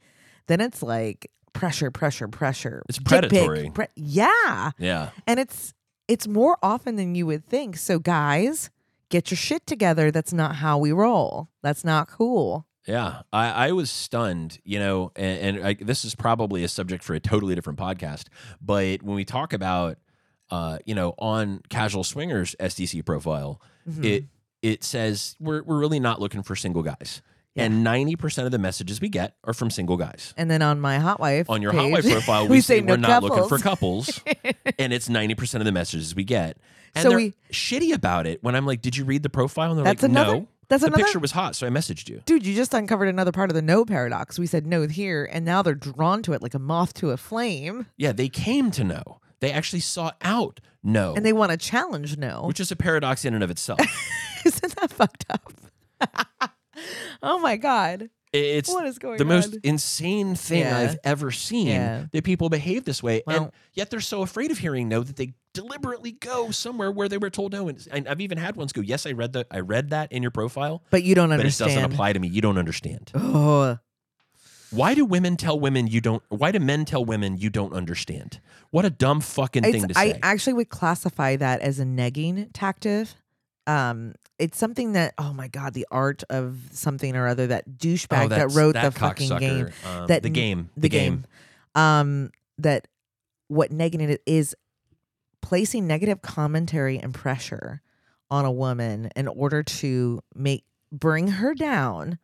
then 0.48 0.62
it's 0.62 0.82
like 0.82 1.30
pressure, 1.54 1.92
pressure, 1.92 2.28
pressure. 2.28 2.84
It's 2.90 3.00
predatory. 3.00 3.72
pre- 3.74 3.88
yeah, 3.96 4.72
yeah. 4.78 5.10
and 5.28 5.40
it's 5.40 5.74
it's 6.08 6.28
more 6.28 6.58
often 6.64 6.96
than 6.96 7.16
you 7.16 7.26
would 7.28 7.46
think. 7.46 7.78
So 7.78 8.00
guys, 8.00 8.70
get 9.10 9.30
your 9.32 9.38
shit 9.38 9.68
together. 9.68 10.10
That's 10.12 10.34
not 10.34 10.56
how 10.56 10.78
we 10.78 10.92
roll. 10.92 11.50
That's 11.62 11.84
not 11.84 12.08
cool. 12.10 12.66
Yeah, 12.88 13.22
I, 13.32 13.68
I 13.68 13.72
was 13.74 13.92
stunned, 13.92 14.60
you 14.64 14.80
know, 14.80 15.12
and, 15.16 15.58
and 15.58 15.66
I, 15.68 15.74
this 15.76 16.04
is 16.06 16.16
probably 16.16 16.64
a 16.64 16.68
subject 16.68 17.04
for 17.04 17.14
a 17.14 17.20
totally 17.20 17.54
different 17.54 17.78
podcast. 17.78 18.28
But 18.62 19.04
when 19.04 19.16
we 19.16 19.26
talk 19.26 19.54
about, 19.54 19.98
uh, 20.50 20.80
you 20.86 20.96
know, 20.96 21.14
on 21.20 21.62
Casual 21.70 22.04
Swingers 22.04 22.56
SDC 22.60 23.06
profile, 23.06 23.62
Mhm. 23.88 24.06
it 24.06 24.24
it 24.62 24.84
says 24.84 25.36
we're 25.40 25.62
we're 25.64 25.78
really 25.80 26.00
not 26.00 26.20
looking 26.20 26.42
for 26.42 26.56
single 26.56 26.82
guys, 26.82 27.22
Yeah. 27.54 27.66
and 27.66 27.84
ninety 27.84 28.16
percent 28.16 28.46
of 28.46 28.52
the 28.52 28.58
messages 28.58 29.00
we 29.00 29.10
get 29.10 29.36
are 29.44 29.54
from 29.54 29.70
single 29.70 29.96
guys. 29.98 30.34
and 30.36 30.50
then 30.50 30.62
on 30.62 30.80
my 30.82 30.98
hot 31.00 31.20
wife 31.20 31.50
On 31.50 31.62
your 31.62 31.72
page, 31.72 31.82
hot 31.82 31.92
wife 31.92 32.10
profile, 32.12 32.44
we, 32.48 32.50
we 32.58 32.62
say, 32.62 32.80
say 32.80 32.82
we're 32.82 32.98
no 32.98 33.08
not 33.08 33.24
looking 33.24 33.48
for 33.48 33.58
couples. 33.60 34.20
and 34.80 34.92
it's 34.94 35.08
ninety 35.10 35.36
percent 35.36 35.62
of 35.62 35.66
the 35.66 35.72
messages 35.72 36.16
we 36.16 36.24
get. 36.24 36.58
And 36.96 37.04
So 37.04 37.10
they're 37.10 37.18
we- 37.18 37.34
shitty 37.52 37.94
about 37.94 38.26
it 38.26 38.44
when 38.44 38.56
I'm 38.56 38.66
like, 38.66 38.82
"Did 38.82 38.98
you 38.98 39.06
read 39.06 39.22
the 39.24 39.30
profile?" 39.30 39.70
And 39.72 39.78
they're 39.80 39.86
like, 39.86 40.02
another- 40.04 40.34
"No." 40.42 40.48
That's 40.70 40.82
the 40.82 40.88
another- 40.88 41.04
picture 41.04 41.20
was 41.20 41.32
hot, 41.32 41.56
so 41.56 41.68
I 41.68 41.70
messaged 41.70 42.08
you. 42.10 42.22
Dude, 42.26 42.46
you 42.46 42.56
just 42.56 42.74
uncovered 42.74 43.10
another 43.10 43.32
part 43.32 43.50
of 43.50 43.56
the 43.56 43.62
no 43.62 43.84
paradox. 43.86 44.40
We 44.40 44.48
said 44.48 44.66
no 44.66 44.88
here, 44.88 45.28
and 45.32 45.44
now 45.44 45.62
they're 45.62 45.76
drawn 45.76 46.24
to 46.24 46.34
it 46.34 46.42
like 46.42 46.54
a 46.54 46.60
moth 46.60 46.94
to 46.96 47.10
a 47.12 47.18
flame, 47.18 47.88
Yeah, 47.98 48.12
they 48.14 48.30
came 48.30 48.72
to 48.72 48.84
know. 48.84 49.20
They 49.42 49.52
actually 49.52 49.80
sought 49.82 50.16
out 50.22 50.60
no, 50.84 51.14
and 51.16 51.26
they 51.26 51.34
want 51.34 51.52
to 51.52 51.58
challenge 51.58 52.18
no. 52.18 52.44
which 52.46 52.60
is 52.60 52.72
a 52.72 52.76
paradox 52.76 53.26
in 53.26 53.34
and 53.34 53.44
of 53.44 53.50
itself. 53.52 53.80
Isn't 54.46 54.76
that 54.76 54.92
fucked 54.92 55.26
up? 55.30 55.52
oh 57.24 57.40
my 57.40 57.58
god, 57.58 58.10
It's 58.32 58.70
what 58.70 58.86
is 58.86 59.00
going 59.00 59.18
the 59.18 59.24
on? 59.24 59.28
most 59.30 59.58
insane 59.64 60.36
thing 60.36 60.60
Yeah. 60.60 60.78
I've 60.78 61.00
ever 61.04 61.32
seen 61.32 61.68
Yeah. 61.68 62.06
that 62.12 62.24
people 62.24 62.50
behave 62.50 62.86
this 62.86 63.02
way, 63.02 63.24
and 63.28 63.52
yet 63.74 63.90
they're 63.90 64.00
so 64.02 64.22
afraid 64.22 64.52
of 64.52 64.60
hearing 64.60 64.88
no 64.88 65.02
that 65.02 65.16
they 65.16 65.34
deliberately 65.54 66.12
go 66.12 66.52
somewhere 66.52 66.92
where 66.92 67.10
they 67.10 67.18
were 67.18 67.32
told 67.32 67.54
no. 67.54 67.68
And 67.68 67.88
and 67.92 68.08
I've 68.08 68.22
even 68.22 68.38
had 68.38 68.56
ones 68.56 68.72
go, 68.72 68.82
"Yes, 68.82 69.08
I 69.08 69.14
read 69.14 69.34
the 69.34 69.48
I 69.50 69.62
read 69.62 69.90
that 69.90 70.12
in 70.12 70.22
your 70.22 70.32
profile, 70.32 70.84
but 70.92 71.02
you 71.04 71.16
don't 71.16 71.32
understand. 71.32 71.70
but 71.70 71.72
it 71.72 71.76
doesn't 71.76 71.92
apply 71.92 72.14
to 72.14 72.20
me. 72.20 72.28
You 72.28 72.42
don't 72.42 72.58
understand." 72.60 73.12
Oh, 73.16 73.80
Why 74.72 74.94
do 74.94 75.04
women 75.06 75.36
tell 75.36 75.60
women 75.60 75.88
you 75.88 76.00
don't? 76.00 76.22
Why 76.30 76.52
do 76.52 76.60
men 76.60 76.86
tell 76.86 77.04
women 77.04 77.36
you 77.38 77.50
don't 77.50 77.74
understand? 77.74 78.40
What 78.70 78.86
a 78.86 78.92
dumb 78.92 79.22
fucking 79.22 79.64
it's, 79.64 79.72
thing 79.72 79.88
to 79.88 79.96
say. 79.96 80.14
I 80.14 80.20
actually 80.22 80.54
would 80.54 80.70
classify 80.70 81.36
that 81.38 81.62
as 81.62 81.80
a 81.80 81.84
negging 81.84 82.50
tactic. 82.54 83.08
Um, 83.66 84.14
it's 84.40 84.58
something 84.58 84.94
that 84.94 85.14
oh 85.18 85.34
my 85.34 85.48
god, 85.48 85.74
the 85.74 85.86
art 85.92 86.24
of 86.30 86.58
something 86.72 87.16
or 87.16 87.28
other 87.28 87.48
that 87.48 87.70
douchebag 87.70 88.26
oh, 88.26 88.28
that 88.30 88.52
wrote 88.52 88.74
that 88.74 88.94
the 88.94 89.00
fucking 89.00 89.38
game. 89.38 89.70
Um, 89.86 90.08
that 90.08 90.24
the 90.24 90.30
game. 90.30 90.70
the 90.76 90.90
game. 90.90 91.26
um 91.76 92.32
that 92.58 92.88
what 93.48 93.72
negative 93.72 94.10
it 94.10 94.22
is 94.26 94.56
placing 95.42 95.88
negative 95.88 96.22
commentary 96.22 96.98
and 96.98 97.14
pressure 97.14 97.82
on 98.32 98.46
a 98.46 98.52
woman 98.52 99.10
in 99.16 99.28
order 99.28 99.64
to 99.64 100.22
make 100.36 100.66
bring 100.92 101.28
her 101.28 101.54
down 101.54 102.18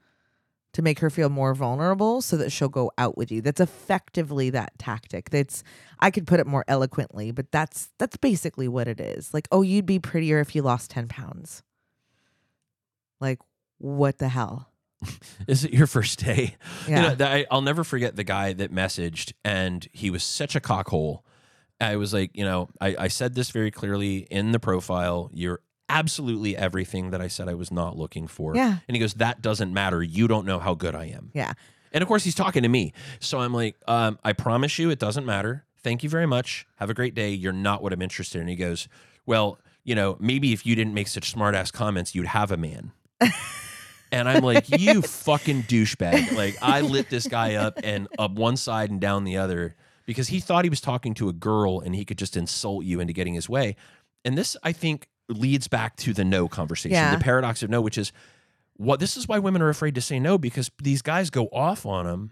to 0.73 0.81
make 0.81 0.99
her 0.99 1.09
feel 1.09 1.29
more 1.29 1.53
vulnerable 1.53 2.21
so 2.21 2.35
that 2.35 2.51
she'll 2.51 2.67
go 2.67 2.91
out 2.97 3.17
with 3.17 3.31
you 3.31 3.41
that's 3.41 3.61
effectively 3.61 4.49
that 4.49 4.77
tactic 4.77 5.29
that's 5.29 5.63
i 5.99 6.11
could 6.11 6.27
put 6.27 6.39
it 6.39 6.45
more 6.45 6.65
eloquently 6.67 7.31
but 7.31 7.51
that's 7.51 7.89
that's 7.97 8.17
basically 8.17 8.67
what 8.67 8.87
it 8.87 8.99
is 8.99 9.33
like 9.33 9.47
oh 9.51 9.61
you'd 9.61 9.85
be 9.85 9.99
prettier 9.99 10.39
if 10.39 10.53
you 10.55 10.61
lost 10.61 10.91
10 10.91 11.07
pounds 11.07 11.63
like 13.19 13.39
what 13.77 14.17
the 14.17 14.29
hell 14.29 14.69
Is 15.47 15.63
it 15.65 15.73
your 15.73 15.87
first 15.87 16.19
day? 16.19 16.55
yeah 16.87 17.11
You 17.11 17.17
know, 17.17 17.25
I, 17.25 17.45
I'll 17.51 17.61
never 17.61 17.83
forget 17.83 18.15
the 18.15 18.23
guy 18.23 18.53
that 18.53 18.73
messaged, 18.73 19.33
and 19.43 19.87
he 19.91 20.09
was 20.09 20.23
such 20.23 20.55
a 20.55 20.59
cockhole. 20.59 21.19
I 21.81 21.97
was 21.97 22.13
like, 22.13 22.31
you 22.33 22.45
know, 22.45 22.69
I, 22.79 22.95
I 22.97 23.07
said 23.09 23.35
this 23.35 23.51
very 23.51 23.71
clearly 23.71 24.19
in 24.31 24.51
the 24.51 24.59
profile. 24.59 25.29
You're 25.33 25.59
absolutely 25.89 26.55
everything 26.55 27.11
that 27.11 27.21
I 27.21 27.27
said 27.27 27.47
I 27.47 27.53
was 27.53 27.71
not 27.71 27.97
looking 27.97 28.27
for. 28.27 28.55
Yeah. 28.55 28.77
And 28.87 28.95
he 28.95 28.99
goes, 28.99 29.15
that 29.15 29.41
doesn't 29.41 29.73
matter. 29.73 30.01
You 30.01 30.27
don't 30.27 30.45
know 30.45 30.59
how 30.59 30.73
good 30.73 30.95
I 30.95 31.05
am. 31.05 31.31
yeah 31.33 31.53
And 31.91 32.01
of 32.01 32.07
course, 32.07 32.23
he's 32.23 32.35
talking 32.35 32.63
to 32.63 32.69
me. 32.69 32.93
So 33.19 33.39
I'm 33.39 33.53
like, 33.53 33.75
um, 33.87 34.17
I 34.23 34.33
promise 34.33 34.79
you, 34.79 34.89
it 34.89 34.99
doesn't 34.99 35.25
matter. 35.25 35.65
Thank 35.83 36.01
you 36.01 36.09
very 36.09 36.25
much. 36.25 36.65
Have 36.77 36.89
a 36.89 36.93
great 36.93 37.13
day. 37.13 37.31
You're 37.31 37.53
not 37.53 37.83
what 37.83 37.93
I'm 37.93 38.01
interested 38.01 38.41
in. 38.41 38.47
He 38.47 38.55
goes, 38.55 38.87
well, 39.25 39.59
you 39.83 39.93
know, 39.93 40.17
maybe 40.19 40.53
if 40.53 40.65
you 40.65 40.75
didn't 40.75 40.93
make 40.93 41.07
such 41.07 41.29
smart 41.29 41.53
ass 41.53 41.69
comments, 41.71 42.15
you'd 42.15 42.27
have 42.27 42.51
a 42.51 42.57
man. 42.57 42.91
And 44.11 44.29
I'm 44.29 44.43
like, 44.43 44.65
you 44.79 45.01
fucking 45.01 45.63
douchebag. 45.63 46.35
Like, 46.35 46.57
I 46.61 46.81
lit 46.81 47.09
this 47.09 47.27
guy 47.27 47.55
up 47.55 47.79
and 47.83 48.07
up 48.17 48.31
one 48.31 48.57
side 48.57 48.89
and 48.91 49.01
down 49.01 49.23
the 49.23 49.37
other 49.37 49.75
because 50.05 50.27
he 50.27 50.39
thought 50.39 50.63
he 50.65 50.69
was 50.69 50.81
talking 50.81 51.13
to 51.15 51.29
a 51.29 51.33
girl 51.33 51.79
and 51.79 51.95
he 51.95 52.05
could 52.05 52.17
just 52.17 52.37
insult 52.37 52.85
you 52.85 52.99
into 52.99 53.13
getting 53.13 53.33
his 53.33 53.49
way. 53.49 53.75
And 54.23 54.37
this, 54.37 54.55
I 54.63 54.71
think, 54.71 55.07
leads 55.27 55.67
back 55.67 55.95
to 55.97 56.13
the 56.13 56.23
no 56.23 56.47
conversation, 56.47 56.93
Yeah. 56.93 57.15
the 57.15 57.23
paradox 57.23 57.63
of 57.63 57.69
no, 57.69 57.81
which 57.81 57.97
is 57.97 58.11
what 58.77 58.99
this 58.99 59.17
is 59.17 59.27
why 59.27 59.39
women 59.39 59.61
are 59.61 59.69
afraid 59.69 59.95
to 59.95 60.01
say 60.01 60.19
no 60.19 60.37
because 60.37 60.69
these 60.81 61.01
guys 61.01 61.29
go 61.29 61.45
off 61.47 61.85
on 61.85 62.05
them. 62.05 62.31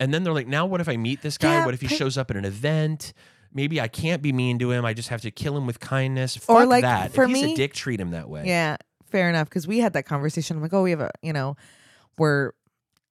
And 0.00 0.12
then 0.12 0.24
they're 0.24 0.32
like, 0.32 0.48
now 0.48 0.66
what 0.66 0.80
if 0.80 0.88
I 0.88 0.96
meet 0.96 1.22
this 1.22 1.38
guy? 1.38 1.58
Yeah, 1.58 1.64
what 1.64 1.74
if 1.74 1.80
he 1.80 1.88
shows 1.88 2.16
up 2.18 2.30
at 2.30 2.36
an 2.36 2.44
event? 2.44 3.12
Maybe 3.54 3.80
I 3.80 3.86
can't 3.88 4.22
be 4.22 4.32
mean 4.32 4.58
to 4.60 4.70
him. 4.70 4.84
I 4.84 4.94
just 4.94 5.10
have 5.10 5.20
to 5.22 5.30
kill 5.30 5.56
him 5.56 5.66
with 5.66 5.78
kindness. 5.78 6.38
Or 6.48 6.64
like, 6.64 6.82
that. 6.82 7.12
for 7.12 7.24
if 7.24 7.30
he's 7.30 7.42
me- 7.44 7.52
a 7.52 7.56
dick, 7.56 7.74
treat 7.74 8.00
him 8.00 8.10
that 8.12 8.28
way. 8.28 8.44
Yeah. 8.46 8.78
Fair 9.12 9.28
enough 9.28 9.48
because 9.48 9.68
we 9.68 9.78
had 9.78 9.92
that 9.92 10.04
conversation. 10.06 10.56
I'm 10.56 10.62
like, 10.62 10.72
oh, 10.72 10.82
we 10.82 10.90
have 10.90 11.00
a, 11.00 11.10
you 11.22 11.32
know, 11.32 11.56
we're. 12.18 12.52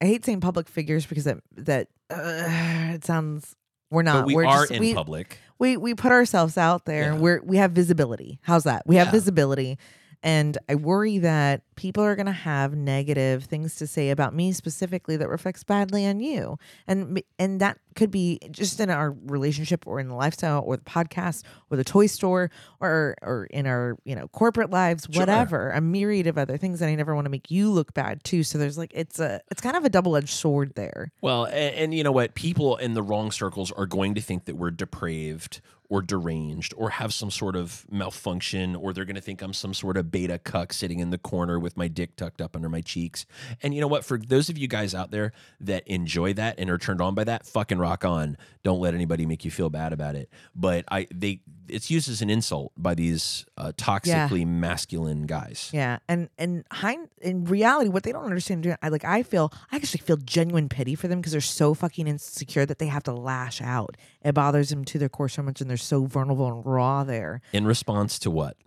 I 0.01 0.05
hate 0.05 0.25
saying 0.25 0.41
public 0.41 0.67
figures 0.67 1.05
because 1.05 1.23
that 1.25 1.37
that 1.55 1.87
uh, 2.09 2.93
it 2.95 3.05
sounds 3.05 3.55
we're 3.91 4.01
not. 4.01 4.21
but 4.21 4.25
we 4.27 4.35
we're 4.35 4.45
are 4.45 4.61
just, 4.63 4.71
in 4.71 4.79
we, 4.79 4.93
public. 4.95 5.37
we 5.59 5.77
we 5.77 5.93
put 5.93 6.11
ourselves 6.11 6.57
out 6.57 6.85
there 6.85 7.13
Yeah. 7.13 7.19
we're 7.19 7.41
we 7.43 7.57
have 7.57 7.71
visibility 7.73 8.39
how's 8.41 8.63
that 8.63 8.81
we 8.87 8.95
have 8.95 9.07
Yeah. 9.07 9.11
visibility 9.11 9.77
and 10.23 10.57
i 10.69 10.75
worry 10.75 11.17
that 11.17 11.61
people 11.75 12.03
are 12.03 12.15
going 12.15 12.25
to 12.27 12.31
have 12.31 12.75
negative 12.75 13.45
things 13.45 13.75
to 13.75 13.87
say 13.87 14.09
about 14.11 14.35
me 14.35 14.51
specifically 14.51 15.17
that 15.17 15.27
reflects 15.29 15.63
badly 15.63 16.05
on 16.05 16.19
you 16.19 16.57
and 16.87 17.21
and 17.39 17.59
that 17.59 17.77
could 17.95 18.11
be 18.11 18.39
just 18.51 18.79
in 18.79 18.89
our 18.89 19.11
relationship 19.25 19.85
or 19.87 19.99
in 19.99 20.07
the 20.07 20.13
lifestyle 20.15 20.63
or 20.65 20.77
the 20.77 20.83
podcast 20.83 21.43
or 21.69 21.77
the 21.77 21.83
toy 21.83 22.05
store 22.07 22.49
or 22.79 23.15
or 23.21 23.45
in 23.51 23.65
our 23.65 23.97
you 24.05 24.15
know 24.15 24.27
corporate 24.29 24.69
lives 24.69 25.07
Sure. 25.11 25.21
whatever 25.21 25.71
a 25.71 25.81
myriad 25.81 26.27
of 26.27 26.37
other 26.37 26.57
things 26.57 26.81
and 26.81 26.89
i 26.91 26.95
never 26.95 27.15
want 27.15 27.25
to 27.25 27.29
make 27.31 27.49
you 27.49 27.69
look 27.71 27.93
bad 27.93 28.23
too 28.23 28.43
so 28.43 28.57
there's 28.57 28.77
like 28.77 28.91
it's 28.93 29.19
a 29.19 29.41
it's 29.49 29.61
kind 29.61 29.75
of 29.75 29.83
a 29.83 29.89
double-edged 29.89 30.29
sword 30.29 30.73
there 30.75 31.11
Well, 31.21 31.45
and, 31.45 31.75
and 31.75 31.93
you 31.93 32.03
know 32.03 32.11
what? 32.11 32.35
People 32.35 32.77
in 32.77 32.93
the 32.93 33.01
wrong 33.01 33.31
circles 33.31 33.71
are 33.71 33.85
going 33.85 34.13
to 34.15 34.21
think 34.21 34.45
that 34.45 34.55
we're 34.55 34.71
depraved 34.71 35.61
or 35.91 36.01
deranged 36.01 36.73
or 36.77 36.89
have 36.89 37.13
some 37.13 37.29
sort 37.29 37.53
of 37.53 37.85
malfunction, 37.91 38.77
or 38.77 38.93
they're 38.93 39.03
going 39.03 39.17
to 39.17 39.21
think 39.21 39.41
I'm 39.41 39.51
some 39.51 39.73
sort 39.73 39.97
of 39.97 40.09
beta 40.09 40.39
cuck 40.39 40.71
sitting 40.71 40.99
in 40.99 41.09
the 41.09 41.17
corner 41.17 41.59
with 41.59 41.75
my 41.75 41.89
dick 41.89 42.15
tucked 42.15 42.41
up 42.41 42.55
under 42.55 42.69
my 42.69 42.79
cheeks. 42.79 43.25
And 43.61 43.75
you 43.75 43.81
know 43.81 43.87
what? 43.87 44.05
For 44.05 44.17
those 44.17 44.47
of 44.47 44.57
you 44.57 44.69
guys 44.69 44.95
out 44.95 45.11
there 45.11 45.33
that 45.59 45.85
enjoy 45.89 46.31
that 46.35 46.57
and 46.57 46.69
are 46.69 46.77
turned 46.77 47.01
on 47.01 47.13
by 47.13 47.25
that, 47.25 47.45
fucking 47.45 47.77
rock 47.77 48.05
on. 48.05 48.37
Don't 48.63 48.79
let 48.79 48.93
anybody 48.93 49.25
make 49.25 49.43
you 49.43 49.51
feel 49.51 49.69
bad 49.69 49.91
about 49.91 50.15
it. 50.15 50.29
But 50.55 50.85
I, 50.89 51.07
they, 51.13 51.41
it's 51.71 51.89
used 51.89 52.09
as 52.09 52.21
an 52.21 52.29
insult 52.29 52.71
by 52.77 52.93
these 52.93 53.45
uh, 53.57 53.71
toxically 53.77 54.45
masculine 54.45 55.25
guys. 55.25 55.69
Yeah, 55.73 55.99
and 56.07 56.29
and 56.37 56.65
hind, 56.71 57.09
in 57.21 57.45
reality, 57.45 57.89
what 57.89 58.03
they 58.03 58.11
don't 58.11 58.25
understand, 58.25 58.77
I 58.81 58.89
like. 58.89 59.05
I 59.05 59.23
feel, 59.23 59.51
I 59.71 59.75
actually 59.77 60.01
feel 60.01 60.17
genuine 60.17 60.69
pity 60.69 60.95
for 60.95 61.07
them 61.07 61.19
because 61.19 61.31
they're 61.31 61.41
so 61.41 61.73
fucking 61.73 62.07
insecure 62.07 62.65
that 62.65 62.79
they 62.79 62.87
have 62.87 63.03
to 63.03 63.13
lash 63.13 63.61
out. 63.61 63.97
It 64.23 64.33
bothers 64.33 64.69
them 64.69 64.85
to 64.85 64.99
their 64.99 65.09
core 65.09 65.29
so 65.29 65.41
much, 65.41 65.61
and 65.61 65.69
they're 65.69 65.77
so 65.77 66.05
vulnerable 66.05 66.47
and 66.47 66.65
raw 66.65 67.03
there. 67.03 67.41
In 67.53 67.65
response 67.65 68.19
to 68.19 68.31
what? 68.31 68.57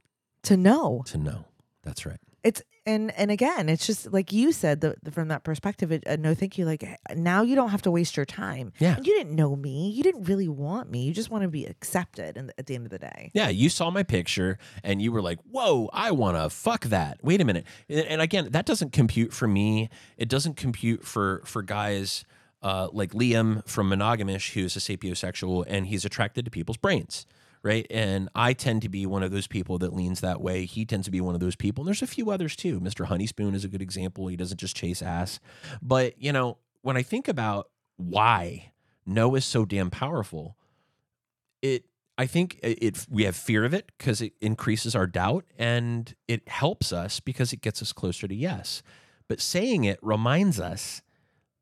To 0.44 0.56
know 0.56 1.02
To 1.06 1.18
know. 1.18 1.44
That's 1.82 2.06
right. 2.06 2.18
it's 2.42 2.62
and 2.86 3.10
and 3.18 3.30
again, 3.30 3.68
it's 3.68 3.86
just 3.86 4.12
like 4.12 4.32
you 4.32 4.52
said 4.52 4.80
the, 4.80 4.96
the- 5.02 5.10
from 5.10 5.28
that 5.28 5.42
perspective. 5.44 5.90
It, 5.92 6.02
uh, 6.06 6.16
no, 6.16 6.34
thank 6.34 6.58
you. 6.58 6.64
Like 6.66 6.84
now, 7.16 7.42
you 7.42 7.54
don't 7.54 7.70
have 7.70 7.82
to 7.82 7.90
waste 7.90 8.16
your 8.16 8.26
time. 8.26 8.72
Yeah. 8.78 8.96
you 8.98 9.14
didn't 9.14 9.34
know 9.34 9.56
me. 9.56 9.90
You 9.90 10.02
didn't 10.02 10.24
really 10.24 10.48
want 10.48 10.90
me. 10.90 11.04
You 11.04 11.12
just 11.14 11.30
want 11.30 11.42
to 11.42 11.48
be 11.48 11.64
accepted. 11.66 12.36
And 12.36 12.52
at 12.58 12.66
the 12.66 12.74
end 12.74 12.86
of 12.86 12.90
the 12.90 12.98
day, 12.98 13.30
Yeah, 13.34 13.48
you 13.48 13.68
saw 13.68 13.90
my 13.90 14.02
picture 14.02 14.58
and 14.82 15.00
you 15.00 15.12
were 15.12 15.22
like, 15.22 15.38
"Whoa, 15.50 15.88
I 15.92 16.10
want 16.10 16.36
to 16.36 16.50
fuck 16.50 16.84
that." 16.86 17.18
Wait 17.22 17.40
a 17.40 17.44
minute. 17.44 17.64
And 17.88 18.06
and 18.06 18.20
again, 18.20 18.48
that 18.50 18.66
doesn't 18.66 18.92
compute 18.92 19.32
for 19.32 19.48
me. 19.48 19.88
It 20.16 20.28
doesn't 20.28 20.56
compute 20.56 21.04
for 21.04 21.42
for 21.44 21.62
guys 21.62 22.24
uh, 22.62 22.88
like 22.92 23.12
Liam 23.12 23.66
from 23.68 23.90
Monogamish, 23.90 24.52
who's 24.54 24.74
a 24.74 24.78
sapiosexual 24.80 25.64
and 25.68 25.86
he's 25.86 26.04
attracted 26.06 26.44
to 26.46 26.50
people's 26.50 26.78
brains, 26.78 27.26
right? 27.64 27.86
And 27.90 28.28
I 28.34 28.52
tend 28.52 28.82
to 28.82 28.88
be 28.88 29.06
one 29.06 29.22
of 29.22 29.32
those 29.32 29.46
people 29.46 29.78
that 29.78 29.94
leans 29.94 30.20
that 30.20 30.40
way. 30.40 30.66
He 30.66 30.84
tends 30.84 31.06
to 31.06 31.10
be 31.10 31.22
one 31.22 31.34
of 31.34 31.40
those 31.40 31.56
people, 31.56 31.82
and 31.82 31.88
there's 31.88 32.02
a 32.02 32.06
few 32.06 32.30
others 32.30 32.54
too. 32.54 32.78
Mr. 32.78 33.06
Honeyspoon 33.08 33.54
is 33.54 33.64
a 33.64 33.68
good 33.68 33.82
example. 33.82 34.28
He 34.28 34.36
doesn't 34.36 34.60
just 34.60 34.76
chase 34.76 35.02
ass, 35.02 35.40
but 35.82 36.20
you 36.20 36.30
know, 36.30 36.58
when 36.82 36.96
I 36.96 37.02
think 37.02 37.26
about 37.26 37.70
why 37.96 38.72
no 39.06 39.34
is 39.34 39.44
so 39.44 39.64
damn 39.64 39.90
powerful, 39.90 40.56
it 41.62 41.86
I 42.16 42.26
think 42.26 42.60
it, 42.62 42.78
it 42.82 43.06
we 43.10 43.24
have 43.24 43.34
fear 43.34 43.64
of 43.64 43.74
it 43.74 43.90
because 43.98 44.20
it 44.20 44.34
increases 44.40 44.94
our 44.94 45.06
doubt 45.06 45.44
and 45.58 46.14
it 46.28 46.48
helps 46.48 46.92
us 46.92 47.18
because 47.18 47.52
it 47.52 47.62
gets 47.62 47.82
us 47.82 47.92
closer 47.92 48.28
to 48.28 48.34
yes. 48.34 48.82
But 49.26 49.40
saying 49.40 49.84
it 49.84 49.98
reminds 50.02 50.60
us 50.60 51.02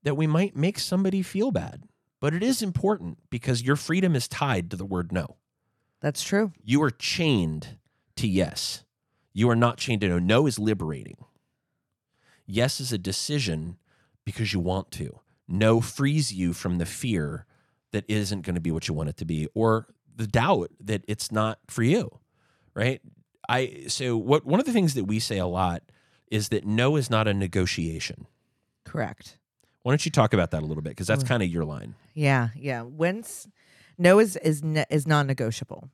that 0.02 0.16
we 0.16 0.26
might 0.26 0.56
make 0.56 0.78
somebody 0.78 1.22
feel 1.22 1.52
bad. 1.52 1.84
But 2.20 2.34
it 2.34 2.42
is 2.42 2.62
important 2.62 3.18
because 3.30 3.62
your 3.62 3.76
freedom 3.76 4.14
is 4.14 4.28
tied 4.28 4.70
to 4.70 4.76
the 4.76 4.84
word 4.84 5.12
no. 5.12 5.36
That's 6.02 6.22
true. 6.22 6.52
You 6.62 6.82
are 6.82 6.90
chained 6.90 7.78
to 8.16 8.28
yes. 8.28 8.84
You 9.32 9.48
are 9.48 9.56
not 9.56 9.78
chained 9.78 10.02
to 10.02 10.08
no. 10.08 10.18
No 10.18 10.46
is 10.46 10.58
liberating. 10.58 11.16
Yes 12.46 12.80
is 12.80 12.92
a 12.92 12.98
decision 12.98 13.78
because 14.24 14.52
you 14.52 14.60
want 14.60 14.90
to. 14.92 15.20
No 15.48 15.80
frees 15.80 16.32
you 16.32 16.52
from 16.52 16.78
the 16.78 16.86
fear 16.86 17.46
that 17.92 18.04
isn't 18.08 18.42
going 18.42 18.54
to 18.54 18.60
be 18.60 18.70
what 18.70 18.88
you 18.88 18.94
want 18.94 19.08
it 19.08 19.16
to 19.18 19.24
be 19.24 19.48
or 19.54 19.86
the 20.14 20.26
doubt 20.26 20.70
that 20.80 21.04
it's 21.08 21.30
not 21.32 21.58
for 21.68 21.82
you. 21.82 22.18
Right? 22.74 23.00
I 23.48 23.84
so 23.88 24.16
what 24.16 24.44
one 24.44 24.60
of 24.60 24.66
the 24.66 24.72
things 24.72 24.94
that 24.94 25.04
we 25.04 25.18
say 25.18 25.38
a 25.38 25.46
lot 25.46 25.82
is 26.30 26.48
that 26.50 26.64
no 26.66 26.96
is 26.96 27.10
not 27.10 27.28
a 27.28 27.34
negotiation. 27.34 28.26
Correct. 28.84 29.38
Why 29.82 29.92
don't 29.92 30.04
you 30.04 30.10
talk 30.10 30.32
about 30.32 30.50
that 30.52 30.62
a 30.62 30.66
little 30.66 30.82
bit 30.82 30.90
because 30.90 31.06
that's 31.06 31.24
Mm. 31.24 31.28
kind 31.28 31.42
of 31.42 31.48
your 31.48 31.64
line. 31.64 31.94
Yeah, 32.14 32.48
yeah. 32.56 32.82
When's 32.82 33.48
no 34.02 34.18
is 34.18 34.36
is 34.36 34.62
ne- 34.62 34.84
is 34.90 35.06
non-negotiable. 35.06 35.88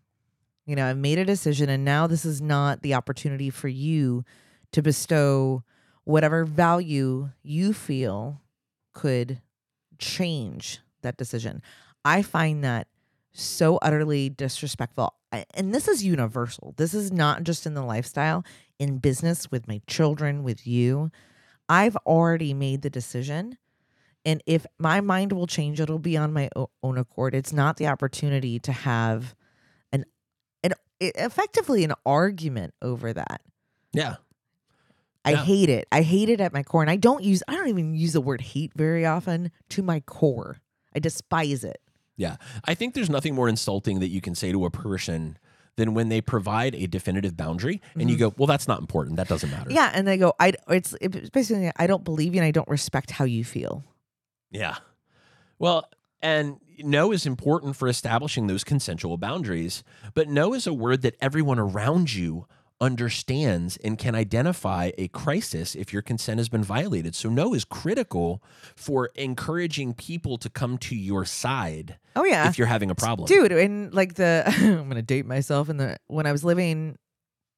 You 0.66 0.76
know, 0.76 0.86
I've 0.86 0.98
made 0.98 1.18
a 1.18 1.24
decision, 1.24 1.68
and 1.70 1.84
now 1.84 2.06
this 2.06 2.24
is 2.24 2.42
not 2.42 2.82
the 2.82 2.94
opportunity 2.94 3.50
for 3.50 3.68
you 3.68 4.24
to 4.72 4.82
bestow 4.82 5.62
whatever 6.04 6.44
value 6.44 7.30
you 7.42 7.72
feel 7.72 8.42
could 8.92 9.40
change 9.98 10.80
that 11.02 11.16
decision. 11.16 11.62
I 12.04 12.22
find 12.22 12.64
that 12.64 12.88
so 13.32 13.78
utterly 13.82 14.28
disrespectful. 14.28 15.14
And 15.54 15.74
this 15.74 15.88
is 15.88 16.04
universal. 16.04 16.74
This 16.76 16.94
is 16.94 17.12
not 17.12 17.44
just 17.44 17.66
in 17.66 17.74
the 17.74 17.82
lifestyle, 17.82 18.44
in 18.78 18.98
business, 18.98 19.50
with 19.50 19.68
my 19.68 19.80
children, 19.86 20.42
with 20.42 20.66
you. 20.66 21.10
I've 21.68 21.96
already 21.98 22.54
made 22.54 22.82
the 22.82 22.90
decision. 22.90 23.58
And 24.28 24.42
if 24.44 24.66
my 24.78 25.00
mind 25.00 25.32
will 25.32 25.46
change, 25.46 25.80
it'll 25.80 25.98
be 25.98 26.14
on 26.18 26.34
my 26.34 26.50
own 26.82 26.98
accord. 26.98 27.34
It's 27.34 27.50
not 27.50 27.78
the 27.78 27.86
opportunity 27.86 28.58
to 28.58 28.72
have 28.72 29.34
an, 29.90 30.04
an 30.62 30.74
effectively 31.00 31.82
an 31.82 31.94
argument 32.04 32.74
over 32.82 33.14
that. 33.14 33.40
Yeah. 33.94 34.16
I 35.24 35.30
Yeah. 35.30 35.44
hate 35.44 35.70
it. 35.70 35.88
I 35.90 36.02
hate 36.02 36.28
it 36.28 36.42
at 36.42 36.52
my 36.52 36.62
core. 36.62 36.82
And 36.82 36.90
I 36.90 36.96
don't 36.96 37.24
use, 37.24 37.42
I 37.48 37.54
don't 37.54 37.68
even 37.68 37.94
use 37.94 38.12
the 38.12 38.20
word 38.20 38.42
hate 38.42 38.72
very 38.76 39.06
often 39.06 39.50
to 39.70 39.82
my 39.82 40.00
core. 40.00 40.58
I 40.94 40.98
despise 40.98 41.64
it. 41.64 41.80
Yeah. 42.18 42.36
I 42.66 42.74
think 42.74 42.92
there's 42.92 43.08
nothing 43.08 43.34
more 43.34 43.48
insulting 43.48 44.00
that 44.00 44.08
you 44.08 44.20
can 44.20 44.34
say 44.34 44.52
to 44.52 44.66
a 44.66 44.70
person 44.70 45.38
than 45.76 45.94
when 45.94 46.10
they 46.10 46.20
provide 46.20 46.74
a 46.74 46.86
definitive 46.86 47.34
boundary 47.34 47.80
and 47.94 48.10
you 48.10 48.16
go, 48.18 48.34
well, 48.36 48.46
that's 48.46 48.68
not 48.68 48.80
important. 48.80 49.16
That 49.16 49.28
doesn't 49.28 49.50
matter. 49.50 49.70
Mm-hmm. 49.70 49.76
Yeah. 49.76 49.90
And 49.94 50.06
they 50.06 50.18
go, 50.18 50.34
I, 50.38 50.52
it's, 50.68 50.94
it's 51.00 51.30
basically, 51.30 51.70
I 51.76 51.86
don't 51.86 52.04
believe 52.04 52.34
you 52.34 52.40
and 52.42 52.46
I 52.46 52.50
don't 52.50 52.68
respect 52.68 53.12
how 53.12 53.24
you 53.24 53.42
feel. 53.42 53.84
Yeah. 54.50 54.76
Well, 55.58 55.88
and 56.22 56.58
no 56.78 57.12
is 57.12 57.26
important 57.26 57.76
for 57.76 57.88
establishing 57.88 58.46
those 58.46 58.64
consensual 58.64 59.16
boundaries, 59.18 59.82
but 60.14 60.28
no 60.28 60.54
is 60.54 60.66
a 60.66 60.72
word 60.74 61.02
that 61.02 61.16
everyone 61.20 61.58
around 61.58 62.14
you 62.14 62.46
understands 62.80 63.76
and 63.78 63.98
can 63.98 64.14
identify 64.14 64.92
a 64.96 65.08
crisis 65.08 65.74
if 65.74 65.92
your 65.92 66.00
consent 66.00 66.38
has 66.38 66.48
been 66.48 66.62
violated. 66.62 67.14
So 67.14 67.28
no 67.28 67.52
is 67.52 67.64
critical 67.64 68.40
for 68.76 69.10
encouraging 69.16 69.94
people 69.94 70.38
to 70.38 70.48
come 70.48 70.78
to 70.78 70.94
your 70.94 71.24
side 71.24 71.98
Oh, 72.14 72.24
yeah. 72.24 72.48
if 72.48 72.56
you're 72.56 72.68
having 72.68 72.90
a 72.90 72.94
problem. 72.94 73.26
dude 73.26 73.50
and 73.52 73.92
like 73.92 74.14
the 74.14 74.44
i'm 74.58 74.88
gonna 74.88 75.02
date 75.02 75.26
myself 75.26 75.68
and 75.68 75.78
the 75.80 75.98
when 76.06 76.26
i 76.26 76.32
was 76.32 76.44
living 76.44 76.96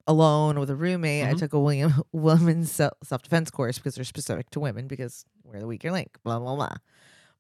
alone 0.06 0.58
with 0.58 0.70
a 0.70 0.74
roommate 0.76 1.26
i 1.26 1.34
Mhm. 1.34 1.38
took 1.38 1.52
a 1.52 1.60
william 1.60 2.02
women's 2.12 2.72
self 2.72 3.22
defense 3.22 3.50
course 3.50 3.76
because 3.78 3.94
they're 3.96 4.04
specific 4.04 4.48
to 4.50 4.60
women 4.60 4.86
because 4.88 5.24
we're 5.50 5.60
the 5.60 5.66
weaker 5.66 5.90
link 5.90 6.16
blah 6.24 6.38
blah 6.38 6.54
blah 6.54 6.74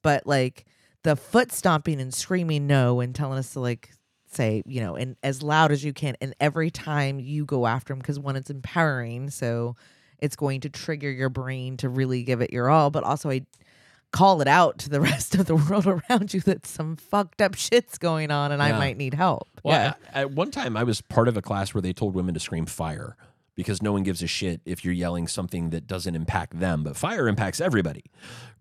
but 0.02 0.26
like 0.26 0.64
the 1.02 1.16
foot 1.16 1.52
stomping 1.52 2.00
and 2.00 2.12
screaming 2.12 2.66
no 2.66 3.00
and 3.00 3.14
telling 3.14 3.38
us 3.38 3.52
to 3.52 3.60
like 3.60 3.90
say 4.32 4.62
you 4.66 4.80
know 4.80 4.96
and 4.96 5.16
as 5.22 5.42
loud 5.42 5.72
as 5.72 5.84
you 5.84 5.92
can 5.92 6.16
and 6.20 6.34
every 6.40 6.70
time 6.70 7.18
you 7.18 7.44
go 7.44 7.66
after 7.66 7.92
them 7.92 7.98
because 7.98 8.18
one 8.18 8.36
it's 8.36 8.50
empowering 8.50 9.30
so 9.30 9.74
it's 10.18 10.36
going 10.36 10.60
to 10.60 10.68
trigger 10.68 11.10
your 11.10 11.28
brain 11.28 11.76
to 11.76 11.88
really 11.88 12.22
give 12.22 12.40
it 12.40 12.52
your 12.52 12.68
all 12.68 12.90
but 12.90 13.02
also 13.04 13.30
i 13.30 13.40
call 14.12 14.40
it 14.40 14.48
out 14.48 14.78
to 14.78 14.88
the 14.90 15.00
rest 15.10 15.34
of 15.34 15.46
the 15.46 15.54
world 15.56 15.86
around 15.86 16.34
you 16.34 16.40
that 16.40 16.66
some 16.66 16.96
fucked 16.96 17.40
up 17.40 17.54
shit's 17.54 17.96
going 17.98 18.30
on 18.30 18.50
and 18.50 18.60
I 18.60 18.76
might 18.76 18.96
need 18.96 19.14
help. 19.14 19.46
Well, 19.62 19.80
yeah. 19.80 19.92
I- 20.12 20.22
at 20.22 20.32
one 20.32 20.50
time, 20.50 20.76
I 20.76 20.82
was 20.82 21.00
part 21.00 21.28
of 21.28 21.36
a 21.36 21.42
class 21.42 21.72
where 21.72 21.80
they 21.80 21.92
told 21.92 22.14
women 22.14 22.34
to 22.34 22.40
scream 22.40 22.66
fire 22.66 23.16
because 23.56 23.82
no 23.82 23.92
one 23.92 24.02
gives 24.02 24.22
a 24.22 24.26
shit 24.26 24.60
if 24.64 24.84
you're 24.84 24.94
yelling 24.94 25.28
something 25.28 25.70
that 25.70 25.86
doesn't 25.86 26.14
impact 26.14 26.58
them, 26.58 26.82
but 26.82 26.96
fire 26.96 27.28
impacts 27.28 27.60
everybody. 27.60 28.04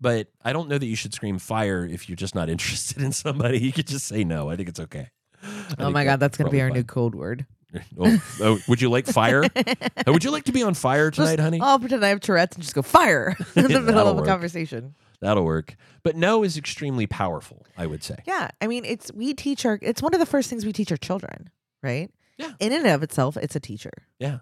But 0.00 0.28
I 0.44 0.52
don't 0.52 0.68
know 0.68 0.78
that 0.78 0.86
you 0.86 0.96
should 0.96 1.14
scream 1.14 1.38
fire 1.38 1.86
if 1.86 2.08
you're 2.08 2.16
just 2.16 2.34
not 2.34 2.48
interested 2.54 3.02
in 3.02 3.12
somebody. 3.12 3.58
You 3.58 3.72
could 3.72 3.86
just 3.86 4.06
say 4.06 4.24
no. 4.24 4.48
I 4.50 4.56
think 4.56 4.68
it's 4.68 4.80
okay. 4.80 5.08
I 5.42 5.74
oh 5.78 5.90
my 5.90 6.04
god, 6.04 6.20
that's 6.20 6.36
gonna 6.36 6.50
be 6.50 6.58
probably 6.58 6.62
our 6.62 6.70
new 6.70 6.84
code 6.84 7.14
word. 7.14 7.46
Oh, 8.00 8.20
oh, 8.40 8.58
would 8.66 8.82
you 8.82 8.90
like 8.90 9.06
fire? 9.06 9.44
Uh, 9.44 9.72
would 10.08 10.24
you 10.24 10.32
like 10.32 10.42
to 10.46 10.52
be 10.52 10.64
on 10.64 10.74
fire 10.74 11.08
tonight, 11.12 11.36
Just- 11.36 11.40
honey? 11.44 11.60
I'll 11.62 11.78
pretend 11.78 12.04
I 12.04 12.08
have 12.08 12.18
Tourette's 12.18 12.56
and 12.56 12.64
just 12.64 12.74
go 12.74 12.82
fire 12.82 13.36
in 13.54 13.62
the 13.68 13.80
middle 13.80 14.08
of 14.08 14.16
a 14.16 14.20
work. 14.22 14.26
conversation. 14.26 14.96
That'll 15.20 15.44
work. 15.44 15.76
But 16.02 16.16
no 16.16 16.42
is 16.42 16.56
extremely 16.56 17.06
powerful, 17.06 17.64
I 17.78 17.86
would 17.86 18.02
say. 18.02 18.16
Yeah. 18.26 18.50
I 18.60 18.66
mean 18.66 18.84
it's 18.84 19.12
we 19.12 19.34
teach 19.34 19.64
our 19.64 19.78
it's 19.82 20.02
one 20.02 20.12
of 20.14 20.18
the 20.18 20.26
first 20.26 20.50
things 20.50 20.66
we 20.66 20.72
teach 20.72 20.90
our 20.90 20.96
children, 20.96 21.48
right? 21.80 22.10
Yeah. 22.38 22.50
In 22.58 22.72
and 22.72 22.88
of 22.88 23.04
itself, 23.04 23.36
it's 23.36 23.54
a 23.54 23.60
teacher. 23.60 23.92
Yeah. 24.18 24.38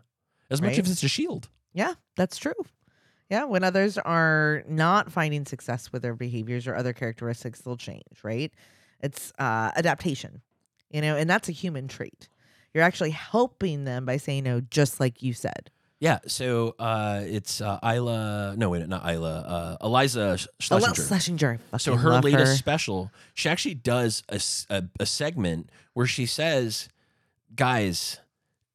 As 0.51 0.63
much 0.63 0.79
as 0.79 0.91
it's 0.91 1.03
a 1.03 1.09
shield. 1.09 1.49
Yeah, 1.73 1.95
that's 2.17 2.39
true. 2.39 2.55
Yeah, 3.31 3.45
when 3.45 3.63
others 3.63 3.99
are 3.99 4.65
not 4.67 5.13
finding 5.13 5.45
success 5.45 5.93
with 5.93 6.03
their 6.03 6.15
behaviors 6.15 6.67
or 6.67 6.75
other 6.75 6.95
characteristics, 6.95 7.61
they'll 7.61 7.77
change, 7.77 8.23
right? 8.23 8.53
It's 9.01 9.33
uh, 9.39 9.71
adaptation, 9.77 10.41
you 10.91 11.03
know, 11.03 11.17
and 11.17 11.29
that's 11.29 11.49
a 11.49 11.53
human 11.53 11.89
trait. 11.89 12.29
You're 12.73 12.85
actually 12.85 13.11
helping 13.11 13.85
them 13.85 14.07
by 14.07 14.17
saying 14.17 14.45
no, 14.45 14.61
just 14.61 14.99
like 14.99 15.23
you 15.23 15.35
said. 15.35 15.71
Yeah, 16.01 16.21
so 16.27 16.77
uh, 16.79 17.23
it's 17.27 17.61
uh, 17.61 17.79
Isla. 17.83 18.55
No, 18.57 18.71
wait, 18.71 18.87
not 18.89 19.09
Isla. 19.09 19.77
Uh, 19.81 19.87
Iliza 19.87 20.39
Sch- 20.39 20.47
Shlesinger. 20.61 21.09
Shlesinger. 21.09 21.81
So 21.81 21.97
her 21.97 22.21
latest 22.21 22.53
her. 22.53 22.57
special, 22.57 23.11
she 23.35 23.49
actually 23.49 23.75
does 23.75 24.23
a 24.29 24.41
a 25.01 25.07
segment 25.07 25.71
where 25.95 26.07
she 26.07 26.25
says, 26.25 26.89
"Guys, 27.55 28.21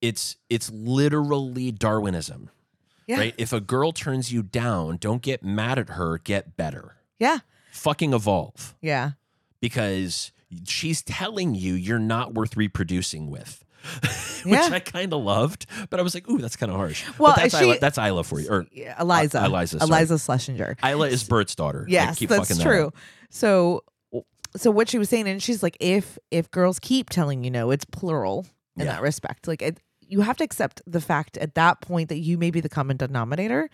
it's 0.03 0.35
it's 0.49 0.69
literally 0.71 1.71
Darwinism, 1.71 2.49
Yeah. 3.07 3.17
right? 3.19 3.33
If 3.37 3.53
a 3.53 3.61
girl 3.61 3.91
turns 3.93 4.31
you 4.33 4.43
down, 4.43 4.97
don't 4.97 5.21
get 5.21 5.43
mad 5.43 5.79
at 5.79 5.89
her. 5.91 6.19
Get 6.19 6.55
better. 6.57 6.97
Yeah. 7.19 7.39
Fucking 7.71 8.13
evolve 8.13 8.75
Yeah. 8.81 9.11
because 9.61 10.31
she's 10.67 11.01
telling 11.01 11.55
you 11.55 11.73
you're 11.73 11.97
not 11.99 12.33
worth 12.33 12.55
reproducing 12.57 13.31
with." 13.31 13.63
Which 14.45 14.53
Yeah. 14.53 14.69
I 14.71 14.79
kind 14.79 15.13
of 15.13 15.23
loved, 15.23 15.65
but 15.89 15.99
I 15.99 16.03
was 16.03 16.13
like, 16.13 16.29
"Ooh, 16.29 16.37
that's 16.37 16.55
kind 16.57 16.69
of 16.71 16.77
harsh." 16.77 17.03
Well, 17.17 17.33
but 17.35 17.41
that's 17.43 17.57
she- 17.57 17.63
Isla, 17.65 17.79
that's 17.79 17.97
Isla 17.97 18.23
for 18.23 18.39
you, 18.41 18.49
or 18.49 18.63
Iliza. 18.99 19.35
Uh, 19.41 19.47
Iliza, 19.49 19.79
sorry. 19.79 19.89
Iliza 19.89 20.15
Shlesinger. 20.19 20.75
Isla 20.89 21.07
is 21.07 21.23
Bert's 21.23 21.55
daughter. 21.55 21.85
Yes, 21.89 22.19
keep 22.19 22.29
that's 22.29 22.49
fucking 22.49 22.57
that 22.57 22.63
true. 22.69 22.87
up. 22.87 22.95
So, 23.29 23.83
so 24.55 24.69
what 24.71 24.89
she 24.89 24.97
was 24.97 25.09
saying, 25.09 25.27
and 25.27 25.41
she's 25.41 25.63
like, 25.63 25.75
if 25.79 26.17
if 26.31 26.49
girls 26.51 26.79
keep 26.79 27.09
telling 27.09 27.43
you 27.43 27.51
no, 27.51 27.71
it's 27.71 27.85
plural 27.85 28.45
in 28.77 28.85
Yeah. 28.85 28.93
that 28.93 29.01
respect. 29.01 29.47
Like, 29.47 29.61
it, 29.61 29.79
you 30.13 30.21
have 30.21 30.37
to 30.37 30.43
accept 30.43 30.79
the 30.85 31.01
fact 31.01 31.37
at 31.37 31.55
that 31.55 31.81
point 31.81 32.09
that 32.09 32.19
you 32.19 32.37
may 32.37 32.51
be 32.51 32.61
the 32.61 32.69
common 32.69 32.97
denominator, 32.97 33.67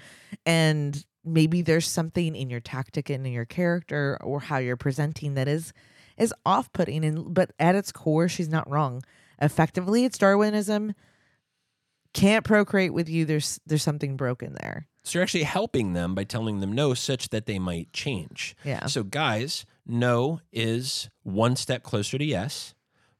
and 0.46 1.06
maybe 1.26 1.62
there's 1.62 1.86
something 1.86 2.34
in 2.34 2.50
your 2.50 2.62
tactic 2.62 3.10
and 3.10 3.28
in 3.28 3.34
your 3.34 3.44
character 3.44 4.18
or 4.22 4.40
how 4.40 4.58
you're 4.58 4.78
presenting 4.78 5.34
that 5.34 5.50
is 5.50 5.74
is 6.18 6.34
off 6.46 6.72
putting. 6.72 7.04
And 7.04 7.34
but 7.34 7.52
at 7.60 7.76
its 7.76 7.92
core, 7.92 8.30
she's 8.30 8.48
not 8.48 8.70
wrong. 8.70 9.04
Effectively, 9.42 10.06
it's 10.06 10.18
Darwinism. 10.18 10.94
Can't 12.14 12.46
procreate 12.46 12.94
with 12.94 13.10
you. 13.10 13.26
There's 13.26 13.60
there's 13.66 13.84
something 13.84 14.16
broken 14.16 14.56
there. 14.62 14.88
So 15.04 15.20
you're 15.20 15.24
actually 15.24 15.44
helping 15.44 15.92
them 15.92 16.16
by 16.16 16.24
telling 16.24 16.62
them 16.62 16.72
no, 16.72 16.94
such 16.94 17.30
that 17.30 17.48
they 17.48 17.60
might 17.60 17.92
change. 17.92 18.56
Yeah. 18.64 18.86
So, 18.86 19.04
guys, 19.04 19.66
no 19.86 20.40
is 20.54 21.10
one 21.24 21.58
step 21.58 21.84
closer 21.84 22.18
to 22.18 22.24
yes, 22.24 22.74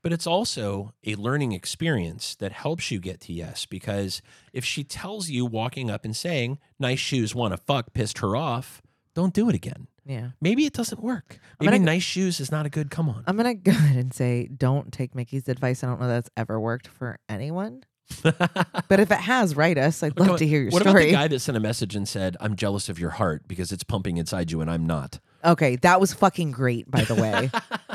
but 0.10 0.14
it's 0.16 0.26
also 0.26 0.92
a 1.06 1.14
learning 1.14 1.52
experience 1.52 2.34
that 2.38 2.52
helps 2.52 2.90
you 2.90 3.00
get 3.00 3.22
to 3.22 3.32
yes. 3.32 3.68
Because 3.68 4.24
if 4.54 4.66
she 4.66 4.84
tells 4.84 5.30
you 5.30 5.46
walking 5.46 5.92
up 5.92 6.04
and 6.04 6.16
saying, 6.16 6.58
nice 6.80 6.98
shoes, 6.98 7.36
want 7.36 7.54
to 7.54 7.58
fuck, 7.58 7.94
pissed 7.94 8.18
her 8.18 8.36
off, 8.36 8.82
don't 9.14 9.36
do 9.36 9.50
it 9.50 9.54
again. 9.56 9.86
Yeah. 10.08 10.30
Maybe 10.42 10.66
it 10.66 10.74
doesn't 10.74 11.04
work. 11.04 11.40
Maybe 11.60 11.74
gonna- 11.74 11.86
nice 11.86 12.02
shoes 12.02 12.40
is 12.40 12.52
not 12.52 12.66
a 12.66 12.70
good 12.72 12.90
come 12.90 13.08
on. 13.08 13.24
I'm 13.28 13.38
gonna 13.38 13.54
go 13.54 13.70
ahead 13.72 13.98
and 13.98 14.12
say, 14.12 14.48
don't 14.48 14.92
take 14.92 15.14
Mickey's 15.14 15.48
advice. 15.48 15.84
I 15.84 15.88
don't 15.88 16.02
know 16.02 16.08
that's 16.08 16.32
ever 16.36 16.60
worked 16.60 16.88
for 16.88 17.20
anyone, 17.30 17.84
but 18.24 19.00
if 19.00 19.12
it 19.12 19.20
has, 19.20 19.56
write 19.56 19.78
us. 19.78 20.02
I'd 20.02 20.20
love 20.20 20.40
to 20.40 20.48
hear 20.48 20.64
your 20.64 20.72
story. 20.72 20.84
what 20.86 20.92
about 20.92 21.02
the 21.04 21.12
guy 21.12 21.28
that 21.28 21.40
sent 21.40 21.56
a 21.56 21.60
message 21.60 21.96
and 21.96 22.08
said, 22.08 22.36
I'm 22.40 22.56
jealous 22.56 22.90
of 22.90 22.98
your 22.98 23.12
heart 23.12 23.48
because 23.48 23.72
it's 23.72 23.84
pumping 23.84 24.18
inside 24.18 24.50
you 24.50 24.60
and 24.62 24.72
I'm 24.72 24.88
not? 24.88 25.20
Okay, 25.46 25.76
that 25.78 26.02
was 26.02 26.14
fucking 26.14 26.50
great, 26.52 26.90
by 26.90 27.04
the 27.04 27.14
way. 27.14 27.52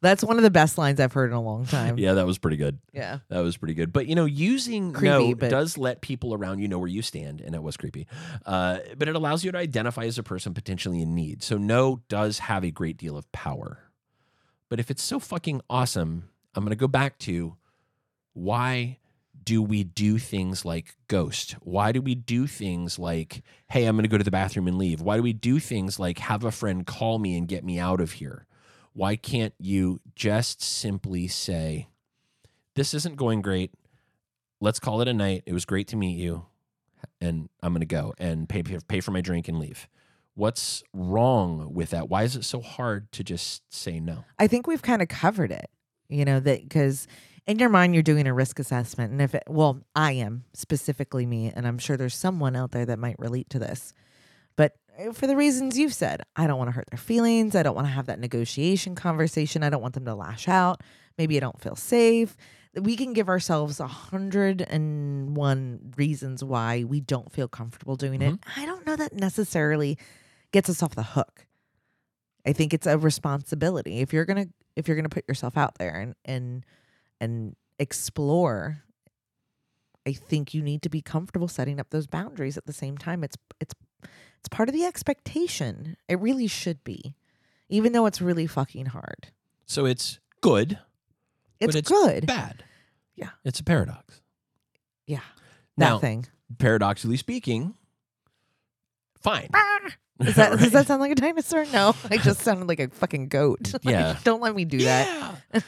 that's 0.00 0.22
one 0.22 0.36
of 0.36 0.42
the 0.42 0.50
best 0.50 0.78
lines 0.78 1.00
I've 1.00 1.12
heard 1.12 1.30
in 1.30 1.36
a 1.36 1.40
long 1.40 1.66
time. 1.66 1.98
Yeah, 1.98 2.14
that 2.14 2.26
was 2.26 2.38
pretty 2.38 2.56
good. 2.56 2.78
Yeah. 2.92 3.18
That 3.28 3.40
was 3.40 3.56
pretty 3.56 3.74
good. 3.74 3.92
But 3.92 4.06
you 4.06 4.14
know, 4.14 4.24
using 4.26 4.92
Creepy, 4.92 5.06
no 5.08 5.34
but- 5.34 5.50
does 5.50 5.76
let 5.76 6.00
people 6.00 6.34
around 6.34 6.60
you 6.60 6.68
know 6.68 6.78
where 6.78 6.88
you 6.88 7.02
stand, 7.02 7.40
and 7.40 7.54
it 7.54 7.62
was 7.62 7.76
creepy. 7.76 8.06
Uh, 8.46 8.78
but 8.96 9.08
it 9.08 9.16
allows 9.16 9.44
you 9.44 9.52
to 9.52 9.58
identify 9.58 10.04
as 10.04 10.18
a 10.18 10.22
person 10.22 10.54
potentially 10.54 11.02
in 11.02 11.14
need. 11.14 11.42
So 11.42 11.56
no 11.58 12.00
does 12.08 12.38
have 12.40 12.64
a 12.64 12.70
great 12.70 12.96
deal 12.96 13.16
of 13.16 13.30
power. 13.32 13.78
But 14.68 14.78
if 14.80 14.90
it's 14.90 15.02
so 15.02 15.18
fucking 15.18 15.62
awesome, 15.70 16.28
I'm 16.54 16.64
gonna 16.64 16.76
go 16.76 16.88
back 16.88 17.18
to 17.20 17.56
why 18.34 18.98
do 19.42 19.62
we 19.62 19.82
do 19.82 20.18
things 20.18 20.64
like 20.64 20.94
ghost? 21.08 21.52
Why 21.62 21.90
do 21.92 22.02
we 22.02 22.14
do 22.14 22.46
things 22.46 22.98
like, 22.98 23.42
hey, 23.68 23.86
I'm 23.86 23.96
gonna 23.96 24.08
go 24.08 24.18
to 24.18 24.24
the 24.24 24.30
bathroom 24.30 24.68
and 24.68 24.76
leave? 24.76 25.00
Why 25.00 25.16
do 25.16 25.22
we 25.22 25.32
do 25.32 25.58
things 25.58 25.98
like 25.98 26.18
have 26.18 26.44
a 26.44 26.50
friend 26.52 26.86
call 26.86 27.18
me 27.18 27.36
and 27.36 27.48
get 27.48 27.64
me 27.64 27.78
out 27.78 28.00
of 28.00 28.12
here? 28.12 28.46
Why 28.98 29.14
can't 29.14 29.54
you 29.60 30.00
just 30.16 30.60
simply 30.60 31.28
say, 31.28 31.86
this 32.74 32.94
isn't 32.94 33.14
going 33.14 33.42
great. 33.42 33.70
Let's 34.60 34.80
call 34.80 35.00
it 35.00 35.06
a 35.06 35.14
night. 35.14 35.44
It 35.46 35.52
was 35.52 35.64
great 35.64 35.86
to 35.88 35.96
meet 35.96 36.18
you, 36.18 36.46
and 37.20 37.48
I'm 37.62 37.72
going 37.72 37.78
to 37.78 37.86
go 37.86 38.12
and 38.18 38.48
pay 38.48 38.64
pay 38.64 38.98
for 38.98 39.12
my 39.12 39.20
drink 39.20 39.46
and 39.46 39.60
leave. 39.60 39.86
What's 40.34 40.82
wrong 40.92 41.72
with 41.72 41.90
that? 41.90 42.08
Why 42.08 42.24
is 42.24 42.34
it 42.34 42.44
so 42.44 42.60
hard 42.60 43.12
to 43.12 43.22
just 43.22 43.62
say 43.72 44.00
no? 44.00 44.24
I 44.36 44.48
think 44.48 44.66
we've 44.66 44.82
kind 44.82 45.00
of 45.00 45.06
covered 45.06 45.52
it, 45.52 45.70
you 46.08 46.24
know, 46.24 46.40
that 46.40 46.62
because 46.62 47.06
in 47.46 47.60
your 47.60 47.68
mind, 47.68 47.94
you're 47.94 48.02
doing 48.02 48.26
a 48.26 48.34
risk 48.34 48.58
assessment. 48.58 49.12
And 49.12 49.22
if 49.22 49.32
it, 49.32 49.44
well, 49.46 49.80
I 49.94 50.10
am 50.14 50.42
specifically 50.54 51.24
me, 51.24 51.52
and 51.54 51.68
I'm 51.68 51.78
sure 51.78 51.96
there's 51.96 52.16
someone 52.16 52.56
out 52.56 52.72
there 52.72 52.86
that 52.86 52.98
might 52.98 53.20
relate 53.20 53.48
to 53.50 53.60
this. 53.60 53.94
Uh, 54.98 55.12
for 55.12 55.26
the 55.26 55.36
reasons 55.36 55.78
you've 55.78 55.94
said, 55.94 56.22
I 56.36 56.46
don't 56.46 56.58
want 56.58 56.68
to 56.68 56.72
hurt 56.72 56.90
their 56.90 56.98
feelings. 56.98 57.54
I 57.54 57.62
don't 57.62 57.74
want 57.74 57.86
to 57.86 57.92
have 57.92 58.06
that 58.06 58.18
negotiation 58.18 58.94
conversation. 58.94 59.62
I 59.62 59.70
don't 59.70 59.82
want 59.82 59.94
them 59.94 60.04
to 60.06 60.14
lash 60.14 60.48
out. 60.48 60.82
Maybe 61.16 61.36
I 61.36 61.40
don't 61.40 61.60
feel 61.60 61.76
safe. 61.76 62.36
We 62.74 62.96
can 62.96 63.12
give 63.12 63.28
ourselves 63.28 63.80
a 63.80 63.86
hundred 63.86 64.60
and 64.60 65.36
one 65.36 65.92
reasons 65.96 66.44
why 66.44 66.84
we 66.84 67.00
don't 67.00 67.32
feel 67.32 67.48
comfortable 67.48 67.96
doing 67.96 68.22
it. 68.22 68.38
I 68.56 68.66
don't 68.66 68.86
know 68.86 68.94
that 68.96 69.14
necessarily 69.14 69.98
gets 70.52 70.68
us 70.68 70.82
off 70.82 70.94
the 70.94 71.02
hook. 71.02 71.46
I 72.46 72.52
think 72.52 72.72
it's 72.72 72.86
a 72.86 72.96
responsibility. 72.96 73.98
If 73.98 74.12
you're 74.12 74.24
gonna 74.24 74.46
if 74.76 74.86
you're 74.86 74.96
gonna 74.96 75.08
put 75.08 75.26
yourself 75.26 75.56
out 75.56 75.78
there 75.78 75.94
and 75.96 76.14
and 76.24 76.64
and 77.20 77.56
explore, 77.78 78.84
I 80.06 80.12
think 80.12 80.54
you 80.54 80.62
need 80.62 80.82
to 80.82 80.88
be 80.88 81.02
comfortable 81.02 81.48
setting 81.48 81.80
up 81.80 81.90
those 81.90 82.06
boundaries 82.06 82.56
at 82.56 82.66
the 82.66 82.72
same 82.72 82.96
time. 82.96 83.24
It's 83.24 83.36
it's 83.60 83.74
it's 84.38 84.48
part 84.48 84.68
of 84.68 84.74
the 84.74 84.84
expectation. 84.84 85.96
It 86.08 86.18
really 86.20 86.46
should 86.46 86.82
be. 86.84 87.14
Even 87.68 87.92
though 87.92 88.06
it's 88.06 88.20
really 88.22 88.46
fucking 88.46 88.86
hard. 88.86 89.28
So 89.66 89.84
it's 89.84 90.18
good, 90.40 90.78
It's, 91.60 91.74
it's 91.74 91.90
good. 91.90 92.26
bad. 92.26 92.64
Yeah. 93.14 93.30
It's 93.44 93.60
a 93.60 93.64
paradox. 93.64 94.22
Yeah. 95.06 95.18
That 95.76 95.88
Now, 95.90 95.98
thing. 95.98 96.26
paradoxically 96.58 97.16
speaking, 97.18 97.74
fine. 99.20 99.50
Is 100.20 100.34
that 100.36 100.50
Right? 100.52 100.58
does 100.60 100.72
that 100.72 100.86
sound 100.86 101.00
like 101.00 101.12
a 101.12 101.14
dinosaur? 101.14 101.64
No. 101.66 101.94
I 102.10 102.16
just 102.16 102.40
sounded 102.40 102.68
like 102.68 102.80
a 102.80 102.88
fucking 102.88 103.28
goat. 103.28 103.72
Like, 103.84 103.92
Yeah. 103.92 104.16
don't 104.24 104.40
let 104.40 104.54
me 104.54 104.64
do 104.64 104.78
that. 104.78 105.38
Yeah. 105.54 105.60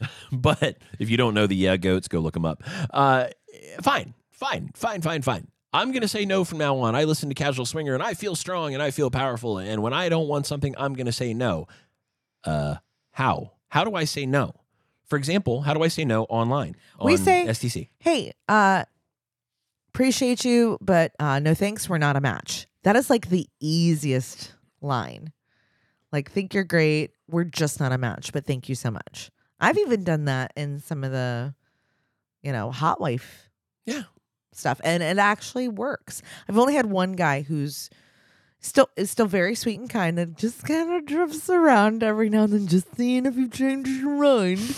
but 0.32 0.78
if 0.98 1.10
you 1.10 1.16
don't 1.16 1.34
know 1.34 1.46
the 1.46 1.54
yeah 1.56 1.76
goats, 1.76 2.08
go 2.08 2.20
look 2.20 2.34
them 2.34 2.44
up. 2.44 2.62
Uh, 2.90 3.26
fine, 3.82 4.14
fine, 4.32 4.70
fine, 4.74 5.02
fine, 5.02 5.22
fine. 5.22 5.48
I'm 5.72 5.90
going 5.92 6.02
to 6.02 6.08
say 6.08 6.24
no 6.24 6.44
from 6.44 6.58
now 6.58 6.76
on. 6.78 6.94
I 6.94 7.04
listen 7.04 7.28
to 7.30 7.34
Casual 7.34 7.64
Swinger 7.64 7.94
and 7.94 8.02
I 8.02 8.14
feel 8.14 8.34
strong 8.36 8.74
and 8.74 8.82
I 8.82 8.90
feel 8.90 9.10
powerful. 9.10 9.58
And 9.58 9.82
when 9.82 9.92
I 9.94 10.08
don't 10.08 10.28
want 10.28 10.46
something, 10.46 10.74
I'm 10.76 10.94
going 10.94 11.06
to 11.06 11.12
say 11.12 11.32
no. 11.32 11.66
Uh, 12.44 12.76
how? 13.12 13.52
How 13.68 13.84
do 13.84 13.94
I 13.94 14.04
say 14.04 14.26
no? 14.26 14.54
For 15.06 15.16
example, 15.16 15.62
how 15.62 15.72
do 15.74 15.82
I 15.82 15.88
say 15.88 16.04
no 16.04 16.24
online? 16.24 16.76
We 17.02 17.16
say- 17.16 17.46
SDC. 17.46 17.88
hey, 17.98 18.32
uh, 18.48 18.84
appreciate 19.88 20.44
you, 20.44 20.78
but 20.80 21.12
uh, 21.18 21.38
no 21.38 21.54
thanks. 21.54 21.88
We're 21.88 21.98
not 21.98 22.16
a 22.16 22.20
match. 22.20 22.66
That 22.82 22.96
is 22.96 23.08
like 23.10 23.28
the 23.28 23.46
easiest 23.60 24.52
line. 24.80 25.32
Like, 26.12 26.30
think 26.30 26.52
you're 26.52 26.64
great. 26.64 27.12
We're 27.28 27.44
just 27.44 27.80
not 27.80 27.92
a 27.92 27.98
match, 27.98 28.32
but 28.32 28.44
thank 28.46 28.68
you 28.68 28.74
so 28.74 28.90
much. 28.90 29.30
I've 29.60 29.78
even 29.78 30.04
done 30.04 30.26
that 30.26 30.52
in 30.56 30.80
some 30.80 31.04
of 31.04 31.12
the, 31.12 31.54
you 32.42 32.52
know, 32.52 32.70
hot 32.70 33.00
wife 33.00 33.48
Yeah. 33.86 34.02
Stuff, 34.54 34.80
and 34.84 35.02
it 35.02 35.18
actually 35.18 35.68
works. 35.68 36.22
I've 36.48 36.58
only 36.58 36.74
had 36.74 36.86
one 36.86 37.12
guy 37.12 37.42
who's 37.42 37.90
still 38.64 38.88
is 38.96 39.10
still 39.10 39.26
very 39.26 39.56
sweet 39.56 39.80
and 39.80 39.90
kind, 39.90 40.18
and 40.20 40.36
just 40.38 40.62
kind 40.64 40.92
of 40.92 41.04
drifts 41.04 41.50
around 41.50 42.02
every 42.04 42.28
now 42.30 42.44
and 42.44 42.52
then, 42.52 42.66
just 42.68 42.86
seeing 42.96 43.26
if 43.26 43.34
you 43.36 43.48
change 43.48 43.88
your 43.88 44.10
mind. 44.22 44.76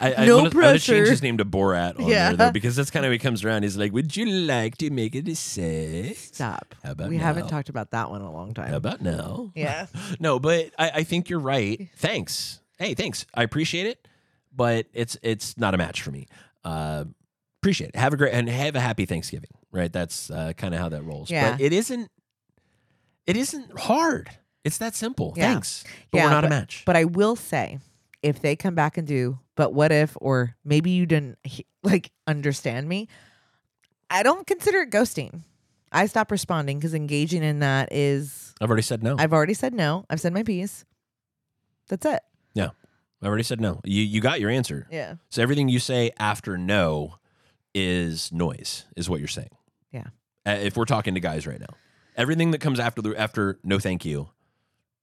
I, 0.00 0.14
I 0.14 0.24
No 0.26 0.36
wanna, 0.36 0.50
I 0.50 0.54
wanna 0.54 0.78
change 0.78 0.86
pressure. 0.86 1.10
his 1.10 1.22
name 1.22 1.38
to 1.38 1.44
Borat 1.44 1.98
on 1.98 2.06
Yeah. 2.06 2.28
there, 2.28 2.36
though, 2.36 2.52
because 2.52 2.76
that's 2.76 2.92
kind 2.92 3.04
of 3.04 3.08
how 3.08 3.12
he 3.12 3.18
comes 3.18 3.44
around. 3.44 3.64
He's 3.64 3.76
like, 3.76 3.92
Would 3.92 4.16
you 4.16 4.26
like 4.26 4.76
to 4.78 4.90
make 4.90 5.16
it 5.16 5.26
a 5.26 5.34
sex? 5.34 6.30
Stop. 6.32 6.76
How 6.84 6.92
about 6.92 7.08
we 7.08 7.16
haven't 7.16 7.48
talked 7.48 7.68
about 7.68 7.90
that 7.90 8.08
one 8.10 8.20
in 8.20 8.26
a 8.26 8.32
long 8.32 8.54
time. 8.54 8.68
How 8.70 8.76
about 8.76 9.00
now? 9.02 9.50
Yeah. 9.56 9.86
No, 10.20 10.38
but 10.38 10.70
I, 10.78 10.90
I 10.96 11.02
think 11.02 11.28
you're 11.28 11.40
right. 11.40 11.88
Thanks. 11.96 12.60
Hey, 12.78 12.94
thanks. 12.94 13.26
I 13.34 13.42
appreciate 13.42 13.86
it, 13.86 14.06
but 14.54 14.86
it's 14.94 15.16
it's 15.22 15.58
not 15.58 15.74
a 15.74 15.78
match 15.78 16.02
for 16.02 16.12
me. 16.12 16.28
Uh, 16.64 17.04
appreciate 17.64 17.90
it. 17.90 17.96
Have 17.96 18.12
a 18.12 18.16
great 18.16 18.34
and 18.34 18.48
have 18.48 18.76
a 18.76 18.80
happy 18.80 19.06
Thanksgiving. 19.06 19.50
Right. 19.72 19.92
That's 19.92 20.30
uh, 20.30 20.52
kind 20.56 20.74
of 20.74 20.80
how 20.80 20.90
that 20.90 21.02
rolls. 21.02 21.30
Yeah. 21.30 21.52
But 21.52 21.60
it 21.60 21.72
isn't. 21.72 22.10
It 23.26 23.36
isn't 23.38 23.78
hard. 23.78 24.28
It's 24.64 24.78
that 24.78 24.94
simple. 24.94 25.32
Yeah. 25.36 25.52
Thanks, 25.52 25.84
but 26.10 26.18
Yeah, 26.18 26.24
we're 26.24 26.30
not 26.30 26.44
a 26.44 26.48
match. 26.48 26.82
But 26.84 26.96
I 26.96 27.04
will 27.04 27.36
say, 27.36 27.78
if 28.22 28.40
they 28.40 28.54
come 28.56 28.74
back 28.74 28.98
and 28.98 29.06
do, 29.06 29.38
but 29.56 29.72
what 29.72 29.92
if, 29.92 30.16
or 30.20 30.56
maybe 30.64 30.90
you 30.90 31.06
didn't 31.06 31.38
like 31.82 32.10
understand 32.26 32.88
me, 32.88 33.08
I 34.10 34.22
don't 34.22 34.46
consider 34.46 34.82
it 34.82 34.90
ghosting. 34.90 35.42
I 35.90 36.06
stop 36.06 36.30
responding 36.30 36.78
because 36.78 36.92
engaging 36.92 37.42
in 37.42 37.60
that 37.60 37.92
is 37.92 38.54
I've 38.60 38.68
already 38.68 38.82
said 38.82 39.02
no. 39.02 39.14
I've, 39.14 39.20
I've 39.20 39.32
already 39.32 39.54
said 39.54 39.72
no. 39.72 40.04
I've 40.10 40.20
said 40.20 40.34
my 40.34 40.42
piece. 40.42 40.84
That's 41.88 42.04
it. 42.04 42.20
Yeah. 42.54 42.70
I 43.22 43.26
already 43.26 43.42
said 43.42 43.60
no. 43.60 43.80
You 43.84 44.02
you 44.02 44.20
got 44.20 44.40
your 44.40 44.50
answer. 44.50 44.86
Yeah. 44.90 45.14
So 45.30 45.42
everything 45.42 45.68
you 45.68 45.78
say 45.78 46.10
after 46.18 46.58
no 46.58 47.16
is 47.74 48.32
noise, 48.32 48.84
is 48.96 49.08
what 49.10 49.18
you're 49.20 49.28
saying. 49.28 49.50
Yeah. 49.92 50.06
Uh, 50.46 50.58
if 50.60 50.76
we're 50.76 50.84
talking 50.84 51.14
to 51.14 51.20
guys 51.20 51.46
right 51.46 51.60
now, 51.60 51.74
everything 52.16 52.50
that 52.52 52.60
comes 52.60 52.78
after 52.78 53.02
the 53.02 53.18
after 53.18 53.58
no 53.64 53.78
thank 53.78 54.04
you 54.04 54.28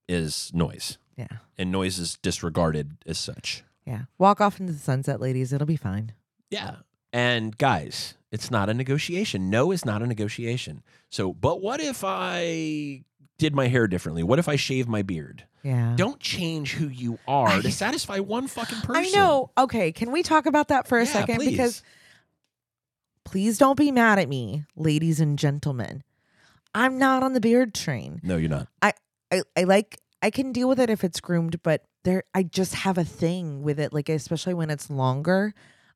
is 0.07 0.51
noise, 0.53 0.97
Yeah. 1.17 1.27
and 1.57 1.71
noise 1.71 1.99
is 1.99 2.17
disregarded 2.21 2.97
as 3.05 3.17
such. 3.17 3.63
Yeah. 3.85 4.03
Walk 4.17 4.41
off 4.41 4.59
into 4.59 4.73
the 4.73 4.79
sunset, 4.79 5.19
ladies. 5.19 5.51
It'll 5.53 5.67
be 5.67 5.75
fine. 5.77 6.13
Yeah. 6.49 6.77
And 7.13 7.57
guys, 7.57 8.15
it's 8.31 8.51
not 8.51 8.69
a 8.69 8.73
negotiation. 8.73 9.49
No 9.49 9.71
is 9.71 9.83
not 9.85 10.01
a 10.01 10.07
negotiation. 10.07 10.83
So, 11.09 11.33
but 11.33 11.61
what 11.61 11.81
if 11.81 12.03
I 12.05 13.03
did 13.37 13.55
my 13.55 13.67
hair 13.67 13.87
differently? 13.87 14.23
What 14.23 14.39
if 14.39 14.47
I 14.47 14.55
shave 14.55 14.87
my 14.87 15.01
beard? 15.01 15.45
Yeah. 15.63 15.93
Don't 15.97 16.19
change 16.19 16.73
who 16.73 16.87
you 16.87 17.19
are 17.27 17.61
to 17.61 17.71
satisfy 17.71 18.19
one 18.19 18.47
fucking 18.47 18.81
person. 18.81 19.05
I 19.05 19.09
know. 19.17 19.51
Okay. 19.57 19.91
Can 19.91 20.11
we 20.11 20.23
talk 20.23 20.45
about 20.45 20.69
that 20.69 20.87
for 20.87 20.99
a 20.99 21.05
Yeah, 21.05 21.11
second? 21.11 21.35
please. 21.37 21.51
Because 21.51 21.83
please 23.31 23.57
don't 23.57 23.77
be 23.77 23.91
mad 23.91 24.19
at 24.19 24.27
me, 24.29 24.65
ladies 24.75 25.19
and 25.21 25.39
gentlemen. 25.39 26.03
I'm 26.75 26.97
not 26.97 27.23
on 27.23 27.33
the 27.33 27.39
beard 27.39 27.73
train. 27.73 28.19
No, 28.23 28.35
you're 28.37 28.49
not. 28.49 28.67
I, 28.81 28.93
I 29.31 29.41
I 29.57 29.63
like 29.63 29.99
I 30.21 30.29
can 30.29 30.51
deal 30.51 30.67
with 30.67 30.79
it 30.79 30.89
if 30.89 31.03
it's 31.03 31.19
groomed, 31.19 31.63
but 31.63 31.83
there 32.03 32.23
I 32.33 32.43
just 32.43 32.75
have 32.75 32.97
a 32.97 33.03
thing 33.05 33.63
with 33.63 33.79
it, 33.79 33.93
like 33.93 34.09
especially 34.09 34.53
when 34.53 34.69
it's 34.69 34.89
longer. 34.89 35.53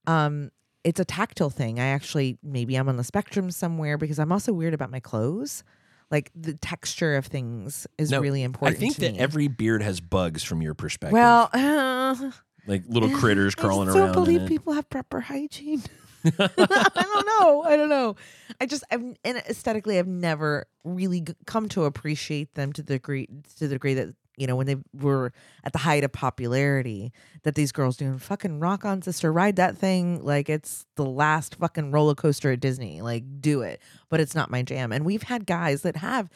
Um, 0.08 0.52
it's 0.84 1.00
a 1.00 1.06
tactile 1.06 1.50
thing. 1.50 1.80
I 1.80 1.88
actually 1.88 2.38
maybe 2.44 2.76
I'm 2.76 2.88
on 2.90 2.98
the 2.98 3.04
spectrum 3.04 3.52
somewhere 3.52 3.98
because 3.98 4.18
I'm 4.20 4.32
also 4.32 4.54
weird 4.54 4.74
about 4.74 4.92
my 4.92 5.00
clothes. 5.00 5.64
Like 6.12 6.32
the 6.36 6.54
texture 6.54 7.16
of 7.16 7.26
things 7.26 7.88
is 7.98 8.12
No, 8.12 8.20
really 8.22 8.44
important. 8.44 8.78
I 8.78 8.80
think 8.80 8.96
that 8.98 9.14
me. 9.14 9.20
every 9.20 9.48
beard 9.48 9.82
has 9.82 10.00
bugs 10.00 10.44
from 10.44 10.62
your 10.62 10.74
perspective. 10.76 11.14
well, 11.14 11.50
uh, 11.54 12.32
like 12.68 12.84
little 12.88 13.10
critters 13.10 13.56
crawling 13.56 13.88
around. 13.90 13.98
I 13.98 14.00
around. 14.02 14.14
don't 14.14 14.24
believe 14.26 14.48
people 14.48 14.74
have 14.74 14.90
proper 14.90 15.20
hygiene. 15.22 15.82
I 16.40 17.04
don't 17.04 17.28
know. 17.28 17.64
I 17.64 17.78
don't 17.78 17.90
know. 17.90 18.16
I 18.60 18.66
just 18.66 18.84
I've 18.92 19.04
and 19.24 19.38
aesthetically 19.38 20.00
I've 20.00 20.08
never 20.08 20.66
really 20.84 21.26
come 21.46 21.70
to 21.70 21.84
appreciate 21.84 22.54
them 22.56 22.74
to 22.74 22.82
the 22.82 22.94
degree 22.96 23.28
to 23.58 23.68
the 23.68 23.76
degree 23.76 23.94
that 23.96 24.16
you 24.38 24.48
know 24.48 24.56
when 24.56 24.68
they 24.68 24.78
were 24.94 25.32
at 25.64 25.72
the 25.72 25.80
height 25.80 26.04
of 26.04 26.12
popularity 26.12 27.14
that 27.44 27.56
these 27.56 27.72
girls 27.72 27.98
doing 27.98 28.18
fucking 28.18 28.60
rock 28.60 28.84
on 28.86 29.02
sister 29.02 29.32
ride 29.32 29.56
that 29.56 29.78
thing 29.78 30.24
like 30.24 30.50
it's 30.50 30.86
the 30.96 31.06
last 31.06 31.56
fucking 31.56 31.92
roller 31.92 32.16
coaster 32.16 32.52
at 32.52 32.60
Disney 32.60 33.02
like 33.02 33.24
do 33.40 33.62
it 33.62 33.82
but 34.10 34.20
it's 34.20 34.36
not 34.36 34.52
my 34.52 34.62
jam 34.62 34.92
and 34.92 35.06
we've 35.06 35.24
had 35.24 35.46
guys 35.46 35.84
that 35.84 35.98
have 35.98 36.30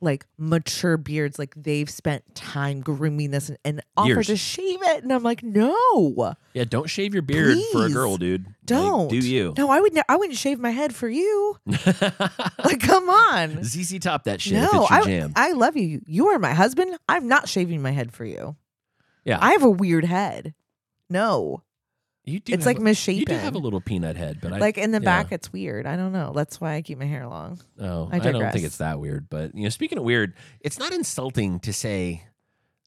like 0.00 0.26
mature 0.38 0.96
beards 0.96 1.38
like 1.38 1.54
they've 1.56 1.88
spent 1.88 2.34
time 2.34 2.80
grooming 2.80 3.30
this 3.30 3.48
and, 3.48 3.58
and 3.64 3.82
offer 3.96 4.08
Years. 4.08 4.26
to 4.26 4.36
shave 4.36 4.82
it. 4.82 5.02
And 5.02 5.12
I'm 5.12 5.22
like 5.22 5.42
no. 5.42 6.34
Yeah, 6.52 6.64
don't 6.64 6.88
shave 6.88 7.12
your 7.14 7.22
beard 7.22 7.58
for 7.72 7.78
a 7.78 7.82
Please, 7.84 7.94
girl, 7.94 8.16
dude. 8.16 8.46
Don't. 8.64 9.08
do 9.08 9.16
you? 9.16 9.54
no 9.56 9.70
I 9.70 9.80
would 9.80 9.94
ne- 9.94 10.02
I 10.08 10.16
wouldn't 10.16 10.38
shave 10.38 10.58
my 10.58 10.70
head 10.70 10.94
for 10.94 11.08
you. 11.08 11.58
Like 12.64 12.80
come 12.80 13.08
on. 13.08 13.62
ZZ 13.62 13.98
Top 14.00 14.24
that 14.24 14.40
shit 14.40 14.54
no 14.54 14.64
if 14.64 14.72
it's 14.72 14.90
your 14.90 15.00
I, 15.00 15.02
jam. 15.04 15.32
I 15.36 15.52
love 15.52 15.76
you. 15.76 16.02
You 16.06 16.28
are 16.28 16.38
my 16.38 16.52
husband. 16.52 16.96
I'm 17.08 17.28
not 17.28 17.48
shaving 17.48 17.80
my 17.80 17.92
head 17.92 18.12
for 18.12 18.24
you. 18.24 18.56
Yeah. 19.24 19.38
I 19.40 19.52
have 19.52 19.62
a 19.62 19.70
weird 19.70 20.04
head. 20.04 20.54
No 21.08 21.62
you 22.26 22.40
do 22.40 22.52
it's 22.52 22.64
have 22.64 22.66
like 22.66 22.78
a- 22.78 22.82
misshapen 22.82 23.20
You 23.20 23.24
do 23.26 23.34
have 23.34 23.54
a 23.54 23.58
little 23.58 23.80
peanut 23.80 24.16
head, 24.16 24.38
but 24.42 24.52
I 24.52 24.58
like 24.58 24.76
in 24.78 24.90
the 24.90 24.98
yeah. 24.98 25.04
back 25.04 25.32
it's 25.32 25.52
weird 25.52 25.86
I 25.86 25.96
don't 25.96 26.12
know 26.12 26.32
that's 26.34 26.60
why 26.60 26.74
I 26.74 26.82
keep 26.82 26.98
my 26.98 27.04
hair 27.06 27.26
long 27.26 27.60
Oh, 27.80 28.08
I 28.12 28.16
I, 28.16 28.18
don't 28.18 28.52
think 28.52 28.64
it's 28.64 28.78
that 28.78 29.00
weird. 29.00 29.28
But 29.30 29.54
you 29.54 29.62
know, 29.62 29.68
speaking 29.70 29.96
of 29.98 30.04
weird, 30.04 30.34
it's 30.60 30.78
not 30.78 30.92
insulting 30.92 31.60
to 31.60 31.72
say 31.72 32.24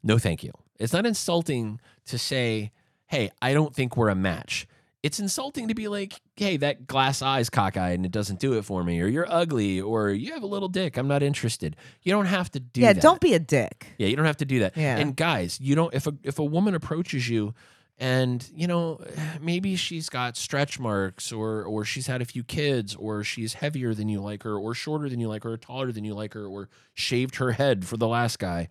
no, 0.04 0.18
thank 0.18 0.44
you. 0.44 0.52
It's 0.80 0.94
not 0.94 1.06
insulting 1.06 1.80
to 2.06 2.18
say, 2.18 2.72
"Hey, 3.08 3.32
I 3.42 3.54
don't 3.54 3.76
think 3.76 3.98
we're 3.98 4.10
a 4.10 4.16
match." 4.16 4.66
It's 5.04 5.20
insulting 5.20 5.68
to 5.70 5.74
be 5.74 5.88
like, 5.88 6.22
"Hey, 6.36 6.58
that 6.58 6.88
glass 6.88 7.22
eye's 7.22 7.50
cockeyed 7.50 7.96
and 7.96 8.06
it 8.06 8.12
doesn't 8.12 8.40
do 8.40 8.54
it 8.58 8.64
for 8.66 8.84
me," 8.84 9.02
or 9.02 9.08
"You're 9.08 9.30
ugly," 9.30 9.82
or 9.82 10.10
"You 10.10 10.34
have 10.34 10.44
a 10.44 10.48
little 10.48 10.70
dick. 10.70 10.98
I'm 10.98 11.08
not 11.08 11.22
interested." 11.24 11.76
You 12.02 12.12
don't 12.14 12.26
have 12.28 12.50
to 12.52 12.60
do 12.60 12.82
yeah 12.82 12.94
that. 12.94 13.02
don't 13.02 13.20
be 13.22 13.34
a 13.34 13.40
dick 13.40 13.88
Yeah, 13.98 14.08
you 14.08 14.16
don't 14.16 14.26
have 14.26 14.38
to 14.38 14.46
do 14.46 14.60
that. 14.60 14.78
Yeah. 14.78 14.98
And 14.98 15.16
guys, 15.16 15.60
you 15.62 15.76
don't 15.76 15.94
if 15.94 16.08
a 16.08 16.14
if 16.24 16.40
a 16.40 16.46
woman 16.46 16.76
approaches 16.76 17.28
you 17.28 17.54
and 18.00 18.50
you 18.56 18.66
know 18.66 19.00
maybe 19.42 19.76
she's 19.76 20.10
got 20.10 20.38
stretch 20.38 20.80
marks 20.80 21.32
or 21.32 21.64
or 21.64 21.84
she's 21.84 22.08
had 22.08 22.22
a 22.22 22.26
few 22.26 22.44
kids 22.44 22.96
or 22.96 23.24
she's 23.24 23.56
heavier 23.56 23.94
than 23.94 24.08
you 24.08 24.22
like 24.22 24.44
her 24.44 24.58
or 24.58 24.74
shorter 24.74 25.10
than 25.10 25.20
you 25.20 25.28
like 25.28 25.44
her 25.44 25.54
or 25.54 25.58
taller 25.58 25.92
than 25.92 26.06
you 26.06 26.14
like 26.14 26.34
her 26.34 26.46
or 26.46 26.70
shaved 26.94 27.36
her 27.36 27.52
head 27.52 27.86
for 27.86 27.98
the 27.98 28.08
last 28.08 28.40
guy. 28.40 28.70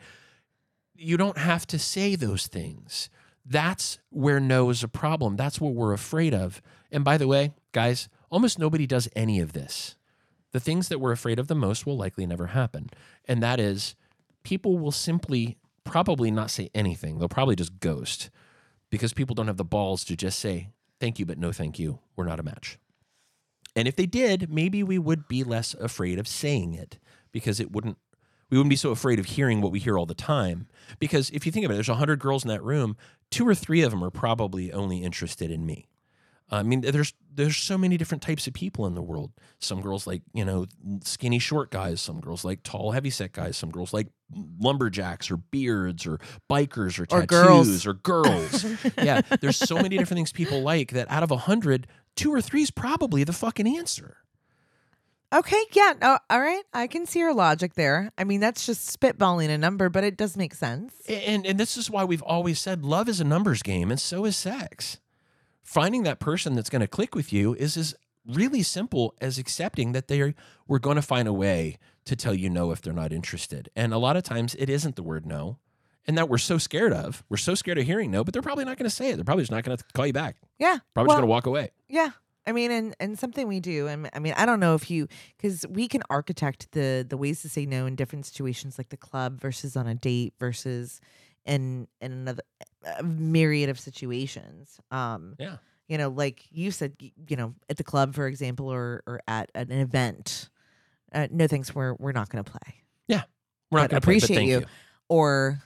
You 0.95 1.17
don't 1.17 1.39
have 1.39 1.67
to 1.69 1.79
say 1.79 2.17
those 2.17 2.47
things. 2.47 3.11
That's 3.45 3.99
where 4.11 4.41
no 4.41 4.71
is 4.71 4.83
a 4.83 4.89
problem. 4.89 5.37
That's 5.37 5.61
what 5.61 5.75
we're 5.75 5.93
afraid 5.93 6.35
of. 6.35 6.61
And 6.91 7.05
by 7.05 7.19
the 7.19 7.29
way, 7.29 7.53
guys, 7.73 8.09
almost 8.31 8.59
nobody 8.59 8.87
does 8.87 9.09
any 9.15 9.41
of 9.41 9.53
this. 9.53 9.95
The 10.53 10.61
things 10.61 10.89
that 10.89 10.99
we're 10.99 11.13
afraid 11.13 11.39
of 11.39 11.47
the 11.47 11.55
most 11.55 11.87
will 11.87 11.97
likely 11.97 12.27
never 12.27 12.49
happen. 12.49 12.91
And 13.27 13.43
that 13.43 13.61
is 13.61 13.95
people 14.43 14.79
will 14.79 14.93
simply 14.93 15.59
probably 15.85 16.31
not 16.31 16.51
say 16.51 16.71
anything. 16.75 17.19
They'll 17.19 17.29
probably 17.29 17.57
just 17.57 17.79
ghost 17.81 18.31
because 18.91 19.13
people 19.13 19.35
don't 19.35 19.47
have 19.47 19.57
the 19.57 19.65
balls 19.65 20.05
to 20.05 20.17
just 20.17 20.39
say, 20.39 20.69
thank 21.01 21.19
you, 21.19 21.27
but 21.27 21.39
no 21.39 21.53
thank 21.53 21.79
you. 21.79 21.99
We're 22.17 22.27
not 22.27 22.41
a 22.41 22.43
match. 22.43 22.79
And 23.77 23.87
if 23.87 23.97
they 23.97 24.07
did, 24.07 24.53
maybe 24.53 24.83
we 24.83 24.99
would 24.99 25.29
be 25.29 25.45
less 25.45 25.75
afraid 25.75 26.19
of 26.19 26.27
saying 26.27 26.75
it 26.75 26.99
because 27.33 27.61
it 27.61 27.71
wouldn't, 27.71 27.99
we 28.51 28.57
wouldn't 28.57 28.71
be 28.71 28.77
so 28.77 28.91
afraid 28.91 29.19
of 29.19 29.27
hearing 29.27 29.61
what 29.61 29.73
we 29.73 29.79
hear 29.79 29.99
all 29.99 30.07
the 30.07 30.15
time. 30.15 30.67
Because 30.99 31.31
if 31.31 31.45
you 31.47 31.53
think 31.53 31.65
about 31.65 31.75
it, 31.75 31.77
there's 31.77 31.89
100 31.89 32.19
girls 32.19 32.45
in 32.45 32.49
that 32.49 32.63
room, 32.63 32.97
two 33.31 33.47
or 33.47 33.55
three 33.55 33.83
of 33.83 33.91
them 33.91 34.03
are 34.03 34.11
probably 34.11 34.73
only 34.73 35.03
interested 35.03 35.51
in 35.51 35.67
me. 35.67 35.87
I 36.51 36.63
mean, 36.63 36.81
there's 36.81 37.13
there's 37.35 37.57
so 37.59 37.77
many 37.77 37.97
different 37.99 38.23
types 38.23 38.47
of 38.47 38.55
people 38.55 38.87
in 38.87 38.95
the 38.95 39.03
world. 39.03 39.33
Some 39.59 39.81
girls 39.83 40.07
like 40.07 40.23
you 40.33 40.45
know 40.45 40.67
skinny 41.05 41.39
short 41.39 41.71
guys. 41.71 42.01
Some 42.01 42.21
girls 42.21 42.45
like 42.45 42.63
tall 42.63 42.93
heavyset 42.93 43.33
guys. 43.33 43.57
Some 43.57 43.71
girls 43.71 43.93
like 43.93 44.09
lumberjacks 44.59 45.31
or 45.31 45.37
beards 45.37 46.07
or 46.07 46.19
bikers 46.51 46.99
or 46.99 47.03
Or 47.15 47.27
tattoos 47.27 47.27
girls. 47.27 47.87
or 47.87 47.95
girls. 47.95 48.65
yeah, 49.03 49.21
there's 49.41 49.57
so 49.59 49.77
many 49.77 49.99
different 49.99 50.17
things 50.19 50.33
people 50.33 50.63
like 50.63 50.93
that. 50.93 51.11
Out 51.11 51.23
of 51.23 51.31
a 51.31 51.37
hundred, 51.37 51.87
two 52.17 52.33
or 52.33 52.41
three 52.41 52.63
is 52.63 52.71
probably 52.71 53.25
the 53.25 53.33
fucking 53.35 53.67
answer. 53.77 54.17
Okay, 55.31 55.63
yeah, 55.75 55.93
no, 56.01 56.19
all 56.31 56.41
right. 56.41 56.63
I 56.73 56.87
can 56.87 57.05
see 57.05 57.19
your 57.19 57.35
logic 57.35 57.75
there. 57.75 58.11
I 58.17 58.25
mean, 58.25 58.41
that's 58.41 58.65
just 58.65 58.99
spitballing 58.99 59.51
a 59.51 59.59
number, 59.59 59.91
but 59.91 60.03
it 60.03 60.17
does 60.17 60.39
make 60.39 60.55
sense. 60.55 60.95
And 61.07 61.45
and 61.45 61.61
this 61.61 61.77
is 61.77 61.91
why 61.91 62.05
we've 62.05 62.23
always 62.23 62.59
said 62.59 62.83
love 62.83 63.07
is 63.11 63.21
a 63.21 63.25
numbers 63.25 63.63
game, 63.63 63.91
and 63.91 64.01
so 64.01 64.25
is 64.25 64.35
sex. 64.39 64.99
Finding 65.69 66.05
that 66.05 66.19
person 66.19 66.55
that's 66.55 66.71
going 66.71 66.81
to 66.81 66.89
click 66.89 67.15
with 67.15 67.31
you 67.31 67.55
is 67.57 67.77
as 67.77 67.95
really 68.27 68.63
simple 68.63 69.15
as 69.21 69.37
accepting 69.37 69.93
that 69.93 70.09
they 70.09 70.23
are 70.23 70.33
we're 70.67 70.79
going 70.79 70.97
to 70.97 71.03
find 71.03 71.29
a 71.29 71.33
way 71.33 71.77
to 72.07 72.17
tell 72.17 72.33
you 72.33 72.49
no 72.49 72.71
if 72.71 72.81
they're 72.81 72.95
not 72.95 73.13
interested. 73.13 73.69
And 73.77 73.93
a 73.93 73.99
lot 73.99 74.17
of 74.17 74.23
times 74.23 74.57
it 74.59 74.71
isn't 74.71 74.97
the 74.97 75.03
word 75.03 75.27
no. 75.27 75.59
And 76.07 76.17
that 76.17 76.31
we're 76.31 76.39
so 76.39 76.57
scared 76.57 76.95
of. 76.95 77.23
We're 77.29 77.37
so 77.37 77.55
scared 77.55 77.77
of 77.77 77.85
hearing 77.85 78.11
no, 78.11 78.25
but 78.25 78.33
they're 78.33 78.41
probably 78.41 78.65
not 78.65 78.79
going 78.79 78.89
to 78.89 78.97
say 78.97 79.11
it. 79.11 79.17
They're 79.17 79.27
probably 79.27 79.43
just 79.43 79.51
not 79.51 79.63
going 79.63 79.77
to 79.77 79.85
call 79.93 80.07
you 80.07 80.15
back. 80.15 80.37
Yeah, 80.59 80.79
Probably 80.95 81.09
well, 81.09 81.17
just 81.17 81.21
going 81.21 81.29
to 81.29 81.31
walk 81.31 81.45
away. 81.45 81.73
Yeah. 81.87 82.13
I 82.47 82.53
mean, 82.53 82.71
and 82.71 82.97
and 82.99 83.19
something 83.19 83.47
we 83.47 83.61
do. 83.61 83.95
Mean, 83.95 84.09
I 84.15 84.21
mean, 84.21 84.33
I 84.39 84.47
don't 84.47 84.61
know 84.61 84.75
if 84.75 84.91
you 84.91 85.07
because 85.37 85.67
we 85.69 85.87
can 85.87 86.03
architect 86.09 86.73
the 86.73 87.05
the 87.07 87.19
ways 87.19 87.43
to 87.43 87.51
say 87.51 87.67
no 87.67 87.85
in 87.85 87.95
different 87.95 88.25
situations, 88.25 88.79
like 88.79 88.89
the 88.89 88.97
club 88.97 89.39
versus 89.39 89.77
on 89.77 89.87
a 89.87 89.95
date 89.95 90.33
versus 90.41 91.03
in 91.47 91.89
in 92.01 92.13
another 92.13 92.43
a 92.99 93.03
myriad 93.03 93.69
of 93.71 93.79
situations. 93.81 94.79
Um, 94.91 95.35
Yeah. 95.39 95.57
you 95.89 95.99
know, 95.99 96.09
like 96.09 96.45
you 96.51 96.71
said, 96.71 96.95
you 97.01 97.37
know, 97.37 97.55
at 97.69 97.77
the 97.77 97.85
club, 97.85 98.15
for 98.15 98.27
example, 98.27 98.69
or 98.73 99.03
or 99.07 99.21
at 99.29 99.51
an 99.55 99.71
event. 99.73 100.49
Uh, 101.13 101.27
no 101.31 101.47
thanks, 101.47 101.75
we're 101.75 101.95
we're 101.95 102.13
not 102.13 102.29
going 102.29 102.45
to 102.45 102.51
play. 102.51 102.75
Yeah, 103.09 103.23
we're 103.71 103.81
not 103.81 103.91
going 103.91 104.01
to 104.01 104.05
play, 104.05 104.15
appreciate 104.17 104.37
thank 104.37 104.49
you. 104.51 104.61
you. 104.61 104.67
Or 105.09 105.59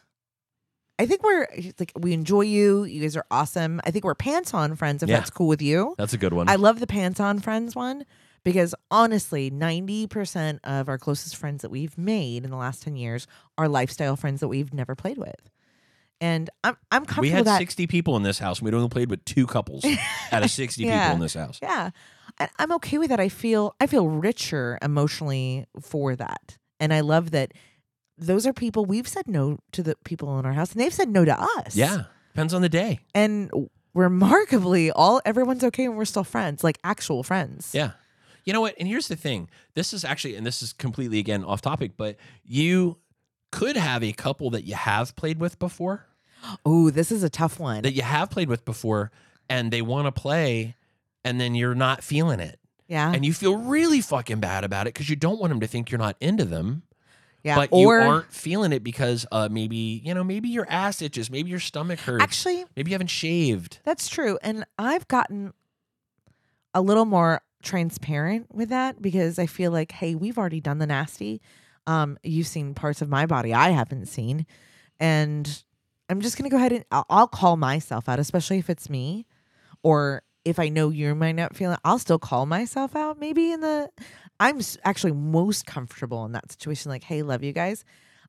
I 0.99 1.07
think 1.07 1.23
we're 1.25 1.49
like 1.81 1.93
we 1.99 2.13
enjoy 2.13 2.43
you. 2.43 2.85
You 2.85 3.01
guys 3.01 3.17
are 3.17 3.27
awesome. 3.31 3.81
I 3.85 3.91
think 3.91 4.05
we're 4.05 4.15
pants 4.15 4.55
on 4.55 4.77
friends 4.77 5.03
if 5.03 5.09
Yeah. 5.09 5.17
that's 5.19 5.31
cool 5.31 5.49
with 5.49 5.61
you. 5.63 5.95
That's 5.99 6.13
a 6.13 6.19
good 6.19 6.33
one. 6.33 6.49
I 6.49 6.55
love 6.57 6.79
the 6.79 6.87
pants 6.87 7.19
on 7.19 7.41
friends 7.41 7.75
one 7.75 8.05
because 8.45 8.75
honestly, 8.91 9.51
90% 9.51 10.61
of 10.65 10.89
our 10.89 10.99
closest 10.99 11.37
friends 11.37 11.63
that 11.63 11.71
we've 11.71 11.97
made 11.99 12.45
in 12.45 12.51
the 12.51 12.57
last 12.57 12.83
10 12.83 12.95
years 12.97 13.27
are 13.59 13.69
lifestyle 13.69 14.15
friends 14.17 14.41
that 14.41 14.49
we've 14.49 14.73
never 14.73 14.95
played 14.95 15.19
with. 15.19 15.51
And 16.23 16.49
I'm 16.65 16.77
I'm 16.91 17.05
comfortable 17.05 17.23
we 17.23 17.31
had 17.31 17.45
that 17.47 17.59
60 17.59 17.87
people 17.89 18.17
in 18.17 18.23
this 18.23 18.39
house, 18.39 18.61
and 18.61 18.67
we 18.71 18.75
only 18.75 18.89
played 18.89 19.11
with 19.11 19.25
two 19.27 19.47
couples 19.47 19.85
out 20.33 20.43
of 20.43 20.51
60 20.51 20.83
Yeah. 20.85 21.03
people 21.09 21.17
in 21.17 21.21
this 21.21 21.35
house. 21.35 21.59
yeah. 21.61 21.91
And 22.39 22.49
I'm 22.59 22.73
okay 22.73 22.97
with 22.97 23.11
that. 23.11 23.21
I 23.21 23.29
feel 23.29 23.75
I 23.81 23.87
feel 23.87 24.09
richer 24.09 24.79
emotionally 24.81 25.67
for 25.81 26.15
that. 26.17 26.57
And 26.81 26.95
I 26.95 27.01
love 27.01 27.33
that 27.33 27.53
those 28.17 28.47
are 28.47 28.53
people 28.53 28.85
we've 28.85 29.09
said 29.09 29.27
no 29.27 29.59
to 29.73 29.83
the 29.83 29.97
people 30.05 30.39
in 30.39 30.47
our 30.47 30.53
house 30.53 30.73
and 30.73 30.81
they've 30.81 30.95
said 30.95 31.09
no 31.09 31.25
to 31.25 31.39
us. 31.59 31.75
Yeah. 31.77 32.05
Depends 32.33 32.55
on 32.55 32.63
the 32.63 32.69
day. 32.69 33.01
And 33.15 33.51
remarkably 33.95 34.91
all 34.91 35.21
everyone's 35.25 35.65
okay 35.65 35.85
and 35.87 35.97
we're 35.97 36.05
still 36.05 36.25
friends, 36.25 36.63
like 36.65 36.79
actual 36.85 37.23
friends. 37.23 37.71
Yeah. 37.75 37.93
You 38.45 38.53
know 38.53 38.61
what? 38.61 38.75
And 38.79 38.89
here's 38.89 39.09
the 39.09 39.17
thing. 39.17 39.49
This 39.75 39.93
is 39.93 40.05
actually, 40.05 40.37
and 40.37 40.45
this 40.47 40.63
is 40.63 40.73
completely 40.73 41.19
again 41.19 41.45
off 41.45 41.61
topic, 41.63 41.93
but 41.97 42.17
you 42.45 42.99
could 43.51 43.77
have 43.77 44.03
a 44.03 44.13
couple 44.13 44.51
that 44.51 44.65
you 44.65 44.75
have 44.75 45.15
played 45.15 45.39
with 45.39 45.59
before, 45.59 46.07
Oh, 46.65 46.91
this 46.91 47.13
is 47.13 47.23
a 47.23 47.31
tough 47.31 47.59
one. 47.61 47.83
that 47.83 47.93
you 47.93 48.03
have 48.03 48.31
played 48.31 48.49
with 48.49 48.65
before, 48.65 49.11
and 49.49 49.71
they 49.73 49.83
want 49.83 50.07
to 50.07 50.13
play, 50.21 50.77
and 51.25 51.41
then 51.41 51.55
you're 51.55 51.75
not 51.75 52.03
feeling 52.03 52.41
it. 52.41 52.59
yeah. 52.89 53.13
And 53.13 53.25
you 53.25 53.33
feel 53.33 53.57
really 53.57 54.01
fucking 54.01 54.41
bad 54.41 54.65
about 54.65 54.87
it 54.87 54.95
because 54.95 55.09
you 55.09 55.17
don't 55.17 55.39
want 55.41 55.51
them 55.51 55.61
to 55.61 55.67
think 55.67 55.91
you're 55.91 55.99
not 55.99 56.17
into 56.21 56.45
them. 56.45 56.83
yeah. 57.43 57.57
But 57.57 57.69
or 57.73 58.01
you 58.01 58.07
aren't 58.09 58.33
feeling 58.33 58.73
it 58.73 58.83
because 58.85 59.25
uh, 59.33 59.49
maybe, 59.51 60.01
you 60.05 60.15
know, 60.15 60.25
maybe 60.25 60.49
your 60.49 60.67
ass 60.69 61.01
itches, 61.03 61.31
maybe 61.31 61.51
your 61.51 61.61
stomach 61.61 62.01
hurts, 62.01 62.23
actually, 62.23 62.65
maybe 62.77 62.91
you 62.91 62.95
haven't 62.95 63.09
shaved. 63.09 63.79
that's 63.85 64.09
true. 64.09 64.39
And 64.43 64.65
I've 64.79 65.07
gotten 65.09 65.53
a 66.75 66.81
little 66.83 67.05
more 67.05 67.43
transparent 67.63 68.53
with 68.55 68.71
that 68.71 69.01
because 69.01 69.39
I 69.39 69.47
feel 69.47 69.71
like, 69.71 69.93
hey, 69.93 70.15
we've 70.15 70.39
already 70.39 70.61
done 70.61 70.79
the 70.79 70.87
nasty. 70.87 71.41
Um, 71.87 72.19
you've 72.23 72.47
seen 72.47 72.75
parts 72.75 73.03
of 73.03 73.09
my 73.09 73.27
body 73.27 73.53
I 73.55 73.71
haven't 73.71 74.07
seen, 74.07 74.47
and 75.01 75.63
I'm 76.09 76.21
just 76.21 76.37
gonna 76.37 76.51
go 76.51 76.57
ahead 76.57 76.73
and 76.73 76.85
I'll, 76.91 77.07
I'll 77.09 77.29
call 77.29 77.57
myself 77.57 78.09
out, 78.09 78.19
especially 78.19 78.59
if 78.59 78.69
it's 78.69 78.91
me, 78.91 79.27
or 79.83 80.23
if 80.45 80.59
I 80.59 80.69
know 80.69 80.91
you 80.91 81.15
might 81.15 81.33
not 81.37 81.55
feel 81.57 81.73
it. 81.73 81.79
I'll 81.85 81.99
still 81.99 82.19
call 82.19 82.47
myself 82.47 82.95
out. 82.97 83.19
Maybe 83.19 83.53
in 83.53 83.61
the, 83.61 83.89
I'm 84.41 84.61
actually 84.85 85.13
most 85.13 85.67
comfortable 85.67 86.25
in 86.25 86.33
that 86.33 86.51
situation. 86.51 86.91
Like, 86.91 87.05
hey, 87.05 87.23
love 87.23 87.43
you 87.45 87.53
guys. 87.53 87.85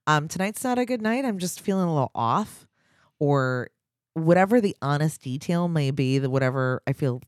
Um, 0.05 0.27
tonight's 0.27 0.63
not 0.63 0.77
a 0.77 0.85
good 0.85 1.01
night. 1.01 1.25
I'm 1.25 1.39
just 1.39 1.59
feeling 1.61 1.85
a 1.87 1.93
little 1.93 2.11
off, 2.13 2.67
or 3.19 3.69
whatever 4.13 4.61
the 4.61 4.75
honest 4.81 5.21
detail 5.23 5.67
may 5.67 5.89
be. 5.91 6.19
The 6.19 6.29
whatever 6.29 6.81
I 6.85 6.93
feel 6.93 7.21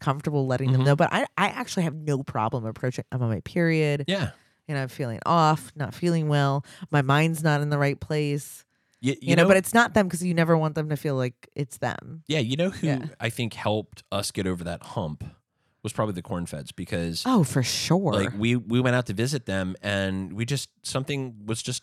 comfortable 0.00 0.46
letting 0.46 0.72
them 0.72 0.80
Mhm. 0.82 0.86
know. 0.86 0.96
But 0.96 1.10
I, 1.12 1.26
I 1.38 1.46
actually 1.48 1.84
have 1.84 1.94
no 1.94 2.22
problem 2.24 2.64
approaching. 2.66 3.04
I'm 3.12 3.22
on 3.22 3.28
my 3.28 3.40
period 3.40 4.04
Yeah. 4.08 4.30
and 4.66 4.76
I'm 4.76 4.88
feeling 4.88 5.20
off, 5.24 5.70
not 5.76 5.94
feeling 5.94 6.26
well. 6.26 6.64
My 6.90 7.02
mind's 7.02 7.44
not 7.44 7.60
in 7.60 7.70
the 7.70 7.78
right 7.78 8.00
place. 8.00 8.64
You, 9.02 9.16
You, 9.20 9.36
know, 9.36 9.46
but 9.48 9.56
it's 9.58 9.74
not 9.74 9.92
them 9.94 10.06
because 10.06 10.22
you 10.24 10.32
never 10.32 10.56
want 10.56 10.74
them 10.76 10.88
to 10.88 10.96
feel 10.96 11.16
like 11.16 11.48
it's 11.54 11.76
them. 11.78 12.22
Yeah, 12.28 12.38
you 12.38 12.56
know 12.56 12.70
who 12.70 12.86
Yeah. 12.86 13.06
I 13.20 13.28
think 13.30 13.52
helped 13.54 14.04
us 14.10 14.30
get 14.30 14.46
over 14.46 14.64
that 14.64 14.82
hump 14.82 15.24
was 15.82 15.92
probably 15.92 16.14
the 16.14 16.22
corn 16.22 16.46
feds 16.46 16.70
because 16.72 17.24
Oh, 17.26 17.42
for 17.42 17.62
sure. 17.64 18.12
like 18.14 18.30
we 18.38 18.54
we 18.56 18.80
went 18.80 18.94
out 18.96 19.06
to 19.06 19.12
visit 19.12 19.46
them 19.46 19.74
and 19.82 20.32
we 20.32 20.44
just 20.44 20.70
something 20.84 21.34
was 21.44 21.60
just 21.62 21.82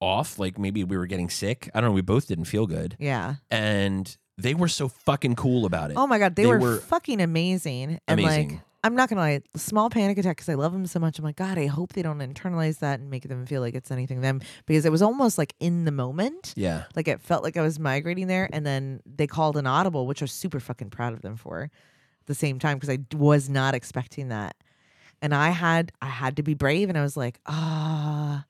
off 0.00 0.38
like 0.38 0.58
maybe 0.58 0.82
we 0.84 0.96
were 0.96 1.06
getting 1.06 1.30
sick. 1.30 1.70
I 1.74 1.80
don't 1.80 1.90
know, 1.90 1.94
we 1.94 2.02
both 2.02 2.26
didn't 2.28 2.46
feel 2.46 2.66
good. 2.66 2.96
yeah. 2.98 3.36
And 3.50 4.16
they 4.36 4.54
were 4.54 4.68
so 4.68 4.88
fucking 4.88 5.34
cool 5.34 5.64
about 5.66 5.90
it. 5.90 5.96
Oh 5.96 6.06
my 6.06 6.18
god, 6.18 6.36
they, 6.36 6.42
They 6.44 6.48
were, 6.48 6.58
were 6.60 6.76
fucking 6.78 7.20
amazing. 7.20 7.98
And 8.06 8.20
amazing. 8.20 8.48
like, 8.50 8.60
I'm 8.84 8.94
not 8.94 9.08
gonna 9.08 9.20
lie, 9.20 9.40
small 9.56 9.90
panic 9.90 10.18
attack 10.18 10.36
because 10.36 10.48
I 10.48 10.54
love 10.54 10.72
them 10.72 10.86
so 10.86 11.00
much. 11.00 11.18
I'm 11.18 11.24
like, 11.24 11.36
God, 11.36 11.58
I 11.58 11.66
hope 11.66 11.94
they 11.94 12.02
don't 12.02 12.18
internalize 12.18 12.78
that 12.78 13.00
and 13.00 13.10
make 13.10 13.28
them 13.28 13.44
feel 13.44 13.60
like 13.60 13.74
it's 13.74 13.90
anything 13.90 14.20
them 14.20 14.40
because 14.66 14.84
it 14.84 14.92
was 14.92 15.02
almost 15.02 15.36
like 15.36 15.54
in 15.58 15.84
the 15.84 15.90
moment. 15.90 16.54
yeah. 16.56 16.84
Like 16.94 17.08
it 17.08 17.20
felt 17.20 17.42
like 17.42 17.56
I 17.56 17.62
was 17.62 17.78
migrating 17.78 18.28
there, 18.28 18.48
and 18.52 18.64
then 18.64 19.00
they 19.04 19.26
called 19.26 19.56
an 19.56 19.66
audible, 19.66 20.06
which 20.06 20.22
I 20.22 20.24
was 20.24 20.32
super 20.32 20.60
fucking 20.60 20.90
proud 20.90 21.12
of 21.12 21.22
them 21.22 21.36
for. 21.36 21.62
At 21.64 22.26
the 22.26 22.34
same 22.34 22.58
time, 22.58 22.76
because 22.76 22.90
I 22.90 22.96
d- 22.96 23.16
was 23.16 23.48
not 23.48 23.74
expecting 23.74 24.28
that, 24.28 24.54
and 25.20 25.34
I 25.34 25.50
had 25.50 25.92
I 26.00 26.06
had 26.06 26.36
to 26.36 26.42
be 26.42 26.54
brave, 26.54 26.88
and 26.88 26.96
I 26.96 27.02
was 27.02 27.16
like, 27.16 27.40
ah, 27.46 28.44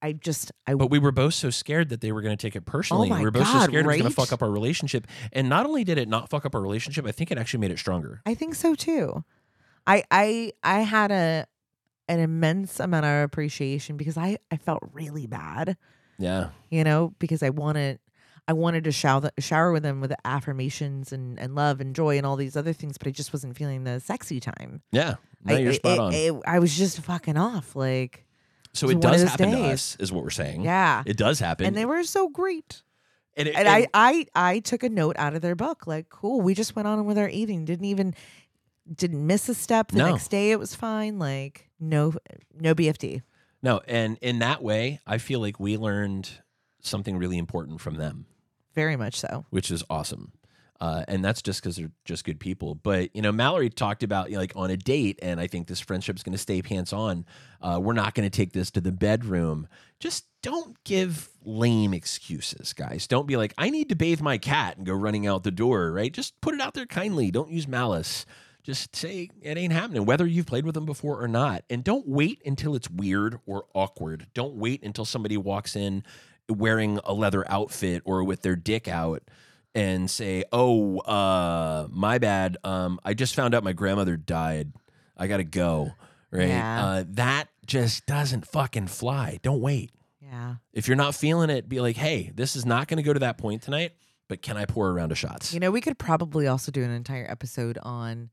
I 0.00 0.12
just 0.12 0.50
I 0.66 0.74
But 0.74 0.90
we 0.90 0.98
were 0.98 1.12
both 1.12 1.34
so 1.34 1.50
scared 1.50 1.90
that 1.90 2.00
they 2.00 2.10
were 2.10 2.22
going 2.22 2.36
to 2.36 2.42
take 2.42 2.56
it 2.56 2.64
personally. 2.64 3.08
Oh 3.08 3.10
my 3.10 3.18
we 3.18 3.24
were 3.24 3.30
both 3.30 3.46
so 3.46 3.52
God, 3.52 3.64
scared 3.64 3.84
it 3.84 3.86
was 3.86 3.96
going 3.96 4.04
right? 4.04 4.10
to 4.10 4.14
fuck 4.14 4.32
up 4.32 4.42
our 4.42 4.50
relationship. 4.50 5.06
And 5.32 5.48
not 5.48 5.66
only 5.66 5.84
did 5.84 5.98
it 5.98 6.08
not 6.08 6.30
fuck 6.30 6.44
up 6.46 6.54
our 6.54 6.60
relationship, 6.60 7.06
I 7.06 7.12
think 7.12 7.30
it 7.30 7.38
actually 7.38 7.60
made 7.60 7.70
it 7.70 7.78
stronger. 7.78 8.22
I 8.26 8.34
think 8.34 8.54
so 8.54 8.74
too. 8.74 9.24
I 9.86 10.04
I 10.10 10.52
I 10.62 10.80
had 10.80 11.10
a 11.10 11.46
an 12.08 12.18
immense 12.20 12.80
amount 12.80 13.06
of 13.06 13.24
appreciation 13.24 13.96
because 13.96 14.16
I 14.16 14.38
I 14.50 14.56
felt 14.56 14.80
really 14.92 15.26
bad, 15.26 15.76
Yeah. 16.18 16.48
you 16.70 16.84
know, 16.84 17.14
because 17.18 17.42
I 17.42 17.50
wanted 17.50 17.98
I 18.48 18.52
wanted 18.54 18.84
to 18.84 18.92
shower 18.92 19.30
shower 19.38 19.72
with 19.72 19.82
them 19.82 20.00
with 20.00 20.12
affirmations 20.24 21.12
and 21.12 21.38
and 21.38 21.54
love 21.54 21.80
and 21.80 21.94
joy 21.94 22.16
and 22.16 22.26
all 22.26 22.36
these 22.36 22.56
other 22.56 22.72
things, 22.72 22.98
but 22.98 23.08
I 23.08 23.10
just 23.12 23.32
wasn't 23.32 23.56
feeling 23.56 23.84
the 23.84 24.00
sexy 24.00 24.40
time. 24.40 24.82
Yeah. 24.90 25.14
No, 25.44 25.54
I, 25.54 25.58
you're 25.58 25.72
spot 25.74 25.92
it- 25.92 26.00
on. 26.00 26.12
it- 26.12 26.42
I 26.46 26.58
was 26.58 26.76
just 26.76 27.00
fucking 27.00 27.36
off, 27.36 27.74
like 27.76 28.24
so 28.74 28.88
it 28.88 28.92
it 28.92 28.96
was 28.96 29.04
one 29.04 29.14
of 29.14 29.20
does 29.20 29.30
happen 29.30 29.50
to 29.52 29.58
us, 29.68 29.96
is 30.00 30.12
what 30.12 30.24
we're 30.24 30.30
saying. 30.30 30.62
yeah. 30.62 31.02
It 31.06 31.16
does 31.16 31.38
happen. 31.40 31.66
And 31.66 31.76
they 31.76 31.84
were 31.84 32.02
so 32.04 32.28
great. 32.28 32.82
and, 33.36 33.48
it, 33.48 33.54
And 33.54 33.68
I, 33.68 33.86
I 33.94 34.26
I 34.34 34.58
took 34.60 34.82
a 34.82 34.88
note 34.88 35.16
out 35.18 35.34
of 35.34 35.42
their 35.42 35.54
book, 35.54 35.86
like, 35.86 36.08
cool, 36.08 36.40
we 36.40 36.54
just 36.54 36.74
went 36.76 36.88
on 36.88 37.04
with 37.04 37.18
our 37.18 37.28
eating, 37.28 37.64
didn't 37.64 37.84
even 37.86 38.14
didn't 38.92 39.26
miss 39.26 39.48
a 39.48 39.54
step. 39.54 39.88
The 39.92 39.98
No. 39.98 40.10
next 40.12 40.28
day 40.28 40.50
it 40.50 40.58
was 40.58 40.74
fine. 40.74 41.18
Like 41.18 41.68
no 41.80 42.14
no 42.58 42.74
BFD. 42.74 43.22
No, 43.62 43.80
and 43.86 44.18
in 44.20 44.40
that 44.40 44.62
way, 44.62 44.98
I 45.06 45.18
feel 45.18 45.38
like 45.40 45.60
we 45.60 45.76
learned 45.76 46.28
something 46.80 47.16
really 47.16 47.38
important 47.38 47.80
from 47.80 47.94
them, 47.94 48.26
Very 48.74 48.96
much 48.96 49.20
so. 49.20 49.46
which 49.50 49.70
is 49.70 49.84
awesome. 49.88 50.32
Uh, 50.80 51.04
and 51.06 51.24
that's 51.24 51.40
just 51.42 51.62
because 51.62 51.76
they're 51.76 51.92
just 52.04 52.24
good 52.24 52.40
people. 52.40 52.74
But 52.74 53.14
you 53.14 53.22
know, 53.22 53.30
Mallory 53.30 53.70
talked 53.70 54.02
about 54.02 54.30
you 54.30 54.34
know, 54.34 54.40
like 54.40 54.52
on 54.56 54.68
a 54.72 54.76
date, 54.76 55.20
and 55.22 55.38
I 55.38 55.46
think 55.46 55.68
this 55.68 55.78
friendship's 55.78 56.24
going 56.24 56.32
to 56.32 56.38
stay 56.38 56.60
pants 56.60 56.92
on. 56.92 57.24
Uh, 57.60 57.78
we're 57.80 57.92
not 57.92 58.14
going 58.14 58.28
to 58.28 58.36
take 58.36 58.52
this 58.52 58.72
to 58.72 58.80
the 58.80 58.90
bedroom. 58.90 59.68
Just 60.00 60.24
don't 60.42 60.76
give 60.82 61.28
lame 61.44 61.94
excuses, 61.94 62.72
guys. 62.72 63.06
Don't 63.06 63.28
be 63.28 63.36
like, 63.36 63.54
I 63.56 63.70
need 63.70 63.90
to 63.90 63.94
bathe 63.94 64.20
my 64.20 64.38
cat 64.38 64.76
and 64.76 64.84
go 64.84 64.92
running 64.94 65.24
out 65.24 65.44
the 65.44 65.52
door. 65.52 65.92
Right? 65.92 66.12
Just 66.12 66.40
put 66.40 66.52
it 66.52 66.60
out 66.60 66.74
there 66.74 66.86
kindly. 66.86 67.30
Don't 67.30 67.52
use 67.52 67.68
malice. 67.68 68.26
Just 68.62 68.94
say 68.94 69.28
it 69.40 69.58
ain't 69.58 69.72
happening, 69.72 70.04
whether 70.04 70.26
you've 70.26 70.46
played 70.46 70.64
with 70.64 70.74
them 70.74 70.86
before 70.86 71.20
or 71.20 71.26
not. 71.26 71.64
And 71.68 71.82
don't 71.82 72.06
wait 72.06 72.40
until 72.46 72.76
it's 72.76 72.88
weird 72.88 73.40
or 73.44 73.64
awkward. 73.74 74.28
Don't 74.34 74.54
wait 74.54 74.84
until 74.84 75.04
somebody 75.04 75.36
walks 75.36 75.74
in 75.74 76.04
wearing 76.48 77.00
a 77.04 77.12
leather 77.12 77.44
outfit 77.50 78.02
or 78.04 78.22
with 78.22 78.42
their 78.42 78.56
dick 78.56 78.86
out 78.86 79.22
and 79.74 80.10
say, 80.10 80.44
"Oh, 80.52 80.98
uh, 81.00 81.88
my 81.90 82.18
bad. 82.18 82.56
Um, 82.62 83.00
I 83.04 83.14
just 83.14 83.34
found 83.34 83.54
out 83.54 83.64
my 83.64 83.72
grandmother 83.72 84.16
died. 84.16 84.72
I 85.16 85.26
gotta 85.26 85.44
go." 85.44 85.92
Right? 86.30 86.48
Yeah. 86.48 86.84
Uh, 86.86 87.04
that 87.08 87.48
just 87.66 88.06
doesn't 88.06 88.46
fucking 88.46 88.86
fly. 88.88 89.38
Don't 89.42 89.60
wait. 89.60 89.90
Yeah. 90.20 90.56
If 90.72 90.88
you're 90.88 90.96
not 90.96 91.14
feeling 91.14 91.50
it, 91.50 91.68
be 91.68 91.80
like, 91.80 91.96
"Hey, 91.96 92.30
this 92.34 92.56
is 92.56 92.64
not 92.64 92.88
going 92.88 92.96
to 92.98 93.02
go 93.02 93.12
to 93.12 93.20
that 93.20 93.38
point 93.38 93.62
tonight." 93.62 93.92
But 94.28 94.40
can 94.40 94.56
I 94.56 94.64
pour 94.64 94.88
a 94.88 94.92
round 94.92 95.12
of 95.12 95.18
shots? 95.18 95.52
You 95.52 95.60
know, 95.60 95.70
we 95.70 95.82
could 95.82 95.98
probably 95.98 96.46
also 96.46 96.72
do 96.72 96.82
an 96.82 96.90
entire 96.90 97.30
episode 97.30 97.76
on 97.82 98.30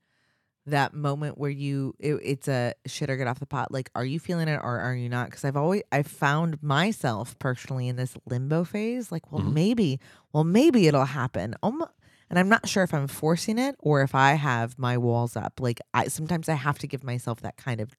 that 0.65 0.93
moment 0.93 1.37
where 1.37 1.49
you 1.49 1.95
it, 1.99 2.15
it's 2.23 2.47
a 2.47 2.73
shit 2.85 3.09
or 3.09 3.17
get 3.17 3.27
off 3.27 3.39
the 3.39 3.45
pot. 3.45 3.71
Like, 3.71 3.89
are 3.95 4.05
you 4.05 4.19
feeling 4.19 4.47
it 4.47 4.59
or 4.61 4.79
are 4.79 4.93
you 4.95 5.09
not? 5.09 5.27
Because 5.27 5.43
I've 5.45 5.57
always 5.57 5.83
I 5.91 6.03
found 6.03 6.61
myself 6.61 7.37
personally 7.39 7.87
in 7.87 7.95
this 7.95 8.15
limbo 8.25 8.63
phase. 8.63 9.11
Like, 9.11 9.31
well, 9.31 9.41
Mhm. 9.41 9.53
maybe, 9.53 9.99
well, 10.33 10.43
maybe 10.43 10.87
it'll 10.87 11.05
happen. 11.05 11.55
Um, 11.63 11.83
and 12.29 12.37
I'm 12.37 12.49
not 12.49 12.67
sure 12.67 12.83
if 12.83 12.93
I'm 12.93 13.07
forcing 13.07 13.57
it 13.57 13.75
or 13.79 14.01
if 14.03 14.13
I 14.13 14.33
have 14.33 14.77
my 14.77 14.97
walls 14.97 15.35
up. 15.35 15.59
Like, 15.59 15.79
I 15.93 16.07
sometimes 16.09 16.47
I 16.47 16.53
have 16.53 16.77
to 16.79 16.87
give 16.87 17.03
myself 17.03 17.41
that 17.41 17.57
kind 17.57 17.81
of 17.81 17.89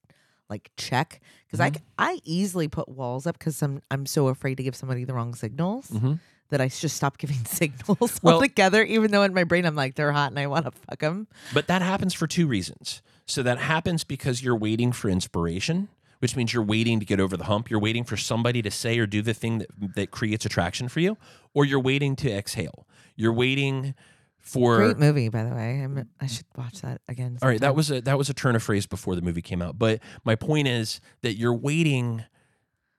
like 0.49 0.71
check 0.77 1.21
because 1.47 1.61
I 1.61 1.71
Mhm. 1.71 1.77
c 1.77 1.83
I 1.99 2.21
easily 2.25 2.69
put 2.69 2.89
walls 2.89 3.27
up 3.27 3.39
because 3.39 3.61
I'm 3.63 3.83
I'm 3.91 4.05
so 4.07 4.29
afraid 4.29 4.57
to 4.57 4.63
give 4.65 4.75
somebody 4.77 5.05
the 5.05 5.15
wrong 5.15 5.35
signals 5.35 5.89
hmm 5.91 6.15
that 6.51 6.61
I 6.61 6.69
just 6.69 6.97
stop 6.97 7.19
giving 7.19 7.37
signals 7.45 8.21
Well- 8.23 8.37
altogether, 8.37 8.83
even 8.83 9.11
though 9.11 9.23
in 9.23 9.35
my 9.35 9.45
brain 9.45 9.65
I'm 9.65 9.75
like, 9.75 9.95
they're 9.95 10.13
hot 10.13 10.31
and 10.31 10.39
I 10.39 10.47
want 10.47 10.67
to 10.67 10.71
fuck 10.73 11.01
them. 11.01 11.27
But 11.55 11.67
that 11.69 11.83
happens 11.83 12.15
for 12.15 12.27
two 12.27 12.47
reasons. 12.47 13.03
So 13.27 13.43
that 13.43 13.59
happens 13.59 14.05
because 14.05 14.43
you're 14.43 14.57
waiting 14.57 14.91
for 14.93 15.09
inspiration, 15.09 15.89
which 16.19 16.35
means 16.37 16.53
you're 16.53 16.63
waiting 16.65 16.99
to 17.01 17.07
get 17.07 17.21
over 17.21 17.37
the 17.37 17.45
hump. 17.45 17.71
You're 17.71 17.81
waiting 17.81 18.05
for 18.05 18.17
somebody 18.17 18.61
to 18.63 18.71
say 18.71 18.99
or 18.99 19.07
do 19.07 19.23
the 19.23 19.35
thing 19.35 19.59
that 19.59 19.69
that 19.95 20.11
creates 20.11 20.45
attraction 20.45 20.89
for 20.89 21.01
you, 21.01 21.17
or 21.55 21.65
you're 21.65 21.81
waiting 21.81 22.17
to 22.17 22.31
exhale. 22.33 22.87
You're 23.15 23.33
waiting 23.33 23.95
for 24.39 24.79
Great 24.79 24.99
movie, 24.99 25.29
by 25.29 25.45
the 25.45 25.55
way. 25.55 25.81
I'm, 25.83 26.09
I 26.21 26.27
should 26.27 26.47
watch 26.57 26.81
that 26.81 27.01
again. 27.07 27.39
All 27.41 27.49
right, 27.49 27.61
that 27.61 27.77
was 27.77 27.91
a 27.93 28.01
that 28.01 28.19
was 28.19 28.29
a 28.29 28.35
turn 28.35 28.57
of 28.57 28.63
phrase 28.65 28.87
before 28.87 29.15
the 29.15 29.23
movie 29.23 29.43
came 29.43 29.63
out. 29.63 29.79
But 29.79 30.01
my 30.25 30.35
point 30.35 30.67
is 30.67 31.01
that 31.23 31.35
you're 31.35 31.55
waiting 31.55 32.25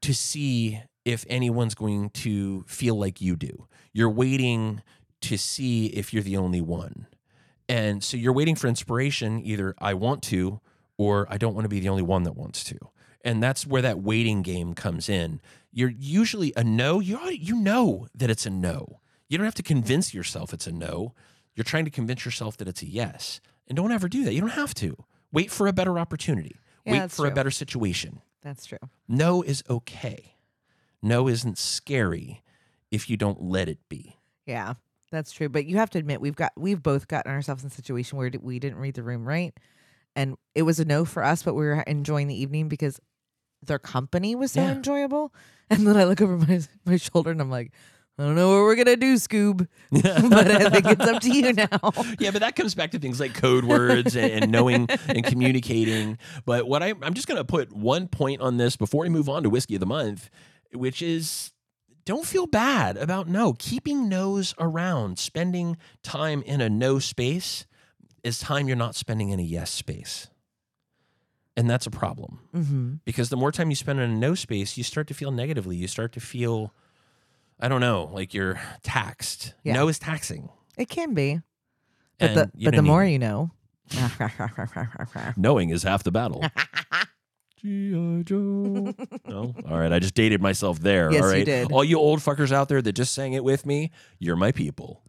to 0.03 0.13
see 0.13 0.81
if 1.05 1.25
anyone's 1.29 1.75
going 1.75 2.09
to 2.11 2.63
feel 2.67 2.95
like 2.95 3.21
you 3.21 3.35
do. 3.35 3.67
You're 3.93 4.09
waiting 4.09 4.81
to 5.21 5.37
see 5.37 5.87
if 5.87 6.13
you're 6.13 6.23
the 6.23 6.37
only 6.37 6.61
one. 6.61 7.07
And 7.69 8.03
so 8.03 8.17
you're 8.17 8.33
waiting 8.33 8.55
for 8.55 8.67
inspiration 8.67 9.41
either 9.43 9.75
I 9.79 9.93
want 9.93 10.23
to 10.23 10.59
or 10.97 11.27
I 11.29 11.37
don't 11.37 11.53
want 11.53 11.65
to 11.65 11.69
be 11.69 11.79
the 11.79 11.89
only 11.89 12.03
one 12.03 12.23
that 12.23 12.35
wants 12.35 12.63
to. 12.65 12.77
And 13.23 13.41
that's 13.41 13.65
where 13.65 13.81
that 13.81 14.01
waiting 14.01 14.41
game 14.41 14.73
comes 14.73 15.07
in. 15.07 15.41
You're 15.71 15.93
usually 15.97 16.53
a 16.57 16.63
no, 16.63 16.99
you 16.99 17.19
you 17.29 17.55
know 17.55 18.07
that 18.15 18.29
it's 18.29 18.45
a 18.45 18.49
no. 18.49 18.99
You 19.29 19.37
don't 19.37 19.45
have 19.45 19.55
to 19.55 19.63
convince 19.63 20.13
yourself 20.13 20.53
it's 20.53 20.67
a 20.67 20.71
no. 20.71 21.13
You're 21.55 21.63
trying 21.63 21.85
to 21.85 21.91
convince 21.91 22.25
yourself 22.25 22.57
that 22.57 22.67
it's 22.67 22.81
a 22.81 22.87
yes. 22.87 23.39
And 23.67 23.75
don't 23.75 23.91
ever 23.91 24.09
do 24.09 24.25
that. 24.25 24.33
You 24.33 24.41
don't 24.41 24.49
have 24.49 24.73
to. 24.75 24.97
Wait 25.31 25.51
for 25.51 25.67
a 25.67 25.73
better 25.73 25.97
opportunity. 25.97 26.57
Yeah, 26.85 27.03
Wait 27.03 27.11
for 27.11 27.27
a 27.27 27.31
better 27.31 27.51
situation. 27.51 28.21
That's 28.41 28.65
true. 28.65 28.79
No 29.07 29.43
is 29.43 29.63
okay. 29.69 30.30
No 31.01 31.27
isn't 31.27 31.57
scary 31.57 32.43
if 32.91 33.09
you 33.09 33.17
don't 33.17 33.41
let 33.41 33.67
it 33.69 33.79
be. 33.89 34.17
Yeah, 34.45 34.73
that's 35.11 35.31
true. 35.31 35.49
But 35.49 35.65
you 35.65 35.77
have 35.77 35.89
to 35.91 35.99
admit, 35.99 36.21
we've 36.21 36.35
got 36.35 36.51
we've 36.57 36.81
both 36.81 37.07
gotten 37.07 37.31
ourselves 37.31 37.63
in 37.63 37.67
a 37.67 37.73
situation 37.73 38.17
where 38.17 38.31
we 38.41 38.59
didn't 38.59 38.79
read 38.79 38.95
the 38.95 39.03
room 39.03 39.27
right, 39.27 39.53
and 40.15 40.35
it 40.55 40.63
was 40.63 40.79
a 40.79 40.85
no 40.85 41.05
for 41.05 41.23
us, 41.23 41.43
but 41.43 41.53
we 41.55 41.65
were 41.65 41.81
enjoying 41.81 42.27
the 42.27 42.39
evening 42.39 42.67
because 42.67 42.99
their 43.63 43.79
company 43.79 44.35
was 44.35 44.51
so 44.53 44.61
Yeah. 44.61 44.71
enjoyable. 44.71 45.33
And 45.71 45.87
then 45.87 45.95
I 45.95 46.03
look 46.03 46.19
over 46.19 46.37
my 46.37 46.59
my 46.85 46.97
shoulder 46.97 47.31
and 47.31 47.39
I'm 47.39 47.49
like, 47.49 47.71
I 48.19 48.23
don't 48.23 48.35
know 48.35 48.49
what 48.49 48.63
we're 48.63 48.75
gonna 48.75 48.97
do, 48.97 49.15
Scoob, 49.15 49.67
but 49.91 50.51
I 50.51 50.69
think 50.69 50.85
it's 50.85 51.07
up 51.07 51.21
to 51.21 51.31
you 51.33 51.53
now. 51.53 51.93
Yeah, 52.19 52.31
but 52.31 52.41
that 52.41 52.57
comes 52.57 52.75
back 52.75 52.91
to 52.91 52.99
things 52.99 53.21
like 53.21 53.33
code 53.33 53.63
words 53.63 54.17
and, 54.17 54.31
and 54.43 54.51
knowing 54.51 54.87
and 55.07 55.23
communicating. 55.23 56.17
But 56.45 56.67
what 56.67 56.83
I, 56.83 56.93
I'm 57.01 57.13
just 57.13 57.27
going 57.27 57.37
to 57.37 57.45
put 57.45 57.71
one 57.71 58.07
point 58.09 58.41
on 58.41 58.57
this 58.57 58.75
before 58.75 59.03
we 59.03 59.09
move 59.09 59.29
on 59.29 59.43
to 59.43 59.49
whiskey 59.49 59.75
of 59.75 59.79
the 59.79 59.85
month, 59.85 60.29
which 60.74 61.01
is 61.01 61.51
don't 62.05 62.26
feel 62.26 62.47
bad 62.47 62.97
about 62.97 63.28
no. 63.28 63.53
Keeping 63.53 64.09
no's 64.09 64.53
around, 64.59 65.19
spending 65.19 65.78
time 66.03 66.41
in 66.43 66.61
a 66.61 66.69
no 66.69 66.99
space 66.99 67.65
is 68.24 68.39
time 68.39 68.67
you're 68.67 68.78
not 68.78 68.95
spending 68.95 69.30
in 69.30 69.39
a 69.39 69.43
yes 69.43 69.72
space. 69.72 70.28
And 71.57 71.69
that's 71.69 71.86
a 71.86 71.91
problem 71.91 72.39
hmm 72.53 72.93
because 73.05 73.30
the 73.30 73.36
more 73.38 73.51
time 73.51 73.69
you 73.69 73.76
spend 73.76 73.99
in 73.99 74.09
a 74.09 74.13
no 74.15 74.36
space, 74.36 74.78
you 74.78 74.84
start 74.84 75.07
to 75.07 75.13
feel 75.13 75.32
negatively. 75.32 75.76
You 75.76 75.88
start 75.88 76.13
to 76.13 76.19
feel, 76.19 76.74
I 77.59 77.67
don't 77.67 77.82
know, 77.82 78.09
like 78.13 78.34
you're 78.34 78.59
taxed. 78.84 79.53
Yeah. 79.63 79.74
No 79.74 79.88
is 79.89 79.99
taxing. 79.99 80.49
It 80.78 80.88
can 80.89 81.13
be, 81.13 81.41
but 82.19 82.26
And 82.30 82.38
the 82.38 82.51
but 82.65 82.76
the 82.76 82.82
more 82.82 83.03
it. 83.03 83.11
you 83.11 83.19
know. 83.19 83.51
Knowing 85.36 85.69
is 85.69 85.84
half 85.84 86.03
the 86.03 86.11
battle. 86.11 86.43
G.I. 87.62 88.24
Joe. 88.24 88.93
no? 89.28 89.53
All 89.70 89.78
right. 89.80 89.91
I 89.93 89.99
just 89.99 90.16
dated 90.16 90.41
myself 90.41 90.80
there. 90.80 91.12
Yes, 91.12 91.24
all 91.24 91.36
you 91.36 91.45
did. 91.45 91.72
All 91.72 91.84
you 91.84 91.97
old 91.99 92.20
fuckers 92.20 92.51
out 92.51 92.70
there 92.70 92.82
that 92.82 92.93
just 92.93 93.14
sang 93.14 93.34
it 93.34 93.43
with 93.43 93.66
me, 93.66 93.91
you're 94.20 94.36
my 94.36 94.51
people. 94.51 95.03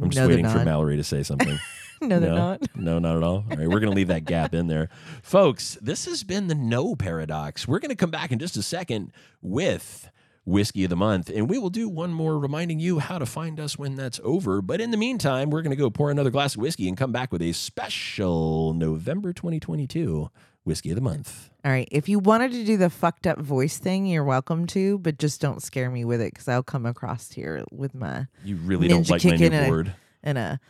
I'm 0.00 0.10
just 0.10 0.20
no, 0.20 0.28
waiting 0.28 0.48
for. 0.48 0.64
Mallory 0.64 0.96
to 0.96 1.04
say 1.04 1.22
something. 1.22 1.58
No, 2.00 2.18
they're 2.18 2.30
No? 2.30 2.36
not. 2.36 2.60
no, 2.74 2.98
not 2.98 3.16
at 3.16 3.22
all. 3.22 3.44
All 3.48 3.56
right. 3.56 3.68
We're 3.68 3.78
going 3.78 3.90
to 3.92 3.96
leave 3.96 4.08
that 4.08 4.24
gap 4.24 4.54
in 4.54 4.66
there. 4.66 4.88
Folks, 5.22 5.78
this 5.80 6.06
has 6.06 6.24
been 6.24 6.48
the 6.48 6.54
no 6.56 6.96
paradox. 6.96 7.68
We're 7.68 7.78
going 7.78 7.90
to 7.90 7.94
come 7.96 8.10
back 8.10 8.32
in 8.32 8.40
just 8.40 8.56
a 8.56 8.62
second 8.62 9.12
with 9.40 10.10
whiskey 10.44 10.82
of 10.84 10.90
the 10.90 10.96
month 10.96 11.30
and 11.30 11.48
we 11.48 11.56
will 11.58 11.70
do 11.70 11.88
one 11.88 12.12
more 12.12 12.38
reminding 12.38 12.80
you 12.80 12.98
how 12.98 13.16
to 13.18 13.24
find 13.26 13.60
us 13.60 13.78
when 13.78 13.94
that's 13.94 14.20
over 14.24 14.60
but 14.60 14.80
in 14.80 14.90
the 14.90 14.96
meantime 14.96 15.50
we're 15.50 15.62
going 15.62 15.70
to 15.70 15.76
go 15.76 15.88
pour 15.88 16.10
another 16.10 16.30
glass 16.30 16.54
of 16.56 16.60
whiskey 16.60 16.88
and 16.88 16.96
come 16.96 17.12
back 17.12 17.30
with 17.30 17.40
a 17.40 17.52
special 17.52 18.74
november 18.74 19.32
2022 19.32 20.28
whiskey 20.64 20.90
of 20.90 20.96
the 20.96 21.00
month 21.00 21.50
All 21.64 21.70
right. 21.72 21.88
If 21.92 22.08
you 22.08 22.18
wanted 22.18 22.52
to 22.52 22.64
do 22.64 22.76
the 22.76 22.90
fucked 22.90 23.26
up 23.26 23.38
voice 23.38 23.78
thing, 23.78 24.06
you're 24.06 24.22
welcome 24.24 24.66
to, 24.68 24.98
but 24.98 25.18
just 25.18 25.40
don't 25.40 25.62
scare 25.62 25.90
me 25.90 26.04
with 26.04 26.20
it 26.20 26.32
because 26.32 26.46
I'll 26.48 26.62
come 26.62 26.86
across 26.86 27.30
here 27.32 27.64
with 27.72 27.94
my 27.94 28.26
you 28.44 28.56
really 28.56 28.88
don't 28.88 29.08
like 29.08 29.24
my 29.24 29.30
new 29.30 29.38
kicking 29.38 29.54
and 29.54 29.66
a- 29.66 29.68
board 29.68 29.94
and 30.22 30.38
a, 30.38 30.60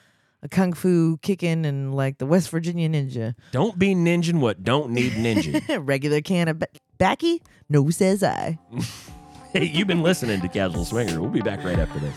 a 0.42 0.48
kung 0.48 0.72
fu 0.72 1.18
kicking 1.18 1.64
and 1.66 1.94
like 1.94 2.16
the 2.18 2.26
West 2.26 2.48
Virginia 2.50 2.88
ninja. 2.88 3.34
don't 3.52 3.78
be 3.78 3.94
ninja 3.94 4.32
what 4.38 4.62
don't 4.64 4.90
need 4.90 5.12
ninja 5.12 5.60
Regular 5.86 6.20
can 6.22 6.48
of 6.48 6.58
ba- 6.58 6.68
backy? 6.98 7.42
No, 7.68 7.88
says 7.90 8.22
I. 8.22 8.58
hey 9.52 9.64
you've 9.64 9.86
been 9.86 10.02
listening 10.02 10.40
to 10.40 10.48
casual 10.48 10.84
swinger 10.84 11.20
we'll 11.20 11.30
be 11.30 11.42
back 11.42 11.62
right 11.62 11.78
after 11.78 11.98
this 11.98 12.14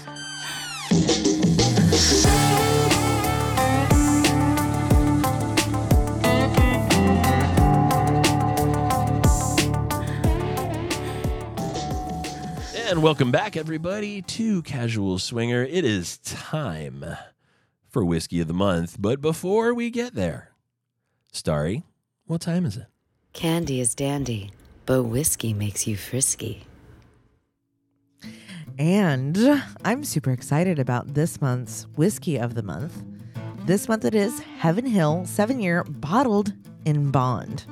And 12.87 13.03
welcome 13.03 13.31
back, 13.31 13.57
everybody, 13.57 14.21
to 14.21 14.61
Casual 14.61 15.19
Swinger. 15.19 15.63
It 15.63 15.83
is 15.83 16.19
time 16.19 17.03
for 17.89 18.05
Whiskey 18.05 18.39
of 18.39 18.47
the 18.47 18.53
Month. 18.53 18.95
But 18.99 19.21
before 19.21 19.73
we 19.73 19.89
get 19.89 20.13
there, 20.13 20.51
Starry, 21.33 21.83
what 22.25 22.39
time 22.39 22.65
is 22.65 22.77
it? 22.77 22.85
Candy 23.33 23.81
is 23.81 23.95
dandy, 23.95 24.51
but 24.85 25.03
whiskey 25.03 25.53
makes 25.53 25.85
you 25.87 25.97
frisky. 25.97 26.63
And 28.77 29.63
I'm 29.85 30.03
super 30.03 30.31
excited 30.31 30.79
about 30.79 31.13
this 31.13 31.39
month's 31.39 31.83
whiskey 31.95 32.37
of 32.37 32.55
the 32.55 32.63
month. 32.63 33.03
This 33.65 33.87
month 33.87 34.03
it 34.05 34.13
is 34.13 34.39
Heaven 34.39 34.85
Hill, 34.85 35.25
seven 35.25 35.59
year 35.59 35.83
bottled 35.85 36.53
in 36.83 37.09
bond. 37.09 37.65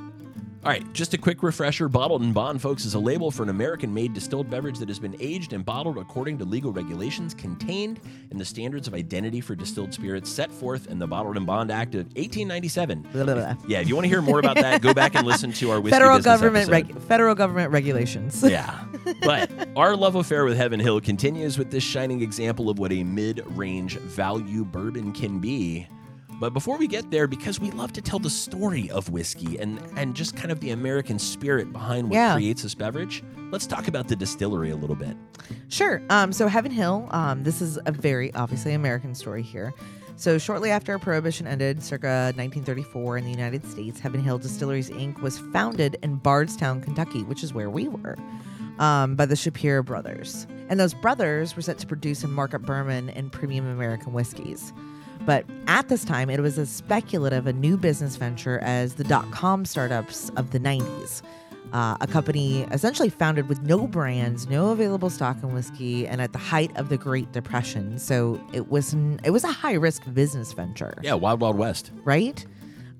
All 0.65 0.71
right, 0.71 0.93
just 0.93 1.13
a 1.13 1.17
quick 1.17 1.43
refresher. 1.43 1.89
Bottled 1.89 2.21
in 2.21 2.31
Bond, 2.31 2.61
folks, 2.61 2.85
is 2.85 2.93
a 2.93 2.99
label 2.99 3.31
for 3.31 3.43
an 3.43 3.49
American 3.49 3.93
made 3.93 4.13
distilled 4.13 4.49
beverage 4.49 4.79
that 4.79 4.87
has 4.87 4.97
been 4.97 5.13
aged 5.19 5.51
and 5.51 5.65
bottled 5.65 5.97
according 5.97 6.37
to 6.37 6.45
legal 6.45 6.71
regulations 6.71 7.33
contained 7.33 7.99
in 8.31 8.37
the 8.37 8.45
standards 8.45 8.87
of 8.87 8.93
identity 8.93 9.41
for 9.41 9.55
distilled 9.55 9.93
spirits 9.93 10.29
set 10.31 10.49
forth 10.49 10.87
in 10.87 10.99
the 10.99 11.05
Bottled 11.05 11.35
in 11.35 11.43
Bond 11.43 11.69
Act 11.69 11.95
of 11.95 12.05
1897. 12.15 13.01
Blah, 13.11 13.25
blah, 13.25 13.33
blah. 13.33 13.55
Yeah, 13.67 13.81
if 13.81 13.89
you 13.89 13.95
want 13.95 14.05
to 14.05 14.09
hear 14.09 14.21
more 14.21 14.39
about 14.39 14.55
that, 14.55 14.81
go 14.81 14.93
back 14.93 15.15
and 15.15 15.27
listen 15.27 15.51
to 15.51 15.69
our 15.69 15.81
whiskey 15.81 15.95
Federal 15.95 16.19
government 16.21 16.69
reg- 16.69 16.97
federal 17.01 17.35
government 17.35 17.69
regulations. 17.71 18.41
Yeah. 18.41 18.85
But 19.21 19.51
our 19.75 19.97
love 19.97 20.15
affair 20.15 20.45
with 20.45 20.55
Heaven 20.55 20.79
Hill 20.79 21.01
continues 21.01 21.57
with 21.57 21.71
this 21.71 21.83
shining 21.83 22.21
example 22.21 22.69
of 22.69 22.79
what 22.79 22.93
a 22.93 23.03
mid 23.03 23.43
range 23.57 23.97
value 23.97 24.63
bourbon 24.63 25.11
can 25.11 25.39
be. 25.39 25.87
But 26.43 26.53
before 26.53 26.77
we 26.77 26.87
get 26.87 27.09
there, 27.09 27.25
because 27.25 27.61
we 27.61 27.71
love 27.71 27.93
to 27.93 28.01
tell 28.01 28.19
the 28.19 28.29
story 28.29 28.89
of 28.91 29.07
whiskey 29.09 29.57
and, 29.59 29.79
and 29.95 30.13
just 30.13 30.35
kind 30.35 30.51
of 30.51 30.59
the 30.59 30.71
American 30.71 31.17
spirit 31.17 31.71
behind 31.71 32.09
what 32.09 32.15
Yeah. 32.15 32.33
creates 32.33 32.63
this 32.63 32.75
beverage, 32.75 33.23
let's 33.49 33.65
talk 33.65 33.87
about 33.87 34.09
the 34.09 34.15
distillery 34.17 34.69
a 34.71 34.75
little 34.75 34.97
bit. 34.97 35.15
Sure. 35.69 36.01
Um, 36.09 36.33
so 36.33 36.49
Heaven 36.49 36.69
Hill, 36.69 37.07
um, 37.11 37.45
this 37.45 37.61
is 37.61 37.79
a 37.85 37.93
very 37.93 38.33
obviously 38.33 38.73
American 38.73 39.15
story 39.15 39.41
here. 39.41 39.73
So 40.17 40.37
shortly 40.37 40.69
after 40.69 40.99
Prohibition 40.99 41.47
ended, 41.47 41.81
circa 41.81 42.33
1934 42.35 43.19
in 43.19 43.23
the 43.23 43.31
United 43.31 43.65
States, 43.65 44.01
Heaven 44.01 44.21
Hill 44.21 44.37
Distilleries 44.37 44.89
Inc. 44.89 45.21
was 45.21 45.39
founded 45.53 45.95
in 46.03 46.15
Bardstown, 46.17 46.81
Kentucky, 46.81 47.23
which 47.23 47.41
is 47.41 47.53
where 47.53 47.69
we 47.69 47.87
were, 47.87 48.17
um, 48.79 49.15
by 49.15 49.25
the 49.25 49.35
Shapira 49.35 49.85
brothers. 49.85 50.45
And 50.67 50.77
those 50.77 50.93
brothers 50.93 51.55
were 51.55 51.61
set 51.61 51.77
to 51.77 51.87
produce 51.87 52.21
and 52.21 52.33
market 52.33 52.63
bourbon 52.63 53.11
and 53.11 53.31
premium 53.31 53.65
American 53.65 54.11
whiskeys. 54.11 54.73
But 55.25 55.45
at 55.67 55.89
this 55.89 56.03
time, 56.03 56.29
it 56.29 56.39
was 56.41 56.57
as 56.59 56.69
speculative 56.69 57.47
a 57.47 57.53
new 57.53 57.77
business 57.77 58.15
venture 58.17 58.59
as 58.59 58.95
the 58.95 59.03
dot 59.03 59.29
com 59.31 59.65
startups 59.65 60.29
of 60.35 60.51
the 60.51 60.59
90s. 60.59 61.21
Uh, 61.71 61.97
a 62.01 62.07
company 62.07 62.63
essentially 62.71 63.09
founded 63.09 63.49
with 63.49 63.59
no 63.63 63.87
brands, 63.87 64.47
no 64.47 64.69
available 64.71 65.09
stock 65.09 65.37
in 65.41 65.53
whiskey, 65.55 66.05
and 66.07 66.21
at 66.21 66.31
the 66.31 66.37
height 66.37 66.71
of 66.77 66.89
the 66.89 66.97
Great 66.97 67.31
Depression. 67.31 67.97
So 67.97 68.39
it 68.53 68.69
was 68.69 68.93
it 69.23 69.31
was 69.31 69.43
a 69.43 69.51
high 69.51 69.73
risk 69.73 70.03
business 70.13 70.53
venture, 70.53 70.93
Yeah, 71.01 71.15
Wild 71.15 71.39
Wild 71.41 71.57
West. 71.57 71.91
right? 72.03 72.45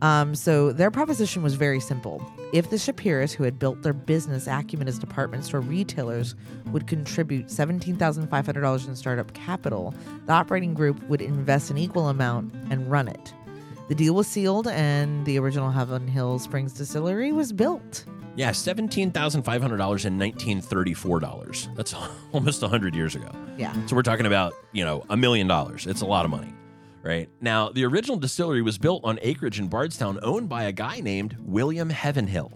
Um, 0.04 0.36
so 0.36 0.74
their 0.74 0.92
proposition 0.92 1.42
was 1.44 1.56
very 1.56 1.80
simple. 1.80 2.22
If 2.52 2.70
the 2.70 2.76
Shapiras, 2.76 3.32
who 3.34 3.46
had 3.46 3.58
built 3.58 3.84
their 3.84 3.94
business 3.94 4.48
acumen 4.48 4.90
as 4.90 5.00
department 5.00 5.46
store 5.46 5.62
retailers, 5.62 6.36
would 6.74 6.88
contribute 6.88 7.48
$17,500 7.48 8.88
in 8.88 8.96
startup 8.98 9.34
capital, 9.34 9.96
the 10.26 10.34
operating 10.34 10.74
group 10.74 11.02
would 11.08 11.22
invest 11.22 11.72
an 11.72 11.78
equal 11.78 12.10
amount 12.10 12.54
and 12.70 12.92
run 12.92 13.08
it. 13.08 13.34
The 13.88 13.96
deal 13.96 14.14
was 14.14 14.28
sealed, 14.28 14.68
and 14.68 15.26
the 15.26 15.40
original 15.40 15.72
Heaven 15.72 16.06
Hill 16.08 16.38
Springs 16.38 16.74
distillery 16.74 17.32
was 17.32 17.54
built. 17.54 18.06
Yeah, 18.36 18.50
$17,500 18.52 19.46
in 19.46 20.20
1934 20.20 21.20
dollars. 21.22 21.70
That's 21.76 21.96
almost 22.34 22.62
100 22.62 22.94
years 22.94 23.16
ago. 23.16 23.30
Yeah. 23.58 23.74
So 23.86 23.96
we're 23.96 24.02
talking 24.02 24.26
about, 24.26 24.54
you 24.74 24.84
know, 24.84 25.06
a 25.10 25.16
million 25.16 25.48
dollars. 25.48 25.88
It's 25.88 26.02
a 26.02 26.06
lot 26.06 26.26
of 26.26 26.32
money, 26.32 26.54
right? 27.04 27.30
Now, 27.42 27.70
the 27.70 27.86
original 27.86 28.18
distillery 28.18 28.62
was 28.62 28.78
built 28.78 29.04
on 29.04 29.20
acreage 29.22 29.60
in 29.60 29.68
Bardstown 29.68 30.20
owned 30.24 30.50
by 30.50 30.64
a 30.64 30.72
guy 30.72 31.00
named 31.00 31.38
William 31.40 31.90
Heavenhill. 31.90 32.52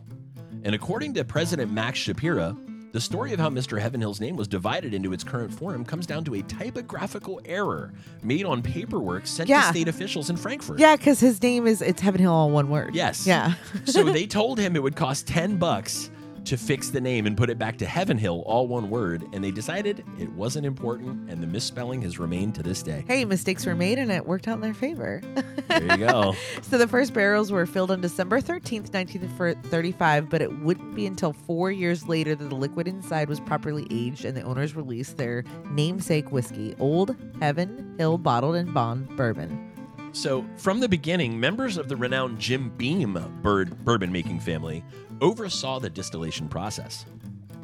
And 0.63 0.73
according 0.73 1.13
to 1.15 1.23
President 1.23 1.71
Max 1.71 1.99
Shapira, 1.99 2.57
the 2.93 3.01
story 3.01 3.31
of 3.33 3.39
how 3.39 3.49
Mr. 3.49 3.79
Heavenhill's 3.79 4.19
name 4.19 4.35
was 4.37 4.47
divided 4.47 4.93
into 4.93 5.13
its 5.13 5.23
current 5.23 5.53
form 5.53 5.85
comes 5.85 6.07
down 6.07 6.23
to 6.23 6.35
a 6.35 6.41
typographical 6.43 7.39
error 7.45 7.93
made 8.23 8.45
on 8.45 8.61
paperwork 8.63 9.27
sent 9.27 9.49
Yeah. 9.49 9.61
to 9.63 9.67
state 9.67 9.87
officials 9.87 10.29
in 10.29 10.37
Frankfort. 10.37 10.79
Yeah, 10.79 10.95
because 10.95 11.19
his 11.19 11.41
name 11.43 11.67
is 11.67 11.81
it's 11.81 12.01
Heavenhill 12.01 12.33
all 12.33 12.49
one 12.49 12.69
word. 12.69 12.95
Yes. 12.95 13.27
Yeah. 13.27 13.53
so 13.85 14.03
they 14.11 14.25
told 14.25 14.57
him 14.57 14.75
it 14.75 14.81
would 14.81 14.95
cost 14.95 15.27
10 15.27 15.57
bucks 15.57 16.09
to 16.47 16.57
fix 16.57 16.89
the 16.89 17.01
name 17.01 17.25
and 17.25 17.35
put 17.35 17.49
it 17.49 17.59
back 17.59 17.77
to 17.77 17.85
Heaven 17.85 18.17
Hill, 18.17 18.41
all 18.45 18.67
one 18.67 18.89
word, 18.89 19.27
and 19.33 19.43
they 19.43 19.51
decided 19.51 20.05
it 20.17 20.31
wasn't 20.31 20.65
important, 20.65 21.29
and 21.29 21.43
the 21.43 21.47
misspelling 21.47 22.01
has 22.03 22.19
remained 22.19 22.55
to 22.55 22.63
this 22.63 22.81
day. 22.81 23.03
Hey, 23.05 23.25
mistakes 23.25 23.65
were 23.65 23.75
made 23.75 23.99
and 23.99 24.09
it 24.11 24.25
worked 24.25 24.47
out 24.47 24.55
in 24.55 24.61
their 24.61 24.73
favor. 24.73 25.21
There 25.67 25.97
you 25.99 26.07
go. 26.07 26.33
so 26.61 26.77
the 26.77 26.87
first 26.87 27.13
barrels 27.13 27.51
were 27.51 27.65
filled 27.65 27.91
on 27.91 28.01
December 28.01 28.39
13th, 28.41 28.93
1935, 28.93 30.29
but 30.29 30.41
it 30.41 30.59
wouldn't 30.59 30.95
be 30.95 31.05
until 31.05 31.33
four 31.33 31.71
years 31.71 32.07
later 32.07 32.33
that 32.33 32.49
the 32.49 32.55
liquid 32.55 32.87
inside 32.87 33.29
was 33.29 33.39
properly 33.41 33.85
aged 33.91 34.25
and 34.25 34.35
the 34.35 34.41
owners 34.41 34.75
released 34.75 35.17
their 35.17 35.43
namesake 35.69 36.31
whiskey, 36.31 36.73
Old 36.79 37.15
Heaven 37.39 37.95
Hill 37.99 38.17
Bottled 38.17 38.55
in 38.55 38.73
Bond 38.73 39.07
Bourbon. 39.17 39.67
So, 40.13 40.45
from 40.55 40.79
the 40.79 40.89
beginning, 40.89 41.39
members 41.39 41.77
of 41.77 41.89
the 41.89 41.95
renowned 41.95 42.39
Jim 42.39 42.69
Beam 42.75 43.13
bird 43.43 43.85
bourbon 43.85 44.11
making 44.11 44.39
family 44.39 44.83
oversaw 45.21 45.79
the 45.79 45.89
distillation 45.89 46.47
process. 46.47 47.05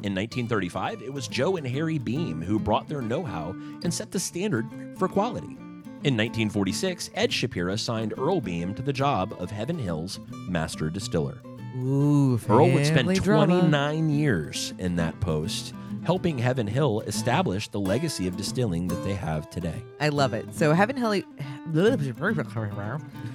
In 0.02 0.14
1935, 0.14 1.02
it 1.02 1.12
was 1.12 1.28
Joe 1.28 1.56
and 1.56 1.66
Harry 1.66 1.98
Beam 1.98 2.42
who 2.42 2.58
brought 2.58 2.88
their 2.88 3.00
know 3.00 3.22
how 3.22 3.50
and 3.82 3.92
set 3.92 4.10
the 4.10 4.20
standard 4.20 4.66
for 4.98 5.08
quality. 5.08 5.56
In 6.04 6.18
1946, 6.18 7.10
Ed 7.14 7.30
Shapira 7.30 7.78
signed 7.78 8.12
Earl 8.18 8.42
Beam 8.42 8.74
to 8.74 8.82
the 8.82 8.92
job 8.92 9.34
of 9.38 9.50
Heaven 9.50 9.78
Hill's 9.78 10.20
master 10.46 10.90
distiller. 10.90 11.40
Ooh, 11.78 12.38
Earl 12.46 12.70
would 12.70 12.84
spend 12.84 13.06
family 13.06 13.14
drama. 13.14 13.60
29 13.60 14.10
years 14.10 14.74
in 14.78 14.96
that 14.96 15.18
post, 15.20 15.72
helping 16.04 16.36
Heaven 16.36 16.66
Hill 16.66 17.00
establish 17.06 17.68
the 17.68 17.80
legacy 17.80 18.28
of 18.28 18.36
distilling 18.36 18.86
that 18.88 19.02
they 19.04 19.14
have 19.14 19.48
today. 19.48 19.82
I 19.98 20.10
love 20.10 20.34
it. 20.34 20.54
So 20.54 20.74
Heaven 20.74 20.96
Hill. 20.96 21.22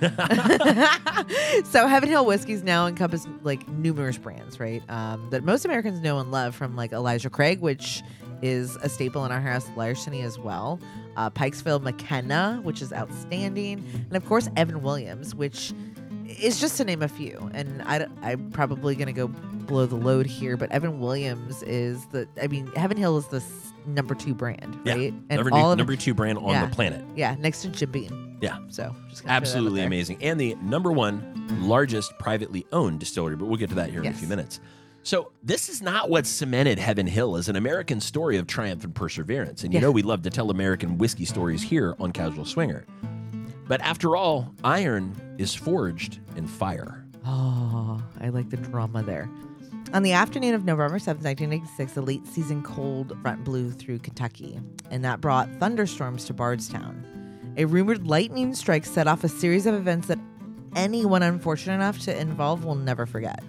so 1.65 1.87
Heaven 1.87 2.09
Hill 2.09 2.25
whiskeys 2.25 2.63
now 2.63 2.87
encompass 2.87 3.27
like 3.43 3.67
numerous 3.69 4.17
brands, 4.17 4.59
right? 4.59 4.83
Um, 4.89 5.29
that 5.31 5.43
most 5.43 5.65
Americans 5.65 5.99
know 5.99 6.19
and 6.19 6.31
love, 6.31 6.55
from 6.55 6.75
like 6.75 6.91
Elijah 6.91 7.29
Craig, 7.29 7.59
which 7.59 8.03
is 8.41 8.77
a 8.77 8.89
staple 8.89 9.25
in 9.25 9.31
our 9.31 9.41
house, 9.41 9.69
Larceny 9.75 10.21
as 10.21 10.37
well. 10.39 10.79
Uh, 11.17 11.29
Pikesville 11.29 11.81
McKenna, 11.81 12.59
which 12.63 12.81
is 12.81 12.93
outstanding, 12.93 13.83
and 13.93 14.15
of 14.15 14.25
course 14.25 14.47
Evan 14.55 14.81
Williams, 14.81 15.35
which 15.35 15.73
is 16.39 16.59
just 16.59 16.77
to 16.77 16.85
name 16.85 17.01
a 17.01 17.07
few. 17.07 17.49
And 17.53 17.81
I, 17.83 18.07
am 18.21 18.51
probably 18.51 18.95
gonna 18.95 19.13
go 19.13 19.27
blow 19.27 19.85
the 19.85 19.95
load 19.95 20.25
here, 20.25 20.55
but 20.55 20.71
Evan 20.71 20.99
Williams 20.99 21.63
is 21.63 22.05
the. 22.07 22.27
I 22.41 22.47
mean, 22.47 22.67
Heaven 22.75 22.97
Hill 22.97 23.17
is 23.17 23.27
the 23.27 23.41
number 23.85 24.15
two 24.15 24.33
brand, 24.33 24.75
right? 24.85 25.13
Yeah, 25.29 25.35
number, 25.37 25.49
two, 25.51 25.75
number 25.75 25.95
two 25.95 26.13
brand 26.13 26.37
on 26.37 26.49
Yeah. 26.49 26.65
the 26.65 26.75
planet. 26.75 27.03
Yeah, 27.15 27.35
next 27.39 27.61
to 27.63 27.69
Jim 27.69 27.91
Beam. 27.91 28.37
Yeah. 28.41 28.57
So 28.69 28.83
just 28.83 28.85
gonna 28.85 28.93
throw 29.11 29.23
that 29.23 29.27
out 29.29 29.35
Absolutely 29.43 29.81
amazing. 29.83 30.17
And 30.21 30.39
the 30.39 30.55
number 30.61 30.91
one 30.91 31.47
largest 31.61 32.17
privately 32.19 32.65
owned 32.71 32.99
distillery, 32.99 33.35
but 33.35 33.45
we'll 33.47 33.57
get 33.57 33.69
to 33.69 33.75
that 33.75 33.89
here 33.89 34.01
in 34.01 34.07
a 34.07 34.13
few 34.13 34.27
minutes. 34.27 34.59
So, 35.01 35.31
this 35.41 35.69
is 35.69 35.81
not 35.81 36.09
what 36.09 36.25
cemented 36.27 36.77
Heaven 36.77 37.07
Hill 37.07 37.37
as 37.37 37.47
an 37.47 37.55
American 37.55 38.01
story 38.01 38.35
of 38.37 38.47
triumph 38.47 38.83
and 38.83 38.93
perseverance. 38.93 39.63
And 39.63 39.73
you 39.73 39.79
Yeah. 39.79 39.85
know, 39.85 39.91
we 39.91 40.01
love 40.01 40.23
to 40.23 40.29
tell 40.29 40.51
American 40.51 40.97
whiskey 40.97 41.23
stories 41.23 41.61
here 41.61 41.95
on 42.01 42.11
Casual 42.11 42.43
Swinger. 42.43 42.85
But 43.67 43.79
after 43.81 44.17
all, 44.17 44.53
iron 44.63 45.13
is 45.37 45.55
forged 45.55 46.19
in 46.35 46.47
fire. 46.47 47.05
Oh, 47.25 48.01
I 48.19 48.27
like 48.29 48.49
the 48.49 48.57
drama 48.57 49.01
there. 49.01 49.29
On 49.91 50.03
the 50.03 50.13
afternoon 50.13 50.53
of 50.53 50.65
November 50.65 50.99
7th, 50.99 51.23
1986, 51.23 51.97
a 51.97 52.01
late 52.01 52.27
season 52.27 52.61
cold 52.61 53.17
front 53.23 53.43
blew 53.43 53.71
through 53.71 53.97
Kentucky, 53.97 54.59
and 54.91 55.03
that 55.03 55.19
brought 55.19 55.49
thunderstorms 55.59 56.25
to 56.25 56.33
Bardstown. 56.33 57.03
A 57.57 57.65
rumored 57.65 58.05
lightning 58.05 58.53
strike 58.53 58.85
set 58.85 59.07
off 59.07 59.23
a 59.23 59.27
series 59.27 59.65
of 59.65 59.73
events 59.73 60.07
that 60.07 60.19
anyone 60.75 61.23
unfortunate 61.23 61.73
enough 61.73 61.97
to 62.01 62.15
involve 62.15 62.65
will 62.65 62.75
never 62.75 63.07
forget. 63.07 63.43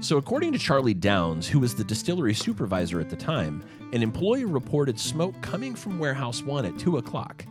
So, 0.00 0.18
according 0.18 0.52
to 0.52 0.58
Charlie 0.58 0.92
Downs, 0.92 1.48
who 1.48 1.58
was 1.58 1.74
the 1.74 1.84
distillery 1.84 2.34
supervisor 2.34 3.00
at 3.00 3.08
the 3.08 3.16
time, 3.16 3.64
an 3.94 4.02
employee 4.02 4.44
reported 4.44 5.00
smoke 5.00 5.40
coming 5.40 5.74
from 5.74 5.98
Warehouse 5.98 6.42
1 6.42 6.66
at 6.66 6.78
2 6.78 6.98
o'clock. 6.98 7.46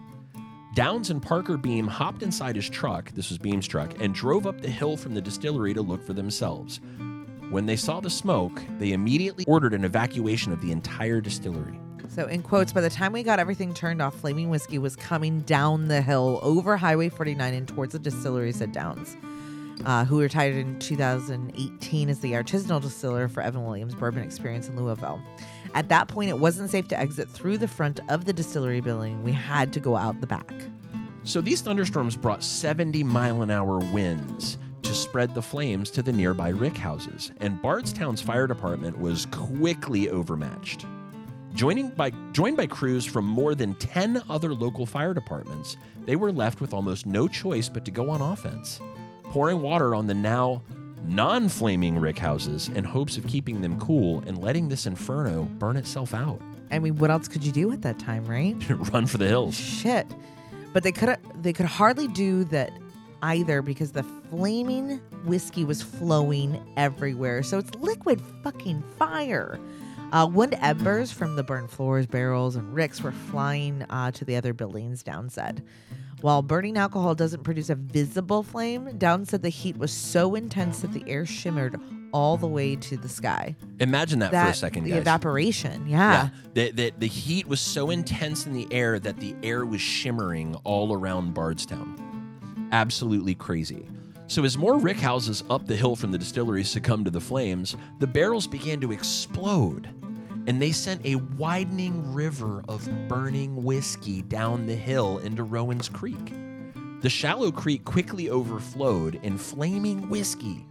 Downs 0.75 1.09
and 1.09 1.19
Parker 1.19 1.57
Beam 1.57 1.87
hopped 1.87 2.21
inside 2.21 2.55
his 2.55 2.69
truck, 2.69 3.09
this 3.11 3.29
was 3.29 3.39
Beam's 3.39 3.67
truck, 3.67 3.99
and 3.99 4.13
drove 4.13 4.45
up 4.45 4.61
the 4.61 4.69
hill 4.69 4.97
from 4.97 5.15
the 5.15 5.21
distillery 5.21 5.73
to 5.73 5.81
look 5.81 6.05
for 6.05 6.13
themselves. 6.13 6.79
When 7.49 7.65
they 7.65 7.77
saw 7.77 7.99
the 7.99 8.11
smoke, 8.11 8.61
they 8.77 8.91
immediately 8.91 9.43
ordered 9.47 9.73
an 9.73 9.83
evacuation 9.83 10.53
of 10.53 10.61
the 10.61 10.71
entire 10.71 11.19
distillery. 11.19 11.79
So, 12.07 12.27
in 12.27 12.43
quotes, 12.43 12.71
by 12.71 12.81
the 12.81 12.91
time 12.91 13.11
we 13.11 13.23
got 13.23 13.39
everything 13.39 13.73
turned 13.73 14.03
off, 14.03 14.13
Flaming 14.13 14.49
Whiskey 14.51 14.77
was 14.77 14.95
coming 14.95 15.39
down 15.41 15.87
the 15.87 16.03
hill 16.03 16.39
over 16.43 16.77
Highway 16.77 17.09
49 17.09 17.53
and 17.55 17.67
towards 17.67 17.93
the 17.93 17.99
distilleries 17.99 18.61
at 18.61 18.71
Downs, 18.71 19.17
uh, 19.83 20.05
who 20.05 20.21
retired 20.21 20.57
in 20.57 20.77
2018 20.77 22.09
as 22.09 22.19
the 22.19 22.33
artisanal 22.33 22.81
distiller 22.83 23.27
for 23.27 23.41
Evan 23.41 23.65
Williams 23.65 23.95
Bourbon 23.95 24.21
Experience 24.21 24.69
in 24.69 24.75
Louisville. 24.75 25.19
At 25.73 25.89
that 25.89 26.07
point, 26.07 26.29
it 26.29 26.37
wasn't 26.37 26.69
safe 26.69 26.87
to 26.89 26.99
exit 26.99 27.27
through 27.29 27.57
the 27.57 27.67
front 27.67 27.99
of 28.09 28.25
the 28.25 28.33
distillery 28.33 28.81
building. 28.81 29.23
We 29.23 29.31
had 29.31 29.73
to 29.73 29.79
go 29.79 29.95
out 29.95 30.21
the 30.21 30.27
back. 30.27 30.53
So 31.23 31.41
these 31.41 31.61
thunderstorms 31.61 32.15
brought 32.15 32.43
70 32.43 33.03
mile 33.03 33.41
an 33.41 33.49
hour 33.49 33.79
winds 33.79 34.59
to 34.83 34.93
spread 34.93 35.33
the 35.33 35.41
flames 35.41 35.89
to 35.91 36.01
the 36.01 36.11
nearby 36.11 36.49
rick 36.49 36.77
houses, 36.77 37.31
and 37.41 37.61
Bardstown's 37.61 38.21
fire 38.21 38.47
department 38.47 38.97
was 38.97 39.25
quickly 39.27 40.09
overmatched. 40.09 40.85
Joining 41.53 41.89
by, 41.89 42.11
joined 42.31 42.57
by 42.57 42.67
crews 42.67 43.05
from 43.05 43.25
more 43.25 43.55
than 43.55 43.75
10 43.75 44.21
other 44.29 44.53
local 44.53 44.85
fire 44.85 45.13
departments, 45.13 45.77
they 46.05 46.15
were 46.15 46.31
left 46.31 46.61
with 46.61 46.73
almost 46.73 47.05
no 47.05 47.27
choice 47.27 47.67
but 47.69 47.85
to 47.85 47.91
go 47.91 48.09
on 48.09 48.21
offense, 48.21 48.79
pouring 49.25 49.61
water 49.61 49.95
on 49.95 50.07
the 50.07 50.13
now 50.13 50.61
non 51.05 51.49
flaming 51.49 51.97
rick 51.97 52.17
houses 52.17 52.69
in 52.69 52.83
hopes 52.83 53.17
of 53.17 53.25
keeping 53.27 53.61
them 53.61 53.79
cool 53.79 54.23
and 54.27 54.37
letting 54.37 54.69
this 54.69 54.85
inferno 54.85 55.43
burn 55.57 55.75
itself 55.75 56.13
out. 56.13 56.41
I 56.71 56.79
mean, 56.79 56.97
what 56.97 57.09
else 57.09 57.27
could 57.27 57.43
you 57.43 57.51
do 57.51 57.71
at 57.71 57.81
that 57.81 57.99
time, 57.99 58.25
right? 58.25 58.55
Run 58.91 59.07
for 59.07 59.17
the 59.17 59.27
hills. 59.27 59.55
Shit. 59.55 60.07
But 60.71 60.83
they 60.83 60.91
could 60.91 61.17
they 61.41 61.53
could 61.53 61.65
hardly 61.65 62.07
do 62.07 62.43
that 62.45 62.71
either 63.21 63.61
because 63.61 63.91
the 63.91 64.03
flaming 64.29 64.97
whiskey 65.25 65.65
was 65.65 65.81
flowing 65.81 66.61
everywhere. 66.77 67.43
So 67.43 67.57
it's 67.57 67.73
liquid 67.75 68.21
fucking 68.43 68.83
fire. 68.97 69.59
Uh, 70.11 70.27
wood 70.31 70.57
embers 70.61 71.11
from 71.11 71.35
the 71.35 71.43
burned 71.43 71.69
floors, 71.69 72.07
barrels, 72.07 72.55
and 72.55 72.73
ricks 72.73 73.01
were 73.01 73.11
flying 73.11 73.83
uh, 73.89 74.09
to 74.11 74.25
the 74.25 74.35
other 74.35 74.53
buildings, 74.53 75.03
Down 75.03 75.29
said. 75.29 75.63
While 76.21 76.41
burning 76.41 76.77
alcohol 76.77 77.15
doesn't 77.15 77.43
produce 77.43 77.69
a 77.69 77.75
visible 77.75 78.43
flame, 78.43 78.97
Down 78.97 79.25
said 79.25 79.41
the 79.43 79.49
heat 79.49 79.77
was 79.77 79.91
so 79.91 80.35
intense 80.35 80.79
that 80.81 80.91
the 80.93 81.03
air 81.07 81.25
shimmered 81.25 81.79
all 82.11 82.37
the 82.37 82.47
way 82.47 82.75
to 82.75 82.97
the 82.97 83.07
sky. 83.07 83.55
Imagine 83.79 84.17
that, 84.19 84.31
That 84.31 84.45
for 84.45 84.51
a 84.51 84.55
second, 84.55 84.83
the 84.85 84.89
guys. 84.91 85.01
evaporation, 85.01 85.87
yeah. 85.87 86.29
The, 86.55 86.71
the, 86.71 86.91
the 86.97 87.07
heat 87.07 87.47
was 87.47 87.61
so 87.61 87.91
intense 87.91 88.47
in 88.47 88.53
the 88.53 88.67
air 88.71 88.97
that 88.99 89.17
the 89.19 89.35
air 89.43 89.63
was 89.63 89.79
shimmering 89.79 90.55
all 90.63 90.91
around 90.91 91.35
Bardstown. 91.35 91.95
Absolutely 92.71 93.35
crazy. 93.35 93.85
So, 94.27 94.43
as 94.43 94.57
more 94.57 94.77
rick 94.77 94.97
houses 94.97 95.43
up 95.49 95.65
the 95.65 95.75
hill 95.75 95.95
from 95.95 96.11
the 96.11 96.17
distillery 96.17 96.63
succumbed 96.63 97.05
to 97.05 97.11
the 97.11 97.19
flames, 97.19 97.75
the 97.99 98.07
barrels 98.07 98.45
began 98.45 98.79
to 98.81 98.91
explode. 98.91 99.89
And 100.45 100.61
they 100.61 100.71
sent 100.71 101.05
a 101.05 101.15
widening 101.15 102.13
river 102.13 102.63
of 102.69 102.87
burning 103.07 103.63
whiskey 103.63 104.21
down 104.21 104.67
the 104.67 104.75
hill 104.75 105.17
into 105.19 105.43
Rowan's 105.43 105.89
Creek. 105.89 106.33
The 107.01 107.09
shallow 107.09 107.51
creek 107.51 107.85
quickly 107.85 108.29
overflowed, 108.29 109.19
and 109.23 109.39
flaming 109.39 110.09
whiskey 110.09 110.65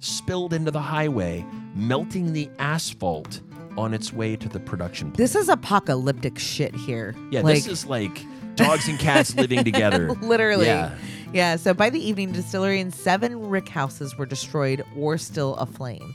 spilled 0.00 0.52
into 0.52 0.70
the 0.70 0.80
highway, 0.80 1.44
melting 1.74 2.32
the 2.32 2.48
asphalt 2.58 3.40
on 3.76 3.94
its 3.94 4.12
way 4.12 4.36
to 4.36 4.48
the 4.48 4.60
production 4.60 5.08
plant. 5.08 5.16
This 5.16 5.34
is 5.34 5.48
apocalyptic 5.48 6.38
shit 6.38 6.74
here. 6.74 7.14
Yeah, 7.30 7.40
like, 7.40 7.56
this 7.56 7.66
is 7.66 7.86
like 7.86 8.24
dogs 8.54 8.88
and 8.88 8.98
cats 8.98 9.34
living 9.34 9.64
together. 9.64 10.12
Literally. 10.22 10.66
Yeah. 10.66 10.94
Yeah. 11.32 11.56
So 11.56 11.74
by 11.74 11.90
the 11.90 12.00
evening, 12.00 12.32
distillery 12.32 12.80
and 12.80 12.92
seven 12.92 13.48
rick 13.48 13.68
houses 13.68 14.16
were 14.16 14.26
destroyed 14.26 14.84
or 14.96 15.18
still 15.18 15.54
aflame. 15.56 16.14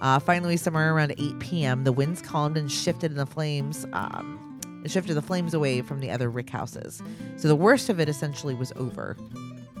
Uh, 0.00 0.18
finally, 0.18 0.56
somewhere 0.56 0.94
around 0.94 1.14
8 1.16 1.38
p.m., 1.38 1.84
the 1.84 1.92
winds 1.92 2.20
calmed 2.20 2.56
and 2.56 2.70
shifted 2.70 3.14
the 3.14 3.26
flames. 3.26 3.86
Um, 3.92 4.42
shifted 4.86 5.14
the 5.14 5.22
flames 5.22 5.54
away 5.54 5.82
from 5.82 6.00
the 6.00 6.10
other 6.10 6.30
rick 6.30 6.50
houses. 6.50 7.02
So 7.36 7.48
the 7.48 7.56
worst 7.56 7.88
of 7.88 7.98
it 8.00 8.08
essentially 8.08 8.54
was 8.54 8.72
over. 8.76 9.16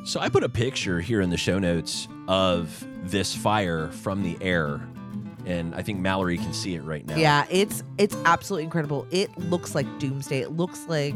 So 0.04 0.20
I 0.20 0.28
put 0.28 0.44
a 0.44 0.48
picture 0.48 1.00
here 1.00 1.20
in 1.20 1.30
the 1.30 1.36
show 1.36 1.58
notes 1.58 2.08
of 2.28 2.86
this 3.04 3.34
fire 3.34 3.88
from 3.88 4.22
the 4.22 4.36
air, 4.40 4.80
and 5.44 5.74
I 5.74 5.82
think 5.82 5.98
Mallory 6.00 6.38
can 6.38 6.52
see 6.52 6.74
it 6.76 6.82
right 6.82 7.04
now. 7.06 7.16
Yeah, 7.16 7.44
it's 7.50 7.82
it's 7.98 8.16
absolutely 8.24 8.64
incredible. 8.64 9.06
It 9.10 9.36
looks 9.36 9.74
like 9.74 9.86
doomsday. 9.98 10.40
It 10.40 10.52
looks 10.52 10.86
like 10.86 11.14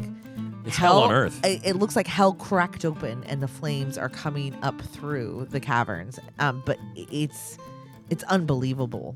It's 0.65 0.77
hell 0.77 1.03
on 1.03 1.11
earth. 1.11 1.39
It, 1.43 1.61
it 1.63 1.75
looks 1.77 1.95
like 1.95 2.07
hell 2.07 2.33
cracked 2.33 2.83
open 2.85 3.23
and 3.25 3.41
the 3.41 3.47
flames 3.47 3.97
are 3.97 4.09
coming 4.09 4.55
up 4.61 4.79
through 4.81 5.47
the 5.49 5.59
caverns. 5.59 6.19
Um, 6.39 6.61
but 6.65 6.77
it's 6.95 7.57
it's 8.09 8.23
unbelievable. 8.23 9.15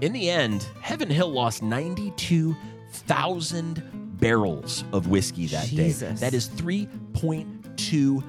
In 0.00 0.12
the 0.12 0.28
end, 0.30 0.66
Heaven 0.80 1.08
Hill 1.08 1.30
lost 1.30 1.62
92,000 1.62 4.18
barrels 4.20 4.84
of 4.92 5.06
whiskey 5.08 5.46
that 5.46 5.70
day. 5.70 5.90
That 5.92 6.34
is 6.34 6.48
3.2 6.50 8.22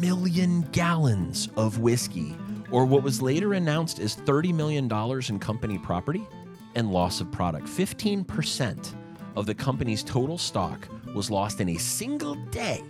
million 0.00 0.60
gallons 0.72 1.48
of 1.56 1.78
whiskey, 1.78 2.36
or 2.70 2.84
what 2.84 3.02
was 3.02 3.22
later 3.22 3.54
announced 3.54 4.00
as 4.00 4.16
$30 4.16 4.52
million 4.54 4.84
in 5.28 5.38
company 5.38 5.78
property 5.78 6.26
and 6.74 6.90
loss 6.90 7.22
of 7.22 7.32
product. 7.32 7.66
15% 7.66 8.94
of 9.36 9.46
the 9.46 9.54
company's 9.54 10.02
total 10.02 10.36
stock 10.36 10.86
was 11.14 11.30
lost 11.30 11.60
in 11.60 11.68
a 11.68 11.76
single 11.76 12.34
day. 12.50 12.82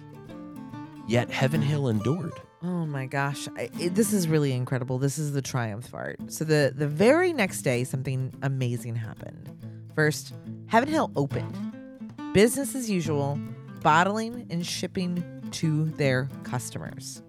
Yet 1.06 1.30
Heaven 1.30 1.60
Hill 1.62 1.88
endured. 1.88 2.32
Oh 2.62 2.86
my 2.86 3.04
gosh, 3.06 3.46
I, 3.58 3.68
it, 3.78 3.94
this 3.94 4.14
is 4.14 4.26
really 4.26 4.52
incredible. 4.52 4.98
This 4.98 5.18
is 5.18 5.32
the 5.32 5.42
triumph 5.42 5.90
part. 5.92 6.32
So 6.32 6.44
the 6.44 6.72
the 6.74 6.88
very 6.88 7.32
next 7.32 7.62
day, 7.62 7.84
something 7.84 8.32
amazing 8.42 8.96
happened. 8.96 9.50
First, 9.94 10.32
Heaven 10.66 10.88
Hill 10.88 11.12
opened, 11.14 11.74
business 12.32 12.74
as 12.74 12.90
usual, 12.90 13.38
bottling 13.82 14.46
and 14.48 14.64
shipping 14.64 15.22
to 15.52 15.84
their 15.90 16.30
customers. 16.42 17.22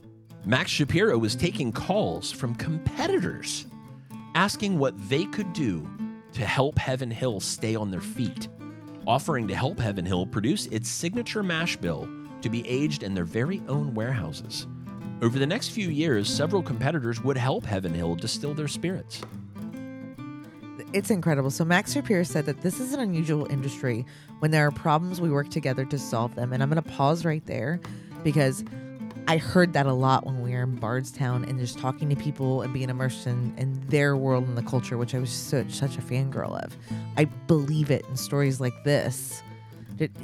Max 0.46 0.72
Shapira 0.72 1.20
was 1.20 1.36
taking 1.36 1.72
calls 1.72 2.32
from 2.32 2.56
competitors 2.56 3.66
asking 4.36 4.78
what 4.78 4.94
they 5.10 5.26
could 5.26 5.52
do 5.54 5.88
to 6.34 6.46
help 6.46 6.78
Heaven 6.78 7.10
Hill 7.10 7.40
stay 7.40 7.76
on 7.76 7.90
their 7.90 8.02
feet, 8.02 8.48
offering 9.08 9.48
to 9.48 9.56
help 9.56 9.80
Heaven 9.80 10.06
Hill 10.06 10.26
produce 10.26 10.66
its 10.68 10.90
signature 10.90 11.44
mash 11.44 11.78
bill 11.78 12.08
to 12.42 12.50
be 12.50 12.68
aged 12.68 13.04
in 13.04 13.14
their 13.14 13.26
very 13.26 13.62
own 13.68 13.94
warehouses. 13.94 14.68
Over 15.22 15.40
the 15.40 15.48
next 15.48 15.70
few 15.70 15.90
years, 15.90 16.30
several 16.30 16.62
competitors 16.62 17.24
would 17.24 17.38
help 17.38 17.66
Heaven 17.66 17.94
Hill 17.94 18.16
distill 18.16 18.54
their 18.54 18.68
spirits. 18.68 19.22
It's 20.94 21.10
incredible. 21.10 21.50
So 21.50 21.66
Max 21.66 21.94
Shapira 21.94 22.26
said 22.26 22.46
that 22.46 22.62
this 22.62 22.80
is 22.80 22.94
an 22.94 23.00
unusual 23.00 23.46
industry. 23.52 24.06
When 24.40 24.52
there 24.52 24.66
are 24.68 24.72
problems, 24.72 25.20
we 25.20 25.30
work 25.30 25.50
together 25.50 25.86
to 25.86 25.98
solve 25.98 26.36
them. 26.36 26.54
And 26.54 26.62
I'm 26.62 26.70
going 26.70 26.82
to 26.82 26.90
pause 26.90 27.26
right 27.26 27.46
there 27.46 27.80
because 28.24 28.64
I 29.28 29.38
heard 29.38 29.74
that 29.74 29.88
a 29.88 29.94
lot 29.94 30.26
when 30.26 30.42
we 30.42 30.52
were 30.52 30.64
in 30.64 30.76
Bardstown 30.76 31.46
and 31.46 31.60
just 31.60 31.80
talking 31.80 32.10
to 32.10 32.16
people 32.16 32.62
and 32.62 32.72
being 32.72 32.90
immersed 32.90 33.26
in, 33.26 33.54
in 33.58 33.82
their 33.88 34.16
world 34.16 34.48
and 34.48 34.58
the 34.58 34.64
culture, 34.64 34.98
which 34.98 35.16
I 35.16 35.20
was 35.20 35.32
such 35.32 35.72
such 35.72 35.98
a 35.98 36.02
fangirl 36.02 36.64
of. 36.64 36.78
I 37.18 37.26
believe 37.26 37.90
it 37.90 38.06
in 38.08 38.18
stories 38.18 38.60
like 38.60 38.84
this. 38.84 39.42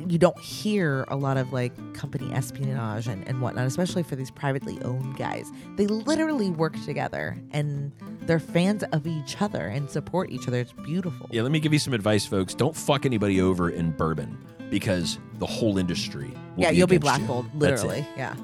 You 0.06 0.18
don't 0.18 0.38
hear 0.38 1.06
a 1.08 1.16
lot 1.16 1.38
of 1.38 1.54
like 1.54 1.72
company 1.94 2.32
espionage 2.34 3.08
and, 3.08 3.26
and 3.28 3.42
whatnot, 3.42 3.66
especially 3.66 4.04
for 4.04 4.18
these 4.18 4.30
privately 4.30 4.80
owned 4.84 5.16
guys. 5.18 5.50
They 5.78 5.88
literally 5.88 6.50
work 6.52 6.76
together 6.84 7.38
and 7.52 7.94
they're 8.24 8.40
fans 8.40 8.84
of 8.92 9.08
each 9.08 9.42
other 9.42 9.68
and 9.68 9.90
support 9.90 10.30
each 10.30 10.48
other. 10.48 10.60
It's 10.60 10.74
beautiful. 10.74 11.30
Yeah, 11.32 11.42
let 11.42 11.52
me 11.52 11.62
give 11.62 11.72
you 11.74 11.80
some 11.80 11.94
advice, 11.94 12.26
folks. 12.26 12.54
Don't 12.54 12.76
fuck 12.76 13.06
anybody 13.06 13.40
over 13.40 13.70
in 13.70 13.92
bourbon 13.92 14.38
because 14.70 15.20
the 15.40 15.46
whole 15.46 15.78
industry 15.78 16.32
will 16.56 16.64
yeah, 16.64 16.72
be 16.72 16.78
you'll 16.78 16.88
be 16.88 16.96
you. 16.96 17.00
blackballed, 17.00 17.46
it. 17.48 17.56
literally. 17.56 18.06
Yeah. 18.18 18.36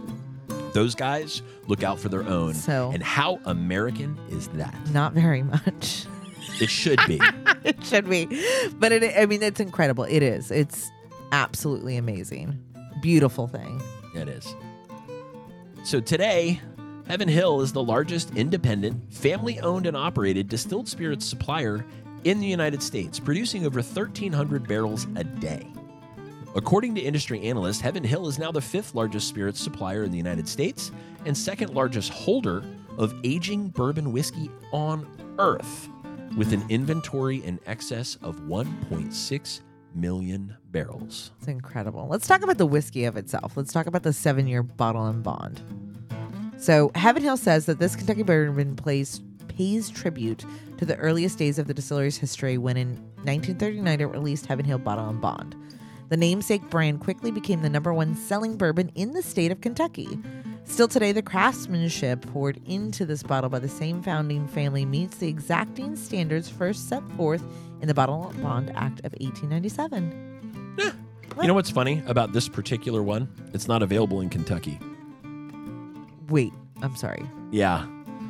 Those 0.73 0.95
guys 0.95 1.41
look 1.67 1.83
out 1.83 1.99
for 1.99 2.09
their 2.09 2.23
own. 2.23 2.53
So- 2.53 2.91
and 2.93 3.01
how 3.03 3.39
American 3.45 4.17
is 4.29 4.47
that? 4.49 4.75
Not 4.91 5.13
very 5.13 5.43
much. 5.43 6.05
It 6.61 6.69
should 6.69 6.99
be. 7.07 7.19
it 7.63 7.83
should 7.83 8.09
be. 8.09 8.25
But 8.79 8.91
it 8.91 9.13
I 9.17 9.25
mean 9.25 9.43
it's 9.43 9.59
incredible. 9.59 10.03
It 10.05 10.23
is. 10.23 10.49
It's 10.51 10.89
absolutely 11.31 11.97
amazing. 11.97 12.57
Beautiful 13.01 13.47
thing. 13.47 13.81
it 14.15 14.27
is. 14.27 14.55
So 15.83 15.99
today, 15.99 16.59
Heaven 17.07 17.27
Hill 17.27 17.61
is 17.61 17.71
the 17.71 17.83
largest 17.83 18.35
independent, 18.35 19.13
family 19.13 19.59
owned 19.59 19.85
and 19.85 19.95
operated 19.95 20.49
distilled 20.49 20.87
spirits 20.89 21.25
supplier 21.25 21.85
in 22.23 22.39
the 22.39 22.47
United 22.47 22.81
States, 22.83 23.19
producing 23.19 23.65
over 23.65 23.79
1,300 23.79 24.67
barrels 24.67 25.07
a 25.15 25.23
day. 25.23 25.65
According 26.57 26.95
to 26.95 27.01
industry 27.01 27.43
analysts, 27.43 27.79
Heaven 27.79 28.03
Hill 28.03 28.27
is 28.27 28.39
now 28.39 28.51
the 28.51 28.59
fifth 28.59 28.95
largest 28.95 29.27
spirits 29.27 29.61
supplier 29.61 30.03
in 30.03 30.09
the 30.09 30.17
United 30.17 30.47
States 30.47 30.91
and 31.23 31.37
second 31.37 31.75
largest 31.75 32.11
holder 32.11 32.63
of 32.97 33.13
aging 33.23 33.69
bourbon 33.69 34.11
whiskey 34.11 34.49
on 34.71 35.07
earth, 35.37 35.87
with 36.35 36.53
an 36.53 36.63
inventory 36.69 37.43
in 37.43 37.59
excess 37.67 38.17
of 38.23 38.39
1.6 38.41 39.61
million 39.93 40.57
barrels. 40.71 41.31
It's 41.37 41.47
incredible. 41.47 42.07
Let's 42.07 42.25
talk 42.25 42.41
about 42.41 42.57
the 42.57 42.65
whiskey 42.65 43.05
of 43.05 43.17
itself. 43.17 43.55
Let's 43.55 43.71
talk 43.71 43.85
about 43.85 44.01
the 44.01 44.11
seven 44.11 44.47
year 44.47 44.63
bottle 44.63 45.05
and 45.05 45.21
bond. 45.21 45.61
So, 46.57 46.89
Heaven 46.95 47.21
Hill 47.21 47.37
says 47.37 47.67
that 47.67 47.77
this 47.77 47.95
Kentucky 47.95 48.23
bourbon 48.23 48.75
plays, 48.75 49.21
pays 49.47 49.91
tribute 49.91 50.43
to 50.79 50.85
the 50.85 50.95
earliest 50.95 51.37
days 51.37 51.59
of 51.59 51.67
the 51.67 51.73
distillery's 51.75 52.17
history 52.17 52.57
when 52.57 52.77
in 52.77 52.95
1939 53.25 54.01
it 54.01 54.05
released 54.05 54.47
Heaven 54.47 54.65
Hill 54.65 54.79
Bottle 54.79 55.07
and 55.07 55.21
Bond. 55.21 55.55
The 56.09 56.17
namesake 56.17 56.69
brand 56.69 57.01
quickly 57.01 57.31
became 57.31 57.61
the 57.61 57.69
number 57.69 57.93
one 57.93 58.15
selling 58.15 58.55
bourbon 58.57 58.91
in 58.95 59.11
the 59.13 59.21
state 59.21 59.51
of 59.51 59.59
Kentucky. 59.61 60.17
Still 60.63 60.87
today, 60.87 61.11
the 61.11 61.21
craftsmanship 61.21 62.21
poured 62.33 62.59
into 62.65 63.05
this 63.05 63.23
bottle 63.23 63.49
by 63.49 63.59
the 63.59 63.69
same 63.69 64.01
founding 64.01 64.47
family 64.47 64.85
meets 64.85 65.17
the 65.17 65.27
exacting 65.27 65.95
standards 65.95 66.49
first 66.49 66.87
set 66.89 67.03
forth 67.13 67.43
in 67.81 67.87
the 67.87 67.93
Bottle 67.93 68.33
Bond 68.41 68.69
Act 68.75 68.99
of 69.05 69.13
1897. 69.19 70.23
You 71.41 71.47
know 71.47 71.53
what's 71.53 71.69
funny 71.69 72.01
about 72.07 72.33
this 72.33 72.49
particular 72.49 73.03
one? 73.03 73.27
It's 73.53 73.67
not 73.67 73.83
available 73.83 74.21
in 74.21 74.29
Kentucky. 74.29 74.79
Wait, 76.29 76.51
I'm 76.81 76.95
sorry. 76.95 77.29
Yeah. 77.51 77.85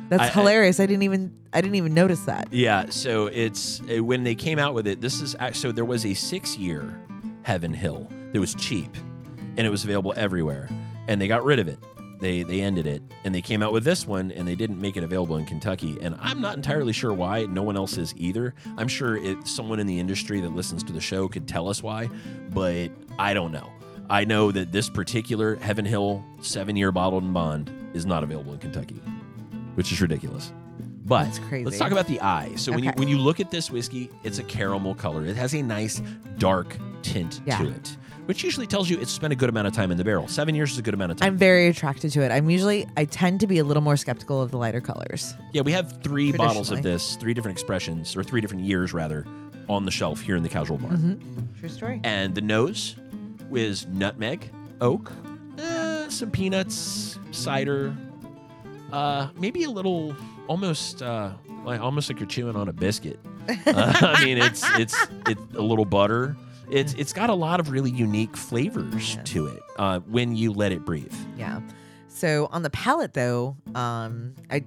That's 0.08 0.22
I- 0.22 0.26
I- 0.26 0.30
hilarious. 0.30 0.78
I, 0.78 0.86
didn't 0.86 1.02
even 1.04 1.34
I 1.52 1.60
didn't 1.60 1.76
even 1.76 1.94
notice 1.94 2.20
that. 2.22 2.48
Yeah, 2.52 2.86
so 2.90 3.26
it's 3.28 3.80
uh, 3.90 4.04
when 4.04 4.24
they 4.24 4.34
came 4.34 4.58
out 4.58 4.74
with 4.74 4.86
it. 4.86 5.00
This 5.00 5.20
is 5.20 5.34
so 5.54 5.72
there 5.72 5.84
was 5.84 6.04
a 6.04 6.14
six-year 6.14 6.94
Heaven 7.48 7.72
Hill 7.72 8.06
that 8.32 8.40
was 8.40 8.54
cheap, 8.54 8.94
and 9.56 9.66
it 9.66 9.70
was 9.70 9.82
available 9.82 10.12
everywhere, 10.18 10.68
and 11.08 11.18
they 11.18 11.26
got 11.26 11.46
rid 11.46 11.58
of 11.58 11.66
it. 11.66 11.78
They 12.20 12.42
they 12.42 12.60
ended 12.60 12.86
it, 12.86 13.00
and 13.24 13.34
they 13.34 13.40
came 13.40 13.62
out 13.62 13.72
with 13.72 13.84
this 13.84 14.06
one, 14.06 14.30
and 14.32 14.46
they 14.46 14.54
didn't 14.54 14.78
make 14.78 14.98
it 14.98 15.02
available 15.02 15.38
in 15.38 15.46
Kentucky. 15.46 15.96
And 16.02 16.14
I'm 16.20 16.42
not 16.42 16.56
entirely 16.56 16.92
sure 16.92 17.14
why. 17.14 17.46
No 17.46 17.62
one 17.62 17.74
else 17.74 17.96
is 17.96 18.12
either. 18.18 18.54
I'm 18.76 18.86
sure 18.86 19.16
it 19.16 19.48
someone 19.48 19.80
in 19.80 19.86
the 19.86 19.98
industry 19.98 20.42
that 20.42 20.54
listens 20.54 20.84
to 20.84 20.92
the 20.92 21.00
show 21.00 21.26
could 21.26 21.48
tell 21.48 21.70
us 21.70 21.82
why, 21.82 22.10
but 22.50 22.90
I 23.18 23.32
don't 23.32 23.50
know. 23.50 23.70
I 24.10 24.26
know 24.26 24.52
that 24.52 24.70
this 24.70 24.90
particular 24.90 25.56
Heaven 25.56 25.86
Hill 25.86 26.22
seven-year 26.42 26.92
bottled 26.92 27.22
and 27.22 27.32
bond 27.32 27.72
is 27.94 28.04
not 28.04 28.22
available 28.22 28.52
in 28.52 28.58
Kentucky, 28.58 29.00
which 29.74 29.90
is 29.90 30.02
ridiculous. 30.02 30.52
But 31.06 31.40
let's 31.50 31.78
talk 31.78 31.92
about 31.92 32.08
the 32.08 32.20
eye. 32.20 32.52
So 32.56 32.72
when 32.72 32.84
you 32.84 32.90
when 32.96 33.08
you 33.08 33.16
look 33.16 33.40
at 33.40 33.50
this 33.50 33.70
whiskey, 33.70 34.10
it's 34.22 34.38
a 34.38 34.44
caramel 34.44 34.94
color. 34.94 35.24
It 35.24 35.36
has 35.36 35.54
a 35.54 35.62
nice 35.62 36.02
dark 36.36 36.76
tint 37.02 37.40
Yeah. 37.46 37.58
to 37.58 37.68
it, 37.68 37.96
which 38.26 38.42
usually 38.44 38.66
tells 38.66 38.88
you 38.90 38.98
it's 39.00 39.10
spent 39.10 39.32
a 39.32 39.36
good 39.36 39.48
amount 39.48 39.66
of 39.66 39.72
time 39.72 39.90
in 39.90 39.96
the 39.98 40.04
barrel. 40.04 40.28
Seven 40.28 40.54
years 40.54 40.72
is 40.72 40.78
a 40.78 40.82
good 40.82 40.94
amount 40.94 41.12
of 41.12 41.18
time. 41.18 41.28
I'm 41.28 41.36
very 41.38 41.66
attracted 41.68 42.12
to 42.12 42.22
it. 42.22 42.30
I'm 42.30 42.48
usually 42.50 42.86
I 42.96 43.04
tend 43.04 43.40
to 43.40 43.46
be 43.46 43.58
a 43.58 43.64
little 43.64 43.82
more 43.82 43.96
skeptical 43.96 44.40
of 44.42 44.50
the 44.50 44.58
lighter 44.58 44.80
colors. 44.80 45.34
yeah, 45.52 45.62
we 45.62 45.72
have 45.72 46.02
three 46.02 46.32
bottles 46.32 46.70
of 46.70 46.82
this, 46.82 47.16
three 47.16 47.34
different 47.34 47.56
expressions 47.56 48.16
or 48.16 48.22
three 48.22 48.40
different 48.40 48.64
years 48.64 48.92
rather, 48.92 49.26
on 49.68 49.84
the 49.84 49.90
shelf 49.90 50.20
here 50.20 50.36
in 50.36 50.42
the 50.42 50.48
casual 50.48 50.78
bar. 50.78 50.96
True 51.58 51.68
story. 51.68 52.00
And 52.04 52.34
the 52.34 52.40
nose 52.40 52.96
was 53.50 53.86
nutmeg, 53.88 54.50
oak, 54.80 55.10
uh, 55.58 56.08
some 56.08 56.30
peanuts, 56.30 57.18
cider, 57.32 57.94
uh, 58.92 59.28
maybe 59.38 59.64
a 59.64 59.70
little, 59.70 60.14
almost, 60.46 61.02
uh, 61.02 61.32
like 61.64 61.80
almost 61.80 62.08
like 62.10 62.18
you're 62.20 62.28
chewing 62.28 62.56
on 62.56 62.68
a 62.68 62.72
biscuit. 62.72 63.18
Uh, 63.66 63.92
I 64.18 64.24
mean, 64.26 64.36
it's 64.36 64.62
it's 64.78 64.94
it's 65.26 65.40
a 65.54 65.62
little 65.62 65.86
butter. 65.86 66.36
It's 66.70 66.94
it's 66.94 67.12
got 67.12 67.30
a 67.30 67.34
lot 67.34 67.60
of 67.60 67.70
really 67.70 67.90
unique 67.90 68.36
flavors 68.36 69.14
Yeah. 69.16 69.22
to 69.22 69.46
it 69.46 69.62
uh, 69.78 70.00
when 70.00 70.36
you 70.36 70.52
let 70.52 70.72
it 70.72 70.84
breathe. 70.84 71.14
Yeah. 71.36 71.60
So 72.08 72.48
on 72.52 72.62
the 72.62 72.70
palate 72.70 73.14
though, 73.14 73.56
um, 73.74 74.34
I 74.50 74.64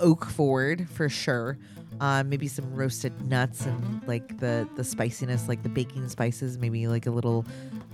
oak 0.00 0.24
forward 0.26 0.88
for 0.90 1.08
sure. 1.08 1.58
Uh, 2.00 2.22
maybe 2.22 2.48
some 2.48 2.72
roasted 2.74 3.20
nuts 3.28 3.66
and 3.66 4.02
like 4.06 4.38
the 4.38 4.66
the 4.76 4.84
spiciness, 4.84 5.48
like 5.48 5.62
the 5.62 5.68
baking 5.68 6.08
spices. 6.08 6.56
Maybe 6.58 6.86
like 6.86 7.06
a 7.06 7.10
little 7.10 7.44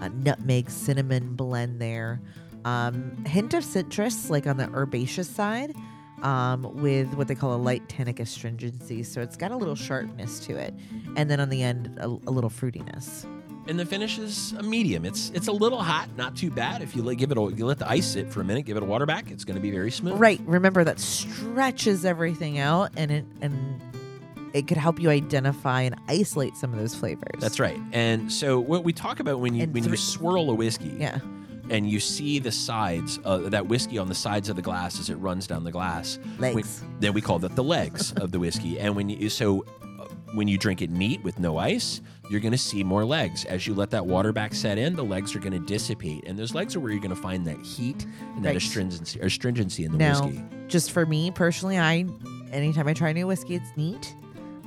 uh, 0.01 0.09
nutmeg 0.09 0.71
cinnamon 0.71 1.35
blend 1.35 1.81
there. 1.81 2.21
Um, 2.65 3.25
hint 3.27 3.55
of 3.55 3.65
citrus, 3.65 4.29
like 4.29 4.47
on 4.47 4.57
the 4.57 4.69
herbaceous 4.75 5.29
side, 5.29 5.75
um, 6.23 6.63
with 6.83 7.15
what 7.15 7.29
they 7.29 7.35
call 7.37 7.55
a 7.55 7.57
light 7.63 7.89
tannic 7.89 8.19
astringency. 8.21 9.03
So 9.05 9.21
it's 9.23 9.37
got 9.37 9.51
a 9.53 9.57
little 9.57 9.77
sharpness 9.77 10.41
to 10.47 10.57
it, 10.57 10.75
and 11.17 11.31
then 11.31 11.39
on 11.41 11.49
the 11.49 11.63
end, 11.63 11.97
a, 12.01 12.07
a 12.07 12.09
little 12.09 12.51
fruitiness. 12.51 13.25
And 13.69 13.79
the 13.79 13.85
finish 13.87 14.19
is 14.19 14.53
a 14.53 14.63
medium. 14.63 15.05
It's 15.05 15.31
it's 15.31 15.49
a 15.49 15.53
little 15.53 15.83
hot, 15.83 16.09
not 16.17 16.37
too 16.37 16.51
bad. 16.51 16.83
If 16.83 16.95
you 16.95 17.03
let, 17.03 17.19
give 17.19 17.31
it 17.33 17.39
a, 17.39 17.53
you 17.55 17.67
let 17.67 17.79
the 17.79 17.89
ice 17.89 18.07
sit 18.07 18.33
for 18.33 18.41
a 18.41 18.45
minute, 18.45 18.65
give 18.65 18.77
it 18.77 18.83
a 18.83 18.87
water 18.87 19.07
back, 19.07 19.31
it's 19.31 19.45
going 19.45 19.57
to 19.57 19.61
be 19.61 19.71
very 19.73 19.91
smooth. 19.91 20.21
Right. 20.21 20.41
Remember 20.45 20.85
that 20.85 21.01
stretches 21.01 22.05
everything 22.05 22.59
out 22.59 22.91
and 22.97 23.11
it 23.11 23.25
and 23.41 23.81
it 24.53 24.69
could 24.69 24.77
help 24.77 25.01
you 25.01 25.11
identify 25.11 25.83
and 25.83 25.97
isolate 26.09 26.57
some 26.57 26.73
of 26.73 26.79
those 26.79 26.95
flavors. 26.95 27.41
That's 27.41 27.59
right. 27.61 27.79
And 27.93 28.33
so 28.33 28.59
what 28.61 28.85
we 28.85 28.93
talk 28.93 29.21
about 29.21 29.41
when 29.41 29.55
you 29.55 29.65
And 29.65 29.75
when 29.75 29.85
you 29.85 29.97
swirl 29.97 30.49
a 30.51 30.55
whiskey, 30.55 30.95
Yeah. 30.99 31.19
and 31.69 31.91
you 31.91 31.99
see 32.01 32.39
the 32.39 32.53
sides, 32.53 33.19
uh, 33.25 33.39
that 33.51 33.67
whiskey 33.67 33.99
on 33.99 34.09
the 34.09 34.15
sides 34.15 34.49
of 34.49 34.55
the 34.57 34.63
glass 34.63 34.99
as 35.01 35.11
it 35.11 35.17
runs 35.17 35.47
down 35.49 35.65
the 35.65 35.73
glass. 35.73 36.19
Legs. 36.39 36.55
we- 36.55 36.89
then 37.01 37.13
we 37.13 37.21
call 37.21 37.41
that 37.41 37.57
the 37.57 37.65
legs 37.65 38.13
of 38.17 38.31
the 38.31 38.39
whiskey. 38.39 38.79
And 38.79 38.95
when 38.95 39.09
you 39.11 39.29
so 39.29 39.67
uh, 39.83 40.05
when 40.33 40.47
you 40.49 40.57
drink 40.57 40.81
it 40.81 40.91
neat 40.91 41.23
with 41.25 41.39
no 41.39 41.59
ice, 41.59 42.01
you're 42.31 42.41
going 42.41 42.53
to 42.53 42.59
see 42.59 42.83
more 42.85 43.05
legs. 43.05 43.45
As 43.45 43.67
you 43.67 43.75
let 43.75 43.91
that 43.91 44.07
water 44.07 44.33
back 44.33 44.55
set 44.55 44.79
in, 44.79 44.97
the 44.97 45.05
legs 45.05 45.35
are 45.37 45.39
going 45.39 45.53
to 45.53 45.59
dissipate, 45.61 46.25
and 46.27 46.39
those 46.39 46.55
legs 46.55 46.75
are 46.77 46.81
where 46.81 46.91
you're 46.93 47.01
going 47.01 47.15
to 47.15 47.21
find 47.21 47.47
that 47.47 47.59
heat 47.61 48.05
and 48.35 48.45
that 48.45 48.49
Right. 48.51 48.57
astringency, 48.57 49.21
astringency 49.21 49.85
in 49.85 49.93
the 49.93 49.99
Now, 49.99 50.27
whiskey. 50.27 50.45
just 50.69 50.91
for 50.91 51.07
me 51.07 51.31
personally, 51.31 51.79
I 51.79 52.07
anytime 52.53 52.87
I 52.89 52.93
try 52.95 53.11
a 53.11 53.15
new 53.15 53.27
whiskey, 53.27 53.55
it's 53.55 53.71
neat. 53.77 54.15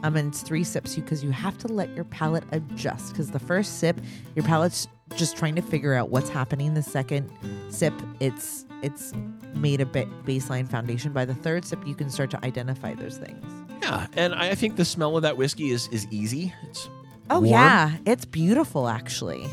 Um, 0.03 0.15
and 0.15 0.29
it's 0.29 0.41
three 0.41 0.63
sips 0.63 0.95
because 0.95 1.23
you 1.25 1.31
have 1.31 1.57
to 1.57 1.67
let 1.67 1.93
your 1.93 2.05
palate 2.05 2.45
adjust. 2.53 3.09
Because 3.11 3.31
the 3.31 3.39
first 3.39 3.79
sip, 3.79 3.99
your 4.33 4.45
palate's 4.45 4.87
just 5.17 5.35
trying 5.35 5.55
to 5.55 5.61
figure 5.61 5.93
out 5.93 6.09
what's 6.09 6.29
happening. 6.29 6.73
The 6.73 6.83
second 6.83 7.29
sip, 7.69 7.93
it's 8.21 8.65
it's 8.81 9.11
made 9.55 9.81
a 9.81 9.85
bit 9.85 10.07
baseline 10.23 10.69
foundation. 10.69 11.11
By 11.11 11.25
the 11.25 11.33
third 11.33 11.65
sip, 11.65 11.85
you 11.85 11.95
can 11.95 12.09
start 12.09 12.29
to 12.31 12.45
identify 12.45 12.93
those 12.93 13.17
things. 13.17 13.43
Yeah, 13.81 14.07
and 14.15 14.33
I 14.35 14.51
I 14.51 14.55
think 14.55 14.77
the 14.77 14.85
smell 14.85 15.17
of 15.17 15.23
that 15.23 15.35
whiskey 15.35 15.69
is 15.71 15.89
is 15.91 16.07
easy. 16.11 16.53
It's 16.69 16.89
Oh 17.29 17.39
warm. 17.39 17.45
yeah, 17.51 17.97
it's 18.05 18.25
beautiful 18.25 18.87
actually. 18.87 19.45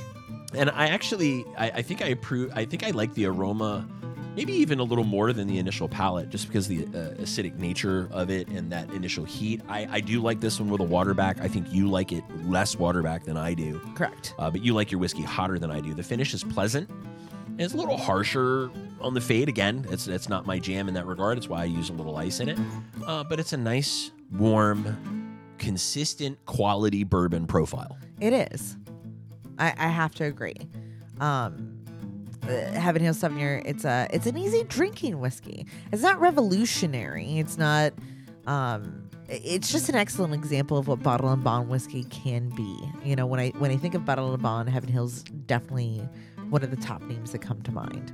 And 0.55 0.71
I 0.71 0.89
actually, 0.89 1.45
I, 1.59 1.71
I 1.71 1.83
think 1.83 2.03
I 2.03 2.07
approve. 2.09 2.51
I 2.55 2.65
think 2.65 2.85
I 2.85 2.91
like 2.91 3.13
the 3.15 3.27
aroma, 3.27 3.87
maybe 4.35 4.53
even 4.55 4.79
a 4.79 4.85
little 4.85 5.05
more 5.05 5.33
than 5.35 5.47
the 5.47 5.59
initial 5.59 5.89
palate, 5.89 6.31
just 6.31 6.47
because 6.47 6.67
the 6.69 6.85
uh, 6.85 7.15
acidic 7.21 7.59
nature 7.59 8.09
of 8.13 8.31
it 8.31 8.49
and 8.49 8.73
that 8.73 8.89
initial 8.93 9.25
heat. 9.25 9.61
I, 9.69 9.87
I 9.91 10.01
do 10.01 10.23
like 10.23 10.41
this 10.41 10.59
one 10.59 10.71
with 10.71 10.81
a 10.81 10.85
water 10.85 11.13
back. 11.13 11.41
I 11.41 11.49
think 11.49 11.71
you 11.71 11.89
like 11.91 12.13
it 12.13 12.25
less 12.47 12.77
water 12.79 13.03
back 13.03 13.25
than 13.25 13.37
I 13.37 13.53
do, 13.55 13.81
Correct. 13.95 14.35
uh, 14.39 14.51
but 14.51 14.63
you 14.65 14.73
like 14.73 14.91
your 14.91 15.01
whiskey 15.01 15.23
hotter 15.23 15.59
than 15.59 15.71
I 15.71 15.81
do. 15.81 15.93
The 15.93 16.03
finish 16.03 16.33
is 16.33 16.43
pleasant. 16.45 16.89
And 16.89 17.61
it's 17.61 17.75
a 17.75 17.77
little 17.79 17.97
harsher 17.97 18.71
on 19.01 19.15
the 19.15 19.21
fade. 19.21 19.49
Again, 19.49 19.87
it's 19.91 20.09
it's 20.09 20.29
not 20.29 20.47
my 20.47 20.59
jam 20.59 20.89
in 20.89 20.95
that 20.95 21.07
regard. 21.07 21.37
It's 21.39 21.49
why 21.49 21.63
I 21.63 21.65
use 21.65 21.91
a 21.91 21.93
little 21.95 22.17
ice 22.17 22.41
in 22.41 22.49
it. 22.51 22.59
Uh, 23.07 23.25
but 23.25 23.41
it's 23.41 23.53
a 23.53 23.57
nice, 23.57 24.11
warm, 24.33 25.26
consistent 25.59 26.45
quality 26.47 27.05
bourbon 27.05 27.47
profile. 27.47 27.99
It 28.21 28.33
is. 28.53 28.77
I, 29.59 29.75
I 29.77 29.89
have 29.89 30.15
to 30.17 30.25
agree. 30.25 30.57
Um, 31.21 31.77
uh, 32.43 32.49
Heaven 32.73 33.03
Hill 33.03 33.15
Seven. 33.15 33.39
It's 33.39 33.85
a 33.85 34.07
it's 34.11 34.27
an 34.27 34.37
easy 34.37 34.65
drinking 34.65 35.19
whiskey. 35.19 35.67
It's 35.93 36.03
not 36.03 36.21
revolutionary. 36.21 37.39
It's 37.39 37.59
not. 37.59 37.93
Um, 38.47 39.09
it's 39.29 39.73
just 39.73 39.89
an 39.89 39.97
excellent 39.97 40.35
example 40.35 40.79
of 40.79 40.87
what 40.87 41.03
bottle 41.03 41.31
and 41.31 41.43
bond 41.43 41.69
whiskey 41.69 42.05
can 42.05 42.51
be. 42.51 42.79
You 43.05 43.17
know, 43.17 43.27
when 43.27 43.41
I 43.41 43.49
when 43.59 43.71
I 43.71 43.77
think 43.77 43.95
of 43.95 44.05
bottle 44.05 44.33
and 44.33 44.43
bond, 44.43 44.69
Heaven 44.69 44.91
Hill's 44.91 45.23
definitely 45.25 46.09
one 46.51 46.63
of 46.63 46.71
the 46.71 46.77
top 46.77 47.03
names 47.03 47.33
that 47.33 47.41
come 47.41 47.61
to 47.63 47.73
mind. 47.73 48.13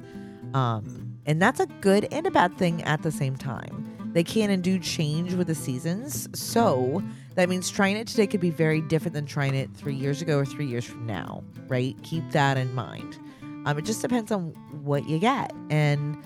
Um, 0.54 1.18
and 1.26 1.40
that's 1.40 1.60
a 1.60 1.66
good 1.66 2.08
and 2.10 2.26
a 2.26 2.30
bad 2.30 2.56
thing 2.56 2.82
at 2.82 3.02
the 3.02 3.12
same 3.12 3.36
time. 3.36 3.88
They 4.12 4.24
can 4.24 4.50
and 4.50 4.62
do 4.62 4.78
change 4.78 5.34
with 5.34 5.46
the 5.46 5.54
seasons. 5.54 6.28
So 6.38 7.02
that 7.34 7.48
means 7.48 7.70
trying 7.70 7.96
it 7.96 8.06
today 8.06 8.26
could 8.26 8.40
be 8.40 8.50
very 8.50 8.80
different 8.80 9.14
than 9.14 9.26
trying 9.26 9.54
it 9.54 9.70
three 9.74 9.94
years 9.94 10.20
ago 10.22 10.38
or 10.38 10.44
three 10.44 10.66
years 10.66 10.84
from 10.84 11.06
now, 11.06 11.42
right? 11.68 11.96
Keep 12.02 12.30
that 12.32 12.56
in 12.58 12.74
mind. 12.74 13.18
Um, 13.64 13.78
it 13.78 13.84
just 13.84 14.02
depends 14.02 14.32
on 14.32 14.48
what 14.82 15.08
you 15.08 15.18
get. 15.18 15.52
And 15.70 16.16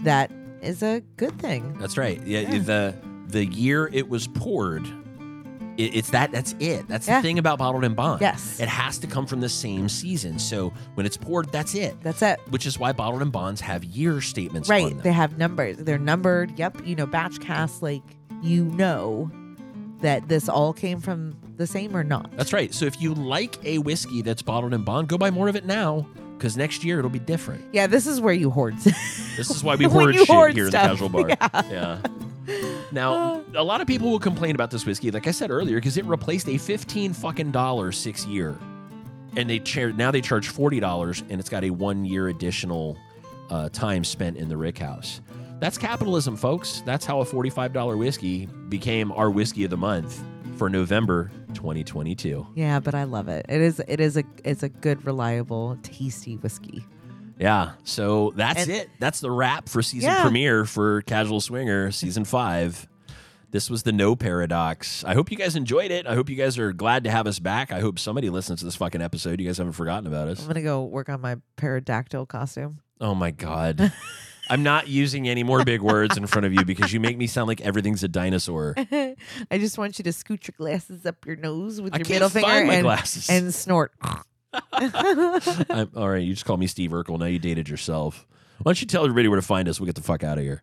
that 0.00 0.30
is 0.62 0.82
a 0.82 1.02
good 1.16 1.38
thing. 1.38 1.76
That's 1.78 1.96
right. 1.98 2.20
Yeah, 2.26 2.40
Yeah. 2.40 2.58
the 2.58 2.94
the 3.28 3.46
year 3.46 3.88
it 3.92 4.08
was 4.08 4.26
poured, 4.26 4.84
it, 5.76 5.94
it's 5.94 6.10
that. 6.10 6.32
That's 6.32 6.54
it. 6.58 6.88
That's 6.88 7.06
Yeah. 7.06 7.18
the 7.20 7.22
thing 7.22 7.38
about 7.38 7.58
bottled 7.58 7.84
and 7.84 7.94
bond. 7.94 8.20
Yes. 8.20 8.58
it 8.58 8.68
has 8.68 8.98
to 8.98 9.06
come 9.06 9.24
from 9.26 9.40
the 9.40 9.48
same 9.48 9.88
season. 9.88 10.38
So 10.40 10.72
when 10.94 11.06
it's 11.06 11.16
poured, 11.16 11.52
that's 11.52 11.74
it. 11.76 11.96
That's 12.02 12.22
it. 12.22 12.40
Which 12.50 12.66
is 12.66 12.78
why 12.78 12.92
bottled 12.92 13.22
and 13.22 13.30
bonds 13.30 13.60
have 13.60 13.84
year 13.84 14.20
statements. 14.20 14.68
Right. 14.68 14.88
them. 14.88 15.00
They 15.02 15.12
have 15.12 15.38
numbers. 15.38 15.76
They're 15.76 15.98
numbered. 15.98 16.58
Yep. 16.58 16.86
You 16.86 16.96
know, 16.96 17.06
batch 17.06 17.38
cast, 17.40 17.82
like, 17.82 18.02
you 18.42 18.64
know 18.64 19.30
that 20.02 20.28
this 20.28 20.48
all 20.48 20.72
came 20.72 21.00
from 21.00 21.36
the 21.56 21.66
same 21.66 21.96
or 21.96 22.02
not. 22.04 22.34
That's 22.36 22.52
right. 22.52 22.72
So 22.72 22.86
if 22.86 23.00
you 23.00 23.14
like 23.14 23.62
a 23.64 23.78
whiskey 23.78 24.22
that's 24.22 24.42
bottled 24.42 24.72
in 24.74 24.82
bond, 24.82 25.08
go 25.08 25.18
buy 25.18 25.30
more 25.30 25.48
of 25.48 25.56
it 25.56 25.64
now 25.66 26.06
because 26.36 26.56
next 26.56 26.82
year 26.84 26.98
it'll 26.98 27.10
be 27.10 27.18
different. 27.18 27.62
Yeah, 27.72 27.86
this 27.86 28.06
is 28.06 28.20
where 28.20 28.32
you 28.34 28.50
hoard. 28.50 28.76
This 29.36 29.48
is 29.50 29.62
why 29.64 29.76
we 29.76 29.84
hoard 29.88 30.14
shit 30.16 30.28
hoard 30.28 30.54
here 30.54 30.68
stuff. 30.68 30.82
in 30.84 30.90
the 30.90 30.94
casual 30.94 31.08
bar. 31.08 31.28
Yeah. 31.28 31.62
Yeah. 31.70 32.72
Now, 32.92 33.42
a 33.54 33.62
lot 33.62 33.80
of 33.80 33.86
people 33.86 34.10
will 34.10 34.18
complain 34.18 34.54
about 34.54 34.70
this 34.70 34.84
whiskey, 34.84 35.10
like 35.10 35.26
I 35.26 35.30
said 35.30 35.50
earlier, 35.50 35.76
because 35.76 35.96
it 35.96 36.04
replaced 36.04 36.48
a 36.48 36.58
fifteen 36.58 37.12
fucking 37.12 37.52
dollar 37.52 37.92
six 37.92 38.26
year, 38.26 38.58
and 39.36 39.48
they 39.48 39.60
char- 39.60 39.92
now 39.92 40.10
they 40.10 40.20
charge 40.20 40.48
forty 40.48 40.80
dollars, 40.80 41.22
and 41.30 41.38
it's 41.40 41.48
got 41.48 41.62
a 41.64 41.70
one 41.70 42.04
year 42.04 42.28
additional 42.28 42.96
uh, 43.50 43.68
time 43.68 44.02
spent 44.04 44.36
in 44.36 44.48
the 44.48 44.56
rick 44.56 44.78
house. 44.78 45.20
That's 45.60 45.76
capitalism, 45.78 46.36
folks. 46.36 46.82
That's 46.86 47.04
how 47.04 47.20
a 47.20 47.24
forty-five 47.24 47.72
dollar 47.72 47.96
whiskey 47.96 48.46
became 48.68 49.12
our 49.12 49.30
whiskey 49.30 49.64
of 49.64 49.70
the 49.70 49.76
month 49.76 50.22
for 50.56 50.68
November 50.70 51.30
2022. 51.54 52.46
yeah, 52.54 52.80
but 52.80 52.94
I 52.94 53.04
love 53.04 53.28
it. 53.28 53.46
It 53.48 53.60
is 53.60 53.80
it 53.86 54.00
is 54.00 54.16
a 54.16 54.24
it's 54.44 54.62
a 54.62 54.68
good, 54.68 55.04
reliable, 55.04 55.78
tasty 55.82 56.36
whiskey. 56.36 56.84
Yeah. 57.38 57.72
So 57.84 58.32
that's 58.36 58.62
And- 58.62 58.70
it. 58.70 58.90
That's 58.98 59.20
the 59.20 59.30
wrap 59.30 59.68
for 59.68 59.82
season 59.82 60.10
Yeah. 60.10 60.22
premiere 60.22 60.64
for 60.66 61.00
Casual 61.02 61.40
Swinger 61.40 61.90
season 61.90 62.24
five. 62.24 62.86
This 63.50 63.68
was 63.68 63.82
the 63.82 63.92
No 63.92 64.14
Paradox. 64.14 65.02
I 65.04 65.14
hope 65.14 65.30
you 65.30 65.36
guys 65.36 65.56
enjoyed 65.56 65.90
it. 65.90 66.06
I 66.06 66.14
hope 66.14 66.28
you 66.30 66.36
guys 66.36 66.56
are 66.58 66.72
glad 66.72 67.04
to 67.04 67.10
have 67.10 67.26
us 67.26 67.38
back. 67.38 67.72
I 67.72 67.80
hope 67.80 67.98
somebody 67.98 68.30
listens 68.30 68.60
to 68.60 68.64
this 68.66 68.76
fucking 68.76 69.00
episode. 69.02 69.40
You 69.40 69.46
guys 69.46 69.58
haven't 69.58 69.72
forgotten 69.72 70.06
about 70.06 70.28
us. 70.28 70.40
I'm 70.40 70.46
gonna 70.48 70.62
go 70.62 70.84
work 70.84 71.08
on 71.08 71.20
my 71.20 71.36
pterodactyl 71.56 72.26
costume. 72.26 72.78
Oh 73.00 73.14
my 73.14 73.30
God. 73.30 73.92
I'm 74.50 74.64
not 74.64 74.88
using 74.88 75.28
any 75.28 75.44
more 75.44 75.64
big 75.64 75.80
words 75.80 76.16
in 76.16 76.26
front 76.26 76.44
of 76.44 76.52
you 76.52 76.64
because 76.64 76.92
you 76.92 76.98
make 76.98 77.16
me 77.16 77.28
sound 77.28 77.46
like 77.46 77.60
everything's 77.60 78.02
a 78.02 78.08
dinosaur. 78.08 78.74
I 78.76 79.14
just 79.52 79.78
want 79.78 79.98
you 79.98 80.02
to 80.04 80.12
scoot 80.12 80.48
your 80.48 80.54
glasses 80.58 81.06
up 81.06 81.24
your 81.24 81.36
nose 81.36 81.80
with 81.80 81.94
I 81.94 81.98
your 81.98 82.08
middle 82.08 82.28
finger 82.28 82.48
my 82.66 82.74
and, 82.74 82.82
glasses. 82.82 83.30
and 83.30 83.54
snort. 83.54 83.92
I'm, 84.72 85.90
all 85.94 86.08
right, 86.08 86.22
you 86.22 86.34
just 86.34 86.44
call 86.44 86.56
me 86.56 86.66
Steve 86.66 86.90
Urkel. 86.90 87.18
Now 87.18 87.26
you 87.26 87.38
dated 87.38 87.68
yourself. 87.68 88.26
Why 88.58 88.70
don't 88.70 88.80
you 88.80 88.88
tell 88.88 89.04
everybody 89.04 89.28
where 89.28 89.40
to 89.40 89.46
find 89.46 89.68
us? 89.68 89.78
We'll 89.78 89.86
get 89.86 89.94
the 89.94 90.02
fuck 90.02 90.24
out 90.24 90.36
of 90.36 90.44
here. 90.44 90.62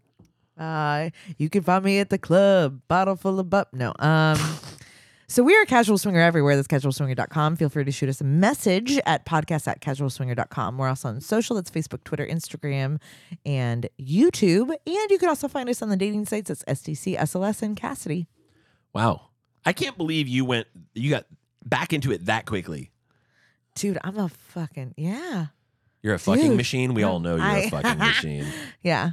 Uh, 0.57 1.11
you 1.37 1.49
can 1.49 1.63
find 1.63 1.85
me 1.85 1.99
at 1.99 2.09
the 2.09 2.17
club, 2.17 2.81
bottle 2.87 3.15
full 3.15 3.39
of 3.39 3.49
bup. 3.49 3.69
No. 3.73 3.93
Um, 3.99 4.37
so 5.29 5.43
we 5.43 5.55
are 5.57 5.61
a 5.61 5.65
Casual 5.65 5.97
Swinger 5.97 6.21
everywhere. 6.21 6.55
That's 6.55 6.67
casualswinger.com. 6.67 7.57
Feel 7.57 7.69
free 7.69 7.83
to 7.83 7.91
shoot 7.91 8.07
us 8.09 8.21
a 8.21 8.23
message 8.23 8.97
at 9.05 9.25
podcast 9.25 9.67
at 9.67 9.81
casualswinger.com. 9.81 10.77
We're 10.77 10.87
also 10.87 11.09
on 11.09 11.19
social. 11.21 11.55
That's 11.57 11.69
Facebook, 11.69 12.03
Twitter, 12.05 12.25
Instagram, 12.25 12.99
and 13.45 13.89
YouTube. 13.99 14.69
And 14.69 15.11
you 15.11 15.17
can 15.19 15.27
also 15.29 15.47
find 15.47 15.69
us 15.69 15.81
on 15.81 15.89
the 15.89 15.97
dating 15.97 16.25
sites. 16.27 16.47
That's 16.49 16.63
SDC, 16.63 17.17
SLS, 17.19 17.61
and 17.61 17.75
Kasidie. 17.75 18.27
Wow. 18.93 19.21
I 19.65 19.73
can't 19.73 19.97
believe 19.97 20.27
you 20.29 20.45
went, 20.45 20.67
you 20.93 21.09
got 21.09 21.25
back 21.65 21.91
into 21.91 22.11
it 22.13 22.25
that 22.27 22.45
quickly. 22.45 22.91
Dude, 23.75 23.97
I'm 24.03 24.17
a 24.17 24.29
fucking, 24.29 24.93
yeah. 24.97 25.47
You're 26.01 26.13
a 26.15 26.19
fucking 26.19 26.47
Dude, 26.49 26.57
machine. 26.57 26.93
We 26.93 27.03
all 27.03 27.19
know 27.19 27.35
you're 27.35 27.45
a 27.45 27.65
I- 27.65 27.69
fucking 27.69 27.97
machine. 27.99 28.45
Yeah. 28.81 29.11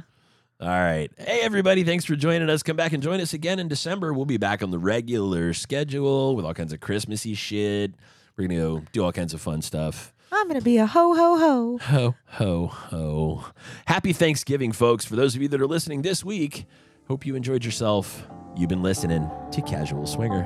All 0.61 0.69
right. 0.69 1.11
Hey, 1.17 1.41
everybody. 1.41 1.83
Thanks 1.83 2.05
for 2.05 2.15
joining 2.15 2.49
us. 2.49 2.63
Come 2.63 2.77
back 2.77 2.93
and 2.93 3.03
join 3.03 3.19
us 3.19 3.33
again 3.33 3.59
in 3.59 3.67
December. 3.67 4.13
We'll 4.13 4.25
be 4.25 4.37
back 4.37 4.63
on 4.63 4.71
the 4.71 4.79
regular 4.79 5.53
schedule 5.53 6.33
with 6.35 6.45
all 6.45 6.53
kinds 6.53 6.71
of 6.71 6.79
Christmassy 6.79 7.33
shit. 7.33 7.93
We're 8.37 8.47
going 8.47 8.57
to 8.59 8.79
go 8.79 8.85
do 8.93 9.03
all 9.03 9.11
kinds 9.11 9.33
of 9.33 9.41
fun 9.41 9.61
stuff. 9.61 10.13
I'm 10.31 10.47
going 10.47 10.59
to 10.59 10.63
be 10.63 10.77
a 10.77 10.85
ho, 10.85 11.13
ho, 11.13 11.37
ho. 11.37 11.77
Ho, 11.81 12.15
ho, 12.27 12.67
ho. 12.67 13.45
Happy 13.85 14.13
Thanksgiving, 14.13 14.71
folks. 14.71 15.03
For 15.03 15.17
those 15.17 15.35
of 15.35 15.41
you 15.41 15.49
that 15.49 15.59
are 15.59 15.67
listening 15.67 16.03
this 16.03 16.23
week, 16.23 16.65
hope 17.09 17.25
you 17.25 17.35
enjoyed 17.35 17.65
yourself. 17.65 18.25
You've 18.55 18.69
been 18.69 18.83
listening 18.83 19.29
to 19.51 19.61
Casual 19.61 20.07
Swinger. 20.07 20.45